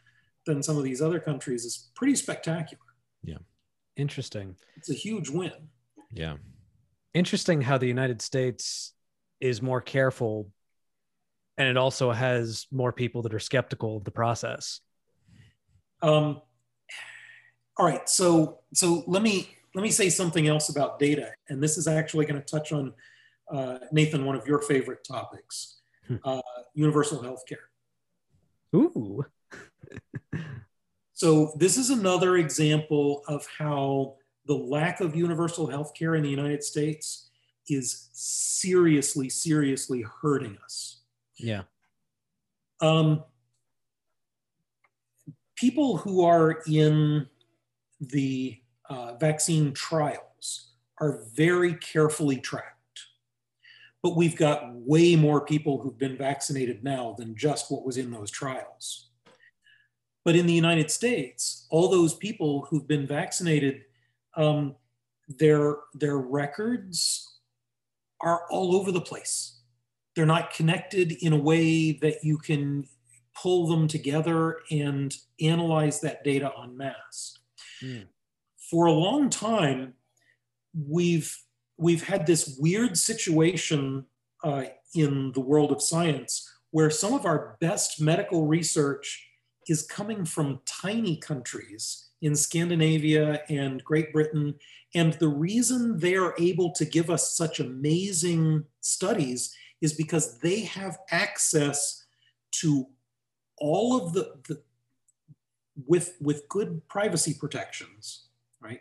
than 0.46 0.64
some 0.64 0.78
of 0.78 0.84
these 0.84 1.02
other 1.02 1.20
countries 1.20 1.66
is 1.66 1.90
pretty 1.96 2.16
spectacular. 2.16 2.84
Yeah. 3.24 3.38
Interesting. 3.96 4.56
It's 4.78 4.90
a 4.90 4.94
huge 4.94 5.30
win. 5.30 5.52
Yeah. 6.12 6.36
Interesting 7.14 7.62
how 7.62 7.78
the 7.78 7.88
United 7.88 8.22
States 8.22 8.94
is 9.40 9.62
more 9.62 9.82
careful 9.82 10.50
and 11.58 11.68
it 11.68 11.78
also 11.78 12.12
has 12.12 12.66
more 12.72 12.92
people 12.92 13.22
that 13.24 13.34
are 13.34 13.40
skeptical 13.40 13.98
of 13.98 14.04
the 14.04 14.12
process. 14.12 14.80
Um, 16.02 16.42
all 17.78 17.86
right, 17.86 18.08
so 18.10 18.60
so 18.74 19.04
let 19.08 19.22
me 19.22 19.50
let 19.76 19.82
me 19.82 19.92
say 19.92 20.10
something 20.10 20.48
else 20.48 20.70
about 20.70 21.00
data, 21.00 21.32
and 21.50 21.62
this 21.62 21.78
is 21.78 21.88
actually 21.88 22.26
going 22.26 22.42
to 22.42 22.46
touch 22.46 22.72
on 22.72 22.94
uh, 23.52 23.80
Nathan, 23.92 24.26
one 24.26 24.36
of 24.36 24.48
your 24.48 24.60
favorite 24.62 25.04
topics, 25.04 25.80
Hmm. 26.08 26.16
uh, 26.26 26.42
universal 26.74 27.22
health 27.22 27.44
care. 27.48 27.70
Ooh. 28.76 29.26
So 31.16 31.54
this 31.56 31.78
is 31.78 31.90
another 31.90 32.36
example 32.38 33.24
of 33.28 33.48
how 33.58 34.16
the 34.46 34.56
lack 34.56 35.00
of 35.00 35.16
universal 35.16 35.68
health 35.68 35.94
care 35.94 36.16
in 36.16 36.24
the 36.24 36.30
United 36.30 36.64
States 36.64 37.30
is 37.70 38.10
seriously, 38.12 39.30
seriously 39.30 40.04
hurting 40.22 40.58
us. 40.66 41.02
Yeah. 41.38 41.62
Um, 42.82 43.24
people 45.56 45.98
who 45.98 46.26
are 46.26 46.64
in 46.68 47.28
the 48.02 48.60
uh, 48.94 49.16
vaccine 49.16 49.74
trials 49.74 50.74
are 51.02 51.24
very 51.34 51.74
carefully 51.76 52.38
tracked. 52.38 52.70
But 54.04 54.16
we've 54.16 54.36
got 54.36 54.72
way 54.74 55.16
more 55.16 55.46
people 55.46 55.80
who've 55.80 55.98
been 55.98 56.18
vaccinated 56.18 56.84
now 56.84 57.16
than 57.18 57.36
just 57.36 57.72
what 57.72 57.86
was 57.86 57.98
in 57.98 58.12
those 58.12 58.30
trials. 58.30 59.10
But 60.26 60.36
in 60.36 60.46
the 60.46 60.54
United 60.54 60.92
States, 60.92 61.66
all 61.72 61.90
those 61.90 62.14
people 62.14 62.68
who've 62.70 62.88
been 62.88 63.08
vaccinated, 63.08 63.82
um, 64.36 64.76
their, 65.28 65.78
their 65.94 66.18
records 66.18 67.40
are 68.22 68.44
all 68.52 68.76
over 68.76 68.92
the 68.92 69.02
place. 69.02 69.62
They're 70.16 70.26
not 70.26 70.54
connected 70.54 71.14
in 71.24 71.34
a 71.34 71.38
way 71.38 71.94
that 71.94 72.24
you 72.24 72.38
can 72.38 72.88
pull 73.36 73.68
them 73.68 73.88
together 73.88 74.60
and 74.70 75.16
analyze 75.42 76.00
that 76.02 76.24
data 76.24 76.52
en 76.62 76.78
masse. 76.78 77.40
Mm. 77.82 78.08
For 78.74 78.88
a 78.88 78.92
long 78.92 79.30
time, 79.30 79.94
we've 80.74 81.38
we've 81.78 82.08
had 82.08 82.26
this 82.26 82.58
weird 82.60 82.98
situation 82.98 84.06
uh, 84.44 84.64
in 84.96 85.32
the 85.34 85.42
world 85.42 85.72
of 85.72 85.80
science 85.80 86.52
where 86.72 86.90
some 86.90 87.14
of 87.14 87.24
our 87.24 87.56
best 87.62 88.02
medical 88.02 88.48
research 88.48 89.30
is 89.68 89.86
coming 89.86 90.26
from 90.26 90.62
tiny 90.66 91.18
countries 91.18 92.10
in 92.24 92.36
Scandinavia 92.36 93.44
and 93.48 93.84
Great 93.84 94.12
Britain. 94.12 94.56
And 94.96 95.14
the 95.14 95.28
reason 95.28 96.00
they 96.00 96.16
are 96.16 96.34
able 96.40 96.72
to 96.72 96.84
give 96.84 97.12
us 97.12 97.38
such 97.38 97.60
amazing 97.60 98.64
studies 98.82 99.56
is 99.82 99.94
because 99.94 100.40
they 100.40 100.62
have 100.62 100.98
access 101.12 102.08
to 102.54 102.88
all 103.60 103.96
of 104.04 104.14
the, 104.14 104.34
the 104.48 104.64
with, 105.86 106.18
with 106.20 106.50
good 106.50 106.82
privacy 106.88 107.36
protections, 107.40 108.30
right? 108.64 108.80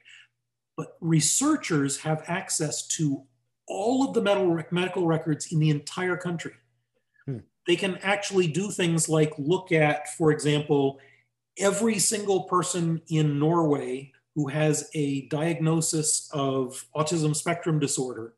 But 0.77 0.97
researchers 1.01 1.99
have 1.99 2.23
access 2.27 2.87
to 2.89 3.25
all 3.67 4.07
of 4.07 4.15
the 4.15 4.23
medical, 4.23 4.63
medical 4.71 5.07
records 5.07 5.53
in 5.53 5.59
the 5.59 5.71
entire 5.71 6.17
country. 6.17 6.55
Hmm. 7.27 7.39
They 7.67 7.77
can 7.77 7.97
actually 7.99 8.47
do 8.47 8.71
things 8.71 9.09
like 9.09 9.33
look 9.39 9.73
at, 9.73 10.15
for 10.17 10.31
example, 10.31 10.99
every 11.59 11.99
single 11.99 12.45
person 12.45 13.03
in 13.09 13.39
Norway 13.39 14.13
who 14.35 14.49
has 14.49 14.89
a 14.95 15.27
diagnosis 15.29 16.31
of 16.33 16.85
autism 16.97 17.37
spectrum 17.37 17.79
disorder 17.79 18.35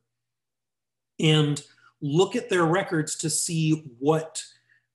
and 1.20 1.62
look 2.00 2.34
at 2.34 2.50
their 2.50 2.64
records 2.64 3.16
to 3.16 3.30
see 3.30 3.84
what 3.98 4.42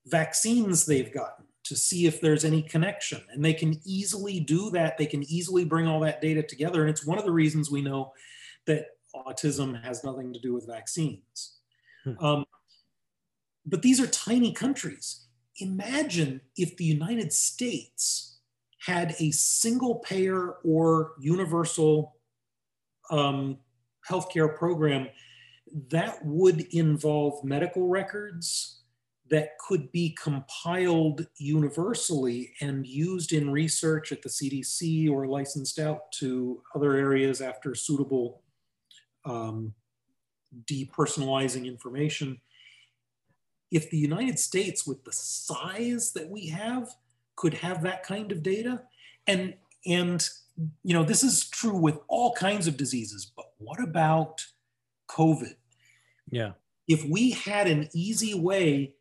vaccines 0.06 0.84
they've 0.84 1.12
gotten 1.12 1.46
to 1.70 1.76
see 1.76 2.04
if 2.04 2.20
there's 2.20 2.44
any 2.44 2.62
connection. 2.62 3.20
And 3.30 3.44
they 3.44 3.54
can 3.54 3.80
easily 3.84 4.40
do 4.40 4.70
that. 4.70 4.98
They 4.98 5.06
can 5.06 5.22
easily 5.30 5.64
bring 5.64 5.86
all 5.86 6.00
that 6.00 6.20
data 6.20 6.42
together. 6.42 6.80
And 6.80 6.90
it's 6.90 7.06
one 7.06 7.16
of 7.16 7.24
the 7.24 7.30
reasons 7.30 7.70
we 7.70 7.80
know 7.80 8.12
that 8.66 8.86
autism 9.14 9.80
has 9.84 10.02
nothing 10.02 10.32
to 10.32 10.40
do 10.40 10.52
with 10.52 10.66
vaccines. 10.66 11.58
Hmm. 12.02 12.24
Um, 12.24 12.44
but 13.64 13.82
these 13.82 14.00
are 14.00 14.08
tiny 14.08 14.52
countries. 14.52 15.28
Imagine 15.60 16.40
if 16.56 16.76
the 16.76 16.84
United 16.84 17.32
States 17.32 18.40
had 18.84 19.14
a 19.20 19.30
single 19.30 20.00
payer 20.00 20.54
or 20.64 21.12
universal 21.20 22.16
um, 23.12 23.58
healthcare 24.08 24.56
program 24.58 25.06
that 25.90 26.18
would 26.24 26.62
involve 26.74 27.44
medical 27.44 27.86
records 27.86 28.79
that 29.30 29.56
could 29.58 29.92
be 29.92 30.10
compiled 30.20 31.26
universally 31.38 32.52
and 32.60 32.86
used 32.86 33.32
in 33.32 33.50
research 33.50 34.10
at 34.10 34.22
the 34.22 34.28
CDC 34.28 35.08
or 35.08 35.26
licensed 35.26 35.78
out 35.78 36.10
to 36.12 36.60
other 36.74 36.94
areas 36.94 37.40
after 37.40 37.74
suitable 37.74 38.42
um, 39.24 39.72
depersonalizing 40.64 41.64
information. 41.64 42.40
If 43.70 43.88
the 43.90 43.98
United 43.98 44.40
States, 44.40 44.84
with 44.84 45.04
the 45.04 45.12
size 45.12 46.12
that 46.14 46.28
we 46.28 46.48
have, 46.48 46.88
could 47.36 47.54
have 47.54 47.82
that 47.82 48.02
kind 48.02 48.32
of 48.32 48.42
data, 48.42 48.82
and 49.28 49.54
and 49.86 50.28
you 50.82 50.92
know 50.92 51.04
this 51.04 51.22
is 51.22 51.48
true 51.48 51.76
with 51.76 52.00
all 52.08 52.32
kinds 52.32 52.66
of 52.66 52.76
diseases, 52.76 53.30
but 53.36 53.46
what 53.58 53.80
about 53.80 54.44
COVID? 55.08 55.54
Yeah. 56.30 56.52
If 56.88 57.04
we 57.04 57.30
had 57.30 57.68
an 57.68 57.88
easy 57.94 58.34
way 58.34 58.94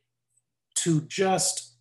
to 0.84 1.01
just 1.01 1.73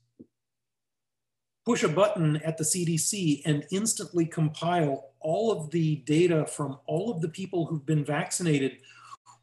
push 1.65 1.83
a 1.83 1.89
button 1.89 2.37
at 2.39 2.57
the 2.57 2.65
CDC 2.65 3.43
and 3.45 3.67
instantly 3.71 4.25
compile 4.25 5.11
all 5.21 5.53
of 5.53 5.71
the 5.71 5.97
data 6.07 6.47
from 6.47 6.79
all 6.87 7.11
of 7.11 7.21
the 7.21 7.29
people 7.29 7.67
who've 7.67 7.85
been 7.85 8.05
vaccinated, 8.05 8.79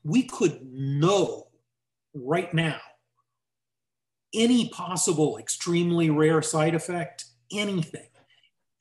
we 0.03 0.23
could 0.23 0.60
know 0.72 1.48
right 2.14 2.53
now 2.53 2.80
any 4.34 4.69
possible 4.69 5.38
extremely 5.38 6.10
rare 6.10 6.41
side 6.41 6.76
effect, 6.76 7.26
anything. 7.52 8.07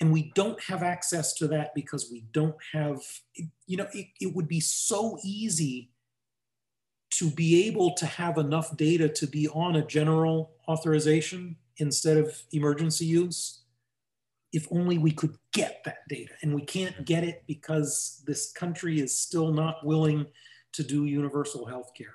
And 0.00 0.12
we 0.12 0.32
don't 0.34 0.60
have 0.64 0.82
access 0.82 1.34
to 1.34 1.46
that 1.48 1.74
because 1.74 2.10
we 2.10 2.24
don't 2.32 2.56
have, 2.72 3.00
you 3.66 3.76
know, 3.76 3.86
it, 3.92 4.06
it 4.20 4.34
would 4.34 4.48
be 4.48 4.60
so 4.60 5.18
easy 5.24 5.90
to 7.18 7.30
be 7.30 7.66
able 7.68 7.92
to 7.94 8.06
have 8.06 8.38
enough 8.38 8.76
data 8.76 9.08
to 9.08 9.26
be 9.26 9.48
on 9.48 9.76
a 9.76 9.86
general 9.86 10.52
authorization 10.68 11.56
instead 11.78 12.16
of 12.16 12.42
emergency 12.52 13.04
use 13.04 13.60
if 14.52 14.68
only 14.70 14.98
we 14.98 15.10
could 15.10 15.36
get 15.52 15.82
that 15.84 15.98
data 16.08 16.32
and 16.42 16.54
we 16.54 16.62
can't 16.64 17.04
get 17.04 17.24
it 17.24 17.42
because 17.48 18.22
this 18.26 18.52
country 18.52 19.00
is 19.00 19.16
still 19.16 19.52
not 19.52 19.84
willing 19.84 20.24
to 20.72 20.82
do 20.84 21.04
universal 21.06 21.66
health 21.66 21.90
care 21.96 22.14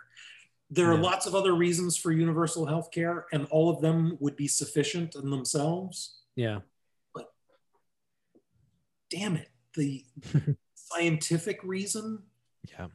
there 0.72 0.90
are 0.92 0.96
Yeah. 0.96 1.02
lots 1.02 1.26
of 1.26 1.34
other 1.36 1.54
reasons 1.56 1.98
for 1.98 2.12
universal 2.12 2.66
health 2.66 2.92
care 2.92 3.26
and 3.34 3.46
all 3.52 3.70
of 3.70 3.82
them 3.82 4.18
would 4.20 4.36
be 4.36 4.48
sufficient 4.48 5.16
in 5.16 5.30
themselves 5.30 6.22
Yeah. 6.36 6.60
But 7.14 7.28
damn 9.10 9.36
it 9.38 9.50
the 9.76 10.06
scientific 10.76 11.60
reason 11.64 12.24
Yeah. 12.70 12.88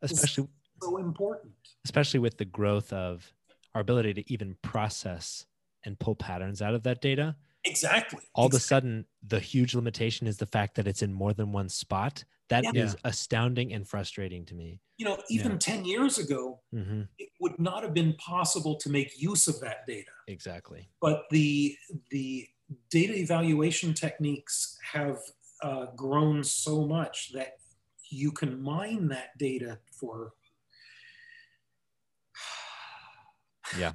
Especially 0.00 0.48
so 0.82 0.96
important 0.98 1.52
especially 1.84 2.20
with 2.20 2.36
the 2.38 2.44
growth 2.44 2.92
of 2.92 3.32
our 3.74 3.80
ability 3.80 4.12
to 4.14 4.32
even 4.32 4.56
process 4.62 5.46
and 5.84 5.98
pull 5.98 6.14
patterns 6.14 6.62
out 6.62 6.74
of 6.74 6.82
that 6.84 7.00
data. 7.00 7.34
exactly 7.64 8.20
All 8.34 8.46
of 8.46 8.54
a 8.54 8.60
sudden, 8.60 9.04
the 9.26 9.40
huge 9.40 9.74
limitation 9.74 10.26
is 10.26 10.36
the 10.36 10.46
fact 10.46 10.74
that 10.76 10.86
it's 10.86 11.02
in 11.02 11.12
more 11.12 11.32
than 11.32 11.50
one 11.52 11.68
spot. 11.68 12.22
That 12.50 12.64
is 12.74 12.94
Yeah. 12.94 13.10
astounding 13.10 13.72
and 13.72 13.88
frustrating 13.88 14.44
to 14.46 14.54
me. 14.54 14.80
you 14.98 15.06
know 15.06 15.16
even 15.30 15.58
10 15.58 15.84
years 15.84 16.18
ago 16.18 16.60
hmm 16.72 17.02
it 17.18 17.30
would 17.40 17.58
not 17.58 17.82
have 17.82 17.94
been 17.94 18.12
possible 18.32 18.74
to 18.82 18.88
make 18.90 19.10
use 19.30 19.44
of 19.52 19.56
that 19.60 19.78
data 19.86 20.12
Exactly. 20.28 20.82
but 21.00 21.24
the 21.30 21.76
the 22.10 22.46
data 22.90 23.14
evaluation 23.26 23.90
techniques 23.94 24.56
have 24.94 25.18
uh, 25.62 25.86
grown 26.04 26.44
so 26.44 26.74
much 26.96 27.16
that 27.32 27.52
you 28.10 28.30
can 28.40 28.60
mine 28.62 29.08
that 29.08 29.30
data 29.38 29.78
for 29.98 30.32
Yeah. 33.78 33.92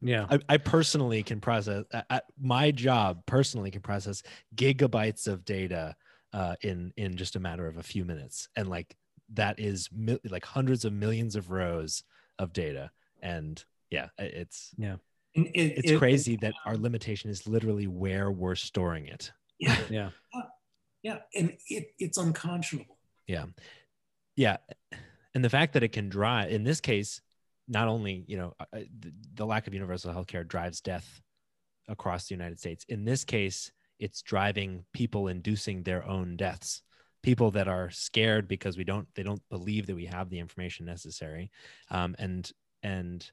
Yeah. 0.00 0.26
I, 0.30 0.38
I 0.48 0.56
personally 0.58 1.22
can 1.22 1.40
process 1.40 1.84
I, 1.92 2.02
I- 2.10 2.20
my 2.40 2.70
job 2.70 3.22
personally 3.26 3.70
can 3.70 3.80
process 3.82 4.22
gigabytes 4.54 5.26
of 5.26 5.44
data 5.44 5.96
uh, 6.32 6.54
in 6.62 6.92
in 6.96 7.16
just 7.16 7.36
a 7.36 7.40
matter 7.40 7.66
of 7.66 7.78
a 7.78 7.82
few 7.82 8.04
minutes 8.04 8.48
and 8.56 8.68
like 8.68 8.94
that 9.34 9.58
is 9.58 9.88
mil- 9.92 10.18
like 10.28 10.44
hundreds 10.44 10.84
of 10.84 10.92
millions 10.92 11.36
of 11.36 11.50
rows 11.50 12.02
of 12.38 12.52
data 12.52 12.90
and 13.22 13.64
yeah 13.90 14.08
it's 14.18 14.70
yeah. 14.78 14.96
it- 15.34 15.50
it's 15.54 15.90
it- 15.92 15.98
crazy 15.98 16.36
that 16.36 16.52
our 16.66 16.76
limitation 16.76 17.30
is 17.30 17.46
literally 17.46 17.86
where 17.86 18.30
we're 18.30 18.54
storing 18.54 19.06
it 19.06 19.32
yeah 19.58 19.78
Yeah. 19.90 20.10
yeah 21.02 21.18
and 21.34 21.56
it, 21.68 21.88
it's 21.98 22.18
unconscionable 22.18 22.98
Yeah. 23.26 23.46
yeah 24.36 24.58
and 25.34 25.42
the 25.44 25.50
fact 25.50 25.72
that 25.72 25.82
it 25.82 25.92
can 25.92 26.08
drive 26.08 26.50
in 26.52 26.62
this 26.62 26.80
case 26.80 27.20
not 27.68 27.88
only 27.88 28.24
you 28.26 28.36
know 28.36 28.54
uh, 28.58 28.64
uh, 28.72 28.80
the, 29.00 29.12
the 29.34 29.46
lack 29.46 29.66
of 29.66 29.74
universal 29.74 30.12
health 30.12 30.26
care 30.26 30.44
drives 30.44 30.80
death 30.80 31.20
across 31.88 32.28
the 32.28 32.34
United 32.34 32.58
States. 32.58 32.84
In 32.88 33.04
this 33.04 33.24
case, 33.24 33.72
it's 33.98 34.22
driving 34.22 34.84
people 34.92 35.28
inducing 35.28 35.82
their 35.82 36.06
own 36.06 36.36
deaths 36.36 36.82
people 37.22 37.50
that 37.50 37.68
are 37.68 37.90
scared 37.90 38.46
because 38.46 38.76
we 38.76 38.84
don't 38.84 39.08
they 39.14 39.22
don't 39.22 39.42
believe 39.50 39.86
that 39.86 39.96
we 39.96 40.06
have 40.06 40.30
the 40.30 40.38
information 40.38 40.86
necessary 40.86 41.50
um, 41.90 42.14
and 42.18 42.52
and 42.82 43.30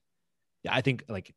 i 0.69 0.81
think 0.81 1.03
like 1.07 1.33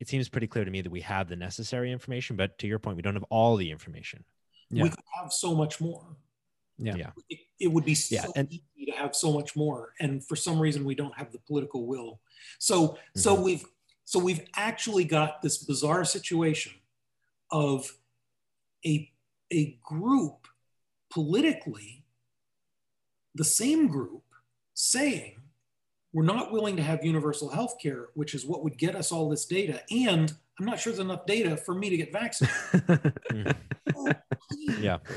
it 0.00 0.08
seems 0.08 0.28
pretty 0.28 0.46
clear 0.46 0.64
to 0.64 0.70
me 0.70 0.80
that 0.80 0.92
we 0.92 1.00
have 1.00 1.28
the 1.28 1.36
necessary 1.36 1.90
information 1.92 2.36
but 2.36 2.56
to 2.58 2.66
your 2.66 2.78
point 2.78 2.96
we 2.96 3.02
don't 3.02 3.14
have 3.14 3.24
all 3.30 3.56
the 3.56 3.70
information 3.70 4.24
yeah. 4.70 4.84
we 4.84 4.90
could 4.90 4.98
have 5.20 5.32
so 5.32 5.54
much 5.54 5.80
more 5.80 6.16
yeah, 6.78 6.94
yeah. 6.96 7.10
It, 7.28 7.38
it, 7.60 7.68
would 7.68 7.84
be 7.84 7.94
so 7.94 8.14
yeah, 8.14 8.26
and, 8.36 8.48
easy 8.52 8.90
to 8.90 8.92
have 8.92 9.14
so 9.14 9.32
much 9.32 9.54
more 9.56 9.92
and 10.00 10.24
for 10.24 10.36
some 10.36 10.58
reason 10.58 10.84
we 10.84 10.94
don't 10.94 11.16
have 11.16 11.32
the 11.32 11.38
political 11.38 11.86
will 11.86 12.20
so 12.58 12.88
mm-hmm. 12.88 12.96
so 13.20 13.40
we've 13.40 13.64
so 14.04 14.18
we've 14.18 14.44
actually 14.56 15.04
got 15.04 15.42
this 15.42 15.58
bizarre 15.58 16.04
situation 16.04 16.72
of 17.50 17.96
a 18.86 19.10
a 19.52 19.78
group 19.84 20.46
politically 21.10 22.04
the 23.34 23.44
same 23.44 23.86
group 23.86 24.22
saying 24.74 25.36
we're 26.12 26.24
not 26.24 26.52
willing 26.52 26.76
to 26.76 26.82
have 26.82 27.04
universal 27.04 27.48
health 27.48 27.76
care, 27.80 28.08
which 28.14 28.34
is 28.34 28.44
what 28.44 28.62
would 28.62 28.76
get 28.76 28.94
us 28.94 29.12
all 29.12 29.30
this 29.30 29.46
data. 29.46 29.80
And 29.90 30.32
I'm 30.58 30.66
not 30.66 30.78
sure 30.78 30.92
there's 30.92 31.00
enough 31.00 31.24
data 31.24 31.56
for 31.56 31.74
me 31.74 31.88
to 31.90 31.96
get 31.96 32.12
vaccinated. 32.12 33.14
yeah. 34.80 34.98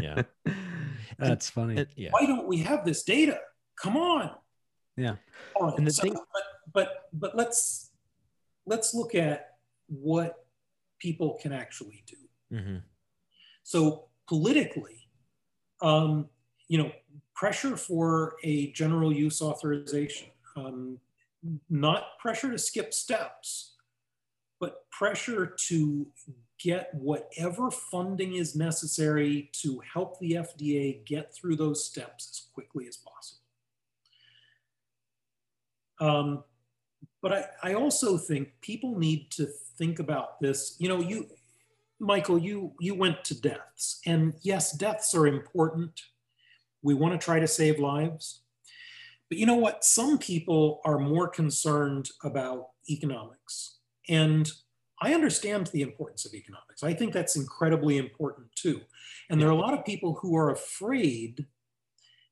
Yeah. 0.00 0.22
That's 1.18 1.50
funny. 1.50 1.78
It, 1.78 1.88
yeah. 1.96 2.10
Why 2.10 2.26
don't 2.26 2.46
we 2.46 2.58
have 2.58 2.84
this 2.84 3.02
data? 3.02 3.40
Come 3.80 3.96
on. 3.96 4.30
Yeah. 4.96 5.16
and 5.60 5.86
the 5.86 5.90
so, 5.90 6.02
thing- 6.02 6.14
but, 6.14 6.42
but 6.72 6.88
but 7.12 7.36
let's 7.36 7.90
let's 8.66 8.94
look 8.94 9.14
at 9.14 9.56
what 9.88 10.46
people 10.98 11.38
can 11.40 11.52
actually 11.52 12.02
do. 12.06 12.56
Mm-hmm. 12.56 12.76
So 13.62 14.06
politically, 14.26 15.08
um, 15.82 16.28
you 16.68 16.78
know, 16.78 16.92
pressure 17.34 17.76
for 17.76 18.36
a 18.42 18.70
general 18.72 19.12
use 19.12 19.42
authorization, 19.42 20.28
um, 20.56 20.98
not 21.68 22.18
pressure 22.18 22.50
to 22.50 22.58
skip 22.58 22.94
steps, 22.94 23.74
but 24.60 24.88
pressure 24.90 25.54
to 25.68 26.06
get 26.64 26.94
whatever 26.94 27.70
funding 27.70 28.36
is 28.36 28.56
necessary 28.56 29.50
to 29.52 29.82
help 29.92 30.18
the 30.18 30.32
FDA 30.32 31.04
get 31.04 31.34
through 31.34 31.56
those 31.56 31.84
steps 31.84 32.30
as 32.30 32.52
quickly 32.54 32.88
as 32.88 32.96
possible. 32.96 33.42
Um, 36.00 36.44
but 37.20 37.32
I, 37.34 37.44
I 37.62 37.74
also 37.74 38.16
think 38.16 38.48
people 38.62 38.98
need 38.98 39.30
to 39.32 39.46
think 39.76 39.98
about 39.98 40.40
this. 40.40 40.76
You 40.78 40.88
know, 40.88 41.00
you 41.00 41.26
Michael, 42.00 42.38
you 42.38 42.72
you 42.80 42.94
went 42.94 43.22
to 43.24 43.40
deaths, 43.40 44.00
and 44.06 44.32
yes, 44.40 44.72
deaths 44.72 45.14
are 45.14 45.26
important. 45.26 46.00
We 46.82 46.94
want 46.94 47.18
to 47.18 47.22
try 47.22 47.40
to 47.40 47.46
save 47.46 47.78
lives, 47.78 48.40
but 49.28 49.36
you 49.36 49.44
know 49.44 49.54
what? 49.54 49.84
Some 49.84 50.16
people 50.16 50.80
are 50.86 50.98
more 50.98 51.28
concerned 51.28 52.08
about 52.22 52.68
economics, 52.88 53.78
and 54.08 54.50
I 55.00 55.12
understand 55.12 55.66
the 55.68 55.82
importance 55.82 56.24
of 56.24 56.34
economics. 56.34 56.82
I 56.82 56.94
think 56.94 57.12
that's 57.12 57.36
incredibly 57.36 57.98
important 57.98 58.46
too. 58.54 58.80
And 59.28 59.40
there 59.40 59.48
are 59.48 59.52
a 59.52 59.56
lot 59.56 59.74
of 59.74 59.84
people 59.84 60.14
who 60.14 60.36
are 60.36 60.50
afraid 60.50 61.46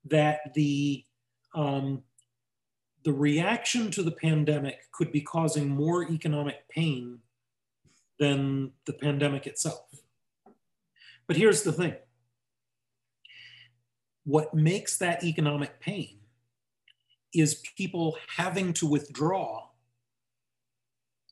that 0.05 0.55
the 0.55 1.05
um, 1.55 2.03
the 3.05 3.13
reaction 3.13 3.91
to 3.91 4.03
the 4.03 4.13
pandemic 4.13 4.91
could 4.93 5.11
be 5.11 5.21
causing 5.21 5.69
more 5.69 6.09
economic 6.09 6.69
pain 6.69 7.19
than 8.19 8.71
the 8.87 8.93
pandemic 8.93 9.47
itself. 9.47 9.87
But 11.27 11.37
here's 11.37 11.63
the 11.63 11.73
thing 11.73 11.97
what 14.25 14.55
makes 14.55 14.99
that 14.99 15.25
economic 15.25 15.81
pain 15.81 16.19
is 17.35 17.63
people 17.77 18.17
having 18.37 18.73
to 18.75 18.87
withdraw 18.87 19.67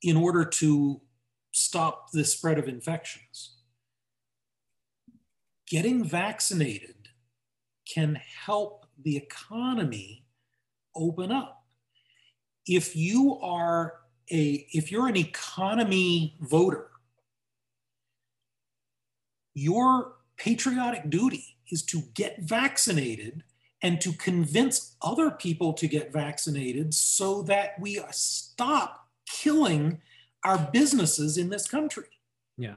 in 0.03 0.17
order 0.17 0.45
to 0.45 1.01
stop 1.53 2.11
the 2.13 2.25
spread 2.25 2.59
of 2.59 2.69
infections. 2.69 3.57
Getting 5.67 6.05
vaccinated 6.05 7.09
can 7.93 8.21
help 8.45 8.87
the 9.03 9.17
economy 9.17 10.25
open 10.95 11.31
up. 11.31 11.65
If 12.67 12.95
you 12.95 13.39
are 13.41 13.95
a 14.31 14.67
if 14.73 14.93
you're 14.93 15.09
an 15.09 15.17
economy 15.17 16.37
voter, 16.41 16.91
your 19.55 20.17
patriotic 20.37 21.11
duty 21.11 21.57
is 21.71 21.83
to 21.85 22.03
get 22.15 22.41
vaccinated 22.41 23.43
and 23.83 24.01
to 24.01 24.13
convince 24.13 24.97
other 25.03 25.31
people 25.31 25.73
to 25.73 25.89
get 25.89 26.13
vaccinated 26.13 26.93
so 26.95 27.43
that 27.43 27.81
we 27.81 28.01
stop 28.11 29.09
killing 29.27 30.01
our 30.45 30.71
businesses 30.73 31.37
in 31.37 31.51
this 31.51 31.69
country. 31.69 32.09
Yeah. 32.57 32.77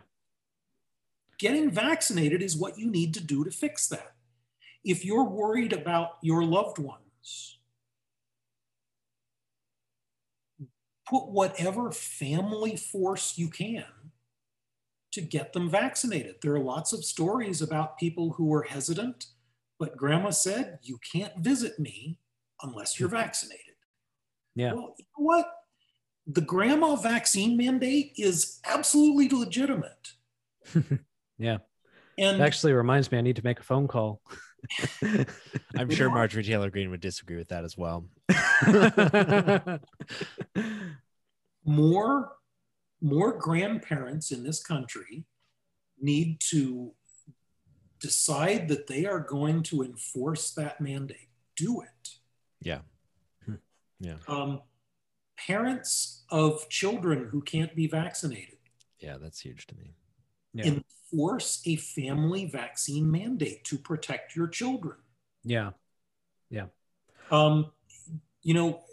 Getting 1.40 1.72
vaccinated 1.72 2.42
is 2.42 2.58
what 2.58 2.78
you 2.78 2.90
need 2.90 3.14
to 3.16 3.24
do 3.24 3.44
to 3.44 3.52
fix 3.52 3.88
that. 3.88 4.14
If 4.84 5.06
you're 5.06 5.24
worried 5.24 5.74
about 5.74 6.18
your 6.22 6.44
loved 6.44 6.78
ones, 6.78 7.58
put 11.08 11.28
whatever 11.28 11.92
family 11.92 12.76
force 12.76 13.38
you 13.38 13.50
can 13.50 13.86
to 15.12 15.22
get 15.22 15.54
them 15.54 15.70
vaccinated. 15.70 16.36
There 16.42 16.54
are 16.54 16.60
lots 16.60 16.92
of 16.92 17.06
stories 17.06 17.62
about 17.62 17.98
people 17.98 18.32
who 18.32 18.46
were 18.46 18.64
hesitant, 18.64 19.28
but 19.80 19.96
grandma 19.96 20.32
said, 20.32 20.80
You 20.82 20.98
can't 21.12 21.38
visit 21.38 21.80
me 21.80 22.20
unless 22.62 23.00
you're 23.00 23.10
mm-hmm. 23.10 23.18
vaccinated. 23.18 23.76
Yeah. 24.56 24.74
Well, 24.74 24.96
you 24.98 25.06
know 25.18 25.26
what? 25.26 25.52
The 26.28 26.42
grandma 26.42 26.96
vaccine 26.96 27.58
mandate 27.58 28.14
is 28.18 28.60
absolutely 28.66 29.30
legitimate. 29.30 30.14
yeah. 31.38 31.58
And 32.18 32.42
it 32.42 32.44
actually 32.44 32.74
reminds 32.74 33.12
me, 33.12 33.18
I 33.18 33.22
need 33.22 33.36
to 33.38 33.44
make 33.44 33.60
a 33.60 33.64
phone 33.64 33.88
call. 33.88 34.22
I'm 35.78 35.90
sure 35.90 36.10
Marjorie 36.10 36.44
Taylor 36.44 36.70
Greene 36.70 36.90
would 36.92 37.02
disagree 37.02 37.36
with 37.36 37.50
that 37.50 37.66
as 37.66 37.78
well. 37.78 38.06
more, 41.66 42.32
more 43.02 43.38
grandparents 43.38 44.32
in 44.32 44.44
this 44.44 44.64
country 44.64 45.26
need 46.00 46.40
to 46.52 46.94
decide 48.00 48.68
that 48.68 48.88
they 48.88 49.06
are 49.06 49.20
going 49.20 49.64
to 49.64 49.82
enforce 49.82 50.52
that 50.52 50.80
mandate. 50.80 51.30
Do 51.56 51.82
it. 51.82 52.10
Yeah. 52.62 52.80
Hmm. 53.46 53.56
Yeah. 54.00 54.16
Um, 54.28 54.62
parents 55.46 56.24
of 56.30 56.68
children 56.70 57.28
who 57.32 57.42
can't 57.42 57.76
be 57.76 57.88
vaccinated. 57.88 58.58
Yeah, 59.00 59.18
that's 59.22 59.40
huge 59.40 59.68
to 59.68 59.76
me. 59.76 59.96
Yeah. 60.54 60.66
Enforce 60.66 61.62
a 61.66 61.76
family 61.76 62.46
vaccine 62.46 63.10
mandate 63.10 63.64
to 63.66 63.78
protect 63.78 64.36
your 64.36 64.48
children. 64.48 64.98
Yeah. 65.44 65.72
Yeah. 66.50 66.68
Um, 67.32 67.72
you 68.42 68.54
know, 68.54 68.84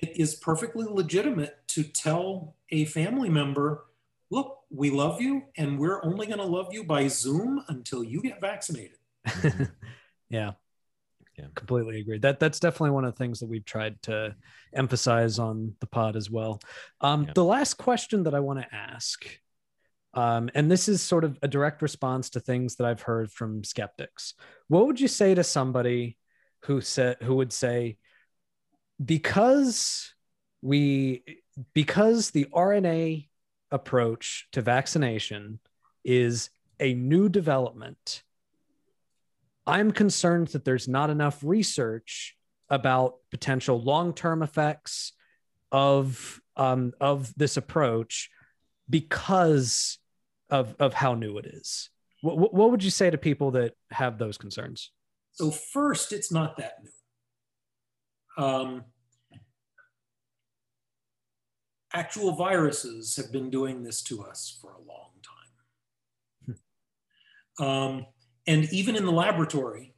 it 0.00 0.16
is 0.16 0.34
perfectly 0.34 0.86
legitimate 0.88 1.56
to 1.68 1.82
tell 1.82 2.56
a 2.70 2.84
family 2.86 3.28
member, 3.28 3.84
look, 4.30 4.60
we 4.70 4.90
love 4.90 5.20
you 5.20 5.44
and 5.56 5.78
we're 5.78 6.04
only 6.04 6.26
going 6.26 6.38
to 6.38 6.44
love 6.44 6.68
you 6.72 6.84
by 6.84 7.08
Zoom 7.08 7.62
until 7.68 8.02
you 8.02 8.20
get 8.20 8.40
vaccinated. 8.40 8.98
yeah. 10.28 10.52
Yeah. 11.38 11.46
Completely 11.54 12.00
agree. 12.00 12.18
That 12.18 12.40
that's 12.40 12.60
definitely 12.60 12.90
one 12.90 13.04
of 13.04 13.12
the 13.12 13.18
things 13.18 13.40
that 13.40 13.48
we've 13.48 13.64
tried 13.64 14.00
to 14.02 14.34
emphasize 14.74 15.38
on 15.38 15.74
the 15.80 15.86
pod 15.86 16.16
as 16.16 16.30
well. 16.30 16.60
Um, 17.00 17.24
yeah. 17.24 17.32
The 17.34 17.44
last 17.44 17.74
question 17.74 18.22
that 18.22 18.34
I 18.34 18.40
want 18.40 18.60
to 18.60 18.74
ask, 18.74 19.26
um, 20.14 20.48
and 20.54 20.70
this 20.70 20.88
is 20.88 21.02
sort 21.02 21.24
of 21.24 21.38
a 21.42 21.48
direct 21.48 21.82
response 21.82 22.30
to 22.30 22.40
things 22.40 22.76
that 22.76 22.86
I've 22.86 23.02
heard 23.02 23.30
from 23.30 23.64
skeptics. 23.64 24.32
What 24.68 24.86
would 24.86 24.98
you 24.98 25.08
say 25.08 25.34
to 25.34 25.44
somebody 25.44 26.16
who 26.60 26.80
said 26.80 27.18
who 27.22 27.36
would 27.36 27.52
say, 27.52 27.98
because 29.04 30.14
we 30.62 31.22
because 31.74 32.30
the 32.30 32.46
RNA 32.52 33.28
approach 33.70 34.48
to 34.52 34.62
vaccination 34.62 35.60
is 36.04 36.50
a 36.80 36.94
new 36.94 37.28
development, 37.28 38.22
I'm 39.66 39.90
concerned 39.90 40.48
that 40.48 40.64
there's 40.64 40.88
not 40.88 41.10
enough 41.10 41.40
research 41.42 42.36
about 42.68 43.14
potential 43.30 43.80
long-term 43.80 44.42
effects 44.42 45.12
of 45.72 46.40
um, 46.56 46.92
of 47.00 47.34
this 47.36 47.56
approach 47.56 48.30
because 48.88 49.98
of 50.50 50.74
of 50.78 50.94
how 50.94 51.14
new 51.14 51.38
it 51.38 51.46
is. 51.46 51.90
What, 52.22 52.54
what 52.54 52.70
would 52.70 52.82
you 52.82 52.90
say 52.90 53.10
to 53.10 53.18
people 53.18 53.52
that 53.52 53.74
have 53.90 54.18
those 54.18 54.38
concerns? 54.38 54.90
So 55.32 55.50
first, 55.50 56.12
it's 56.12 56.32
not 56.32 56.56
that 56.56 56.74
new. 56.82 58.44
Um, 58.44 58.84
actual 61.92 62.32
viruses 62.32 63.16
have 63.16 63.32
been 63.32 63.50
doing 63.50 63.82
this 63.82 64.02
to 64.02 64.22
us 64.22 64.58
for 64.60 64.72
a 64.72 64.78
long 64.78 65.10
time. 67.58 67.66
um, 67.66 68.06
and 68.46 68.72
even 68.72 68.96
in 68.96 69.04
the 69.04 69.12
laboratory, 69.12 69.94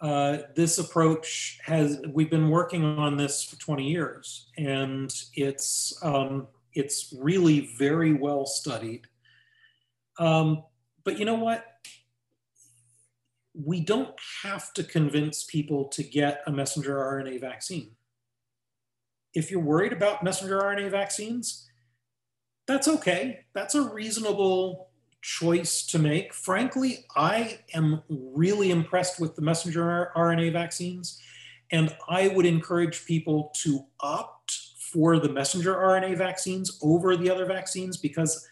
uh, 0.00 0.38
this 0.54 0.78
approach 0.78 1.58
has, 1.64 2.00
we've 2.12 2.30
been 2.30 2.50
working 2.50 2.84
on 2.84 3.16
this 3.16 3.42
for 3.42 3.56
20 3.56 3.88
years 3.88 4.48
and 4.56 5.12
it's, 5.34 5.98
um, 6.02 6.46
it's 6.72 7.12
really 7.18 7.74
very 7.78 8.12
well 8.12 8.46
studied. 8.46 9.06
Um, 10.18 10.62
but 11.04 11.18
you 11.18 11.24
know 11.24 11.34
what? 11.34 11.64
We 13.54 13.80
don't 13.80 14.14
have 14.42 14.72
to 14.74 14.84
convince 14.84 15.44
people 15.44 15.86
to 15.88 16.02
get 16.04 16.42
a 16.46 16.52
messenger 16.52 16.96
RNA 16.96 17.40
vaccine. 17.40 17.96
If 19.34 19.50
you're 19.50 19.60
worried 19.60 19.92
about 19.92 20.22
messenger 20.22 20.60
RNA 20.60 20.90
vaccines, 20.90 21.68
that's 22.68 22.86
okay. 22.86 23.40
That's 23.54 23.74
a 23.74 23.82
reasonable 23.82 24.87
choice 25.22 25.86
to 25.86 25.98
make. 25.98 26.32
Frankly, 26.32 27.04
I 27.16 27.60
am 27.74 28.02
really 28.08 28.70
impressed 28.70 29.20
with 29.20 29.36
the 29.36 29.42
messenger 29.42 30.10
RNA 30.16 30.52
vaccines, 30.52 31.20
and 31.70 31.94
I 32.08 32.28
would 32.28 32.46
encourage 32.46 33.04
people 33.04 33.52
to 33.62 33.84
opt 34.00 34.58
for 34.92 35.18
the 35.18 35.28
messenger 35.28 35.74
RNA 35.74 36.16
vaccines 36.16 36.78
over 36.82 37.16
the 37.16 37.30
other 37.30 37.44
vaccines 37.44 37.96
because 37.96 38.46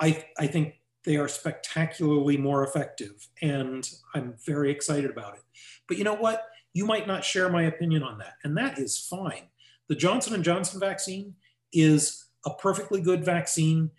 I, 0.00 0.24
I 0.38 0.46
think 0.46 0.80
they 1.04 1.16
are 1.16 1.28
spectacularly 1.28 2.36
more 2.36 2.64
effective, 2.64 3.28
and 3.40 3.88
I'm 4.14 4.34
very 4.46 4.70
excited 4.70 5.10
about 5.10 5.34
it. 5.34 5.42
But 5.88 5.98
you 5.98 6.04
know 6.04 6.14
what? 6.14 6.44
You 6.74 6.86
might 6.86 7.06
not 7.06 7.24
share 7.24 7.50
my 7.50 7.64
opinion 7.64 8.02
on 8.02 8.18
that, 8.18 8.34
and 8.44 8.56
that 8.56 8.78
is 8.78 8.98
fine. 8.98 9.48
The 9.88 9.96
Johnson 9.96 10.34
and 10.34 10.44
Johnson 10.44 10.78
vaccine 10.78 11.34
is 11.72 12.26
a 12.46 12.54
perfectly 12.54 13.00
good 13.00 13.24
vaccine. 13.24 13.90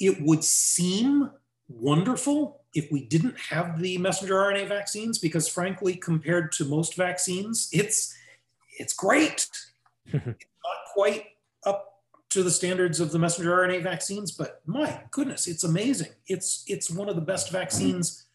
It 0.00 0.20
would 0.20 0.44
seem 0.44 1.30
wonderful 1.68 2.62
if 2.74 2.90
we 2.90 3.04
didn't 3.04 3.38
have 3.38 3.80
the 3.80 3.98
messenger 3.98 4.34
RNA 4.34 4.68
vaccines, 4.68 5.18
because 5.18 5.48
frankly, 5.48 5.94
compared 5.96 6.52
to 6.52 6.64
most 6.64 6.96
vaccines, 6.96 7.68
it's 7.72 8.14
it's 8.78 8.94
great. 8.94 9.48
it's 10.06 10.14
not 10.14 10.76
quite 10.94 11.26
up 11.66 12.02
to 12.30 12.42
the 12.42 12.50
standards 12.50 13.00
of 13.00 13.10
the 13.10 13.18
messenger 13.18 13.50
RNA 13.50 13.82
vaccines, 13.82 14.30
but 14.30 14.60
my 14.66 15.02
goodness, 15.10 15.46
it's 15.46 15.64
amazing. 15.64 16.12
It's 16.26 16.64
it's 16.66 16.90
one 16.90 17.08
of 17.08 17.16
the 17.16 17.22
best 17.22 17.50
vaccines. 17.50 18.26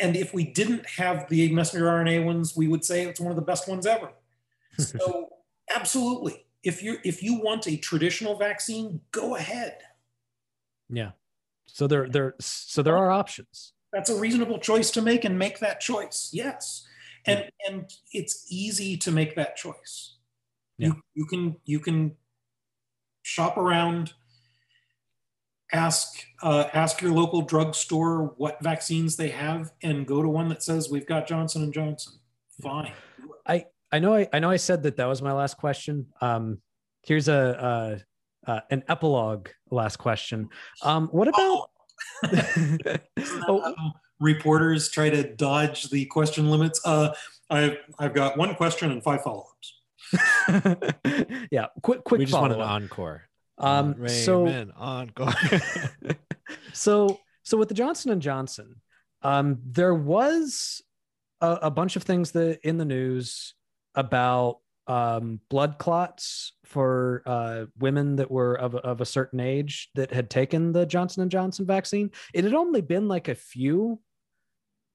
And 0.00 0.16
if 0.16 0.32
we 0.32 0.44
didn't 0.44 0.88
have 0.90 1.28
the 1.28 1.52
messenger 1.52 1.86
RNA 1.86 2.24
ones, 2.24 2.56
we 2.56 2.68
would 2.68 2.84
say 2.84 3.04
it's 3.04 3.20
one 3.20 3.30
of 3.30 3.36
the 3.36 3.42
best 3.42 3.68
ones 3.68 3.86
ever. 3.86 4.10
So 4.78 5.28
absolutely. 5.74 6.46
If 6.62 6.84
you 6.84 6.98
if 7.04 7.20
you 7.20 7.40
want 7.40 7.66
a 7.66 7.76
traditional 7.76 8.36
vaccine, 8.36 9.00
go 9.10 9.34
ahead. 9.34 9.78
Yeah. 10.88 11.10
So 11.66 11.86
there, 11.86 12.08
there, 12.08 12.34
so 12.40 12.82
there 12.82 12.96
are 12.96 13.10
options. 13.10 13.72
That's 13.92 14.10
a 14.10 14.18
reasonable 14.18 14.58
choice 14.58 14.90
to 14.92 15.02
make, 15.02 15.24
and 15.24 15.38
make 15.38 15.60
that 15.60 15.80
choice. 15.80 16.30
Yes, 16.32 16.86
and 17.26 17.50
and 17.66 17.90
it's 18.12 18.46
easy 18.50 18.96
to 18.98 19.10
make 19.10 19.34
that 19.36 19.56
choice. 19.56 20.16
Yeah. 20.76 20.88
You 20.88 21.02
you 21.14 21.26
can 21.26 21.56
you 21.64 21.80
can 21.80 22.16
shop 23.22 23.56
around, 23.56 24.12
ask 25.72 26.22
uh, 26.42 26.64
ask 26.72 27.00
your 27.00 27.12
local 27.12 27.42
drugstore 27.42 28.34
what 28.36 28.62
vaccines 28.62 29.16
they 29.16 29.28
have, 29.28 29.72
and 29.82 30.06
go 30.06 30.22
to 30.22 30.28
one 30.28 30.48
that 30.48 30.62
says 30.62 30.90
we've 30.90 31.06
got 31.06 31.26
Johnson 31.26 31.62
and 31.62 31.72
Johnson. 31.72 32.14
Fine. 32.60 32.92
I 33.46 33.64
I 33.90 33.98
know 34.00 34.14
I, 34.14 34.28
I 34.32 34.38
know 34.38 34.50
I 34.50 34.56
said 34.56 34.82
that 34.82 34.96
that 34.96 35.06
was 35.06 35.22
my 35.22 35.32
last 35.32 35.56
question. 35.56 36.06
Um, 36.20 36.60
here's 37.02 37.28
a, 37.28 38.00
a 38.00 38.04
uh, 38.48 38.60
an 38.70 38.82
epilogue 38.88 39.48
last 39.70 39.98
question. 39.98 40.48
Um, 40.82 41.08
what 41.08 41.28
about? 41.28 41.70
Oh. 43.48 43.74
reporters 44.20 44.88
try 44.90 45.10
to 45.10 45.34
dodge 45.34 45.90
the 45.90 46.06
question 46.06 46.50
limits. 46.50 46.80
Uh, 46.84 47.12
I've 47.50 47.76
I've 47.98 48.14
got 48.14 48.36
one 48.36 48.54
question 48.54 48.90
and 48.90 49.02
five 49.02 49.22
follow-ups. 49.22 49.74
yeah, 51.50 51.66
quick 51.82 52.04
quick 52.04 52.20
we 52.20 52.24
just 52.24 52.38
want 52.38 52.52
an 52.52 52.60
encore. 52.60 53.22
Um, 53.58 53.94
Ramon, 53.94 54.08
so 54.08 54.66
encore. 54.76 55.32
so 56.72 57.20
so 57.42 57.58
with 57.58 57.68
the 57.68 57.74
Johnson 57.74 58.12
and 58.12 58.22
Johnson, 58.22 58.80
um, 59.22 59.58
there 59.64 59.94
was 59.94 60.82
a, 61.40 61.58
a 61.62 61.70
bunch 61.70 61.96
of 61.96 62.04
things 62.04 62.32
that 62.32 62.60
in 62.62 62.78
the 62.78 62.84
news 62.84 63.54
about 63.94 64.58
um, 64.86 65.40
blood 65.50 65.78
clots 65.78 66.52
for 66.68 67.22
uh, 67.24 67.64
women 67.78 68.16
that 68.16 68.30
were 68.30 68.54
of, 68.54 68.74
of 68.74 69.00
a 69.00 69.06
certain 69.06 69.40
age 69.40 69.88
that 69.94 70.12
had 70.12 70.28
taken 70.28 70.70
the 70.70 70.84
Johnson 70.84 71.22
and 71.22 71.30
Johnson 71.30 71.64
vaccine. 71.64 72.10
It 72.34 72.44
had 72.44 72.52
only 72.52 72.82
been 72.82 73.08
like 73.08 73.28
a 73.28 73.34
few, 73.34 74.00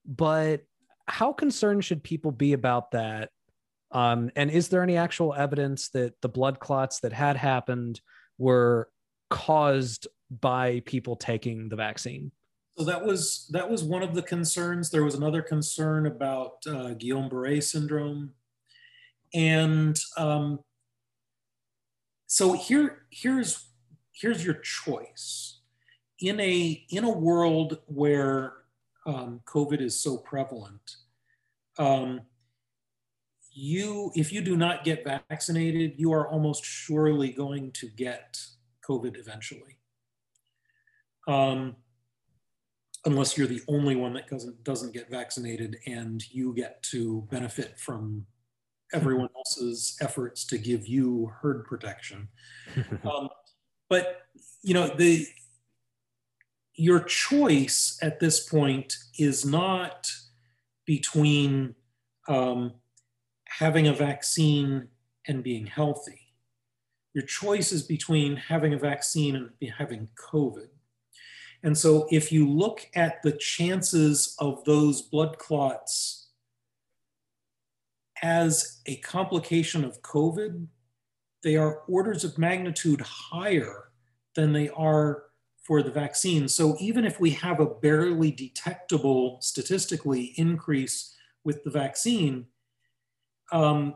but 0.06 0.62
how 1.06 1.32
concerned 1.32 1.84
should 1.84 2.04
people 2.04 2.30
be 2.30 2.52
about 2.52 2.92
that? 2.92 3.30
Um, 3.90 4.30
and 4.36 4.52
is 4.52 4.68
there 4.68 4.84
any 4.84 4.96
actual 4.96 5.34
evidence 5.34 5.88
that 5.90 6.14
the 6.22 6.28
blood 6.28 6.60
clots 6.60 7.00
that 7.00 7.12
had 7.12 7.36
happened 7.36 8.00
were 8.38 8.88
caused 9.28 10.06
by 10.30 10.80
people 10.86 11.16
taking 11.16 11.68
the 11.68 11.76
vaccine? 11.76 12.30
So 12.78 12.84
that 12.84 13.04
was 13.04 13.48
that 13.52 13.68
was 13.68 13.82
one 13.82 14.02
of 14.04 14.14
the 14.14 14.22
concerns. 14.22 14.90
There 14.90 15.04
was 15.04 15.14
another 15.14 15.42
concern 15.42 16.06
about 16.06 16.54
uh, 16.66 16.94
Guillain-Barré 16.94 17.62
syndrome, 17.62 18.32
and 19.32 19.98
um, 20.16 20.60
so 22.26 22.52
here 22.52 23.06
here's 23.10 23.68
here's 24.12 24.44
your 24.44 24.54
choice 24.54 25.60
in 26.20 26.40
a 26.40 26.84
in 26.90 27.04
a 27.04 27.10
world 27.10 27.78
where 27.86 28.54
um, 29.06 29.40
COVID 29.46 29.80
is 29.80 30.00
so 30.00 30.16
prevalent. 30.16 30.96
Um, 31.78 32.22
you 33.50 34.10
if 34.14 34.32
you 34.32 34.40
do 34.40 34.56
not 34.56 34.84
get 34.84 35.04
vaccinated, 35.04 35.94
you 35.96 36.12
are 36.12 36.28
almost 36.28 36.64
surely 36.64 37.30
going 37.30 37.72
to 37.72 37.88
get 37.88 38.40
COVID 38.88 39.18
eventually. 39.18 39.78
Um, 41.26 41.76
unless 43.04 43.36
you're 43.36 43.46
the 43.46 43.62
only 43.68 43.96
one 43.96 44.14
that 44.14 44.28
doesn't 44.28 44.62
doesn't 44.64 44.92
get 44.92 45.10
vaccinated 45.10 45.76
and 45.86 46.22
you 46.32 46.54
get 46.54 46.82
to 46.84 47.26
benefit 47.30 47.78
from 47.78 48.26
everyone 48.94 49.28
else's 49.36 49.96
efforts 50.00 50.44
to 50.46 50.58
give 50.58 50.86
you 50.86 51.32
herd 51.40 51.64
protection. 51.64 52.28
Um, 53.04 53.28
but 53.90 54.22
you 54.62 54.72
know 54.72 54.88
the 54.88 55.26
your 56.74 57.00
choice 57.00 57.98
at 58.02 58.18
this 58.18 58.48
point 58.48 58.96
is 59.18 59.44
not 59.44 60.10
between 60.86 61.74
um, 62.28 62.72
having 63.46 63.86
a 63.86 63.92
vaccine 63.92 64.88
and 65.28 65.42
being 65.42 65.66
healthy. 65.66 66.20
Your 67.12 67.24
choice 67.24 67.70
is 67.70 67.82
between 67.82 68.36
having 68.36 68.74
a 68.74 68.78
vaccine 68.78 69.36
and 69.36 69.70
having 69.78 70.08
covid. 70.32 70.68
And 71.62 71.76
so 71.78 72.06
if 72.10 72.32
you 72.32 72.48
look 72.48 72.88
at 72.94 73.22
the 73.22 73.32
chances 73.32 74.34
of 74.38 74.64
those 74.64 75.00
blood 75.02 75.38
clots 75.38 76.23
as 78.22 78.80
a 78.86 78.96
complication 78.96 79.84
of 79.84 80.02
COVID, 80.02 80.66
they 81.42 81.56
are 81.56 81.82
orders 81.88 82.24
of 82.24 82.38
magnitude 82.38 83.00
higher 83.00 83.90
than 84.34 84.52
they 84.52 84.68
are 84.70 85.24
for 85.62 85.82
the 85.82 85.90
vaccine. 85.90 86.46
So 86.48 86.76
even 86.78 87.04
if 87.04 87.20
we 87.20 87.30
have 87.30 87.60
a 87.60 87.66
barely 87.66 88.30
detectable 88.30 89.38
statistically 89.40 90.34
increase 90.36 91.14
with 91.42 91.64
the 91.64 91.70
vaccine, 91.70 92.46
um, 93.52 93.94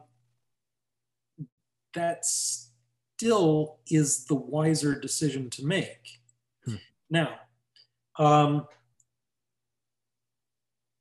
that 1.95 2.24
still 2.24 3.81
is 3.90 4.24
the 4.27 4.35
wiser 4.35 4.99
decision 4.99 5.51
to 5.51 5.66
make. 5.66 6.20
Hmm. 6.65 6.74
Now, 7.11 7.35
um, 8.19 8.66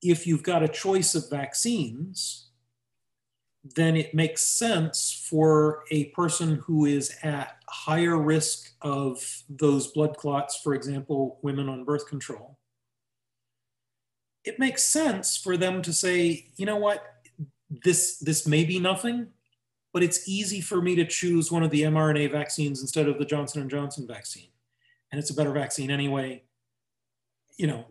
if 0.02 0.28
you've 0.28 0.44
got 0.44 0.64
a 0.64 0.68
choice 0.68 1.16
of 1.16 1.30
vaccines, 1.30 2.47
then 3.76 3.96
it 3.96 4.14
makes 4.14 4.44
sense 4.44 5.26
for 5.30 5.84
a 5.92 6.06
person 6.06 6.56
who 6.56 6.86
is 6.86 7.16
at 7.24 7.58
higher 7.68 8.18
risk 8.18 8.74
of 8.82 9.44
those 9.50 9.88
blood 9.88 10.16
clots, 10.18 10.60
for 10.64 10.74
example, 10.74 11.40
women 11.42 11.70
on 11.70 11.84
birth 11.84 12.08
control. 12.08 12.58
It 14.44 14.60
makes 14.60 14.84
sense 14.84 15.36
for 15.36 15.58
them 15.58 15.82
to 15.82 15.92
say, 15.92 16.48
you 16.56 16.66
know 16.66 16.78
what, 16.78 17.04
this, 17.70 18.18
this 18.20 18.48
may 18.48 18.64
be 18.64 18.80
nothing, 18.80 19.28
but 19.92 20.04
it's 20.04 20.28
easy 20.28 20.62
for 20.62 20.82
me 20.82 20.96
to 20.96 21.06
choose 21.06 21.52
one 21.52 21.64
of 21.64 21.72
the 21.72 21.82
mRNA 21.82 22.32
vaccines 22.32 22.82
instead 22.82 23.08
of 23.08 23.18
the 23.18 23.26
Johnson 23.26 23.68
& 23.70 23.70
Johnson 23.70 24.08
vaccine. 24.08 24.50
And 25.12 25.20
it's 25.20 25.30
a 25.30 25.34
better 25.34 25.52
vaccine 25.52 25.92
anyway 25.92 26.44
you 27.58 27.68
know, 27.68 27.86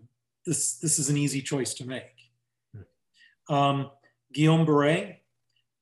this 0.47 0.79
this 0.79 0.99
is 0.99 1.11
an 1.11 1.17
easy 1.17 1.43
choice 1.43 1.75
to 1.75 1.87
make. 1.87 2.15
Um, 3.49 3.91
Guillain-Barré 4.35 5.17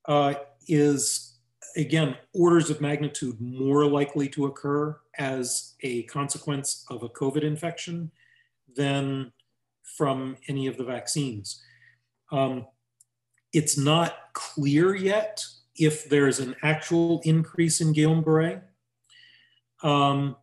uh, 0.07 0.35
is 0.69 1.35
again, 1.77 2.17
orders 2.33 2.71
of 2.71 2.81
magnitude 2.81 3.41
more 3.41 3.87
likely 3.87 4.29
to 4.29 4.47
occur 4.47 4.97
as 5.19 5.75
a 5.81 6.05
consequence 6.05 6.85
of 6.91 7.03
a 7.03 7.09
COVID 7.09 7.43
infection 7.43 8.11
than 8.77 9.33
from 9.97 10.37
any 10.49 10.67
of 10.67 10.77
the 10.77 10.85
vaccines. 10.85 11.63
Um, 12.33 12.67
it's 13.53 13.77
not 13.77 14.15
clear 14.33 14.95
yet 14.95 15.45
if 15.77 16.09
there's 16.09 16.41
an 16.41 16.55
actual 16.63 17.21
increase 17.25 17.81
in 17.81 17.93
Guillain-Barré 17.93 18.63
um, 19.83 20.37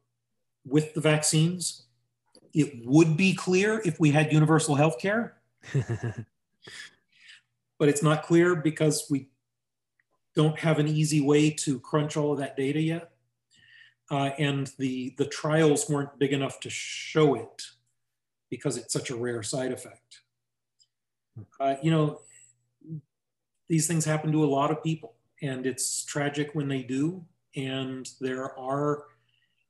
with 0.66 0.94
the 0.94 1.02
vaccines. 1.02 1.86
It 2.54 2.86
would 2.86 3.16
be 3.16 3.34
clear 3.34 3.82
if 3.86 4.00
we 4.00 4.12
had 4.12 4.32
universal 4.32 4.76
health 4.76 5.00
care, 5.00 5.38
but 5.74 6.26
it's 7.90 8.04
not 8.04 8.24
clear 8.24 8.56
because 8.56 9.08
we 9.10 9.31
don't 10.36 10.60
have 10.60 10.80
an 10.80 10.88
easy 10.88 11.22
way 11.22 11.50
to 11.50 11.80
crunch 11.80 12.18
all 12.18 12.34
of 12.34 12.40
that 12.40 12.56
data 12.58 12.80
yet. 12.80 13.12
Uh, 14.10 14.32
and 14.38 14.72
the, 14.78 15.14
the 15.18 15.26
trials 15.26 15.90
weren't 15.90 16.20
big 16.20 16.34
enough 16.34 16.60
to 16.60 16.70
show 16.70 17.36
it 17.36 17.64
because 18.50 18.78
it's 18.78 18.94
such 18.94 19.10
a 19.10 19.16
rare 19.16 19.42
side 19.44 19.72
effect. 19.72 20.22
Uh, 21.60 21.76
you 21.82 21.92
know, 21.92 22.20
these 23.70 23.88
things 23.88 24.04
happen 24.04 24.32
to 24.32 24.44
a 24.44 24.46
lot 24.46 24.70
of 24.70 24.84
people, 24.84 25.16
and 25.42 25.66
it's 25.66 26.04
tragic 26.04 26.54
when 26.54 26.68
they 26.68 26.84
do. 26.84 27.24
And 27.56 28.08
there 28.20 28.58
are 28.60 29.06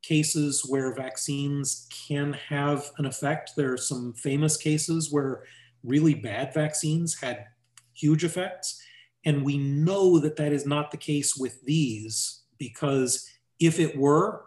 cases 0.01 0.65
where 0.67 0.95
vaccines 0.95 1.87
can 2.07 2.33
have 2.33 2.89
an 2.97 3.05
effect. 3.05 3.51
There 3.55 3.73
are 3.73 3.77
some 3.77 4.13
famous 4.13 4.57
cases 4.57 5.11
where 5.11 5.43
really 5.83 6.15
bad 6.15 6.53
vaccines 6.53 7.19
had 7.19 7.45
huge 7.93 8.23
effects. 8.23 8.81
And 9.25 9.45
we 9.45 9.57
know 9.57 10.19
that 10.19 10.35
that 10.37 10.51
is 10.51 10.65
not 10.65 10.91
the 10.91 10.97
case 10.97 11.35
with 11.35 11.63
these 11.63 12.41
because 12.57 13.27
if 13.59 13.79
it 13.79 13.97
were, 13.97 14.45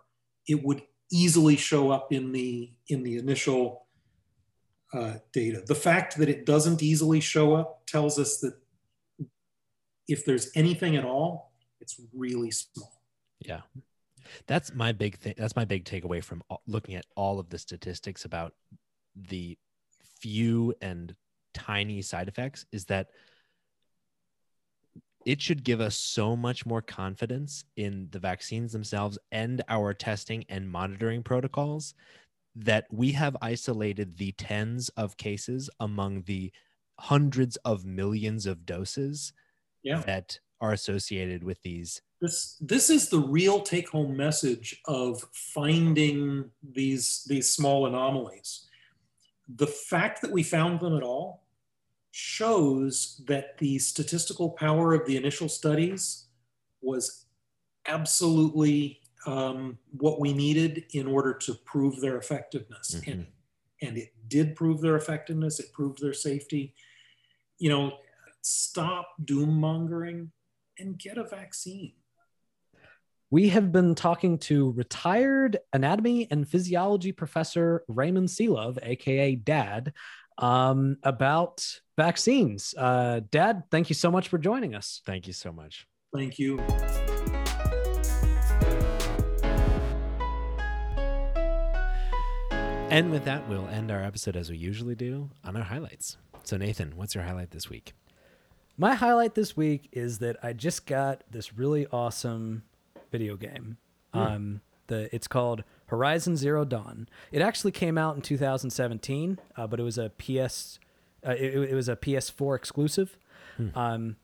it 0.48 0.62
would 0.64 0.82
easily 1.12 1.56
show 1.56 1.90
up 1.90 2.12
in 2.12 2.32
the 2.32 2.72
in 2.88 3.02
the 3.02 3.18
initial 3.18 3.86
uh, 4.92 5.14
data. 5.32 5.62
The 5.66 5.74
fact 5.74 6.16
that 6.18 6.28
it 6.28 6.46
doesn't 6.46 6.82
easily 6.82 7.20
show 7.20 7.55
up 7.55 7.86
tells 7.86 8.18
us 8.18 8.38
that 8.38 8.55
if 10.09 10.24
there's 10.24 10.51
anything 10.55 10.96
at 10.96 11.05
all, 11.05 11.52
it's 11.80 12.01
really 12.12 12.51
small. 12.51 12.92
Yeah. 13.40 13.60
That's 14.46 14.74
my 14.74 14.92
big 14.92 15.18
thing. 15.18 15.34
That's 15.36 15.56
my 15.56 15.64
big 15.64 15.84
takeaway 15.84 16.22
from 16.22 16.42
looking 16.66 16.94
at 16.94 17.06
all 17.16 17.38
of 17.38 17.48
the 17.51 17.59
statistics 17.59 18.24
about 18.24 18.55
the 19.14 19.56
few 20.20 20.74
and 20.80 21.14
tiny 21.52 22.02
side 22.02 22.28
effects 22.28 22.66
is 22.72 22.86
that 22.86 23.09
it 25.26 25.40
should 25.40 25.64
give 25.64 25.80
us 25.80 25.96
so 25.96 26.36
much 26.36 26.66
more 26.66 26.82
confidence 26.82 27.64
in 27.76 28.09
the 28.10 28.18
vaccines 28.18 28.72
themselves 28.72 29.18
and 29.32 29.62
our 29.68 29.94
testing 29.94 30.44
and 30.48 30.70
monitoring 30.70 31.22
protocols 31.22 31.94
that 32.56 32.86
we 32.90 33.12
have 33.12 33.36
isolated 33.42 34.16
the 34.16 34.32
tens 34.32 34.88
of 34.90 35.16
cases 35.16 35.68
among 35.80 36.22
the 36.22 36.52
hundreds 37.01 37.56
of 37.64 37.84
millions 37.84 38.46
of 38.46 38.64
doses 38.64 39.32
yeah. 39.82 40.01
that 40.01 40.38
are 40.60 40.72
associated 40.72 41.42
with 41.42 41.60
these 41.62 42.01
this 42.20 42.56
this 42.60 42.88
is 42.88 43.09
the 43.09 43.18
real 43.18 43.60
take 43.60 43.88
home 43.88 44.16
message 44.16 44.80
of 44.86 45.22
finding 45.32 46.48
these 46.72 47.24
these 47.28 47.51
small 47.51 47.86
anomalies 47.86 48.66
the 49.56 49.66
fact 49.66 50.22
that 50.22 50.30
we 50.30 50.42
found 50.42 50.80
them 50.80 50.96
at 50.96 51.02
all 51.02 51.43
shows 52.16 53.20
that 53.26 53.58
the 53.58 53.76
statistical 53.76 54.50
power 54.50 54.94
of 54.94 55.04
the 55.04 55.16
initial 55.16 55.48
studies 55.48 56.26
was 56.80 57.26
absolutely 57.88 59.00
um, 59.26 59.76
what 59.98 60.20
we 60.20 60.32
needed 60.32 60.84
in 60.92 61.08
order 61.08 61.34
to 61.34 61.54
prove 61.54 62.00
their 62.00 62.16
effectiveness. 62.16 62.94
Mm-hmm. 62.94 63.10
And, 63.10 63.26
and 63.82 63.98
it 63.98 64.12
did 64.28 64.54
prove 64.54 64.80
their 64.80 64.94
effectiveness, 64.94 65.58
it 65.58 65.72
proved 65.72 66.00
their 66.00 66.12
safety. 66.12 66.76
You 67.58 67.70
know, 67.70 67.98
stop 68.42 69.08
doom 69.24 69.50
mongering 69.58 70.30
and 70.78 70.96
get 70.96 71.18
a 71.18 71.24
vaccine. 71.24 71.94
We 73.32 73.48
have 73.48 73.72
been 73.72 73.96
talking 73.96 74.38
to 74.38 74.70
retired 74.70 75.56
anatomy 75.72 76.28
and 76.30 76.48
physiology 76.48 77.10
professor 77.10 77.82
Ramon 77.88 78.26
Selove, 78.26 78.78
aka 78.84 79.34
Dad, 79.34 79.92
um, 80.38 80.98
about 81.02 81.80
vaccines. 81.96 82.74
Uh, 82.76 83.20
Dad, 83.30 83.64
thank 83.70 83.88
you 83.88 83.94
so 83.94 84.10
much 84.10 84.28
for 84.28 84.38
joining 84.38 84.74
us. 84.74 85.02
Thank 85.04 85.26
you 85.26 85.32
so 85.32 85.52
much. 85.52 85.86
Thank 86.14 86.38
you. 86.38 86.60
And 92.90 93.10
with 93.10 93.24
that, 93.24 93.48
we'll 93.48 93.66
end 93.68 93.90
our 93.90 94.04
episode 94.04 94.36
as 94.36 94.50
we 94.50 94.56
usually 94.56 94.94
do 94.94 95.30
on 95.42 95.56
our 95.56 95.64
highlights. 95.64 96.16
So, 96.44 96.56
Nathan, 96.56 96.96
what's 96.96 97.14
your 97.14 97.24
highlight 97.24 97.50
this 97.50 97.68
week? 97.68 97.92
My 98.76 98.94
highlight 98.94 99.34
this 99.34 99.56
week 99.56 99.88
is 99.92 100.18
that 100.18 100.36
I 100.44 100.52
just 100.52 100.86
got 100.86 101.24
this 101.30 101.54
really 101.56 101.86
awesome 101.88 102.62
video 103.10 103.36
game. 103.36 103.78
Hmm. 104.12 104.18
Um, 104.20 104.60
the 104.86 105.14
it's 105.14 105.26
called 105.26 105.64
Horizon 105.86 106.36
Zero 106.36 106.64
Dawn. 106.64 107.08
It 107.32 107.42
actually 107.42 107.72
came 107.72 107.96
out 107.96 108.16
in 108.16 108.22
2017, 108.22 109.38
uh, 109.56 109.66
but 109.66 109.80
it 109.80 109.82
was 109.82 109.98
a 109.98 110.10
PS, 110.10 110.78
uh, 111.26 111.32
it, 111.32 111.55
it, 111.70 111.74
was 111.74 111.88
a 111.88 111.96
PS4 111.96 112.56
exclusive, 112.56 113.16
hmm. 113.56 113.68
um, 113.76 114.16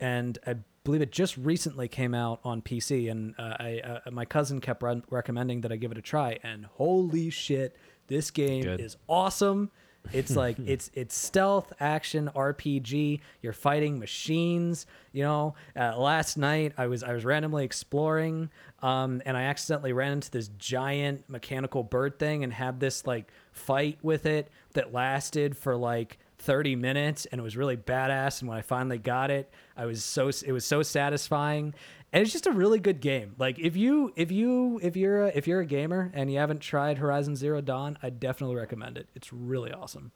and 0.00 0.38
I 0.46 0.56
believe 0.84 1.02
it 1.02 1.12
just 1.12 1.36
recently 1.36 1.88
came 1.88 2.14
out 2.14 2.40
on 2.44 2.62
PC. 2.62 3.10
And 3.10 3.34
uh, 3.38 3.56
I, 3.58 3.80
uh, 3.80 4.10
my 4.10 4.24
cousin 4.24 4.60
kept 4.60 4.82
re- 4.82 5.02
recommending 5.10 5.60
that 5.62 5.72
I 5.72 5.76
give 5.76 5.92
it 5.92 5.98
a 5.98 6.02
try, 6.02 6.38
and 6.42 6.66
holy 6.66 7.30
shit, 7.30 7.76
this 8.08 8.30
game 8.30 8.64
Good. 8.64 8.80
is 8.80 8.96
awesome. 9.08 9.70
It's 10.12 10.34
like 10.36 10.58
it's 10.58 10.90
it's 10.94 11.14
stealth 11.14 11.72
action 11.80 12.30
RPG. 12.34 13.20
You're 13.40 13.52
fighting 13.52 13.98
machines. 13.98 14.86
You 15.12 15.22
know, 15.24 15.54
uh, 15.76 15.96
last 15.96 16.36
night 16.36 16.72
I 16.76 16.86
was 16.86 17.02
I 17.02 17.12
was 17.12 17.24
randomly 17.24 17.64
exploring, 17.64 18.50
um, 18.80 19.22
and 19.24 19.36
I 19.36 19.44
accidentally 19.44 19.92
ran 19.92 20.12
into 20.12 20.30
this 20.30 20.48
giant 20.58 21.28
mechanical 21.28 21.82
bird 21.82 22.18
thing 22.18 22.42
and 22.44 22.52
had 22.52 22.80
this 22.80 23.06
like 23.06 23.30
fight 23.52 23.98
with 24.02 24.26
it 24.26 24.50
that 24.74 24.92
lasted 24.92 25.56
for 25.56 25.76
like 25.76 26.18
30 26.42 26.76
minutes 26.76 27.26
and 27.26 27.40
it 27.40 27.42
was 27.42 27.56
really 27.56 27.76
badass 27.76 28.40
and 28.40 28.48
when 28.48 28.58
i 28.58 28.62
finally 28.62 28.98
got 28.98 29.30
it 29.30 29.52
i 29.76 29.86
was 29.86 30.04
so 30.04 30.28
it 30.28 30.52
was 30.52 30.64
so 30.64 30.82
satisfying 30.82 31.74
and 32.12 32.22
it's 32.22 32.32
just 32.32 32.46
a 32.46 32.52
really 32.52 32.78
good 32.78 33.00
game. 33.00 33.34
Like 33.38 33.58
if 33.58 33.76
you 33.76 34.12
if 34.16 34.30
you 34.30 34.78
if 34.82 34.96
you're 34.96 35.26
a, 35.26 35.32
if 35.34 35.46
you're 35.46 35.60
a 35.60 35.66
gamer 35.66 36.10
and 36.14 36.30
you 36.30 36.38
haven't 36.38 36.60
tried 36.60 36.98
Horizon 36.98 37.36
Zero 37.36 37.60
Dawn, 37.60 37.96
I 38.02 38.10
definitely 38.10 38.56
recommend 38.56 38.98
it. 38.98 39.08
It's 39.14 39.32
really 39.32 39.72
awesome. 39.72 40.12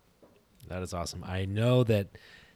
That 0.69 0.82
is 0.82 0.93
awesome. 0.93 1.24
I 1.24 1.47
know 1.47 1.85
that 1.85 2.09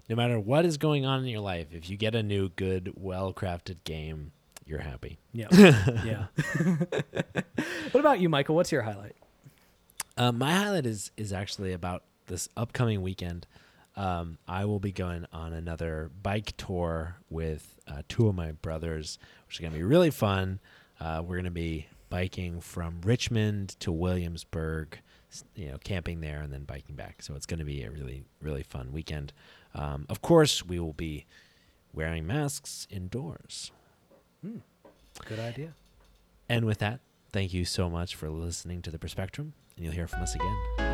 no 0.08 0.16
matter 0.16 0.38
what 0.38 0.66
is 0.66 0.76
going 0.76 1.06
on 1.06 1.20
in 1.20 1.26
your 1.26 1.40
life, 1.40 1.68
if 1.72 1.88
you 1.88 1.96
get 1.96 2.14
a 2.14 2.22
new 2.22 2.48
good, 2.50 2.92
well-crafted 2.96 3.76
game, 3.84 4.32
you're 4.66 4.80
happy. 4.80 5.18
Yeah. 5.32 5.46
yeah. 5.52 6.26
what 7.92 8.00
about 8.00 8.20
you, 8.20 8.28
Michael? 8.28 8.56
What's 8.56 8.72
your 8.72 8.82
highlight? 8.82 9.14
Uh, 10.16 10.32
my 10.32 10.52
highlight 10.52 10.84
is 10.84 11.12
is 11.16 11.32
actually 11.32 11.72
about 11.72 12.02
this 12.26 12.48
upcoming 12.56 13.00
weekend. 13.00 13.46
Um, 14.00 14.38
I 14.48 14.64
will 14.64 14.78
be 14.78 14.92
going 14.92 15.26
on 15.30 15.52
another 15.52 16.10
bike 16.22 16.56
tour 16.56 17.16
with 17.28 17.78
uh, 17.86 18.00
two 18.08 18.28
of 18.28 18.34
my 18.34 18.52
brothers, 18.52 19.18
which 19.46 19.56
is 19.56 19.60
going 19.60 19.72
to 19.72 19.78
be 19.78 19.84
really 19.84 20.08
fun. 20.08 20.58
Uh, 20.98 21.22
we're 21.22 21.36
going 21.36 21.44
to 21.44 21.50
be 21.50 21.86
biking 22.08 22.62
from 22.62 23.02
Richmond 23.04 23.76
to 23.80 23.92
Williamsburg, 23.92 24.98
you 25.54 25.68
know, 25.68 25.76
camping 25.84 26.22
there 26.22 26.40
and 26.40 26.50
then 26.50 26.64
biking 26.64 26.96
back. 26.96 27.20
So 27.20 27.34
it's 27.34 27.44
going 27.44 27.58
to 27.58 27.66
be 27.66 27.82
a 27.82 27.90
really, 27.90 28.24
really 28.40 28.62
fun 28.62 28.90
weekend. 28.90 29.34
Um, 29.74 30.06
of 30.08 30.22
course, 30.22 30.64
we 30.64 30.80
will 30.80 30.94
be 30.94 31.26
wearing 31.92 32.26
masks 32.26 32.86
indoors. 32.90 33.70
Hmm. 34.40 34.60
Good 35.26 35.40
idea. 35.40 35.74
And 36.48 36.64
with 36.64 36.78
that, 36.78 37.00
thank 37.32 37.52
you 37.52 37.66
so 37.66 37.90
much 37.90 38.14
for 38.14 38.30
listening 38.30 38.80
to 38.80 38.90
the 38.90 38.98
Perspectrum, 38.98 39.52
and 39.76 39.84
you'll 39.84 39.94
hear 39.94 40.08
from 40.08 40.22
us 40.22 40.34
again. 40.34 40.89